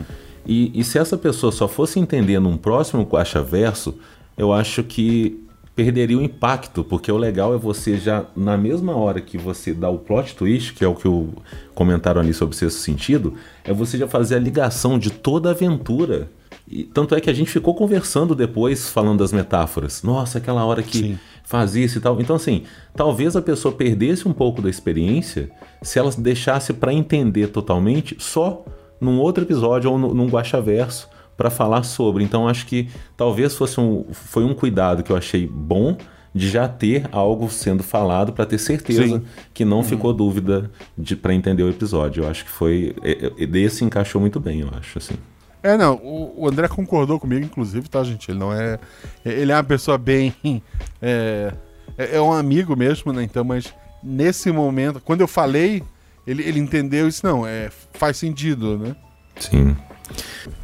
E, 0.47 0.79
e 0.79 0.85
se 0.85 0.99
essa 0.99 1.17
pessoa 1.17 1.51
só 1.51 1.67
fosse 1.67 1.99
entender 1.99 2.39
num 2.39 2.57
próximo 2.57 3.03
Guacha 3.03 3.43
Verso, 3.43 3.95
eu 4.37 4.53
acho 4.53 4.83
que 4.85 5.43
perderia 5.75 6.19
o 6.19 6.23
impacto, 6.23 6.85
porque 6.85 7.11
o 7.11 7.17
legal 7.17 7.53
é 7.55 7.59
você 7.59 7.97
já, 7.97 8.25
na 8.37 8.57
mesma 8.57 8.95
hora 8.95 9.21
que 9.21 9.37
você 9.37 9.75
dá 9.75 9.89
o 9.89 9.99
plot 9.99 10.37
twist, 10.37 10.73
que 10.73 10.85
é 10.85 10.89
o 10.89 10.95
que 10.95 11.09
o 11.09 11.31
comentaram 11.75 12.21
ali 12.21 12.33
sobre 12.33 12.55
o 12.55 12.59
sexto 12.59 12.79
sentido, 12.79 13.35
é 13.65 13.73
você 13.73 13.99
já 13.99 14.07
fazer 14.07 14.37
a 14.37 14.39
ligação 14.39 14.99
de 14.99 15.11
toda 15.11 15.49
a 15.49 15.53
aventura. 15.53 16.29
E, 16.69 16.85
tanto 16.85 17.15
é 17.15 17.21
que 17.21 17.29
a 17.29 17.33
gente 17.33 17.51
ficou 17.51 17.75
conversando 17.75 18.35
depois, 18.35 18.89
falando 18.89 19.19
das 19.19 19.33
metáforas. 19.33 20.03
Nossa, 20.03 20.39
aquela 20.39 20.65
hora 20.65 20.83
que 20.83 20.99
Sim. 20.99 21.19
Faz 21.45 21.77
isso 21.77 21.99
e 21.99 22.01
tal. 22.01 22.21
Então, 22.21 22.37
assim, 22.37 22.63
talvez 22.97 23.37
a 23.37 23.43
pessoa 23.43 23.75
perdesse 23.75 24.27
um 24.27 24.33
pouco 24.33 24.61
da 24.63 24.69
experiência 24.71 25.51
se 25.83 25.99
ela 25.99 26.11
deixasse 26.17 26.73
para 26.73 26.93
entender 26.93 27.49
totalmente 27.49 28.17
só 28.19 28.65
num 29.01 29.19
outro 29.19 29.45
episódio 29.45 29.91
ou 29.91 29.99
no- 29.99 30.15
num 30.15 30.27
guaxaverso 30.29 31.09
para 31.37 31.51
falar 31.51 31.83
sobre. 31.83 32.25
Então, 32.25 32.49
acho 32.49 32.65
que 32.67 32.89
talvez 33.17 33.55
fosse 33.55 33.79
um, 33.81 34.05
foi 34.13 34.45
um 34.45 34.55
cuidado 34.55 35.03
que 35.03 35.11
eu 35.13 35.17
achei 35.17 35.47
bom 35.47 35.97
de 36.35 36.49
já 36.49 36.67
ter 36.67 37.07
algo 37.13 37.49
sendo 37.49 37.83
falado 37.85 38.33
para 38.33 38.45
ter 38.47 38.59
certeza 38.59 39.07
Sim. 39.07 39.23
que 39.53 39.65
não 39.65 39.85
ficou 39.85 40.13
dúvida 40.13 40.69
de 40.99 41.15
para 41.15 41.33
entender 41.35 41.63
o 41.63 41.69
episódio. 41.69 42.25
Eu 42.25 42.29
acho 42.29 42.45
que 42.45 42.51
foi 42.51 42.95
é, 43.05 43.31
é, 43.39 43.47
desse 43.47 43.85
encaixou 43.85 44.21
muito 44.21 44.41
bem, 44.41 44.61
eu 44.61 44.69
acho 44.77 44.99
assim. 44.99 45.15
É, 45.65 45.79
não, 45.79 45.95
o, 45.95 46.47
André 46.47 46.69
concordou 46.69 47.19
comigo, 47.19 47.43
inclusive, 47.43 47.89
tá, 47.89 48.05
gente? 48.05 48.31
Ele 48.31 48.39
não 48.39 48.53
é. 48.53 48.79
Ele 49.25 49.51
é 49.51 49.57
uma 49.57 49.65
pessoa 49.65 49.97
bem. 49.97 50.35
É, 51.01 51.53
é 51.99 52.17
é 52.17 52.21
um 52.21 52.33
amigo 52.33 52.75
mesmo, 52.75 53.13
né? 53.13 53.23
Então, 53.23 53.45
mas 53.45 53.75
nesse 54.03 54.51
momento, 54.51 55.01
quando 55.01 55.21
eu 55.21 55.29
falei, 55.29 55.83
Ele, 56.27 56.43
ele 56.43 56.59
entendeu 56.59 57.07
isso, 57.07 57.27
não, 57.27 57.47
é, 57.47 57.71
faz 57.93 58.17
sentido, 58.17 58.79
né? 58.79 58.97
Sim. 59.39 59.77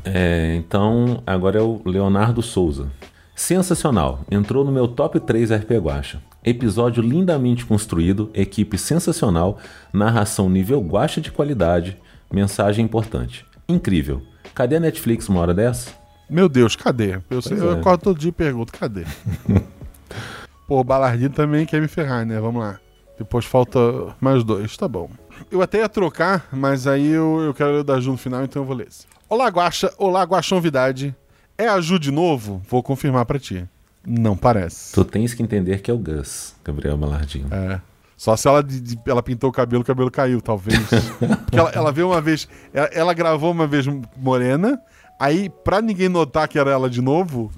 É, 0.02 0.54
então, 0.56 1.22
agora 1.26 1.58
é 1.58 1.62
o 1.62 1.82
Leonardo 1.84 2.40
Souza. 2.40 2.90
Sensacional. 3.34 4.24
Entrou 4.30 4.64
no 4.64 4.72
meu 4.72 4.88
top 4.88 5.20
3 5.20 5.50
RP 5.50 5.72
Guacha. 5.72 6.22
Episódio 6.42 7.02
lindamente 7.02 7.66
construído, 7.66 8.30
equipe 8.32 8.78
sensacional, 8.78 9.58
narração 9.92 10.48
nível 10.48 10.80
Guacha 10.80 11.20
de 11.20 11.30
qualidade, 11.30 11.98
mensagem 12.32 12.84
importante. 12.84 13.44
Incrível. 13.68 14.22
Cadê 14.54 14.76
a 14.76 14.80
Netflix 14.80 15.28
uma 15.28 15.40
hora 15.40 15.54
dessa? 15.54 15.90
Meu 16.28 16.48
Deus, 16.48 16.76
cadê? 16.76 17.20
Eu, 17.28 17.42
sei, 17.42 17.58
eu 17.58 17.72
é. 17.72 17.80
acordo 17.80 18.02
todo 18.02 18.18
dia 18.18 18.28
e 18.28 18.32
pergunto, 18.32 18.72
cadê? 18.72 19.04
Pô, 20.68 20.80
o 20.80 20.84
Balardino 20.84 21.34
também 21.34 21.66
quer 21.66 21.80
me 21.80 21.88
ferrar, 21.88 22.24
né? 22.24 22.38
Vamos 22.38 22.62
lá. 22.62 22.78
Depois 23.18 23.44
falta 23.44 23.78
mais 24.20 24.44
dois, 24.44 24.76
tá 24.76 24.86
bom. 24.86 25.10
Eu 25.50 25.60
até 25.60 25.78
ia 25.78 25.88
trocar, 25.88 26.48
mas 26.52 26.86
aí 26.86 27.08
eu, 27.08 27.40
eu 27.40 27.52
quero 27.52 27.82
dar 27.82 28.00
Ju 28.00 28.12
no 28.12 28.16
final, 28.16 28.44
então 28.44 28.62
eu 28.62 28.66
vou 28.66 28.76
ler 28.76 28.86
esse. 28.86 29.04
Olá, 29.28 29.48
Guaxa. 29.48 29.92
Olá, 29.98 30.22
Guaxonvidade. 30.22 31.14
É 31.58 31.68
a 31.68 31.80
Ju 31.80 31.98
de 31.98 32.10
novo? 32.10 32.62
Vou 32.68 32.82
confirmar 32.82 33.26
pra 33.26 33.38
ti. 33.38 33.68
Não 34.06 34.36
parece. 34.36 34.94
Tu 34.94 35.04
tens 35.04 35.34
que 35.34 35.42
entender 35.42 35.82
que 35.82 35.90
é 35.90 35.94
o 35.94 35.98
Gus, 35.98 36.54
Gabriel 36.64 36.96
Malardinho. 36.96 37.48
É. 37.50 37.80
Só 38.20 38.36
se 38.36 38.46
ela, 38.46 38.62
de- 38.62 38.82
de- 38.82 38.98
ela 39.06 39.22
pintou 39.22 39.48
o 39.48 39.52
cabelo, 39.52 39.80
o 39.80 39.84
cabelo 39.86 40.10
caiu, 40.10 40.42
talvez. 40.42 40.78
Porque 41.18 41.58
ela, 41.58 41.70
ela 41.70 41.90
veio 41.90 42.08
uma 42.10 42.20
vez. 42.20 42.46
Ela, 42.70 42.86
ela 42.92 43.14
gravou 43.14 43.50
uma 43.50 43.66
vez 43.66 43.86
morena. 44.14 44.78
Aí, 45.18 45.48
pra 45.64 45.80
ninguém 45.80 46.10
notar 46.10 46.46
que 46.46 46.58
era 46.58 46.70
ela 46.70 46.90
de 46.90 47.00
novo, 47.00 47.50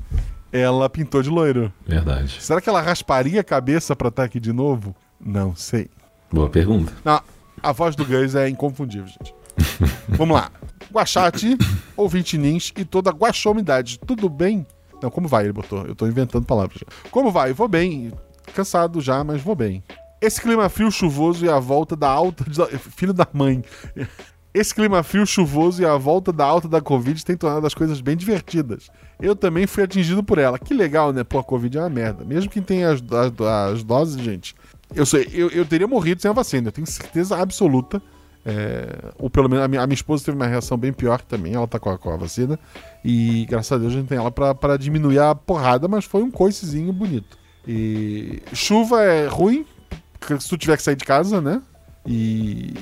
ela 0.53 0.89
pintou 0.89 1.21
de 1.21 1.29
loiro. 1.29 1.73
Verdade. 1.85 2.37
Será 2.41 2.61
que 2.61 2.69
ela 2.69 2.81
rasparia 2.81 3.41
a 3.41 3.45
cabeça 3.45 3.97
pra 3.97 4.07
estar 4.07 4.23
aqui 4.23 4.39
de 4.39 4.53
novo? 4.53 4.95
Não 5.21 5.53
sei. 5.57 5.89
Boa 6.33 6.49
pergunta. 6.49 6.93
Não, 7.05 7.21
a 7.61 7.73
voz 7.73 7.97
do 7.97 8.05
Gus 8.05 8.37
é 8.37 8.49
inconfundível, 8.49 9.09
gente. 9.09 9.35
Vamos 10.11 10.37
lá. 10.37 10.49
Guachate, 10.93 11.59
ouvinte 11.97 12.39
nins 12.39 12.73
e 12.77 12.85
toda 12.85 13.11
a 13.11 13.13
guaxomidade. 13.13 13.99
Tudo 13.99 14.29
bem? 14.29 14.65
Não, 15.03 15.11
como 15.11 15.27
vai? 15.27 15.43
Ele 15.43 15.53
botou. 15.53 15.85
Eu 15.87 15.97
tô 15.97 16.07
inventando 16.07 16.45
palavras. 16.47 16.85
Como 17.11 17.33
vai? 17.33 17.53
Vou 17.53 17.67
bem. 17.67 18.13
Cansado 18.55 19.01
já, 19.01 19.25
mas 19.25 19.43
vou 19.43 19.57
bem. 19.57 19.83
Esse 20.23 20.41
clima 20.41 20.69
frio, 20.69 20.89
chuvoso 20.89 21.45
e 21.45 21.49
a 21.49 21.59
volta 21.59 21.97
da 21.97 22.09
alta. 22.09 22.45
Filho 22.79 23.13
da 23.13 23.27
mãe. 23.33 23.65
Esse 24.55 24.73
clima 24.73 25.03
frio, 25.03 25.27
chuvoso 25.27 25.83
e 25.83 25.85
a 25.85 25.97
volta 25.97 26.33
da 26.33 26.45
alta 26.45 26.69
da 26.69 26.81
Covid 26.81 27.25
tem 27.25 27.37
tornado 27.37 27.67
as 27.67 27.75
coisas 27.75 28.01
bem 28.01 28.17
divertidas. 28.17 28.89
Eu 29.21 29.35
também 29.35 29.67
fui 29.67 29.83
atingido 29.83 30.23
por 30.23 30.39
ela. 30.39 30.61
Que 30.61 30.75
legal, 30.75 31.13
né? 31.13 31.25
Pô, 31.25 31.41
a 31.41 31.45
Covid 31.45 31.77
é 31.77 31.81
uma 31.81 31.91
merda. 31.91 32.25
Mesmo 32.25 32.49
quem 32.49 32.63
tem 32.63 32.85
as, 32.85 33.03
as, 33.03 33.73
as 33.73 33.83
doses, 33.83 34.23
gente. 34.23 34.55
Eu, 34.95 35.05
sei, 35.05 35.29
eu, 35.33 35.49
eu 35.49 35.65
teria 35.67 35.89
morrido 35.89 36.23
sem 36.23 36.31
a 36.31 36.35
vacina, 36.35 36.69
eu 36.69 36.73
tenho 36.73 36.87
certeza 36.87 37.37
absoluta. 37.37 38.01
É, 38.45 39.13
ou 39.19 39.29
pelo 39.29 39.49
menos 39.49 39.65
a 39.65 39.69
minha, 39.69 39.83
a 39.83 39.87
minha 39.87 39.95
esposa 39.95 40.25
teve 40.25 40.37
uma 40.37 40.47
reação 40.47 40.77
bem 40.77 40.93
pior 40.93 41.21
também, 41.23 41.55
ela 41.55 41.67
tá 41.67 41.79
com 41.79 41.91
a, 41.91 41.99
com 41.99 42.11
a 42.11 42.17
vacina. 42.17 42.59
E 43.05 43.45
graças 43.49 43.73
a 43.73 43.79
Deus 43.79 43.93
a 43.93 43.97
gente 43.97 44.09
tem 44.09 44.19
ela 44.19 44.31
pra 44.31 44.77
diminuir 44.77 45.19
a 45.19 45.35
porrada, 45.35 45.89
mas 45.89 46.05
foi 46.05 46.23
um 46.23 46.31
coicezinho 46.31 46.93
bonito. 46.93 47.39
E 47.67 48.43
chuva 48.53 49.03
é 49.03 49.27
ruim, 49.27 49.65
se 50.39 50.49
tu 50.49 50.57
tiver 50.57 50.77
que 50.77 50.83
sair 50.83 50.97
de 50.97 51.05
casa, 51.05 51.41
né? 51.41 51.61
E, 52.07 52.75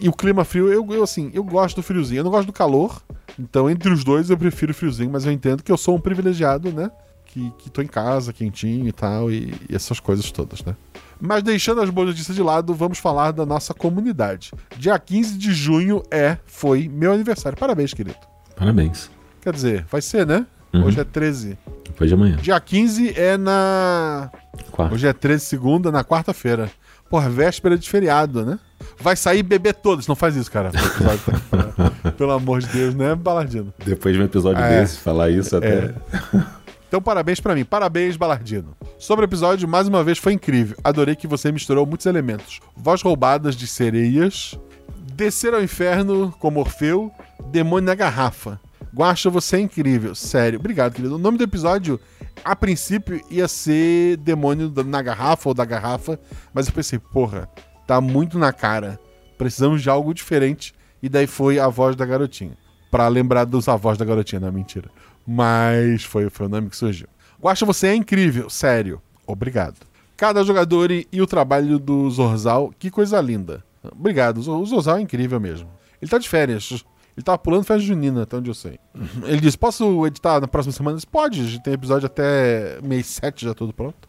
e 0.00 0.08
o 0.08 0.12
clima 0.12 0.44
frio, 0.44 0.72
eu, 0.72 0.86
eu 0.92 1.02
assim, 1.02 1.30
eu 1.34 1.42
gosto 1.42 1.76
do 1.76 1.82
friozinho, 1.82 2.20
eu 2.20 2.24
não 2.24 2.30
gosto 2.30 2.46
do 2.46 2.52
calor. 2.52 3.02
Então, 3.38 3.68
entre 3.70 3.92
os 3.92 4.04
dois, 4.04 4.30
eu 4.30 4.36
prefiro 4.36 4.72
o 4.72 4.74
friozinho, 4.74 5.10
mas 5.10 5.24
eu 5.24 5.32
entendo 5.32 5.62
que 5.62 5.70
eu 5.70 5.76
sou 5.76 5.96
um 5.96 6.00
privilegiado, 6.00 6.72
né? 6.72 6.90
Que, 7.26 7.52
que 7.58 7.70
tô 7.70 7.82
em 7.82 7.86
casa, 7.86 8.32
quentinho 8.32 8.88
e 8.88 8.92
tal, 8.92 9.30
e, 9.30 9.54
e 9.68 9.74
essas 9.74 10.00
coisas 10.00 10.30
todas, 10.32 10.62
né? 10.64 10.74
Mas 11.20 11.42
deixando 11.42 11.80
as 11.80 11.90
boas 11.90 12.08
notícias 12.08 12.36
de 12.36 12.42
lado, 12.42 12.74
vamos 12.74 12.98
falar 12.98 13.32
da 13.32 13.44
nossa 13.44 13.74
comunidade. 13.74 14.52
Dia 14.76 14.98
15 14.98 15.36
de 15.36 15.52
junho 15.52 16.02
é, 16.10 16.38
foi 16.46 16.88
meu 16.88 17.12
aniversário. 17.12 17.58
Parabéns, 17.58 17.92
querido. 17.92 18.18
Parabéns. 18.56 19.10
Quer 19.40 19.52
dizer, 19.52 19.84
vai 19.90 20.00
ser, 20.00 20.26
né? 20.26 20.46
Hoje 20.72 21.00
é 21.00 21.04
13. 21.04 21.58
Depois 21.84 22.08
de 22.08 22.14
amanhã. 22.14 22.36
Dia 22.36 22.60
15 22.60 23.18
é 23.18 23.36
na. 23.36 24.30
Quarta. 24.70 24.94
Hoje 24.94 25.06
é 25.06 25.12
13, 25.12 25.44
segunda, 25.44 25.90
na 25.90 26.04
quarta-feira. 26.04 26.70
Porra, 27.08 27.28
véspera 27.30 27.76
de 27.78 27.88
feriado, 27.88 28.44
né? 28.44 28.58
Vai 29.00 29.16
sair 29.16 29.42
bebê 29.42 29.72
todos. 29.72 30.06
Não 30.06 30.14
faz 30.14 30.36
isso, 30.36 30.50
cara. 30.50 30.70
Tá- 30.70 32.10
Pelo 32.18 32.32
amor 32.32 32.60
de 32.60 32.66
Deus, 32.68 32.94
né, 32.94 33.14
Balardino? 33.14 33.72
Depois 33.84 34.14
de 34.14 34.20
um 34.20 34.24
episódio 34.24 34.62
É. 34.62 34.80
desse, 34.80 34.98
falar 34.98 35.30
isso 35.30 35.56
até. 35.56 35.68
É. 35.86 35.94
Então, 36.88 37.00
parabéns 37.02 37.38
pra 37.40 37.54
mim. 37.54 37.64
Parabéns, 37.64 38.16
Balardino. 38.16 38.76
Sobre 38.98 39.24
o 39.24 39.26
episódio, 39.26 39.68
mais 39.68 39.86
uma 39.88 40.02
vez 40.02 40.18
foi 40.18 40.32
incrível. 40.32 40.76
Adorei 40.82 41.14
que 41.14 41.26
você 41.26 41.52
misturou 41.52 41.84
muitos 41.86 42.06
elementos: 42.06 42.60
voz 42.76 43.02
roubadas 43.02 43.54
de 43.56 43.66
sereias, 43.66 44.58
descer 45.14 45.52
ao 45.54 45.62
inferno 45.62 46.34
como 46.38 46.60
Orfeu, 46.60 47.10
demônio 47.50 47.86
na 47.86 47.94
garrafa. 47.94 48.58
Guaxa, 48.94 49.30
você 49.30 49.56
é 49.56 49.60
incrível. 49.60 50.14
Sério. 50.14 50.58
Obrigado, 50.58 50.94
querido. 50.94 51.16
O 51.16 51.18
nome 51.18 51.38
do 51.38 51.44
episódio, 51.44 52.00
a 52.44 52.56
princípio, 52.56 53.20
ia 53.30 53.48
ser 53.48 54.16
Demônio 54.18 54.72
na 54.84 55.02
Garrafa 55.02 55.48
ou 55.48 55.54
da 55.54 55.64
Garrafa, 55.64 56.18
mas 56.52 56.66
eu 56.66 56.72
pensei, 56.72 56.98
porra, 56.98 57.48
tá 57.86 58.00
muito 58.00 58.38
na 58.38 58.52
cara. 58.52 58.98
Precisamos 59.36 59.82
de 59.82 59.90
algo 59.90 60.12
diferente. 60.12 60.74
E 61.02 61.08
daí 61.08 61.26
foi 61.26 61.58
a 61.58 61.68
voz 61.68 61.94
da 61.94 62.04
garotinha. 62.04 62.56
Pra 62.90 63.06
lembrar 63.08 63.44
dos 63.44 63.68
avós 63.68 63.96
da 63.96 64.04
garotinha, 64.04 64.40
não, 64.40 64.50
mentira. 64.50 64.90
Mas 65.26 66.04
foi, 66.04 66.28
foi 66.30 66.46
o 66.46 66.48
nome 66.48 66.70
que 66.70 66.76
surgiu. 66.76 67.06
Guaxa, 67.40 67.64
você 67.64 67.88
é 67.88 67.94
incrível. 67.94 68.50
Sério. 68.50 69.00
Obrigado. 69.26 69.76
Cada 70.16 70.42
jogador 70.42 70.90
e, 70.90 71.06
e 71.12 71.22
o 71.22 71.26
trabalho 71.26 71.78
do 71.78 72.10
Zorzal, 72.10 72.72
que 72.78 72.90
coisa 72.90 73.20
linda. 73.20 73.62
Obrigado. 73.92 74.38
O 74.38 74.66
Zorzal 74.66 74.96
é 74.96 75.00
incrível 75.00 75.38
mesmo. 75.38 75.68
Ele 76.02 76.10
tá 76.10 76.18
de 76.18 76.28
férias. 76.28 76.84
Ele 77.18 77.24
tava 77.24 77.36
pulando 77.36 77.64
festa 77.64 77.82
junina, 77.82 78.22
até 78.22 78.36
onde 78.36 78.48
eu 78.48 78.54
sei. 78.54 78.78
Ele 79.26 79.40
disse: 79.40 79.58
Posso 79.58 80.06
editar 80.06 80.40
na 80.40 80.46
próxima 80.46 80.72
semana? 80.72 80.94
Eu 80.94 80.98
disse, 80.98 81.06
Pode, 81.08 81.40
a 81.40 81.44
gente 81.44 81.62
tem 81.64 81.74
episódio 81.74 82.06
até 82.06 82.80
mês 82.80 83.06
7 83.06 83.44
já 83.44 83.54
tudo 83.54 83.72
pronto. 83.72 84.08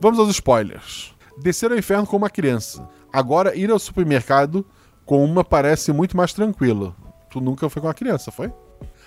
Vamos 0.00 0.18
aos 0.18 0.30
spoilers. 0.30 1.14
Descer 1.40 1.70
ao 1.70 1.78
inferno 1.78 2.04
com 2.04 2.16
uma 2.16 2.28
criança. 2.28 2.88
Agora 3.12 3.54
ir 3.54 3.70
ao 3.70 3.78
supermercado 3.78 4.66
com 5.04 5.24
uma 5.24 5.44
parece 5.44 5.92
muito 5.92 6.16
mais 6.16 6.32
tranquilo. 6.32 6.96
Tu 7.30 7.40
nunca 7.40 7.70
foi 7.70 7.80
com 7.80 7.86
uma 7.86 7.94
criança, 7.94 8.32
foi? 8.32 8.52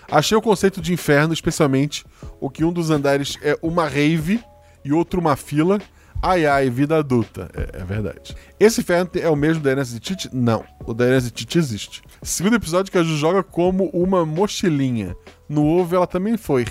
Achei 0.09 0.37
o 0.37 0.41
conceito 0.41 0.79
de 0.79 0.93
inferno, 0.93 1.33
especialmente 1.33 2.05
o 2.39 2.49
que 2.49 2.63
um 2.63 2.71
dos 2.71 2.89
andares 2.89 3.37
é 3.41 3.59
uma 3.61 3.89
rave 3.89 4.41
e 4.85 4.93
outro 4.93 5.19
uma 5.19 5.35
fila. 5.35 5.81
Ai 6.21 6.45
ai, 6.45 6.69
vida 6.69 6.97
adulta. 6.97 7.49
É, 7.53 7.81
é 7.81 7.83
verdade. 7.83 8.35
Esse 8.59 8.81
inferno 8.81 9.09
é 9.15 9.29
o 9.29 9.35
mesmo 9.35 9.61
da 9.61 9.73
de 9.75 9.99
Tite? 9.99 10.29
Não. 10.33 10.63
O 10.85 10.93
da 10.93 11.19
de 11.19 11.31
Tite 11.31 11.57
existe. 11.57 12.01
Segundo 12.21 12.55
episódio 12.55 12.91
que 12.91 12.97
a 12.97 13.03
Ju 13.03 13.15
joga 13.17 13.43
como 13.43 13.85
uma 13.89 14.25
mochilinha. 14.25 15.15
No 15.47 15.65
ovo 15.65 15.95
ela 15.95 16.07
também 16.07 16.37
foi. 16.37 16.65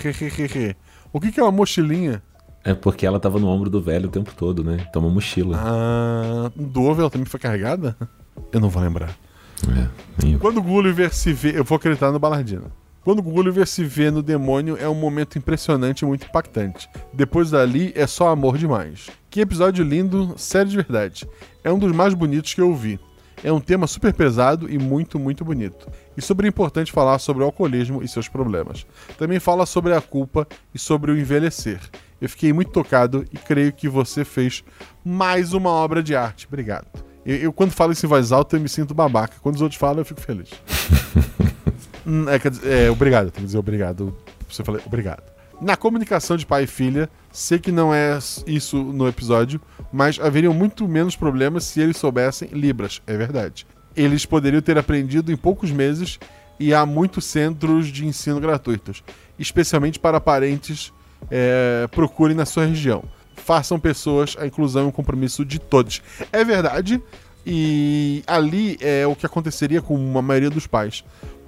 O 1.12 1.20
que, 1.20 1.32
que 1.32 1.40
é 1.40 1.42
uma 1.42 1.52
mochilinha? 1.52 2.22
É 2.64 2.74
porque 2.74 3.06
ela 3.06 3.20
tava 3.20 3.38
no 3.38 3.46
ombro 3.46 3.70
do 3.70 3.80
velho 3.80 4.08
o 4.08 4.12
tempo 4.12 4.34
todo, 4.34 4.64
né? 4.64 4.84
Então 4.90 5.00
uma 5.00 5.10
mochila. 5.10 5.56
Ah, 5.58 6.50
do 6.56 6.82
ovo 6.82 7.00
ela 7.00 7.10
também 7.10 7.26
foi 7.26 7.38
carregada? 7.38 7.96
Eu 8.52 8.60
não 8.60 8.68
vou 8.68 8.82
lembrar. 8.82 9.16
É, 9.68 9.88
nem 10.22 10.32
eu. 10.32 10.38
Quando 10.38 10.58
o 10.58 10.62
Gulliver 10.62 11.14
se 11.14 11.32
vê. 11.32 11.58
Eu 11.58 11.64
vou 11.64 11.76
acreditar 11.76 12.10
no 12.10 12.18
Balardino. 12.18 12.70
Quando 13.06 13.20
o 13.20 13.22
Gulliver 13.22 13.64
se 13.68 13.84
vê 13.84 14.10
no 14.10 14.20
demônio 14.20 14.76
é 14.80 14.88
um 14.88 14.94
momento 14.94 15.38
impressionante 15.38 16.00
e 16.00 16.04
muito 16.04 16.26
impactante. 16.26 16.90
Depois 17.12 17.52
dali 17.52 17.92
é 17.94 18.04
só 18.04 18.30
amor 18.30 18.58
demais. 18.58 19.08
Que 19.30 19.40
episódio 19.40 19.84
lindo, 19.84 20.34
sério 20.36 20.68
de 20.68 20.74
verdade. 20.74 21.28
É 21.62 21.70
um 21.70 21.78
dos 21.78 21.92
mais 21.92 22.14
bonitos 22.14 22.52
que 22.52 22.60
eu 22.60 22.74
vi. 22.74 22.98
É 23.44 23.52
um 23.52 23.60
tema 23.60 23.86
super 23.86 24.12
pesado 24.12 24.68
e 24.68 24.76
muito, 24.76 25.20
muito 25.20 25.44
bonito. 25.44 25.88
E 26.16 26.20
sobre 26.20 26.48
importante 26.48 26.90
falar 26.90 27.20
sobre 27.20 27.44
o 27.44 27.46
alcoolismo 27.46 28.02
e 28.02 28.08
seus 28.08 28.26
problemas. 28.26 28.84
Também 29.16 29.38
fala 29.38 29.66
sobre 29.66 29.94
a 29.94 30.00
culpa 30.00 30.44
e 30.74 30.78
sobre 30.78 31.12
o 31.12 31.16
envelhecer. 31.16 31.78
Eu 32.20 32.28
fiquei 32.28 32.52
muito 32.52 32.72
tocado 32.72 33.24
e 33.32 33.36
creio 33.36 33.72
que 33.72 33.88
você 33.88 34.24
fez 34.24 34.64
mais 35.04 35.52
uma 35.52 35.70
obra 35.70 36.02
de 36.02 36.16
arte. 36.16 36.48
Obrigado. 36.48 36.88
Eu, 37.24 37.36
eu, 37.36 37.52
quando 37.52 37.70
falo 37.70 37.92
isso 37.92 38.04
em 38.04 38.08
voz 38.08 38.32
alta, 38.32 38.56
eu 38.56 38.60
me 38.60 38.68
sinto 38.68 38.92
babaca. 38.92 39.36
Quando 39.40 39.54
os 39.54 39.62
outros 39.62 39.78
falam, 39.78 40.00
eu 40.00 40.04
fico 40.04 40.20
feliz. 40.20 40.50
Hum, 42.06 42.24
é, 42.28 42.84
é, 42.86 42.90
obrigado, 42.90 43.30
tem 43.30 43.42
que 43.42 43.46
dizer 43.46 43.58
obrigado. 43.58 44.16
Você 44.48 44.62
falou 44.62 44.80
obrigado. 44.86 45.22
Na 45.60 45.76
comunicação 45.76 46.36
de 46.36 46.44
pai 46.44 46.64
e 46.64 46.66
filha, 46.66 47.08
sei 47.32 47.58
que 47.58 47.72
não 47.72 47.92
é 47.92 48.18
isso 48.46 48.76
no 48.76 49.08
episódio, 49.08 49.60
mas 49.92 50.20
haveriam 50.20 50.52
muito 50.52 50.86
menos 50.86 51.16
problemas 51.16 51.64
se 51.64 51.80
eles 51.80 51.96
soubessem 51.96 52.48
Libras, 52.52 53.00
é 53.06 53.16
verdade. 53.16 53.66
Eles 53.96 54.26
poderiam 54.26 54.60
ter 54.60 54.76
aprendido 54.76 55.32
em 55.32 55.36
poucos 55.36 55.70
meses 55.70 56.18
e 56.60 56.74
há 56.74 56.84
muitos 56.84 57.24
centros 57.24 57.88
de 57.88 58.06
ensino 58.06 58.38
gratuitos, 58.38 59.02
especialmente 59.38 59.98
para 59.98 60.20
parentes. 60.20 60.92
é, 61.30 61.88
procurem 61.90 62.36
na 62.36 62.44
sua 62.44 62.66
região. 62.66 63.02
Façam 63.34 63.80
pessoas, 63.80 64.36
a 64.38 64.46
inclusão 64.46 64.84
é 64.84 64.86
um 64.86 64.92
compromisso 64.92 65.44
de 65.44 65.58
todos. 65.58 66.02
É 66.30 66.44
verdade, 66.44 67.02
e 67.46 68.22
ali 68.26 68.76
é 68.80 69.06
o 69.06 69.14
que 69.14 69.24
aconteceria 69.24 69.80
com 69.80 70.18
a 70.18 70.22
maioria 70.22 70.50
dos 70.50 70.66
pais. 70.66 71.04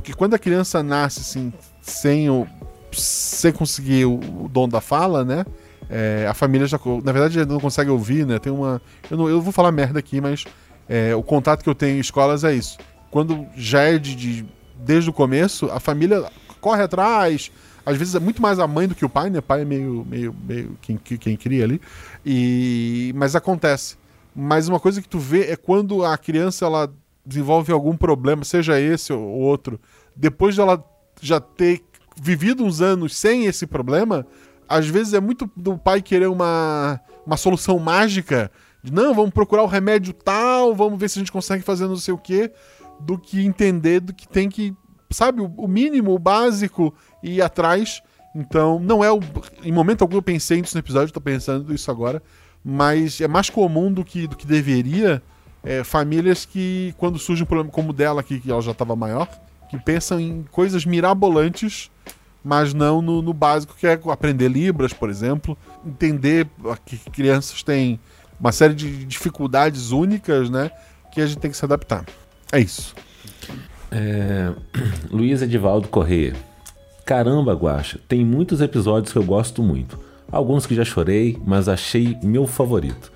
Porque 0.08 0.16
quando 0.16 0.32
a 0.32 0.38
criança 0.38 0.82
nasce 0.82 1.20
assim, 1.20 1.52
sem, 1.82 2.30
o, 2.30 2.46
sem 2.90 3.52
conseguir 3.52 4.06
o, 4.06 4.48
dom 4.50 4.66
da 4.66 4.80
fala, 4.80 5.22
né? 5.22 5.44
é, 5.90 6.26
a 6.26 6.32
família 6.32 6.66
já. 6.66 6.80
Na 7.04 7.12
verdade, 7.12 7.44
não 7.44 7.60
consegue 7.60 7.90
ouvir, 7.90 8.26
né? 8.26 8.38
Tem 8.38 8.50
uma. 8.50 8.80
Eu, 9.10 9.18
não, 9.18 9.28
eu 9.28 9.42
vou 9.42 9.52
falar 9.52 9.70
merda 9.70 9.98
aqui, 9.98 10.18
mas 10.18 10.46
É, 10.88 11.14
o 11.14 11.22
contato 11.22 11.62
que 11.62 11.68
eu 11.68 11.74
tenho 11.74 11.98
em 11.98 12.00
escolas 12.00 12.42
é 12.42 12.54
isso. 12.54 12.78
Quando 13.10 13.46
já 13.54 13.82
é 13.82 13.98
de, 13.98 14.16
de- 14.16 14.46
desde 14.78 15.10
o 15.10 15.12
começo, 15.12 15.66
a 15.66 15.78
família 15.78 16.24
corre 16.58 16.82
atrás. 16.82 17.52
Às 17.84 17.98
vezes 17.98 18.14
é 18.14 18.18
muito 18.18 18.40
mais 18.40 18.58
a 18.58 18.66
mãe 18.66 18.88
do 18.88 18.94
que 18.94 19.04
o 19.04 19.08
pai, 19.10 19.28
né? 19.28 19.42
Pai 19.42 19.60
é 19.60 19.64
meio, 19.66 20.06
meio, 20.08 20.34
meio 20.46 20.78
quem, 20.80 20.96
quem 20.96 21.36
cria 21.36 21.64
ali. 21.64 21.78
E, 22.24 23.12
mas 23.14 23.36
acontece. 23.36 23.96
Mas 24.34 24.68
uma 24.68 24.80
coisa 24.80 25.02
que 25.02 25.08
tu 25.08 25.18
vê 25.18 25.50
é 25.50 25.56
quando 25.56 26.02
a 26.02 26.16
criança 26.16 26.64
ela 26.64 26.90
desenvolve 27.28 27.70
algum 27.70 27.94
problema, 27.94 28.42
seja 28.42 28.80
esse 28.80 29.12
ou 29.12 29.22
outro, 29.22 29.78
depois 30.18 30.56
dela 30.56 30.84
já 31.20 31.40
ter 31.40 31.82
vivido 32.20 32.64
uns 32.64 32.80
anos 32.80 33.16
sem 33.16 33.46
esse 33.46 33.66
problema, 33.66 34.26
às 34.68 34.86
vezes 34.86 35.14
é 35.14 35.20
muito 35.20 35.48
do 35.56 35.78
pai 35.78 36.02
querer 36.02 36.26
uma, 36.26 37.00
uma 37.24 37.36
solução 37.36 37.78
mágica. 37.78 38.50
De, 38.82 38.92
não, 38.92 39.14
vamos 39.14 39.30
procurar 39.30 39.62
o 39.62 39.66
remédio 39.66 40.12
tal, 40.12 40.74
vamos 40.74 40.98
ver 40.98 41.08
se 41.08 41.18
a 41.18 41.20
gente 41.20 41.32
consegue 41.32 41.62
fazer 41.62 41.86
não 41.86 41.96
sei 41.96 42.12
o 42.12 42.18
quê, 42.18 42.52
do 43.00 43.16
que 43.16 43.46
entender 43.46 44.00
do 44.00 44.12
que 44.12 44.28
tem 44.28 44.48
que, 44.48 44.74
sabe, 45.10 45.40
o, 45.40 45.68
mínimo, 45.68 46.12
o 46.12 46.18
básico 46.18 46.92
e 47.22 47.36
ir 47.36 47.42
atrás. 47.42 48.02
Então, 48.34 48.78
não 48.80 49.02
é 49.02 49.10
o. 49.10 49.20
Em 49.62 49.72
momento 49.72 50.02
algum 50.02 50.16
eu 50.16 50.22
pensei 50.22 50.60
nisso 50.60 50.76
no 50.76 50.80
episódio, 50.80 51.14
tô 51.14 51.20
pensando 51.20 51.72
isso 51.72 51.90
agora. 51.90 52.20
Mas 52.62 53.20
é 53.20 53.28
mais 53.28 53.48
comum 53.48 53.90
do 53.90 54.04
que, 54.04 54.26
do 54.26 54.36
que 54.36 54.46
deveria 54.46 55.22
é, 55.62 55.82
famílias 55.84 56.44
que, 56.44 56.92
quando 56.98 57.18
surge 57.18 57.42
um 57.44 57.46
problema 57.46 57.70
como 57.70 57.90
o 57.90 57.92
dela, 57.92 58.20
aqui, 58.20 58.40
que 58.40 58.50
ela 58.50 58.60
já 58.60 58.72
estava 58.72 58.94
maior, 58.96 59.28
que 59.68 59.78
pensam 59.78 60.18
em 60.18 60.44
coisas 60.50 60.84
mirabolantes, 60.84 61.90
mas 62.42 62.72
não 62.72 63.02
no, 63.02 63.20
no 63.20 63.32
básico, 63.32 63.74
que 63.78 63.86
é 63.86 63.98
aprender 64.08 64.48
Libras, 64.48 64.92
por 64.92 65.10
exemplo. 65.10 65.56
Entender 65.84 66.46
que 66.84 66.96
crianças 67.10 67.62
têm 67.62 68.00
uma 68.38 68.52
série 68.52 68.74
de 68.74 69.04
dificuldades 69.04 69.90
únicas, 69.90 70.48
né? 70.48 70.70
Que 71.12 71.20
a 71.20 71.26
gente 71.26 71.38
tem 71.38 71.50
que 71.50 71.56
se 71.56 71.64
adaptar. 71.64 72.04
É 72.52 72.60
isso. 72.60 72.94
É... 73.90 74.52
Luiz 75.10 75.42
Edivaldo 75.42 75.88
Corrêa. 75.88 76.34
Caramba, 77.04 77.54
Guaxa, 77.54 77.98
tem 78.06 78.24
muitos 78.24 78.60
episódios 78.60 79.12
que 79.12 79.18
eu 79.18 79.24
gosto 79.24 79.62
muito. 79.62 79.98
Alguns 80.30 80.66
que 80.66 80.74
já 80.74 80.84
chorei, 80.84 81.40
mas 81.46 81.68
achei 81.68 82.18
meu 82.22 82.46
favorito. 82.46 83.10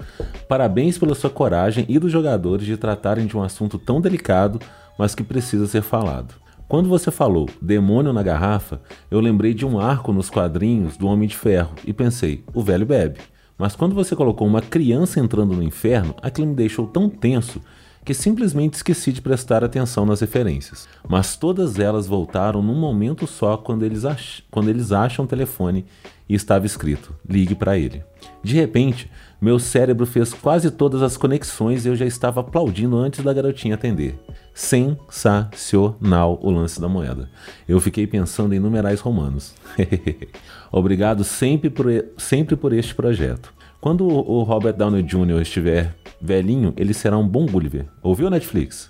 Parabéns 0.49 0.97
pela 0.97 1.15
sua 1.15 1.29
coragem 1.29 1.85
e 1.89 1.99
dos 1.99 2.11
jogadores 2.11 2.65
de 2.65 2.77
tratarem 2.77 3.27
de 3.27 3.37
um 3.37 3.43
assunto 3.43 3.79
tão 3.79 4.01
delicado, 4.01 4.59
mas 4.99 5.15
que 5.15 5.23
precisa 5.23 5.67
ser 5.67 5.83
falado. 5.83 6.42
Quando 6.73 6.89
você 6.89 7.11
falou 7.11 7.51
demônio 7.61 8.15
na 8.15 8.23
garrafa, 8.23 8.81
eu 9.11 9.21
lembrei 9.21 9.53
de 9.53 9.67
um 9.67 9.79
arco 9.79 10.11
nos 10.11 10.31
quadrinhos 10.31 10.97
do 10.97 11.07
Homem 11.07 11.29
de 11.29 11.37
Ferro 11.37 11.75
e 11.85 11.93
pensei, 11.93 12.43
o 12.55 12.63
velho 12.63 12.87
bebe. 12.87 13.21
Mas 13.59 13.77
quando 13.77 13.95
você 13.95 14.17
colocou 14.17 14.47
uma 14.47 14.63
criança 14.63 15.21
entrando 15.21 15.55
no 15.55 15.63
inferno, 15.63 16.15
aquilo 16.23 16.47
me 16.47 16.55
deixou 16.55 16.87
tão 16.87 17.11
tenso 17.11 17.61
que 18.03 18.15
simplesmente 18.15 18.73
esqueci 18.73 19.13
de 19.13 19.21
prestar 19.21 19.63
atenção 19.63 20.07
nas 20.07 20.23
referências. 20.23 20.89
Mas 21.07 21.37
todas 21.37 21.79
elas 21.79 22.07
voltaram 22.07 22.63
num 22.63 22.81
momento 22.81 23.27
só 23.27 23.59
quando 23.59 23.85
eles, 23.85 24.07
ach 24.07 24.43
quando 24.51 24.71
eles 24.71 24.93
acham 24.93 25.27
o 25.27 25.29
telefone 25.29 25.85
e 26.27 26.35
estava 26.35 26.65
escrito: 26.65 27.15
ligue 27.29 27.55
para 27.55 27.77
ele. 27.77 28.03
De 28.43 28.55
repente, 28.55 29.11
meu 29.43 29.59
cérebro 29.59 30.07
fez 30.07 30.33
quase 30.33 30.71
todas 30.71 31.03
as 31.03 31.17
conexões 31.17 31.85
e 31.85 31.89
eu 31.89 31.97
já 31.97 32.07
estava 32.07 32.41
aplaudindo 32.41 32.97
antes 32.97 33.25
da 33.25 33.33
garotinha 33.33 33.75
atender. 33.75 34.17
Sensacional 34.55 36.39
o 36.41 36.49
lance 36.49 36.81
da 36.81 36.89
moeda. 36.89 37.29
Eu 37.67 37.81
fiquei 37.81 38.07
pensando 38.07 38.55
em 38.55 38.61
numerais 38.61 39.01
romanos. 39.01 39.53
Obrigado 40.71 41.25
sempre 41.25 41.69
por, 41.69 41.87
sempre 42.17 42.55
por 42.55 42.73
este 42.73 42.95
projeto. 42.95 43.53
Quando 43.81 44.07
o 44.07 44.45
Robert 44.45 44.75
Downey 44.75 45.03
Jr. 45.03 45.43
estiver 45.43 45.93
velhinho, 46.21 46.73
ele 46.77 46.95
será 46.95 47.19
um 47.19 47.27
bom 47.27 47.45
Gulliver. 47.45 47.87
Ouviu, 48.01 48.31
Netflix? 48.31 48.89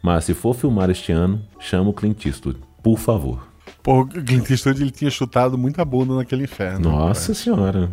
Mas 0.00 0.22
se 0.24 0.34
for 0.34 0.54
filmar 0.54 0.88
este 0.88 1.10
ano, 1.10 1.42
chama 1.58 1.90
o 1.90 1.92
Clint 1.92 2.26
Eastwood, 2.26 2.60
por 2.80 2.96
favor. 2.96 3.44
Pô, 3.82 4.02
o 4.02 4.06
Clint 4.06 4.48
Eastwood 4.50 4.80
ele 4.80 4.92
tinha 4.92 5.10
chutado 5.10 5.58
muita 5.58 5.84
bunda 5.84 6.14
naquele 6.14 6.44
inferno. 6.44 6.88
Nossa 6.90 7.34
senhora. 7.34 7.90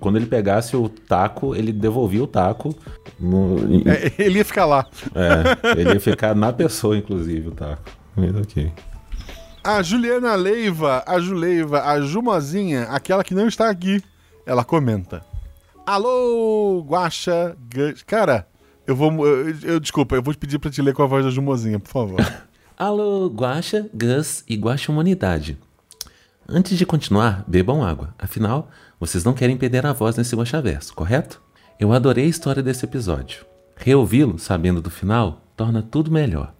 Quando 0.00 0.16
ele 0.16 0.26
pegasse 0.26 0.76
o 0.76 0.88
taco, 0.88 1.54
ele 1.54 1.72
devolvia 1.72 2.22
o 2.22 2.26
taco. 2.26 2.74
No... 3.18 3.56
É, 3.88 4.12
ele 4.18 4.38
ia 4.38 4.44
ficar 4.44 4.66
lá. 4.66 4.86
É, 5.14 5.80
ele 5.80 5.94
ia 5.94 6.00
ficar 6.00 6.34
na 6.34 6.52
pessoa, 6.52 6.96
inclusive, 6.96 7.48
o 7.48 7.52
taco. 7.52 7.82
Mas 8.16 8.34
ok. 8.36 8.70
A 9.62 9.82
Juliana 9.82 10.34
Leiva, 10.34 11.02
a 11.06 11.18
Juleiva, 11.18 11.82
a 11.84 12.00
Jumozinha, 12.00 12.82
aquela 12.84 13.24
que 13.24 13.34
não 13.34 13.48
está 13.48 13.70
aqui, 13.70 14.02
ela 14.44 14.62
comenta. 14.64 15.22
Alô, 15.86 16.84
Guaxa. 16.86 17.56
Gus- 17.74 18.02
Cara, 18.02 18.46
eu 18.86 18.94
vou. 18.94 19.26
Eu, 19.26 19.54
eu- 19.62 19.80
desculpa, 19.80 20.14
eu 20.16 20.22
vou 20.22 20.34
te 20.34 20.38
pedir 20.38 20.58
pra 20.58 20.70
te 20.70 20.82
ler 20.82 20.92
com 20.94 21.02
a 21.02 21.06
voz 21.06 21.24
da 21.24 21.30
Jumozinha, 21.30 21.78
por 21.78 21.88
favor. 21.90 22.20
Alô, 22.76 23.28
Guaxa, 23.28 23.88
Gus 23.94 24.44
e 24.48 24.56
Guaxa 24.56 24.90
Humanidade. 24.90 25.56
Antes 26.48 26.76
de 26.76 26.84
continuar, 26.84 27.42
bebam 27.46 27.82
água. 27.84 28.14
Afinal, 28.18 28.68
vocês 29.06 29.22
não 29.22 29.34
querem 29.34 29.54
perder 29.54 29.84
a 29.84 29.92
voz 29.92 30.16
nesse 30.16 30.34
Guaxaverso, 30.34 30.94
correto? 30.94 31.38
Eu 31.78 31.92
adorei 31.92 32.24
a 32.24 32.28
história 32.28 32.62
desse 32.62 32.86
episódio. 32.86 33.44
Reouvi-lo, 33.76 34.38
sabendo 34.38 34.80
do 34.80 34.88
final, 34.88 35.42
torna 35.54 35.82
tudo 35.82 36.10
melhor. 36.10 36.54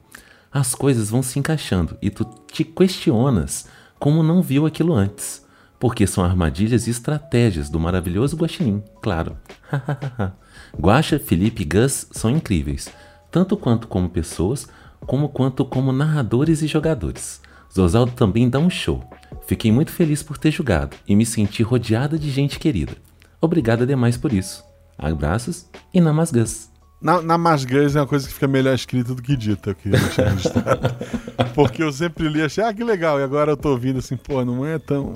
As 0.53 0.75
coisas 0.75 1.09
vão 1.09 1.23
se 1.23 1.39
encaixando 1.39 1.97
e 2.03 2.11
tu 2.11 2.23
te 2.53 2.63
questionas 2.63 3.67
como 3.99 4.23
não 4.23 4.43
viu 4.43 4.67
aquilo 4.67 4.93
antes. 4.93 5.43
Porque 5.81 6.07
são 6.07 6.23
armadilhas 6.23 6.87
e 6.87 6.91
estratégias 6.91 7.71
do 7.71 7.81
maravilhoso 7.81 8.37
Guaxinim, 8.37 8.83
claro. 9.01 9.39
Guaxa, 10.79 11.19
Felipe 11.19 11.63
e 11.63 11.65
Gus 11.65 12.07
são 12.11 12.31
incríveis, 12.31 12.91
tanto 13.31 13.57
quanto 13.57 13.89
como 13.89 14.11
pessoas, 14.11 14.69
como 15.07 15.31
quanto 15.31 15.65
como 15.65 15.93
narradores 15.93 16.61
e 16.61 16.67
jogadores. 16.67 17.41
Zosaldo 17.75 18.13
também 18.13 18.51
dá 18.51 18.59
um 18.59 18.69
show. 18.69 19.03
Fiquei 19.47 19.71
muito 19.71 19.91
feliz 19.91 20.23
por 20.23 20.39
ter 20.39 20.51
jogado 20.51 20.97
e 21.07 21.15
me 21.15 21.27
senti 21.27 21.63
rodeada 21.63 22.19
de 22.19 22.31
gente 22.31 22.59
querida. 22.59 22.93
Obrigada 23.41 23.87
demais 23.87 24.17
por 24.17 24.33
isso. 24.33 24.65
Abraços 24.99 25.67
e 25.93 26.01
namasgas. 26.01 26.73
Na, 27.03 27.21
na 27.21 27.37
Masgãs 27.37 27.95
é 27.95 28.01
uma 28.01 28.07
coisa 28.07 28.27
que 28.27 28.33
fica 28.33 28.49
melhor 28.49 28.75
escrita 28.75 29.15
do 29.15 29.21
que 29.21 29.37
dita, 29.37 29.71
eu 29.71 29.75
queria 29.75 29.99
deixar 30.01 30.29
registrado. 30.31 30.95
Porque 31.55 31.83
eu 31.83 31.93
sempre 31.93 32.27
li 32.29 32.39
e 32.39 32.43
achei, 32.45 32.65
ah, 32.65 32.73
que 32.73 32.83
legal. 32.83 33.21
E 33.21 33.23
agora 33.23 33.51
eu 33.53 33.57
tô 33.59 33.73
ouvindo 33.73 33.99
assim, 33.99 34.17
pô, 34.17 34.43
não 34.43 34.65
é 34.65 34.79
tão. 34.79 35.13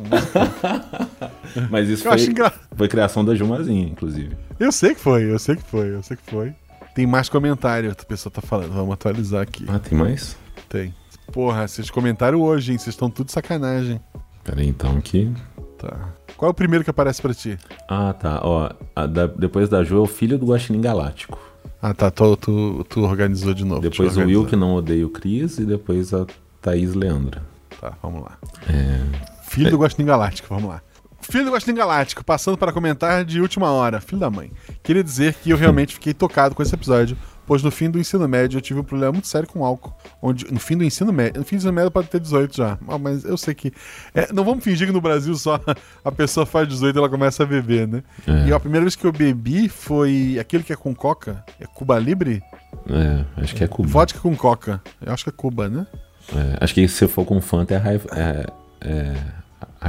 Mas 1.71 1.89
isso 1.89 2.03
foi, 2.03 2.23
engra- 2.27 2.53
foi 2.77 2.89
criação 2.89 3.25
da 3.25 3.35
Jumazinha, 3.35 3.87
inclusive. 3.89 4.37
Eu 4.61 4.71
sei 4.71 4.95
que 4.95 5.01
foi, 5.01 5.25
eu 5.33 5.39
sei 5.39 5.57
que 5.57 5.63
foi, 5.63 5.95
eu 5.95 6.03
sei 6.03 6.17
que 6.19 6.31
foi. 6.31 6.53
Tem 6.95 7.07
mais 7.07 7.29
comentário, 7.31 7.89
outra 7.89 8.05
pessoa 8.07 8.31
tá 8.31 8.43
falando. 8.43 8.73
Vamos 8.73 8.93
atualizar 8.93 9.41
aqui. 9.43 9.65
Ah, 9.69 9.79
tem 9.79 9.97
mais? 9.97 10.37
Tem. 10.69 10.95
Porra, 11.33 11.69
vocês 11.69 11.91
comentaram 11.91 12.41
hoje, 12.41 12.73
hein? 12.73 12.79
Vocês 12.79 12.95
estão 12.95 13.11
tudo 13.11 13.27
de 13.27 13.33
sacanagem. 13.33 14.01
Pera 14.45 14.61
aí, 14.61 14.69
então 14.69 15.01
que. 15.01 15.33
Tá. 15.79 16.11
Qual 16.37 16.49
é 16.49 16.51
o 16.51 16.55
primeiro 16.55 16.83
que 16.85 16.91
aparece 16.91 17.21
pra 17.21 17.35
ti? 17.35 17.59
Ah, 17.89 18.13
tá. 18.13 18.41
Ó, 18.43 18.69
da- 19.07 19.27
depois 19.27 19.69
da 19.69 19.85
Ju 19.85 19.97
é 19.97 20.01
o 20.01 20.07
filho 20.07 20.39
do 20.39 20.47
Guaxinim 20.47 20.81
Galáctico. 20.81 21.39
Ah, 21.81 21.93
tá. 21.95 22.11
Tu, 22.11 22.37
tu, 22.37 22.85
tu 22.89 23.01
organizou 23.03 23.53
de 23.55 23.65
novo. 23.65 23.81
Depois 23.81 24.17
o 24.17 24.21
Will, 24.21 24.47
que 24.47 24.57
não 24.57 24.75
odeia 24.75 25.07
o 25.07 25.11
Cris, 25.11 25.59
e 25.59 25.65
depois 25.65 26.13
a 26.15 26.27
Thaís 26.63 26.95
Leandra. 26.95 27.43
Tá, 27.81 27.93
vamos 28.03 28.23
lá. 28.23 28.37
É. 28.69 29.01
Filho 29.45 29.71
do 29.71 29.79
Guaxinim 29.79 30.07
Galáctico, 30.07 30.49
vamos 30.49 30.69
lá. 30.71 30.81
Filho 31.21 31.45
do 31.45 31.53
Guaxinim 31.53 31.77
Galáctico, 31.77 32.25
passando 32.25 32.57
para 32.57 32.73
comentar 32.73 33.25
de 33.25 33.41
última 33.41 33.71
hora. 33.71 34.01
Filho 34.01 34.19
da 34.21 34.31
mãe. 34.31 34.51
Queria 34.83 35.05
dizer 35.05 35.35
que 35.35 35.51
eu 35.51 35.57
realmente 35.57 35.95
fiquei 35.95 36.15
tocado 36.15 36.55
com 36.55 36.63
esse 36.63 36.75
episódio, 36.75 37.17
pois 37.49 37.63
no 37.65 37.71
fim 37.73 37.91
do 37.91 37.99
ensino 37.99 38.29
médio 38.29 38.59
eu 38.59 38.61
tive 38.61 38.79
um 38.79 38.85
problema 38.85 39.11
muito 39.13 39.27
sério 39.27 39.49
com 39.49 39.65
álcool. 39.65 39.93
Onde, 40.23 40.45
no 40.53 40.61
fim 40.61 40.77
do 40.77 40.85
ensino 40.85 41.13
médio. 41.13 41.41
No 41.41 41.45
fim 41.45 41.57
do 41.57 41.59
ensino 41.59 41.73
médio 41.73 41.91
pode 41.91 42.07
ter 42.09 42.21
18 42.21 42.57
já. 42.57 42.79
Ah, 42.87 42.99
mas 42.99 43.25
eu 43.25 43.37
sei 43.37 43.55
que. 43.55 43.73
é, 44.15 44.33
não 44.33 44.45
vamos 44.45 44.63
fingir 44.63 44.87
que 44.87 44.93
no 44.93 45.01
Brasil 45.01 45.35
só 45.35 45.59
a 46.05 46.13
pessoa 46.13 46.47
faz 46.47 46.69
18 46.69 46.95
e 46.95 46.99
ela 46.99 47.09
começa 47.09 47.43
a 47.43 47.47
beber, 47.47 47.89
né? 47.89 48.05
É. 48.27 48.49
E 48.49 48.53
a 48.53 48.61
primeira 48.61 48.85
vez 48.85 48.95
que 48.95 49.05
eu 49.05 49.11
bebi 49.13 49.69
foi 49.69 50.37
aquele 50.39 50.63
que 50.63 50.73
é 50.73 50.77
com 50.77 50.95
coca. 50.95 51.43
É 51.59 51.67
Cuba 51.67 51.99
Libre? 51.99 52.41
É, 52.89 53.43
acho 53.43 53.55
que 53.57 53.65
é 53.65 53.67
Cuba. 53.67 53.89
Vodka 53.89 54.21
com 54.21 54.37
coca. 54.37 54.81
Eu 55.05 55.13
acho 55.13 55.25
que 55.25 55.31
é 55.31 55.33
Cuba, 55.35 55.69
né? 55.69 55.87
É, 56.35 56.63
acho 56.63 56.75
que 56.75 56.87
se 56.87 57.09
for 57.09 57.25
com 57.25 57.41
Fanta 57.41 57.75
é 57.75 57.79
hi- 57.79 58.01
é, 58.13 58.47
é 58.83 59.17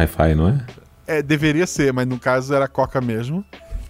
hi-fi, 0.03 0.33
não 0.33 0.47
é? 0.47 0.65
É, 1.05 1.21
deveria 1.21 1.67
ser, 1.67 1.91
mas 1.91 2.07
no 2.07 2.17
caso 2.17 2.53
era 2.53 2.67
coca 2.67 3.01
mesmo. 3.01 3.43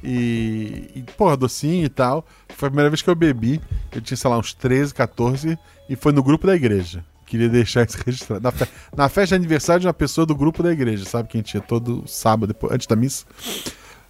E, 0.04 0.92
e, 0.96 1.04
porra, 1.18 1.36
docinho 1.38 1.86
e 1.86 1.90
tal. 1.90 2.26
Foi 2.50 2.68
a 2.68 2.70
primeira 2.72 2.90
vez 2.90 3.02
que 3.02 3.10
eu 3.10 3.16
bebi. 3.16 3.62
Eu 3.92 4.02
tinha, 4.02 4.18
sei 4.18 4.30
lá, 4.30 4.38
uns 4.38 4.54
13, 4.54 4.94
14. 4.94 5.58
E 5.90 5.96
foi 5.96 6.12
no 6.12 6.24
grupo 6.24 6.48
da 6.48 6.56
igreja. 6.56 7.04
Queria 7.26 7.50
deixar 7.50 7.86
isso 7.88 7.98
registrado. 8.06 8.42
Na, 8.42 8.52
fe- 8.52 8.68
na 8.96 9.10
festa 9.10 9.36
de 9.38 9.42
aniversário 9.42 9.82
de 9.82 9.88
uma 9.88 9.94
pessoa 9.94 10.26
do 10.26 10.36
grupo 10.36 10.64
da 10.64 10.72
igreja, 10.72 11.06
sabe? 11.06 11.30
Que 11.30 11.38
a 11.38 11.40
gente 11.40 11.54
ia 11.54 11.62
todo 11.62 12.04
sábado, 12.08 12.48
depois, 12.48 12.74
antes 12.74 12.88
da 12.88 12.96
missa. 12.96 13.26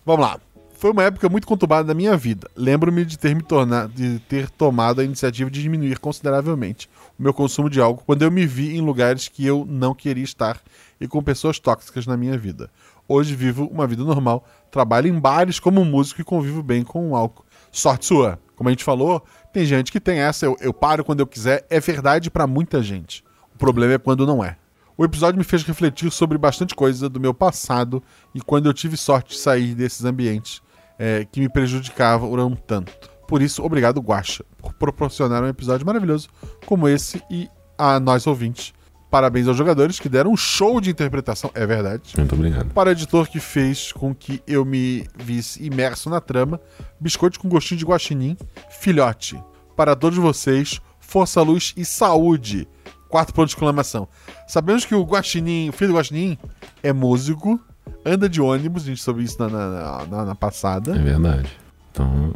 Vamos 0.06 0.26
lá. 0.26 0.40
Foi 0.78 0.92
uma 0.92 1.04
época 1.04 1.28
muito 1.28 1.46
conturbada 1.46 1.84
da 1.90 1.94
minha 1.94 2.16
vida. 2.16 2.50
Lembro-me 2.56 3.04
de 3.04 3.20
ter 3.20 3.36
me 3.36 3.44
tornado, 3.44 3.92
de 3.94 4.18
ter 4.20 4.50
tomado 4.50 5.02
a 5.02 5.04
iniciativa 5.04 5.52
de 5.52 5.62
diminuir 5.62 6.00
consideravelmente 6.00 6.90
o 7.20 7.22
meu 7.24 7.34
consumo 7.34 7.70
de 7.70 7.82
álcool 7.82 8.02
quando 8.06 8.22
eu 8.22 8.32
me 8.32 8.46
vi 8.48 8.78
em 8.78 8.80
lugares 8.80 9.28
que 9.28 9.46
eu 9.46 9.66
não 9.68 9.94
queria 9.94 10.24
estar 10.24 10.58
e 11.02 11.06
com 11.06 11.22
pessoas 11.22 11.60
tóxicas 11.60 12.08
na 12.08 12.16
minha 12.16 12.38
vida. 12.38 12.70
Hoje 13.12 13.36
vivo 13.36 13.66
uma 13.66 13.88
vida 13.88 14.04
normal, 14.04 14.46
trabalho 14.70 15.08
em 15.08 15.20
bares 15.20 15.60
como 15.60 15.84
músico 15.84 16.22
e 16.22 16.24
convivo 16.24 16.62
bem 16.62 16.84
com 16.84 17.10
o 17.10 17.16
álcool. 17.16 17.44
Sorte 17.72 18.06
sua! 18.06 18.40
Como 18.56 18.70
a 18.70 18.72
gente 18.72 18.84
falou, 18.84 19.26
tem 19.52 19.66
gente 19.66 19.92
que 19.92 20.00
tem 20.00 20.20
essa, 20.20 20.46
eu, 20.46 20.56
eu 20.62 20.72
paro 20.72 21.04
quando 21.04 21.22
eu 21.22 21.26
quiser, 21.26 21.66
é 21.72 21.80
verdade 21.80 22.30
pra 22.30 22.46
muita 22.46 22.84
gente. 22.84 23.24
O 23.56 23.58
problema 23.58 23.94
é 23.94 23.98
quando 23.98 24.28
não 24.28 24.44
é. 24.44 24.58
O 24.96 25.04
episódio 25.04 25.40
me 25.40 25.44
fez 25.44 25.64
refletir 25.64 26.12
sobre 26.12 26.38
bastante 26.38 26.76
coisa 26.76 27.10
do 27.10 27.20
meu 27.20 27.34
passado 27.34 28.04
e 28.36 28.42
quando 28.42 28.70
eu 28.70 28.74
tive 28.74 28.96
sorte 28.96 29.30
de 29.30 29.40
sair 29.40 29.74
desses 29.74 30.06
ambientes 30.06 30.62
é, 31.00 31.26
que 31.26 31.40
me 31.40 31.50
prejudicavam 31.50 32.56
tanto. 32.56 33.10
Por 33.28 33.42
isso, 33.42 33.64
obrigado, 33.64 34.02
Guaxa, 34.02 34.46
por 34.62 34.74
proporcionar 34.74 35.42
um 35.42 35.48
episódio 35.48 35.84
maravilhoso 35.84 36.28
como 36.68 36.88
esse 36.88 37.24
e 37.32 37.50
a 37.76 38.00
nós 38.00 38.28
ouvintes. 38.28 38.74
Parabéns 39.10 39.48
aos 39.48 39.58
jogadores 39.58 40.00
que 40.00 40.08
deram 40.08 40.32
um 40.32 40.38
show 40.38 40.80
de 40.80 40.92
interpretação, 40.92 41.50
é 41.56 41.66
verdade. 41.66 42.14
Muito 42.16 42.36
obrigado. 42.36 42.68
Para 42.74 42.90
o 42.90 42.92
editor 42.92 43.28
que 43.28 43.40
fez 43.40 43.92
com 43.92 44.14
que 44.14 44.42
eu 44.46 44.64
me 44.64 45.08
visse 45.18 45.64
imerso 45.66 46.10
na 46.12 46.22
trama, 46.22 46.60
biscoito 47.00 47.40
com 47.40 47.50
gostinho 47.50 47.80
de 47.80 47.86
guaxinim, 47.86 48.38
filhote. 48.70 49.42
Para 49.76 49.96
todos 49.96 50.18
vocês, 50.20 50.80
força, 51.00 51.42
luz 51.42 51.74
e 51.76 51.84
saúde. 51.86 52.68
Quatro 53.08 53.34
pontos 53.34 53.50
de 53.52 53.56
exclamação. 53.56 54.08
Sabemos 54.48 54.86
que 54.86 54.94
o 54.94 55.02
Guaxinim, 55.04 55.70
o 55.70 55.74
filho 55.74 55.92
do 55.94 55.98
Guaxinim, 55.98 56.38
é 56.84 56.94
músico, 56.94 57.60
anda 58.06 58.30
de 58.30 58.40
ônibus, 58.40 58.84
a 58.84 58.86
gente 58.86 59.02
soube 59.02 59.24
isso 59.24 59.38
na, 59.42 59.50
na, 59.50 60.06
na- 60.06 60.26
na 60.26 60.36
passada. 60.36 60.96
É 60.96 61.00
verdade. 61.02 61.50
Então, 61.92 62.32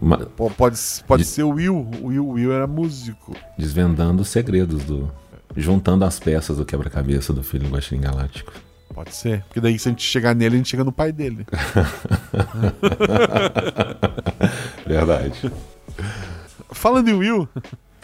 Pode, 0.57 0.79
pode 1.07 1.21
De- 1.21 1.29
ser 1.29 1.43
o 1.43 1.49
Will. 1.49 1.87
O 2.01 2.07
Will, 2.07 2.27
o 2.27 2.31
Will 2.31 2.51
era 2.51 2.65
músico. 2.65 3.35
desvendando 3.55 4.23
os 4.23 4.29
segredos 4.29 4.83
do. 4.83 5.11
Juntando 5.55 6.05
as 6.05 6.19
peças 6.19 6.57
do 6.57 6.65
quebra-cabeça 6.65 7.31
do 7.31 7.43
filho 7.43 7.65
do 7.65 7.75
Guaxinim 7.75 8.01
Galáctico. 8.01 8.51
Pode 8.93 9.15
ser. 9.15 9.41
Porque 9.43 9.59
daí, 9.59 9.80
se 9.80 9.88
a 9.88 9.91
gente 9.91 10.03
chegar 10.03 10.35
nele, 10.35 10.55
a 10.55 10.57
gente 10.57 10.69
chega 10.69 10.84
no 10.84 10.91
pai 10.91 11.11
dele. 11.11 11.45
Verdade. 14.85 15.51
Falando 16.71 17.09
em 17.09 17.13
Will, 17.13 17.47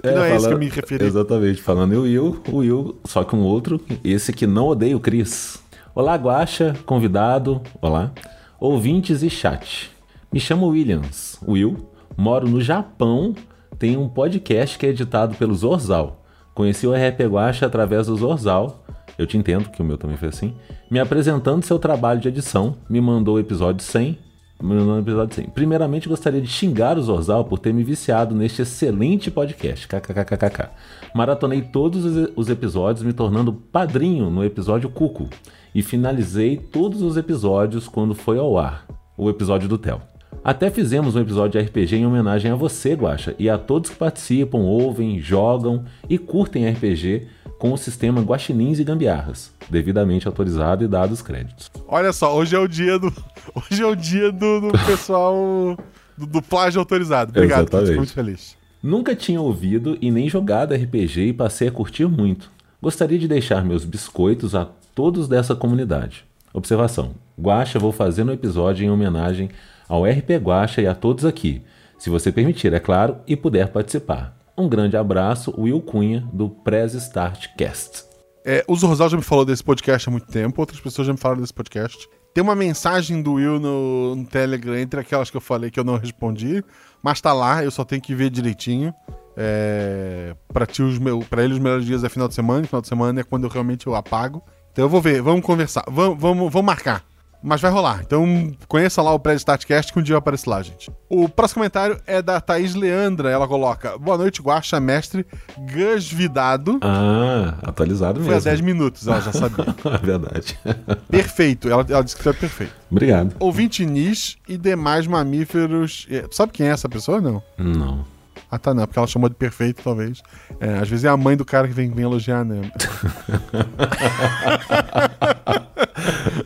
que 0.01 0.09
não 0.11 0.23
é 0.23 0.35
esse 0.35 0.47
que 0.47 0.53
eu 0.53 0.57
me 0.57 0.69
referi. 0.69 1.05
Exatamente, 1.05 1.61
falando 1.61 1.93
em 1.93 1.97
Will, 1.97 2.41
o 2.47 2.57
Will, 2.57 2.99
só 3.05 3.23
que 3.23 3.35
um 3.35 3.41
outro, 3.41 3.79
esse 4.03 4.33
que 4.33 4.47
não 4.47 4.67
odeia 4.67 4.95
o 4.95 4.99
Cris. 4.99 5.61
Olá, 5.93 6.15
Guaxa, 6.15 6.75
convidado, 6.85 7.61
olá, 7.81 8.11
ouvintes 8.59 9.21
e 9.21 9.29
chat. 9.29 9.91
Me 10.31 10.39
chamo 10.39 10.67
Williams, 10.67 11.39
Will, 11.47 11.89
moro 12.15 12.47
no 12.47 12.61
Japão, 12.61 13.35
tenho 13.77 14.01
um 14.01 14.09
podcast 14.09 14.77
que 14.77 14.85
é 14.85 14.89
editado 14.89 15.35
pelo 15.35 15.55
Zorzal. 15.55 16.18
Conheci 16.59 16.85
o 16.85 16.91
RP 16.91 17.21
Guaxa 17.21 17.67
através 17.67 18.07
do 18.07 18.17
Zorzal, 18.17 18.83
eu 19.17 19.25
te 19.25 19.37
entendo 19.37 19.69
que 19.69 19.81
o 19.81 19.85
meu 19.85 19.97
também 19.97 20.17
foi 20.17 20.27
assim, 20.27 20.53
me 20.91 20.99
apresentando 20.99 21.63
seu 21.63 21.79
trabalho 21.79 22.19
de 22.19 22.27
edição, 22.27 22.75
me 22.89 22.99
mandou 22.99 23.35
o 23.35 23.39
episódio 23.39 23.81
100, 23.81 24.19
me 24.61 24.73
mandou 24.75 24.95
o 24.95 24.99
episódio 24.99 25.35
100. 25.35 25.45
Primeiramente, 25.51 26.09
gostaria 26.09 26.41
de 26.41 26.49
xingar 26.49 26.97
o 26.97 27.01
Zorzal 27.01 27.45
por 27.45 27.59
ter 27.59 27.73
me 27.73 27.81
viciado 27.81 28.35
neste 28.35 28.61
excelente 28.61 29.31
podcast. 29.31 29.87
KKKKK. 29.87 30.69
Maratonei 31.15 31.61
todos 31.61 32.03
os- 32.03 32.29
os 32.35 32.49
episódios, 32.49 33.05
me 33.05 33.13
tornando 33.13 33.53
padrinho 33.53 34.29
no 34.29 34.43
episódio 34.43 34.89
Cuco. 34.89 35.29
E 35.73 35.81
finalizei 35.81 36.57
todos 36.57 37.01
os 37.01 37.15
episódios 37.15 37.87
quando 37.87 38.13
foi 38.13 38.37
ao 38.37 38.57
ar 38.57 38.85
o 39.17 39.29
episódio 39.29 39.69
do 39.69 39.77
Theo. 39.77 40.01
Até 40.43 40.69
fizemos 40.69 41.15
um 41.15 41.19
episódio 41.19 41.59
de 41.59 41.67
RPG 41.67 41.97
em 41.97 42.05
homenagem 42.05 42.49
a 42.51 42.55
você, 42.55 42.93
Guaxa, 42.93 43.35
e 43.37 43.49
a 43.49 43.57
todos 43.57 43.89
que 43.89 43.97
participam, 43.97 44.59
ouvem, 44.59 45.19
jogam 45.19 45.83
e 46.09 46.17
curtem 46.17 46.69
RPG 46.69 47.27
com 47.57 47.73
o 47.73 47.77
sistema 47.77 48.21
Guaxinins 48.21 48.79
e 48.79 48.85
Gambiarras, 48.85 49.51
devidamente 49.69 50.27
autorizado 50.27 50.83
e 50.83 50.87
dados 50.87 51.21
créditos. 51.21 51.69
Olha 51.85 52.13
só, 52.13 52.33
hoje 52.35 52.55
é 52.55 52.59
o 52.59 52.67
dia 52.67 52.97
do. 52.97 53.07
Hoje 53.55 53.81
é 53.81 53.85
o 53.85 53.95
dia 53.95 54.31
do, 54.31 54.61
do 54.61 54.71
pessoal. 54.85 55.77
Do, 56.17 56.25
do 56.25 56.41
plágio 56.41 56.79
autorizado. 56.79 57.31
Obrigado, 57.31 57.67
Exatamente. 57.67 57.97
muito 57.97 58.13
feliz. 58.13 58.55
Nunca 58.81 59.15
tinha 59.15 59.41
ouvido 59.41 59.97
e 59.99 60.11
nem 60.11 60.29
jogado 60.29 60.73
RPG 60.73 61.21
e 61.21 61.33
passei 61.33 61.67
a 61.67 61.71
curtir 61.71 62.05
muito. 62.05 62.49
Gostaria 62.81 63.17
de 63.17 63.27
deixar 63.27 63.65
meus 63.65 63.83
biscoitos 63.83 64.55
a 64.55 64.67
todos 64.95 65.27
dessa 65.27 65.55
comunidade. 65.55 66.23
Observação: 66.53 67.11
Guaxa 67.37 67.79
vou 67.79 67.91
fazer 67.91 68.23
no 68.23 68.31
episódio 68.31 68.85
em 68.85 68.89
homenagem 68.89 69.49
ao 69.89 70.05
RP 70.05 70.37
Guaxa 70.39 70.81
e 70.81 70.87
a 70.87 70.93
todos 70.93 71.25
aqui, 71.25 71.63
se 71.97 72.09
você 72.09 72.31
permitir, 72.31 72.71
é 72.73 72.79
claro, 72.79 73.17
e 73.27 73.35
puder 73.35 73.67
participar. 73.69 74.37
Um 74.55 74.69
grande 74.69 74.95
abraço, 74.95 75.53
Will 75.57 75.81
Cunha, 75.81 76.25
do 76.31 76.49
Press 76.49 76.93
Start 76.93 77.47
Cast. 77.57 78.03
É, 78.45 78.63
o 78.67 78.75
Zorzal 78.75 79.09
já 79.09 79.17
me 79.17 79.23
falou 79.23 79.43
desse 79.43 79.63
podcast 79.63 80.07
há 80.07 80.11
muito 80.11 80.27
tempo, 80.27 80.61
outras 80.61 80.79
pessoas 80.79 81.07
já 81.07 81.13
me 81.13 81.19
falaram 81.19 81.41
desse 81.41 81.53
podcast. 81.53 82.07
Tem 82.33 82.43
uma 82.43 82.55
mensagem 82.55 83.21
do 83.21 83.33
Will 83.33 83.59
no, 83.59 84.15
no 84.15 84.25
Telegram, 84.25 84.77
entre 84.77 84.99
aquelas 84.99 85.29
que 85.29 85.37
eu 85.37 85.41
falei 85.41 85.71
que 85.71 85.79
eu 85.79 85.83
não 85.83 85.97
respondi, 85.97 86.63
mas 87.01 87.19
tá 87.19 87.33
lá, 87.33 87.63
eu 87.63 87.71
só 87.71 87.83
tenho 87.83 88.01
que 88.01 88.13
ver 88.13 88.29
direitinho. 88.29 88.93
É, 89.35 90.35
pra, 90.53 90.65
ti, 90.65 90.83
os 90.83 90.99
meu, 90.99 91.19
pra 91.19 91.43
ele, 91.43 91.53
os 91.53 91.59
melhores 91.59 91.85
dias 91.85 92.03
é 92.03 92.09
final 92.09 92.27
de 92.27 92.35
semana, 92.35 92.63
e 92.63 92.67
final 92.67 92.81
de 92.81 92.87
semana 92.87 93.21
é 93.21 93.23
quando 93.23 93.45
eu 93.45 93.49
realmente 93.49 93.87
eu 93.87 93.95
apago. 93.95 94.43
Então 94.71 94.85
eu 94.85 94.89
vou 94.89 95.01
ver, 95.01 95.21
vamos 95.21 95.43
conversar, 95.43 95.83
vamos, 95.89 96.19
vamos, 96.19 96.51
vamos 96.51 96.65
marcar. 96.65 97.08
Mas 97.41 97.61
vai 97.61 97.71
rolar. 97.71 98.01
Então 98.05 98.51
conheça 98.67 99.01
lá 99.01 99.13
o 99.13 99.19
Pré-Statcast 99.19 99.93
que 99.93 99.99
um 99.99 100.01
dia 100.03 100.13
eu 100.13 100.17
apareço 100.19 100.49
lá, 100.49 100.61
gente. 100.61 100.91
O 101.09 101.29
próximo 101.29 101.59
comentário 101.59 101.97
é 102.05 102.21
da 102.21 102.41
Thaís 102.41 102.75
Leandra. 102.75 103.29
Ela 103.29 103.47
coloca: 103.47 103.97
Boa 103.97 104.17
noite, 104.17 104.41
Guaxa, 104.41 104.77
mestre 104.79 105.25
Gasvidado. 105.57 106.79
Ah, 106.81 107.55
atualizado 107.63 108.19
Foi 108.19 108.29
há 108.33 108.35
mesmo. 108.35 108.49
10 108.49 108.61
minutos, 108.61 109.07
ela 109.07 109.21
já 109.21 109.31
sabia. 109.31 109.65
É 109.85 109.97
verdade. 110.05 110.59
perfeito. 111.09 111.69
Ela, 111.69 111.85
ela 111.89 112.03
disse 112.03 112.17
que 112.17 112.23
foi 112.23 112.33
perfeito. 112.33 112.73
Obrigado. 112.91 113.35
Ouvinte 113.39 113.85
nis 113.85 114.37
e 114.47 114.57
demais 114.57 115.07
mamíferos. 115.07 116.07
é, 116.11 116.25
Sabe 116.31 116.51
quem 116.51 116.67
é 116.67 116.71
essa 116.71 116.89
pessoa? 116.89 117.21
Não. 117.21 117.41
Não. 117.57 118.05
Ah, 118.51 118.57
tá, 118.57 118.73
não. 118.73 118.85
Porque 118.85 118.97
ela 118.99 119.07
chamou 119.07 119.29
de 119.29 119.35
perfeito, 119.35 119.81
talvez. 119.83 120.21
É, 120.59 120.79
às 120.79 120.89
vezes 120.89 121.05
é 121.05 121.07
a 121.07 121.15
mãe 121.15 121.37
do 121.37 121.45
cara 121.45 121.67
que 121.67 121.73
vem, 121.73 121.89
vem 121.91 122.03
elogiar, 122.03 122.43
né? 122.43 122.61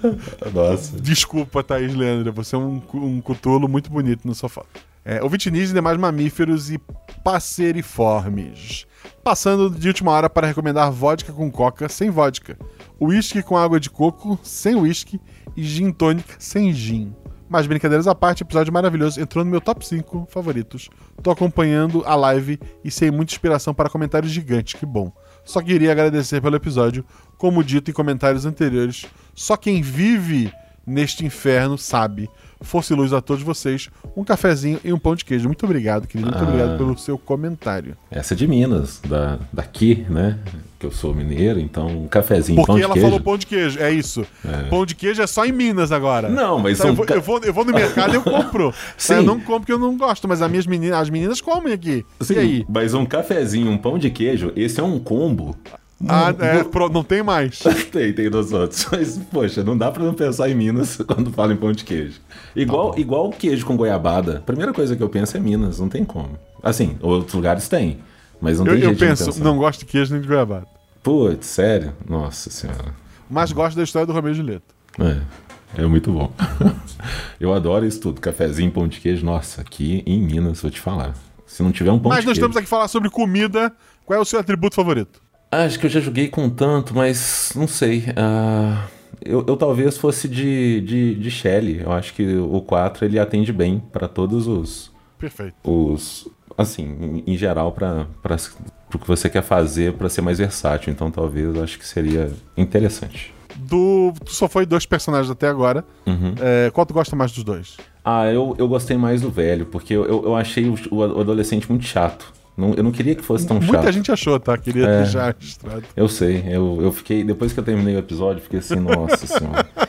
Nossa. 0.53 0.99
Desculpa, 0.99 1.63
Thaís 1.63 1.93
Leandra. 1.93 2.31
Você 2.31 2.55
é 2.55 2.57
um, 2.57 2.81
um 2.93 3.21
cutulo 3.21 3.67
muito 3.67 3.89
bonito 3.89 4.27
no 4.27 4.35
sofá. 4.35 4.63
É, 5.05 5.21
ouvinte 5.21 5.51
nis 5.51 5.71
e 5.71 5.73
demais 5.73 5.97
mamíferos 5.97 6.71
e 6.71 6.79
passeriformes. 7.23 8.85
Passando 9.21 9.69
de 9.69 9.87
última 9.87 10.11
hora 10.11 10.29
para 10.29 10.47
recomendar 10.47 10.91
vodka 10.91 11.33
com 11.33 11.51
coca 11.51 11.89
sem 11.89 12.09
vodka. 12.09 12.57
Whisky 13.01 13.43
com 13.43 13.57
água 13.57 13.79
de 13.79 13.89
coco 13.89 14.39
sem 14.43 14.75
whisky 14.75 15.19
e 15.57 15.63
gin 15.63 15.91
tônica 15.91 16.35
sem 16.39 16.71
gin. 16.71 17.13
Mas 17.49 17.67
brincadeiras 17.67 18.07
à 18.07 18.15
parte, 18.15 18.41
episódio 18.41 18.73
maravilhoso 18.73 19.21
entrou 19.21 19.43
no 19.45 19.51
meu 19.51 19.61
top 19.61 19.85
5 19.85 20.27
favoritos. 20.27 20.89
Tô 21.21 21.29
acompanhando 21.29 22.01
a 22.05 22.15
live 22.15 22.59
e 22.83 22.89
sem 22.89 23.11
muita 23.11 23.33
inspiração 23.33 23.75
para 23.75 23.89
comentários 23.89 24.31
gigantes, 24.31 24.73
que 24.73 24.85
bom. 24.87 25.11
Só 25.45 25.61
queria 25.61 25.91
agradecer 25.91 26.41
pelo 26.41 26.55
episódio. 26.55 27.05
Como 27.37 27.63
dito 27.63 27.91
em 27.91 27.93
comentários 27.93 28.45
anteriores, 28.45 29.05
só 29.35 29.55
quem 29.57 29.81
vive 29.81 30.51
neste 30.85 31.25
inferno 31.25 31.77
sabe. 31.77 32.29
Força 32.61 32.93
e 32.93 32.95
luz 32.95 33.11
a 33.11 33.19
todos 33.19 33.43
vocês. 33.43 33.89
Um 34.15 34.23
cafezinho 34.23 34.79
e 34.85 34.93
um 34.93 34.97
pão 34.97 35.15
de 35.15 35.25
queijo. 35.25 35.47
Muito 35.47 35.65
obrigado, 35.65 36.07
querido. 36.07 36.29
Muito 36.31 36.41
Ah. 36.41 36.47
obrigado 36.47 36.77
pelo 36.77 36.97
seu 36.97 37.17
comentário. 37.17 37.97
Essa 38.09 38.33
é 38.33 38.37
de 38.37 38.47
Minas, 38.47 39.01
da, 39.05 39.37
daqui, 39.51 40.05
né? 40.09 40.39
Que 40.79 40.85
eu 40.85 40.91
sou 40.91 41.13
mineiro, 41.13 41.59
então 41.59 41.87
um 41.87 42.07
cafezinho, 42.07 42.55
pão 42.55 42.65
Porque 42.65 42.79
de 42.79 42.85
ela 42.85 42.93
queijo. 42.93 43.05
falou 43.07 43.19
pão 43.19 43.37
de 43.37 43.45
queijo, 43.47 43.79
é 43.79 43.91
isso. 43.91 44.25
Pão 44.69 44.85
de 44.85 44.95
queijo 44.95 45.21
é 45.21 45.27
só 45.27 45.45
em 45.45 45.51
Minas 45.51 45.91
agora. 45.91 46.29
Não, 46.29 46.57
mas 46.59 46.79
Então, 46.79 46.87
eu, 46.87 46.93
um 46.93 46.95
vou, 46.95 47.05
eu, 47.09 47.21
vou, 47.21 47.39
eu 47.43 47.53
vou 47.53 47.65
no 47.65 47.73
mercado 47.73 48.13
e 48.13 48.15
eu 48.15 48.21
compro. 48.21 48.73
Sim. 48.97 49.15
Eu 49.15 49.23
não 49.23 49.39
compro 49.41 49.59
porque 49.61 49.73
eu 49.73 49.79
não 49.79 49.97
gosto, 49.97 50.25
mas 50.27 50.41
as 50.41 50.49
minhas 50.49 50.65
meninas, 50.65 50.99
as 51.01 51.09
meninas 51.09 51.41
comem 51.41 51.73
aqui. 51.73 52.05
Sim, 52.21 52.35
E 52.35 52.39
aí? 52.39 52.65
mas 52.69 52.93
um 52.93 53.05
cafezinho, 53.05 53.69
um 53.71 53.77
pão 53.77 53.97
de 53.97 54.09
queijo, 54.09 54.53
esse 54.55 54.79
é 54.79 54.83
um 54.83 54.99
combo. 54.99 55.53
Ah, 56.07 56.33
é, 56.37 56.63
pro- 56.63 56.89
não 56.89 57.03
tem 57.03 57.23
mais. 57.23 57.59
Tem, 57.91 58.11
tem 58.11 58.29
dos 58.29 58.51
outros. 58.51 58.85
Mas, 58.91 59.17
poxa, 59.31 59.63
não 59.63 59.77
dá 59.77 59.89
pra 59.91 60.03
não 60.03 60.13
pensar 60.13 60.49
em 60.49 60.55
Minas 60.55 60.97
quando 61.07 61.31
fala 61.31 61.53
em 61.53 61.55
pão 61.55 61.71
de 61.71 61.83
queijo. 61.85 62.19
Igual, 62.55 62.97
igual 62.97 63.29
queijo 63.29 63.65
com 63.65 63.77
goiabada. 63.77 64.37
A 64.37 64.41
primeira 64.41 64.73
coisa 64.73 64.95
que 64.95 65.03
eu 65.03 65.07
penso 65.07 65.37
é 65.37 65.39
Minas, 65.39 65.79
não 65.79 65.87
tem 65.87 66.03
como. 66.03 66.37
Assim, 66.61 66.97
outros 67.01 67.33
lugares 67.33 67.67
tem, 67.69 67.99
mas 68.41 68.59
não 68.59 68.65
Eu, 68.65 68.73
tem 68.73 68.81
eu 68.81 68.87
jeito 68.89 68.99
de 68.99 69.05
penso, 69.25 69.43
não 69.43 69.57
gosto 69.57 69.79
de 69.79 69.85
queijo 69.85 70.11
nem 70.13 70.21
de 70.21 70.27
goiabada. 70.27 70.65
Putz, 71.01 71.45
sério? 71.47 71.93
Nossa 72.09 72.49
senhora. 72.49 72.93
Mas 73.29 73.51
gosto 73.51 73.77
da 73.77 73.83
história 73.83 74.05
do 74.05 74.13
Romeu 74.13 74.31
e 74.31 74.35
Julieta. 74.35 74.65
É, 74.99 75.81
é 75.83 75.85
muito 75.85 76.11
bom. 76.11 76.31
eu 77.39 77.53
adoro 77.53 77.85
isso 77.85 77.99
tudo. 78.01 78.19
Cafezinho, 78.19 78.71
pão 78.71 78.87
de 78.87 78.99
queijo. 78.99 79.25
Nossa, 79.25 79.61
aqui 79.61 80.03
em 80.05 80.21
Minas, 80.21 80.61
vou 80.61 80.69
te 80.71 80.79
falar. 80.79 81.13
Se 81.45 81.61
não 81.63 81.71
tiver 81.71 81.91
um 81.91 81.99
pão 81.99 82.09
Mas 82.09 82.21
de 82.21 82.25
nós 82.27 82.33
queijo... 82.33 82.41
estamos 82.47 82.57
aqui 82.57 82.67
falar 82.67 82.87
sobre 82.87 83.09
comida. 83.09 83.71
Qual 84.05 84.17
é 84.17 84.21
o 84.21 84.25
seu 84.25 84.39
atributo 84.39 84.75
favorito? 84.75 85.21
Ah, 85.53 85.65
Acho 85.65 85.77
que 85.79 85.85
eu 85.85 85.89
já 85.89 85.99
joguei 85.99 86.29
com 86.29 86.49
tanto, 86.49 86.95
mas 86.95 87.51
não 87.55 87.67
sei. 87.67 88.05
Ah, 88.15 88.87
eu, 89.23 89.45
eu 89.47 89.55
talvez 89.55 89.97
fosse 89.97 90.27
de, 90.27 90.81
de, 90.81 91.13
de 91.13 91.29
Shelly. 91.29 91.81
Eu 91.81 91.91
acho 91.91 92.11
que 92.15 92.35
o 92.37 92.59
4 92.59 93.05
ele 93.05 93.19
atende 93.19 93.53
bem 93.53 93.79
pra 93.91 94.07
todos 94.07 94.47
os. 94.47 94.91
Perfeito. 95.19 95.55
os 95.63 96.27
assim, 96.57 96.83
em, 96.83 97.33
em 97.33 97.37
geral, 97.37 97.71
para 97.71 98.07
o 98.93 98.97
que 98.97 99.07
você 99.07 99.29
quer 99.29 99.43
fazer 99.43 99.93
pra 99.93 100.09
ser 100.09 100.21
mais 100.21 100.39
versátil. 100.39 100.91
Então 100.91 101.11
talvez 101.11 101.55
eu 101.55 101.63
acho 101.63 101.77
que 101.77 101.85
seria 101.85 102.31
interessante. 102.57 103.31
Do, 103.55 104.11
tu 104.25 104.33
só 104.33 104.47
foi 104.47 104.65
dois 104.65 104.87
personagens 104.87 105.29
até 105.29 105.47
agora. 105.47 105.85
Uhum. 106.07 106.33
É, 106.41 106.71
qual 106.71 106.83
tu 106.83 106.95
gosta 106.95 107.15
mais 107.15 107.31
dos 107.31 107.43
dois? 107.43 107.77
Ah, 108.03 108.25
eu, 108.25 108.55
eu 108.57 108.67
gostei 108.67 108.97
mais 108.97 109.21
do 109.21 109.29
velho, 109.29 109.67
porque 109.67 109.93
eu, 109.93 110.03
eu, 110.05 110.23
eu 110.25 110.35
achei 110.35 110.67
o, 110.67 110.75
o 110.89 111.21
adolescente 111.21 111.69
muito 111.69 111.85
chato. 111.85 112.33
Não, 112.55 112.73
eu 112.75 112.83
não 112.83 112.91
queria 112.91 113.15
que 113.15 113.23
fosse 113.23 113.47
tão 113.47 113.59
Muita 113.59 113.83
chato. 113.83 113.91
gente 113.91 114.11
achou, 114.11 114.39
tá? 114.39 114.57
Queria 114.57 114.85
É. 114.85 115.01
deixar 115.03 115.35
registrado. 115.39 115.83
Eu 115.95 116.07
sei, 116.07 116.43
eu, 116.47 116.79
eu 116.81 116.91
fiquei. 116.91 117.23
Depois 117.23 117.51
que 117.51 117.59
eu 117.59 117.63
terminei 117.63 117.95
o 117.95 117.99
episódio, 117.99 118.41
fiquei 118.43 118.59
assim, 118.59 118.75
nossa 118.75 119.25
senhora. 119.25 119.65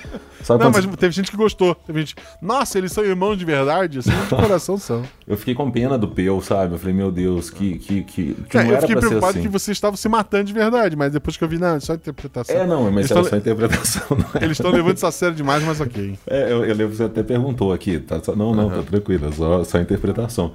Sabe 0.45 0.63
Não, 0.63 0.71
mas 0.71 0.87
teve 0.97 1.13
gente 1.13 1.31
que 1.31 1.37
gostou. 1.37 1.75
Teve 1.75 2.01
gente. 2.01 2.15
Nossa, 2.41 2.77
eles 2.79 2.93
são 2.93 3.03
irmãos 3.03 3.37
de 3.37 3.45
verdade? 3.45 3.99
Assim, 3.99 4.11
de 4.11 4.29
coração 4.29 4.77
são. 4.79 5.03
Eu 5.27 5.39
fiquei 5.39 5.55
com 5.55 5.71
pena 5.71 5.97
do 5.97 6.07
Peu, 6.07 6.39
sabe? 6.43 6.75
Eu 6.75 6.79
falei, 6.79 6.95
meu 6.95 7.11
Deus, 7.11 7.49
que, 7.49 7.79
que, 7.79 8.03
que, 8.03 8.35
que 8.35 8.59
É, 8.59 8.63
não 8.63 8.71
eu 8.71 8.77
era 8.77 8.81
fiquei 8.83 8.95
preocupado 8.97 9.31
assim. 9.31 9.41
que 9.43 9.49
vocês 9.49 9.75
estavam 9.75 9.97
se 9.97 10.07
matando 10.07 10.45
de 10.45 10.53
verdade, 10.53 10.95
mas 10.95 11.11
depois 11.13 11.35
que 11.39 11.43
eu 11.43 11.49
vi, 11.49 11.57
não, 11.59 11.77
é 11.77 11.81
só 11.81 11.95
interpretação. 11.95 12.55
É, 12.55 12.67
não, 12.67 12.83
mas 12.91 12.97
Eles 13.07 13.11
era 13.11 13.21
tão- 13.23 13.31
só 13.31 13.37
interpretação. 13.39 14.03
Não 14.11 14.27
é? 14.39 14.45
Eles 14.45 14.59
estão 14.59 14.71
levando 14.71 14.97
isso 14.99 15.07
a 15.07 15.11
sério 15.11 15.35
demais, 15.35 15.63
mas 15.65 15.81
ok. 15.81 16.19
É, 16.27 16.53
eu, 16.53 16.59
eu 16.67 16.75
lembro 16.75 16.91
que 16.91 16.97
você 16.97 17.05
até 17.05 17.23
perguntou 17.23 17.73
aqui. 17.73 17.99
Tá, 18.01 18.21
não, 18.37 18.55
não, 18.55 18.69
tá 18.69 18.83
tranquilo, 18.83 19.29
é 19.29 19.33
só, 19.33 19.65
só 19.65 19.81
interpretação. 19.81 20.53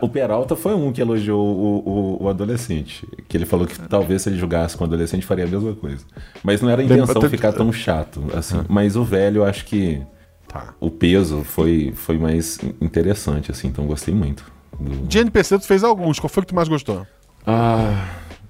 O 0.00 0.08
Peralta 0.08 0.54
foi 0.54 0.72
um 0.74 0.92
que 0.92 1.00
elogiou 1.02 1.44
o, 1.44 2.18
o, 2.20 2.24
o 2.24 2.28
adolescente. 2.28 3.04
Que 3.26 3.36
ele 3.36 3.46
falou 3.46 3.66
que 3.66 3.76
talvez 3.80 4.22
se 4.22 4.28
ele 4.28 4.38
jogasse 4.38 4.76
com 4.76 4.84
o 4.84 4.86
adolescente 4.86 5.26
faria 5.26 5.44
a 5.46 5.48
mesma 5.48 5.74
coisa. 5.74 6.04
Mas 6.44 6.60
não 6.62 6.70
era 6.70 6.80
a 6.80 6.84
intenção 6.84 7.14
Lembra- 7.14 7.28
ficar 7.28 7.52
tão 7.52 7.72
chato 7.72 8.22
assim. 8.36 8.60
Mas 8.68 8.94
o 8.94 9.02
velho, 9.02 9.31
eu 9.38 9.44
acho 9.44 9.64
que 9.64 10.00
Tá. 10.48 10.74
o 10.80 10.90
peso 10.90 11.42
foi, 11.44 11.92
foi 11.94 12.18
mais 12.18 12.58
interessante, 12.80 13.50
assim. 13.50 13.68
Então 13.68 13.86
gostei 13.86 14.14
muito. 14.14 14.44
do- 14.78 15.06
De 15.06 15.18
NPC, 15.18 15.58
tu 15.58 15.66
fez 15.66 15.82
alguns. 15.84 16.18
Qual 16.18 16.28
foi 16.28 16.42
que 16.42 16.48
tu 16.48 16.54
mais 16.54 16.68
gostou? 16.68 17.06
Ah, 17.46 18.08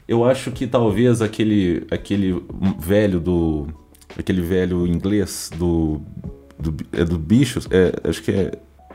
eu 0.09 0.25
acho 0.25 0.51
que 0.51 0.67
talvez 0.67 1.21
aquele 1.23 1.87
aquele 1.91 2.43
velho 2.79 3.19
do 3.21 3.69
aquele 4.19 4.41
velho 4.43 4.87
inglês 4.87 5.51
do 5.57 6.01
do, 6.59 6.75
é 6.93 7.05
do 7.05 7.19
bichos, 7.19 7.67
é, 7.71 7.93
acho 8.09 8.23
que 8.23 8.31
é 8.31 8.53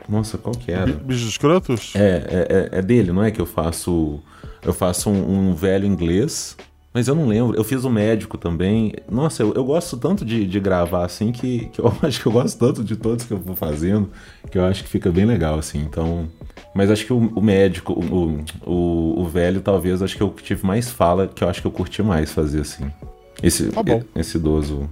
nossa, 0.08 0.38
qual 0.38 0.54
que 0.54 0.70
era? 0.72 0.86
Bi- 0.86 1.04
Bichos 1.04 1.28
escrotos? 1.28 1.92
É, 1.94 1.98
é, 2.00 2.68
é- 2.74 2.78
é 2.78 2.82
dele, 2.82 3.12
não 3.12 3.22
é 3.22 3.30
que 3.30 3.40
eu 3.40 3.46
faço 3.46 4.20
eu 4.64 4.72
faço 4.72 5.10
um, 5.10 5.50
um 5.50 5.54
velho 5.54 5.86
inglês, 5.86 6.56
mas 6.92 7.06
eu 7.08 7.14
não 7.14 7.26
lembro. 7.28 7.56
Eu 7.56 7.64
fiz 7.64 7.84
o 7.84 7.90
médico 7.90 8.36
também. 8.38 8.92
Nossa, 9.10 9.42
eu, 9.42 9.52
eu 9.54 9.64
gosto 9.64 9.96
tanto 9.96 10.24
de, 10.24 10.46
de 10.46 10.58
gravar 10.60 11.04
assim 11.04 11.30
que, 11.32 11.66
que 11.66 11.80
eu 11.80 11.92
acho 12.02 12.20
que 12.20 12.26
eu 12.26 12.32
gosto 12.32 12.58
tanto 12.58 12.82
de 12.82 12.96
todos 12.96 13.24
que 13.24 13.32
eu 13.32 13.38
vou 13.38 13.54
fazendo 13.56 14.10
que 14.50 14.56
eu 14.58 14.64
acho 14.64 14.82
que 14.82 14.88
fica 14.88 15.10
bem 15.10 15.24
legal 15.26 15.58
assim. 15.58 15.78
Então, 15.80 16.28
mas 16.74 16.90
acho 16.90 17.04
que 17.04 17.12
o, 17.12 17.18
o 17.18 17.42
médico, 17.42 17.92
o, 17.92 18.44
o, 18.64 19.20
o 19.20 19.28
velho, 19.28 19.60
talvez 19.60 20.00
acho 20.02 20.16
que 20.16 20.22
eu 20.22 20.30
tive 20.30 20.66
mais 20.66 20.90
fala 20.90 21.26
que 21.28 21.44
eu 21.44 21.48
acho 21.48 21.60
que 21.60 21.66
eu 21.66 21.70
curti 21.72 22.02
mais 22.02 22.32
fazer 22.32 22.60
assim. 22.62 22.90
Esse, 23.42 23.68
Tá 23.68 23.82
bom. 23.82 24.02
esse 24.16 24.36
idoso. 24.36 24.88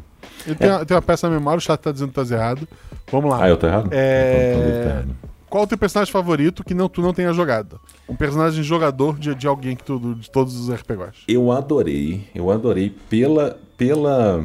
Eu 0.46 0.54
tenho, 0.54 0.72
eu 0.74 0.86
tenho 0.86 0.96
uma 0.98 1.02
peça 1.02 1.28
na 1.28 1.34
memória, 1.34 1.58
o 1.58 1.60
chat 1.60 1.80
tá 1.80 1.90
dizendo 1.90 2.10
que 2.12 2.14
tá 2.14 2.34
errado. 2.34 2.68
Vamos 3.10 3.30
lá. 3.30 3.42
Ah, 3.44 3.48
eu 3.48 3.56
tô 3.56 3.66
errado? 3.66 3.88
É- 3.90 4.78
Então, 4.78 5.02
então. 5.02 5.16
Qual 5.56 5.64
o 5.64 5.66
teu 5.66 5.78
personagem 5.78 6.12
favorito 6.12 6.62
que 6.62 6.74
não, 6.74 6.86
tu 6.86 7.00
não 7.00 7.14
tenha 7.14 7.32
jogado? 7.32 7.80
Um 8.06 8.14
personagem 8.14 8.62
jogador 8.62 9.18
de, 9.18 9.34
de 9.34 9.46
alguém 9.46 9.74
que 9.74 9.82
tu, 9.82 10.14
de 10.16 10.30
todos 10.30 10.54
os 10.54 10.68
RPGs. 10.70 11.22
Eu 11.26 11.50
adorei, 11.50 12.24
eu 12.34 12.50
adorei 12.50 12.94
pela, 13.08 13.58
pela 13.74 14.44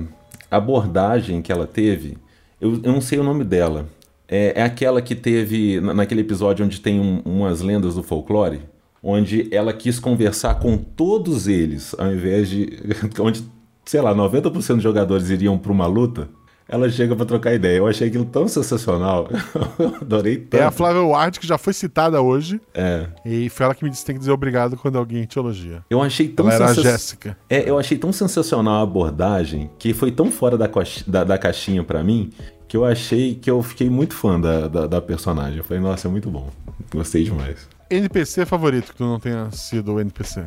abordagem 0.49 1.41
que 1.41 1.51
ela 1.51 1.67
teve. 1.67 2.17
Eu, 2.61 2.79
eu 2.81 2.93
não 2.93 3.01
sei 3.01 3.19
o 3.19 3.23
nome 3.25 3.43
dela. 3.43 3.87
É, 4.25 4.53
é 4.61 4.63
aquela 4.63 5.01
que 5.01 5.13
teve 5.13 5.81
na- 5.81 5.93
naquele 5.93 6.21
episódio 6.21 6.65
onde 6.65 6.79
tem 6.79 6.97
um- 6.97 7.21
umas 7.25 7.59
lendas 7.59 7.95
do 7.95 8.03
folclore, 8.03 8.61
onde 9.03 9.53
ela 9.53 9.73
quis 9.73 9.99
conversar 9.99 10.55
com 10.59 10.77
todos 10.77 11.45
eles, 11.45 11.93
ao 11.99 12.09
invés 12.13 12.49
de. 12.49 12.69
onde, 13.19 13.43
sei 13.83 13.99
lá, 13.99 14.15
90% 14.15 14.75
dos 14.75 14.83
jogadores 14.83 15.29
iriam 15.29 15.57
pra 15.57 15.73
uma 15.73 15.87
luta. 15.87 16.29
Ela 16.71 16.89
chega 16.89 17.15
pra 17.15 17.25
trocar 17.25 17.53
ideia. 17.53 17.77
Eu 17.77 17.85
achei 17.87 18.07
aquilo 18.07 18.23
tão 18.25 18.47
sensacional. 18.47 19.27
Eu 19.77 19.87
adorei 20.01 20.37
tanto. 20.37 20.61
É 20.61 20.65
a 20.65 20.71
Flávia 20.71 21.01
Ward, 21.03 21.37
que 21.39 21.45
já 21.45 21.57
foi 21.57 21.73
citada 21.73 22.21
hoje. 22.21 22.61
É. 22.73 23.07
E 23.25 23.49
foi 23.49 23.65
ela 23.65 23.75
que 23.75 23.83
me 23.83 23.89
disse 23.89 24.03
que 24.03 24.07
tem 24.07 24.15
que 24.15 24.19
dizer 24.19 24.31
obrigado 24.31 24.77
quando 24.77 24.97
alguém 24.97 25.25
te 25.25 25.37
elogia. 25.37 25.83
Eu 25.89 26.01
achei 26.01 26.29
tão 26.29 26.45
Ela 26.45 26.55
era 26.55 26.65
a 26.65 26.67
sensa- 26.69 26.81
Jéssica. 26.83 27.37
É, 27.49 27.69
eu 27.69 27.77
achei 27.77 27.97
tão 27.97 28.13
sensacional 28.13 28.79
a 28.79 28.83
abordagem 28.83 29.69
que 29.77 29.93
foi 29.93 30.11
tão 30.11 30.31
fora 30.31 30.57
da, 30.57 30.67
coxi- 30.69 31.03
da, 31.09 31.23
da 31.25 31.37
caixinha 31.37 31.83
pra 31.83 32.01
mim 32.03 32.31
que 32.67 32.77
eu 32.77 32.85
achei 32.85 33.35
que 33.35 33.51
eu 33.51 33.61
fiquei 33.61 33.89
muito 33.89 34.15
fã 34.15 34.39
da, 34.39 34.69
da, 34.69 34.87
da 34.87 35.01
personagem. 35.01 35.57
Eu 35.57 35.63
falei, 35.65 35.83
nossa, 35.83 36.07
é 36.07 36.11
muito 36.11 36.31
bom. 36.31 36.49
Gostei 36.93 37.25
demais. 37.25 37.67
NPC 37.89 38.45
favorito 38.45 38.91
que 38.91 38.97
tu 38.97 39.03
não 39.03 39.19
tenha 39.19 39.51
sido 39.51 39.93
o 39.95 39.99
NPC? 39.99 40.45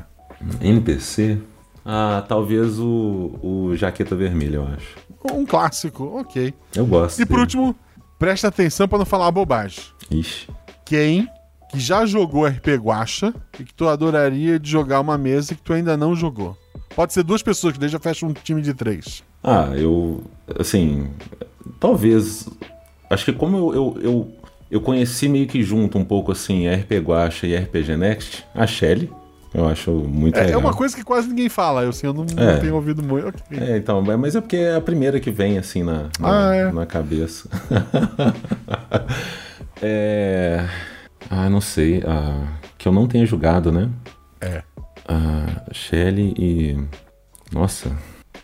NPC? 0.63 1.39
Ah, 1.85 2.25
talvez 2.27 2.79
o, 2.79 3.39
o 3.43 3.77
Jaqueta 3.77 4.17
Vermelha, 4.17 4.57
eu 4.57 4.65
acho. 4.69 4.97
Um 5.33 5.47
clássico, 5.47 6.19
ok. 6.19 6.53
Eu 6.75 6.87
gosto. 6.87 7.21
E 7.21 7.25
por 7.25 7.35
dele. 7.35 7.41
último, 7.43 7.77
presta 8.19 8.49
atenção 8.49 8.87
pra 8.87 8.99
não 8.99 9.07
falar 9.07 9.31
bobagem. 9.31 9.83
Ixi. 10.11 10.49
Quem 10.85 11.29
que 11.71 11.81
já 11.81 12.05
jogou 12.07 12.47
RP 12.47 12.69
Guacha 12.77 13.35
e 13.59 13.65
que 13.65 13.75
tu 13.75 13.89
adoraria 13.89 14.59
de 14.59 14.71
jogar 14.71 15.01
uma 15.01 15.17
mesa 15.19 15.55
que 15.55 15.63
tu 15.63 15.73
ainda 15.73 15.97
não 15.97 16.15
jogou? 16.15 16.57
Pode 16.95 17.13
ser 17.13 17.23
duas 17.23 17.43
pessoas, 17.43 17.73
que 17.73 17.81
daí 17.81 17.89
já 17.89 17.99
fecha 17.99 18.25
um 18.25 18.33
time 18.33 18.63
de 18.63 18.73
três. 18.73 19.25
Ah, 19.43 19.73
eu. 19.75 20.23
Assim. 20.59 21.11
Talvez. 21.81 22.49
Acho 23.11 23.25
que 23.25 23.33
como 23.33 23.57
eu, 23.57 23.75
eu, 23.75 24.03
eu, 24.03 24.33
eu 24.71 24.81
conheci 24.81 25.29
meio 25.29 25.47
que 25.47 25.63
junto 25.63 25.99
um 25.99 26.05
pouco 26.05 26.33
assim 26.33 26.69
RP 26.69 26.93
Guacha 27.03 27.47
e 27.47 27.57
RPG 27.57 27.97
Next, 27.97 28.45
a 28.55 28.67
Shelly. 28.67 29.11
Eu 29.55 29.69
acho 29.69 29.93
muito 29.93 30.37
É, 30.37 30.41
é 30.43 30.47
legal. 30.47 30.61
uma 30.61 30.75
coisa 30.75 30.97
que 30.97 31.05
quase 31.05 31.29
ninguém 31.29 31.49
fala, 31.49 31.85
eu, 31.85 31.91
assim, 31.91 32.09
eu 32.09 32.13
não, 32.13 32.25
não 32.25 32.43
É. 32.43 32.57
tenho 32.59 32.75
ouvido 32.75 33.05
muito. 33.05 33.29
Ok. 33.29 33.41
É, 33.57 33.77
então, 33.77 34.03
mas 34.03 34.35
é 34.35 34.41
porque 34.41 34.57
é 34.57 34.75
a 34.75 34.81
primeira 34.81 35.21
que 35.21 35.31
vem 35.31 35.59
assim 35.59 35.85
na, 35.85 36.09
na, 36.19 36.49
Ah, 36.51 36.55
é. 36.57 36.73
na 36.73 36.85
cabeça. 36.85 37.49
é. 39.81 40.65
Ah, 41.31 41.49
não 41.49 41.61
sei. 41.61 42.03
Ah, 42.07 42.47
que 42.77 42.89
eu 42.89 42.93
não 42.93 43.07
tenha 43.07 43.25
jogado, 43.27 43.73
né? 43.73 43.89
É. 44.41 44.63
Ah, 45.09 45.63
Shelly 45.73 46.35
e. 46.39 46.79
Nossa. 47.53 47.91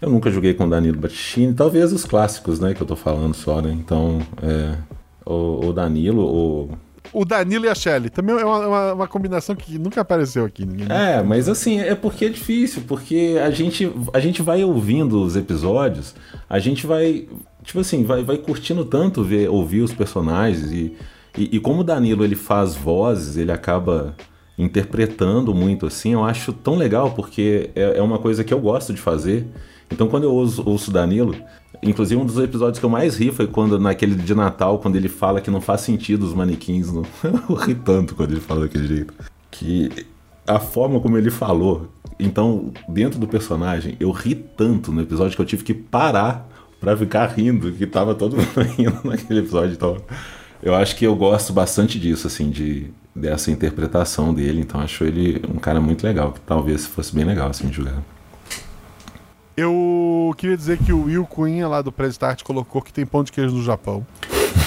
Eu 0.01 0.09
nunca 0.11 0.31
joguei 0.31 0.55
com 0.55 0.69
Danilo 0.69 0.99
Battistini. 0.99 1.53
Talvez 1.53 1.93
os 1.93 2.05
clássicos, 2.05 2.59
né? 2.61 2.73
Que 2.73 2.83
eu 2.83 2.87
tô 2.87 2.97
falando 2.97 3.35
só, 3.35 3.61
né? 3.61 3.71
Então, 3.73 4.21
é. 4.43 4.77
O, 5.27 5.67
o 5.67 5.73
Danilo, 5.73 6.23
o. 6.25 6.71
O 7.13 7.25
Danilo 7.25 7.65
e 7.65 7.69
a 7.69 7.75
Shelly. 7.75 8.09
Também 8.11 8.37
é 8.39 8.45
uma, 8.45 8.67
uma- 8.67 8.93
uma 8.95 9.09
combinação 9.09 9.57
que 9.57 9.79
nunca 9.79 10.01
apareceu 10.01 10.45
aqui. 10.45 10.65
Ninguém 10.65 10.87
É, 10.91 11.23
mas 11.23 11.49
assim, 11.49 11.81
é 11.81 11.95
porque 11.95 12.27
é 12.27 12.29
difícil, 12.29 12.83
porque 12.87 13.37
a 13.45 13.51
gente, 13.51 13.91
a 14.13 14.21
gente 14.21 14.43
vai 14.43 14.63
ouvindo 14.65 15.23
os 15.23 15.35
episódios, 15.37 16.15
a 16.49 16.59
gente 16.59 16.87
vai, 16.87 17.27
tipo 17.65 17.81
assim, 17.81 18.05
vai, 18.05 18.23
vai 18.23 18.37
curtindo 18.39 18.85
tanto 18.85 19.23
ver, 19.25 19.49
ouvir 19.49 19.81
os 19.81 19.93
personagens 19.93 20.71
e, 20.71 20.97
e, 21.37 21.57
e 21.57 21.61
como 21.61 21.81
o 21.81 21.85
Danilo 21.85 22.25
ele 22.25 22.37
faz 22.37 22.75
vozes, 22.77 23.37
ele 23.37 23.51
acaba 23.53 24.15
interpretando 24.59 25.55
muito 25.55 25.87
assim, 25.87 26.13
eu 26.13 26.23
acho 26.25 26.53
tão 26.53 26.77
legal 26.77 27.11
porque 27.13 27.71
é, 27.75 27.97
é 27.99 28.03
uma 28.03 28.19
coisa 28.19 28.45
que 28.45 28.53
eu 28.55 28.61
gosto 28.61 28.93
de 28.93 29.01
fazer. 29.01 29.47
Então 29.91 30.07
quando 30.07 30.25
eu 30.25 30.33
ouço, 30.33 30.63
ouço 30.65 30.91
o 30.91 30.95
Danilo, 30.95 31.35
inclusive 31.83 32.21
um 32.21 32.27
dos 32.27 32.39
episódios 32.39 32.79
que 32.79 32.85
eu 32.85 32.91
mais 32.91 33.17
ri 33.17 33.31
foi 33.33 33.47
quando 33.47 33.79
naquele 33.79 34.15
de 34.15 34.35
Natal, 34.35 34.79
quando 34.79 34.97
ele 34.97 35.09
fala 35.09 35.41
que 35.41 35.51
não 35.51 35.61
faz 35.61 35.83
sentido 35.83 36.25
os 36.25 36.35
manequins, 36.35 36.93
no... 36.93 37.07
eu 37.49 37.55
ri 37.55 37.75
tanto 37.75 38.15
quando 38.15 38.33
ele 38.33 38.41
fala 38.41 38.63
daquele 38.63 38.87
jeito. 38.87 39.15
Que 39.51 40.07
a 40.47 40.59
forma 40.59 41.01
como 41.01 41.17
ele 41.17 41.31
falou, 41.31 41.89
então 42.19 42.73
dentro 42.89 43.19
do 43.19 43.27
personagem, 43.27 43.97
eu 44.01 44.11
ri 44.11 44.35
tanto 44.35 44.93
no 44.93 45.01
episódio 45.01 45.37
que 45.37 45.43
eu 45.43 45.47
tive 45.47 45.65
que 45.65 45.75
parar 45.75 46.49
pra 46.81 46.97
ficar 46.97 47.27
rindo, 47.27 47.73
que 47.73 47.87
tava 47.87 48.15
todo 48.15 48.37
mundo 48.37 48.61
rindo 48.77 48.99
naquele 49.05 49.41
episódio, 49.41 49.73
então 49.73 49.97
eu 50.63 50.75
acho 50.75 50.97
que 50.97 51.07
eu 51.07 51.15
gosto 51.15 51.53
bastante 51.53 51.99
disso, 51.99 52.27
assim, 52.27 52.51
de 52.51 52.91
dessa 53.15 53.51
interpretação 53.51 54.33
dele, 54.33 54.61
então 54.61 54.81
acho 54.81 55.05
ele 55.05 55.43
um 55.53 55.59
cara 55.59 55.81
muito 55.81 56.05
legal, 56.05 56.33
que 56.33 56.41
talvez 56.41 56.87
fosse 56.87 57.15
bem 57.15 57.25
legal 57.25 57.49
assim 57.49 57.69
de 57.69 57.77
jogar. 57.77 58.03
Eu 59.61 60.35
queria 60.39 60.57
dizer 60.57 60.79
que 60.79 60.93
o 60.93 61.05
Will 61.05 61.27
Cunha, 61.27 61.69
lá 61.69 61.83
do 61.83 61.93
Press 61.93 62.13
Start, 62.13 62.43
colocou 62.43 62.81
que 62.81 62.93
tem 62.93 63.05
pão 63.05 63.23
de 63.23 63.31
queijo 63.33 63.55
no 63.55 63.63
Japão. 63.63 64.07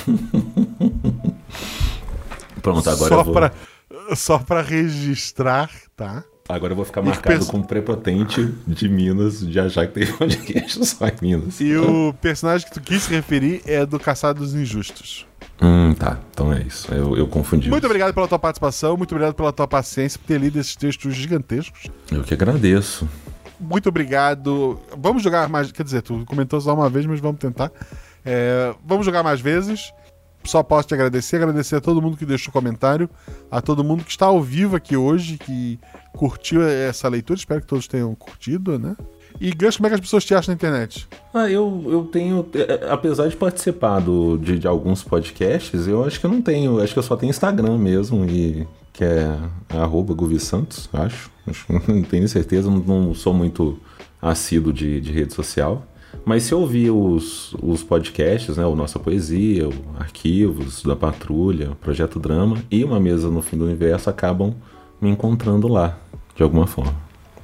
Pronto, 2.61 2.89
agora 2.89 3.09
só, 3.09 3.19
eu 3.19 3.23
vou. 3.25 3.33
pra, 3.33 3.51
só 4.15 4.39
pra 4.39 4.61
registrar, 4.61 5.69
tá? 5.95 6.23
Agora 6.47 6.73
eu 6.73 6.75
vou 6.75 6.85
ficar 6.85 7.01
E 7.01 7.05
marcado 7.05 7.37
pensa- 7.39 7.51
como 7.51 7.65
prepotente 7.65 8.53
de 8.67 8.87
Minas, 8.89 9.39
de 9.45 9.59
achar 9.59 9.87
que 9.87 9.93
tem 9.93 10.07
pão 10.13 10.27
de 10.27 10.37
queijo 10.37 10.83
só 10.85 11.07
em 11.07 11.13
Minas. 11.21 11.59
E 11.59 11.75
o 11.75 12.13
personagem 12.21 12.67
que 12.67 12.73
tu 12.73 12.81
quis 12.81 13.03
se 13.03 13.13
referir 13.13 13.61
é 13.65 13.85
do 13.85 13.99
Caçado 13.99 14.39
dos 14.39 14.53
Injustos. 14.53 15.25
Hum, 15.61 15.93
tá. 15.93 16.19
Então 16.31 16.51
é 16.53 16.61
isso. 16.61 16.93
Eu, 16.93 17.17
eu 17.17 17.27
confundi. 17.27 17.69
Muito 17.69 17.85
obrigado 17.85 18.13
pela 18.13 18.27
tua 18.27 18.39
participação, 18.39 18.97
muito 18.97 19.11
obrigado 19.13 19.33
pela 19.35 19.51
tua 19.53 19.67
paciência 19.67 20.19
por 20.19 20.27
ter 20.27 20.39
lido 20.39 20.59
esses 20.59 20.75
textos 20.75 21.15
gigantescos. 21.15 21.87
Eu 22.11 22.23
que 22.23 22.33
agradeço. 22.33 23.07
Muito 23.59 23.89
obrigado. 23.89 24.79
Vamos 24.97 25.23
jogar 25.23 25.47
mais. 25.49 25.71
Quer 25.71 25.83
dizer, 25.83 26.01
tu 26.01 26.23
comentou 26.25 26.59
só 26.59 26.73
uma 26.73 26.89
vez, 26.89 27.05
mas 27.05 27.19
vamos 27.19 27.39
tentar. 27.39 27.71
É, 28.25 28.73
vamos 28.85 29.05
jogar 29.05 29.23
mais 29.23 29.39
vezes. 29.41 29.93
Só 30.45 30.61
posso 30.61 30.89
te 30.89 30.93
agradecer, 30.93 31.37
agradecer 31.37 31.77
a 31.77 31.81
todo 31.81 32.01
mundo 32.01 32.17
que 32.17 32.25
deixou 32.25 32.51
comentário, 32.51 33.09
a 33.49 33.61
todo 33.61 33.81
mundo 33.81 34.03
que 34.03 34.11
está 34.11 34.25
ao 34.25 34.41
vivo 34.41 34.75
aqui 34.75 34.97
hoje, 34.97 35.37
que 35.37 35.79
curtiu 36.11 36.61
essa 36.61 37.07
leitura. 37.07 37.39
Espero 37.39 37.61
que 37.61 37.67
todos 37.67 37.87
tenham 37.87 38.13
curtido, 38.13 38.77
né? 38.77 38.93
E 39.39 39.51
Gus, 39.51 39.77
como 39.77 39.87
é 39.87 39.89
que 39.89 39.95
as 39.95 40.01
pessoas 40.01 40.25
te 40.25 40.35
acham 40.35 40.51
na 40.51 40.55
internet? 40.55 41.07
Ah, 41.33 41.49
eu, 41.49 41.83
eu 41.87 42.03
tenho. 42.05 42.45
é, 42.55 42.91
Apesar 42.91 43.27
de 43.27 43.37
participar 43.37 43.99
do, 43.99 44.37
de, 44.37 44.59
de 44.59 44.67
alguns 44.67 45.01
podcasts, 45.01 45.87
eu 45.87 46.03
acho 46.03 46.19
que 46.19 46.25
eu 46.25 46.29
não 46.29 46.41
tenho. 46.41 46.81
Acho 46.81 46.93
que 46.93 46.99
eu 46.99 47.03
só 47.03 47.15
tenho 47.15 47.29
Instagram 47.29 47.77
mesmo, 47.77 48.25
e 48.25 48.67
que 48.93 49.03
é 49.03 49.37
arroba 49.69 50.13
Guvi 50.13 50.39
Santos, 50.39 50.87
acho. 50.93 51.31
não 51.87 52.03
tenho 52.03 52.27
certeza, 52.29 52.69
não, 52.69 52.77
não 52.79 53.13
sou 53.15 53.33
muito 53.33 53.79
assíduo 54.21 54.71
de, 54.71 55.01
de 55.01 55.11
rede 55.11 55.33
social. 55.33 55.85
Mas 56.23 56.43
se 56.43 56.53
eu 56.53 56.59
ouvir 56.59 56.91
os, 56.91 57.53
os 57.61 57.83
podcasts, 57.83 58.55
né, 58.55 58.65
o 58.65 58.75
Nossa 58.75 58.99
Poesia, 58.99 59.67
o 59.67 59.73
Arquivos 59.99 60.83
da 60.83 60.95
Patrulha, 60.95 61.71
o 61.71 61.75
Projeto 61.75 62.19
Drama 62.19 62.63
e 62.69 62.83
Uma 62.83 62.99
Mesa 62.99 63.29
no 63.29 63.41
Fim 63.41 63.57
do 63.57 63.65
Universo 63.65 64.09
acabam 64.11 64.53
me 65.01 65.09
encontrando 65.09 65.67
lá, 65.67 65.97
de 66.35 66.43
alguma 66.43 66.67
forma. 66.67 66.95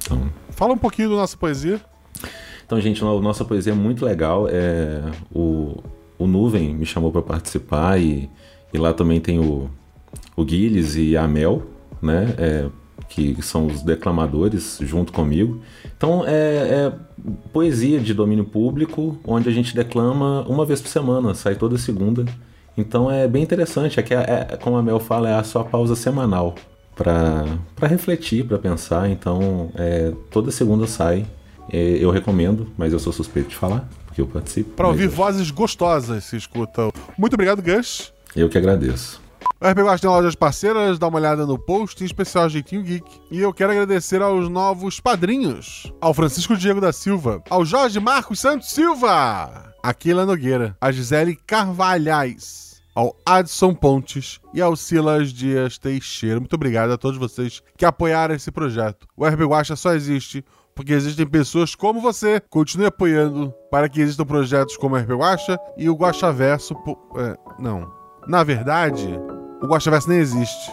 Então, 0.02 0.30
Fala 0.50 0.72
um 0.72 0.78
pouquinho 0.78 1.10
da 1.10 1.16
nossa 1.16 1.36
poesia. 1.36 1.80
então, 2.64 2.80
gente, 2.80 3.02
a 3.02 3.06
nossa 3.20 3.44
poesia 3.44 3.72
é 3.72 3.76
muito 3.76 4.04
legal. 4.04 4.46
É, 4.48 5.02
o, 5.34 5.82
o 6.16 6.26
Nuvem 6.26 6.72
me 6.74 6.86
chamou 6.86 7.10
para 7.10 7.22
participar 7.22 8.00
e, 8.00 8.30
e 8.72 8.78
lá 8.78 8.92
também 8.92 9.20
tem 9.20 9.38
o, 9.38 9.68
o 10.36 10.44
Guilherme 10.44 11.00
e 11.02 11.16
a 11.16 11.26
Mel, 11.28 11.62
né? 12.00 12.34
é, 12.38 12.66
que 13.08 13.36
são 13.42 13.66
os 13.66 13.82
declamadores 13.82 14.78
junto 14.82 15.12
comigo. 15.12 15.60
Então, 15.96 16.24
é, 16.26 16.30
é 16.32 16.92
poesia 17.52 17.98
de 17.98 18.14
domínio 18.14 18.44
público, 18.44 19.18
onde 19.26 19.48
a 19.48 19.52
gente 19.52 19.74
declama 19.74 20.42
uma 20.48 20.64
vez 20.64 20.80
por 20.80 20.88
semana, 20.88 21.34
sai 21.34 21.54
toda 21.56 21.76
segunda. 21.76 22.24
Então 22.78 23.10
é 23.10 23.26
bem 23.26 23.42
interessante, 23.42 23.98
é 23.98 24.02
que 24.02 24.14
é, 24.14 24.56
como 24.62 24.76
a 24.76 24.82
Mel 24.82 25.00
fala, 25.00 25.28
é 25.28 25.34
a 25.34 25.42
sua 25.42 25.64
pausa 25.64 25.94
semanal 25.96 26.54
para 26.94 27.88
refletir, 27.88 28.44
para 28.44 28.58
pensar. 28.58 29.10
Então, 29.10 29.70
é, 29.74 30.12
toda 30.30 30.50
segunda 30.50 30.86
sai. 30.86 31.26
É, 31.72 31.78
eu 32.00 32.10
recomendo, 32.10 32.66
mas 32.76 32.92
eu 32.92 32.98
sou 32.98 33.12
suspeito 33.12 33.50
de 33.50 33.56
falar, 33.56 33.88
porque 34.06 34.20
eu 34.20 34.26
participo. 34.26 34.70
Pra 34.70 34.86
mas 34.86 34.92
ouvir 34.94 35.04
eu- 35.04 35.10
vozes 35.10 35.50
gostosas, 35.50 36.24
se 36.24 36.36
escuta. 36.36 36.90
Muito 37.18 37.34
obrigado, 37.34 37.62
Gus. 37.62 38.12
Eu 38.34 38.48
que 38.48 38.58
agradeço. 38.58 39.20
O 39.62 39.66
RP 39.68 39.78
Guacha 39.80 40.00
tem 40.02 40.10
lojas 40.10 40.34
parceiras, 40.34 40.98
dá 40.98 41.06
uma 41.08 41.18
olhada 41.18 41.44
no 41.44 41.58
post, 41.58 42.02
em 42.02 42.06
especial 42.06 42.48
Jeitinho 42.48 42.82
Geek. 42.82 43.20
E 43.30 43.40
eu 43.40 43.52
quero 43.52 43.72
agradecer 43.72 44.22
aos 44.22 44.48
novos 44.48 45.00
padrinhos. 45.00 45.92
Ao 46.00 46.14
Francisco 46.14 46.56
Diego 46.56 46.80
da 46.80 46.92
Silva, 46.92 47.42
ao 47.50 47.62
Jorge 47.64 48.00
Marcos 48.00 48.40
Santos 48.40 48.70
Silva, 48.70 49.74
a 49.82 49.92
Keila 49.94 50.24
Nogueira, 50.24 50.74
a 50.80 50.90
Gisele 50.90 51.36
Carvalhais, 51.46 52.80
ao 52.94 53.14
Adson 53.26 53.74
Pontes 53.74 54.40
e 54.54 54.62
ao 54.62 54.74
Silas 54.76 55.30
Dias 55.30 55.76
Teixeira. 55.76 56.40
Muito 56.40 56.54
obrigado 56.56 56.90
a 56.92 56.96
todos 56.98 57.18
vocês 57.18 57.62
que 57.76 57.84
apoiaram 57.84 58.34
esse 58.34 58.50
projeto. 58.50 59.06
O 59.14 59.26
RP 59.26 59.40
Guacha 59.42 59.76
só 59.76 59.92
existe 59.92 60.42
porque 60.74 60.94
existem 60.94 61.26
pessoas 61.26 61.74
como 61.74 62.00
você. 62.00 62.40
Continue 62.48 62.86
apoiando 62.86 63.52
para 63.70 63.90
que 63.90 64.00
existam 64.00 64.24
projetos 64.24 64.78
como 64.78 64.94
o 64.94 64.98
RP 64.98 65.10
Guacha 65.10 65.58
e 65.76 65.90
o 65.90 65.94
Guaxaverso. 65.94 66.74
po- 66.76 66.98
É, 67.18 67.36
não. 67.58 67.92
Na 68.26 68.42
verdade, 68.42 69.18
o 69.62 69.66
Guaxaverso 69.66 70.08
nem 70.08 70.18
existe. 70.18 70.72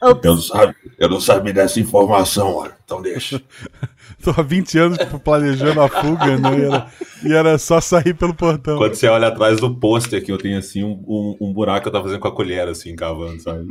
Eu 0.00 0.14
não, 0.22 0.36
sabe, 0.36 0.76
eu 0.96 1.08
não 1.08 1.20
sabia 1.20 1.52
dessa 1.52 1.80
informação, 1.80 2.54
olha. 2.54 2.76
Então 2.84 3.02
deixa. 3.02 3.42
Tô 4.22 4.30
há 4.30 4.42
20 4.42 4.78
anos 4.78 4.98
planejando 5.24 5.80
a 5.80 5.88
fuga, 5.88 6.38
né? 6.38 6.56
E 6.56 6.64
era, 6.64 6.92
e 7.24 7.32
era 7.32 7.58
só 7.58 7.80
sair 7.80 8.14
pelo 8.14 8.32
portão. 8.32 8.78
Quando 8.78 8.94
você 8.94 9.08
olha 9.08 9.26
atrás 9.26 9.60
do 9.60 9.74
pôster 9.74 10.24
que 10.24 10.30
eu 10.30 10.38
tenho 10.38 10.58
assim, 10.58 10.84
um, 10.84 11.02
um, 11.06 11.36
um 11.48 11.52
buraco 11.52 11.82
que 11.82 11.88
eu 11.88 11.92
tava 11.92 12.04
fazendo 12.04 12.20
com 12.20 12.28
a 12.28 12.34
colher, 12.34 12.68
assim, 12.68 12.94
cavando, 12.94 13.40
sabe? 13.40 13.66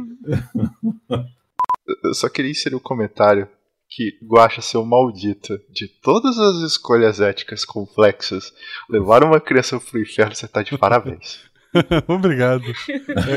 Eu 2.04 2.14
só 2.14 2.28
queria 2.28 2.52
inserir 2.52 2.76
um 2.76 2.80
comentário 2.80 3.48
que 3.90 4.18
Guacha 4.24 4.62
seu 4.62 4.86
maldito. 4.86 5.60
De 5.70 5.88
todas 5.88 6.38
as 6.38 6.58
escolhas 6.58 7.20
éticas 7.20 7.66
complexas, 7.66 8.52
levar 8.90 9.24
uma 9.24 9.40
criança 9.40 9.80
pro 9.80 10.02
inferno, 10.02 10.36
você 10.36 10.48
tá 10.48 10.62
de 10.62 10.78
parabéns. 10.78 11.40
Obrigado. 12.08 12.64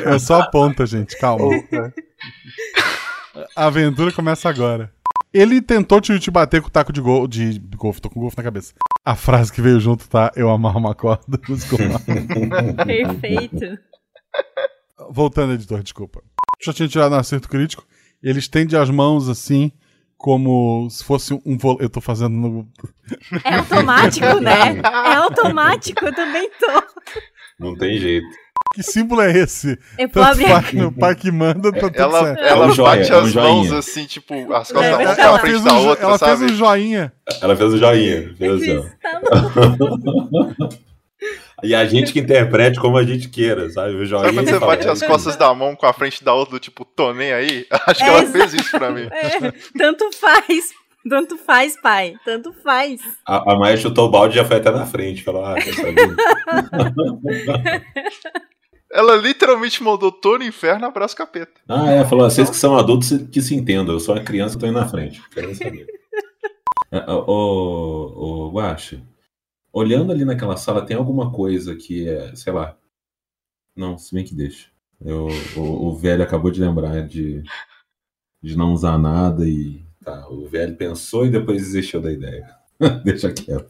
É, 0.06 0.14
é 0.14 0.18
só 0.18 0.40
a 0.40 0.47
ponta, 0.51 0.86
gente. 0.86 1.16
Calma. 1.18 1.51
Né? 1.70 1.93
A 3.56 3.66
aventura 3.66 4.12
começa 4.12 4.48
agora. 4.48 4.93
Ele 5.32 5.62
tentou 5.62 6.01
te, 6.01 6.18
te 6.18 6.31
bater 6.31 6.60
com 6.60 6.68
o 6.68 6.70
taco 6.70 6.93
de, 6.93 7.01
gol, 7.01 7.28
de 7.28 7.59
golfe. 7.77 8.01
Tô 8.01 8.10
com 8.10 8.20
golfe 8.20 8.36
na 8.36 8.43
cabeça. 8.43 8.74
A 9.05 9.14
frase 9.14 9.52
que 9.52 9.62
veio 9.62 9.78
junto 9.78 10.09
tá: 10.09 10.32
Eu 10.35 10.51
amarro 10.51 10.81
uma 10.81 10.94
corda. 10.94 11.40
nos. 11.48 11.64
Perfeito. 12.85 13.78
Voltando, 15.10 15.52
editor, 15.52 15.82
desculpa. 15.82 16.22
Já 16.62 16.72
tinha 16.72 16.89
tirado 16.89 17.14
um 17.14 17.18
acerto 17.18 17.48
crítico. 17.48 17.86
Ele 18.22 18.39
estende 18.39 18.77
as 18.77 18.90
mãos 18.90 19.28
assim, 19.28 19.72
como 20.23 20.87
se 20.91 21.03
fosse 21.03 21.33
um. 21.47 21.57
vo- 21.57 21.79
Eu 21.81 21.89
tô 21.89 22.01
fazendo 22.01 22.31
no. 22.37 22.69
É 23.45 23.55
automático, 23.57 24.41
né? 24.41 24.79
É 24.85 25.15
automático, 25.17 26.05
eu 26.05 26.15
também 26.15 26.49
tô. 26.61 26.83
Não 27.59 27.75
tem 27.77 27.99
jeito. 27.99 28.27
Que 28.75 28.83
símbolo 28.85 29.23
é 29.23 29.33
esse? 29.37 29.77
Eu 29.99 30.09
Tanto 30.09 30.39
faz 30.43 30.73
meu 30.73 30.93
pai 30.93 31.17
que 31.17 31.31
manda, 31.33 31.73
tá 31.73 31.81
tudo 31.81 31.97
Ela, 31.99 32.23
certo. 32.23 32.39
ela 32.41 32.65
É 32.67 32.69
um 32.69 32.73
joia, 32.73 32.97
bate 32.99 33.11
é 33.13 33.17
um 33.17 33.21
as 33.21 33.33
joinha. 33.33 33.49
mãos 33.49 33.73
assim, 33.73 34.05
tipo, 34.05 34.35
as 34.55 34.71
costas 34.71 34.75
da 34.75 34.87
ela 35.03 35.03
Ela, 35.03 35.15
pra 35.15 35.39
fez 35.41 35.61
frente 35.61 35.65
da 35.65 35.73
um, 35.75 35.89
outra, 35.89 36.05
ela 36.05 36.19
sabe? 36.19 36.39
fez 36.39 36.53
um 36.53 36.55
joinha. 36.55 37.13
Ela 37.43 37.57
fez 37.57 37.73
o 37.75 37.79
joinha. 37.79 38.35
Fez 38.37 38.63
assim, 38.63 38.89
tá. 39.03 39.21
E 41.62 41.74
a 41.74 41.85
gente 41.85 42.12
que 42.12 42.20
interprete 42.20 42.78
como 42.81 42.97
a 42.97 43.03
gente 43.05 43.28
queira, 43.28 43.69
sabe? 43.70 43.95
O 43.95 44.05
joinha 44.05 44.24
Sabe 44.27 44.37
quando 44.39 44.49
e 44.49 44.51
você 44.53 44.59
bate 44.59 44.87
"É 44.87 44.91
as 44.91 44.99
isso 44.99 45.05
aí." 45.05 45.11
costas 45.11 45.37
da 45.37 45.55
mão 45.55 45.74
com 45.77 45.87
a 45.87 45.93
frente 45.93 46.23
da 46.24 46.32
outra, 46.35 46.53
do 46.55 46.61
tipo, 46.61 46.85
tô 46.85 47.12
nem 47.12 47.32
aí? 47.32 47.66
Acho 47.87 48.01
que 48.01 48.05
É, 48.05 48.12
ela 48.12 48.23
exa- 48.23 48.32
fez 48.32 48.55
isso 48.55 48.70
pra 48.70 48.91
mim. 48.91 49.09
É, 49.12 49.53
tanto 49.77 50.11
faz. 50.16 50.70
Tanto 51.09 51.39
faz, 51.39 51.81
pai. 51.81 52.15
Tanto 52.27 52.53
faz. 52.62 53.01
A, 53.27 53.53
a 53.53 53.59
Maia 53.59 53.77
chutou 53.77 54.07
o 54.07 54.11
balde 54.11 54.35
e 54.35 54.37
já 54.37 54.45
foi 54.45 54.59
até 54.59 54.70
na 54.70 54.85
frente. 54.85 55.23
Falou, 55.23 55.45
ah, 55.45 55.55
quer 55.55 55.73
saber? 55.73 56.15
Ela 58.93 59.15
literalmente 59.16 59.82
mandou 59.82 60.11
tô 60.11 60.37
no 60.37 60.45
inferno, 60.45 60.85
abraço 60.87 61.16
capeta. 61.16 61.53
Ah, 61.69 61.91
é, 61.93 62.05
falou, 62.05 62.28
vocês 62.28 62.51
que 62.51 62.57
são 62.57 62.77
adultos 62.77 63.12
que 63.32 63.41
se 63.41 63.55
entendam, 63.55 63.95
eu 63.95 64.01
sou 64.01 64.15
uma 64.16 64.23
criança, 64.24 64.57
eu 64.57 64.61
tô 64.61 64.66
indo 64.66 64.78
na 64.78 64.89
frente. 64.89 65.23
Quero 65.32 65.55
saber. 65.55 65.87
É, 66.91 67.09
Ô, 67.09 67.24
ô, 67.24 68.49
ô, 68.49 68.51
Guache, 68.51 69.01
olhando 69.73 70.13
ali 70.13 70.25
naquela 70.25 70.57
sala, 70.57 70.85
tem 70.85 70.97
alguma 70.97 71.33
coisa 71.33 71.75
que 71.77 72.09
é, 72.09 72.35
sei 72.35 72.53
lá. 72.53 72.77
Não, 73.77 73.97
se 73.97 74.15
bem 74.15 74.25
que 74.25 74.35
deixa. 74.35 74.69
Eu, 75.01 75.29
o, 75.57 75.89
o 75.89 75.97
velho 75.97 76.23
acabou 76.23 76.51
de 76.51 76.61
lembrar 76.61 77.07
de, 77.07 77.43
de 78.43 78.57
não 78.57 78.73
usar 78.73 78.99
nada 78.99 79.49
e. 79.49 79.85
Tá, 80.05 80.29
o 80.29 80.47
velho 80.47 80.77
pensou 80.77 81.27
e 81.27 81.31
depois 81.31 81.63
desistiu 81.63 82.01
da 82.01 82.11
ideia. 82.11 82.49
deixa 83.05 83.33
quieto. 83.33 83.69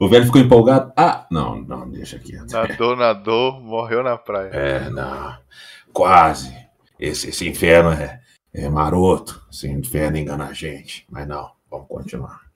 O 0.00 0.08
velho 0.08 0.26
ficou 0.26 0.40
empolgado. 0.40 0.92
Ah, 0.96 1.26
não, 1.30 1.60
não, 1.60 1.90
deixa 1.90 2.18
quieto. 2.18 2.50
Nadou, 2.50 2.96
nadou, 2.96 3.60
morreu 3.60 4.02
na 4.02 4.16
praia. 4.16 4.50
É, 4.50 4.90
não. 4.90 5.36
Quase. 5.92 6.54
Esse, 6.98 7.30
esse 7.30 7.48
inferno 7.48 7.90
é, 7.90 8.20
é 8.54 8.68
maroto. 8.68 9.44
Esse 9.50 9.68
inferno 9.68 10.16
engana 10.16 10.46
a 10.46 10.52
gente. 10.52 11.04
Mas 11.10 11.26
não, 11.26 11.50
vamos 11.70 11.88
continuar. 11.88 12.47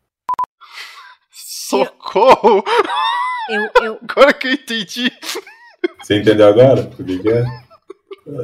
Socorro! 1.79 2.65
Eu, 3.49 3.85
eu... 3.85 3.99
Agora 4.09 4.33
que 4.33 4.49
eu 4.49 4.53
entendi. 4.53 5.11
Você 6.01 6.19
entendeu 6.21 6.47
agora? 6.47 6.83
O 6.83 7.05
que, 7.05 7.19
que 7.19 7.29
é? 7.29 7.45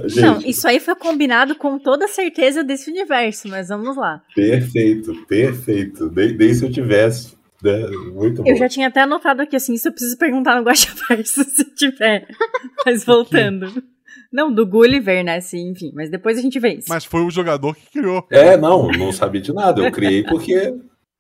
Gente, 0.09 0.21
Não, 0.21 0.41
isso 0.41 0.67
aí 0.67 0.81
foi 0.81 0.97
combinado 0.97 1.55
com 1.55 1.79
toda 1.79 2.07
a 2.07 2.09
certeza 2.09 2.65
desse 2.65 2.91
universo, 2.91 3.49
mas 3.49 3.69
vamos 3.69 3.97
lá. 3.97 4.21
perfeito, 4.35 5.15
perfeito. 5.27 6.11
Nem, 6.15 6.37
nem 6.37 6.53
se 6.53 6.65
eu 6.65 6.71
tivesse. 6.73 7.37
né? 7.63 7.87
Muito 8.13 8.43
bom. 8.43 8.51
Eu 8.51 8.57
já 8.57 8.69
tinha 8.69 8.89
até 8.89 9.03
anotado 9.03 9.43
aqui 9.43 9.55
assim, 9.55 9.75
isso 9.75 9.87
eu 9.87 9.93
preciso 9.93 10.19
perguntar 10.19 10.57
no 10.57 10.65
Guaxaverso 10.65 11.45
se 11.49 11.65
tiver. 11.77 12.27
Mas 12.85 13.05
voltando. 13.05 13.73
Não, 14.33 14.53
do 14.53 14.67
Gulliver, 14.67 15.25
né? 15.25 15.37
Assim, 15.37 15.71
enfim, 15.71 15.93
mas 15.95 16.11
depois 16.11 16.37
a 16.39 16.43
gente 16.43 16.59
vê 16.59 16.75
isso. 16.75 16.89
Mas 16.89 17.05
foi 17.05 17.23
o 17.23 17.31
jogador 17.31 17.75
que 17.77 17.89
criou. 17.91 18.27
É, 18.31 18.57
não, 18.57 18.89
não 18.89 19.13
sabia 19.13 19.41
de 19.41 19.53
nada. 19.53 19.81
Eu 19.81 19.93
criei 19.93 20.25
porque. 20.25 20.75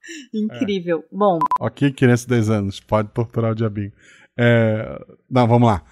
Incrível. 0.32 1.04
Bom, 1.12 1.38
Ok, 1.60 1.92
criança 1.92 2.24
de 2.24 2.30
10 2.30 2.50
anos, 2.50 2.80
pode 2.80 3.08
torturar 3.10 3.52
o 3.52 3.54
diabinho. 3.54 3.92
É, 4.36 5.00
Não, 5.28 5.46
vamos 5.46 5.68
lá. 5.68 5.82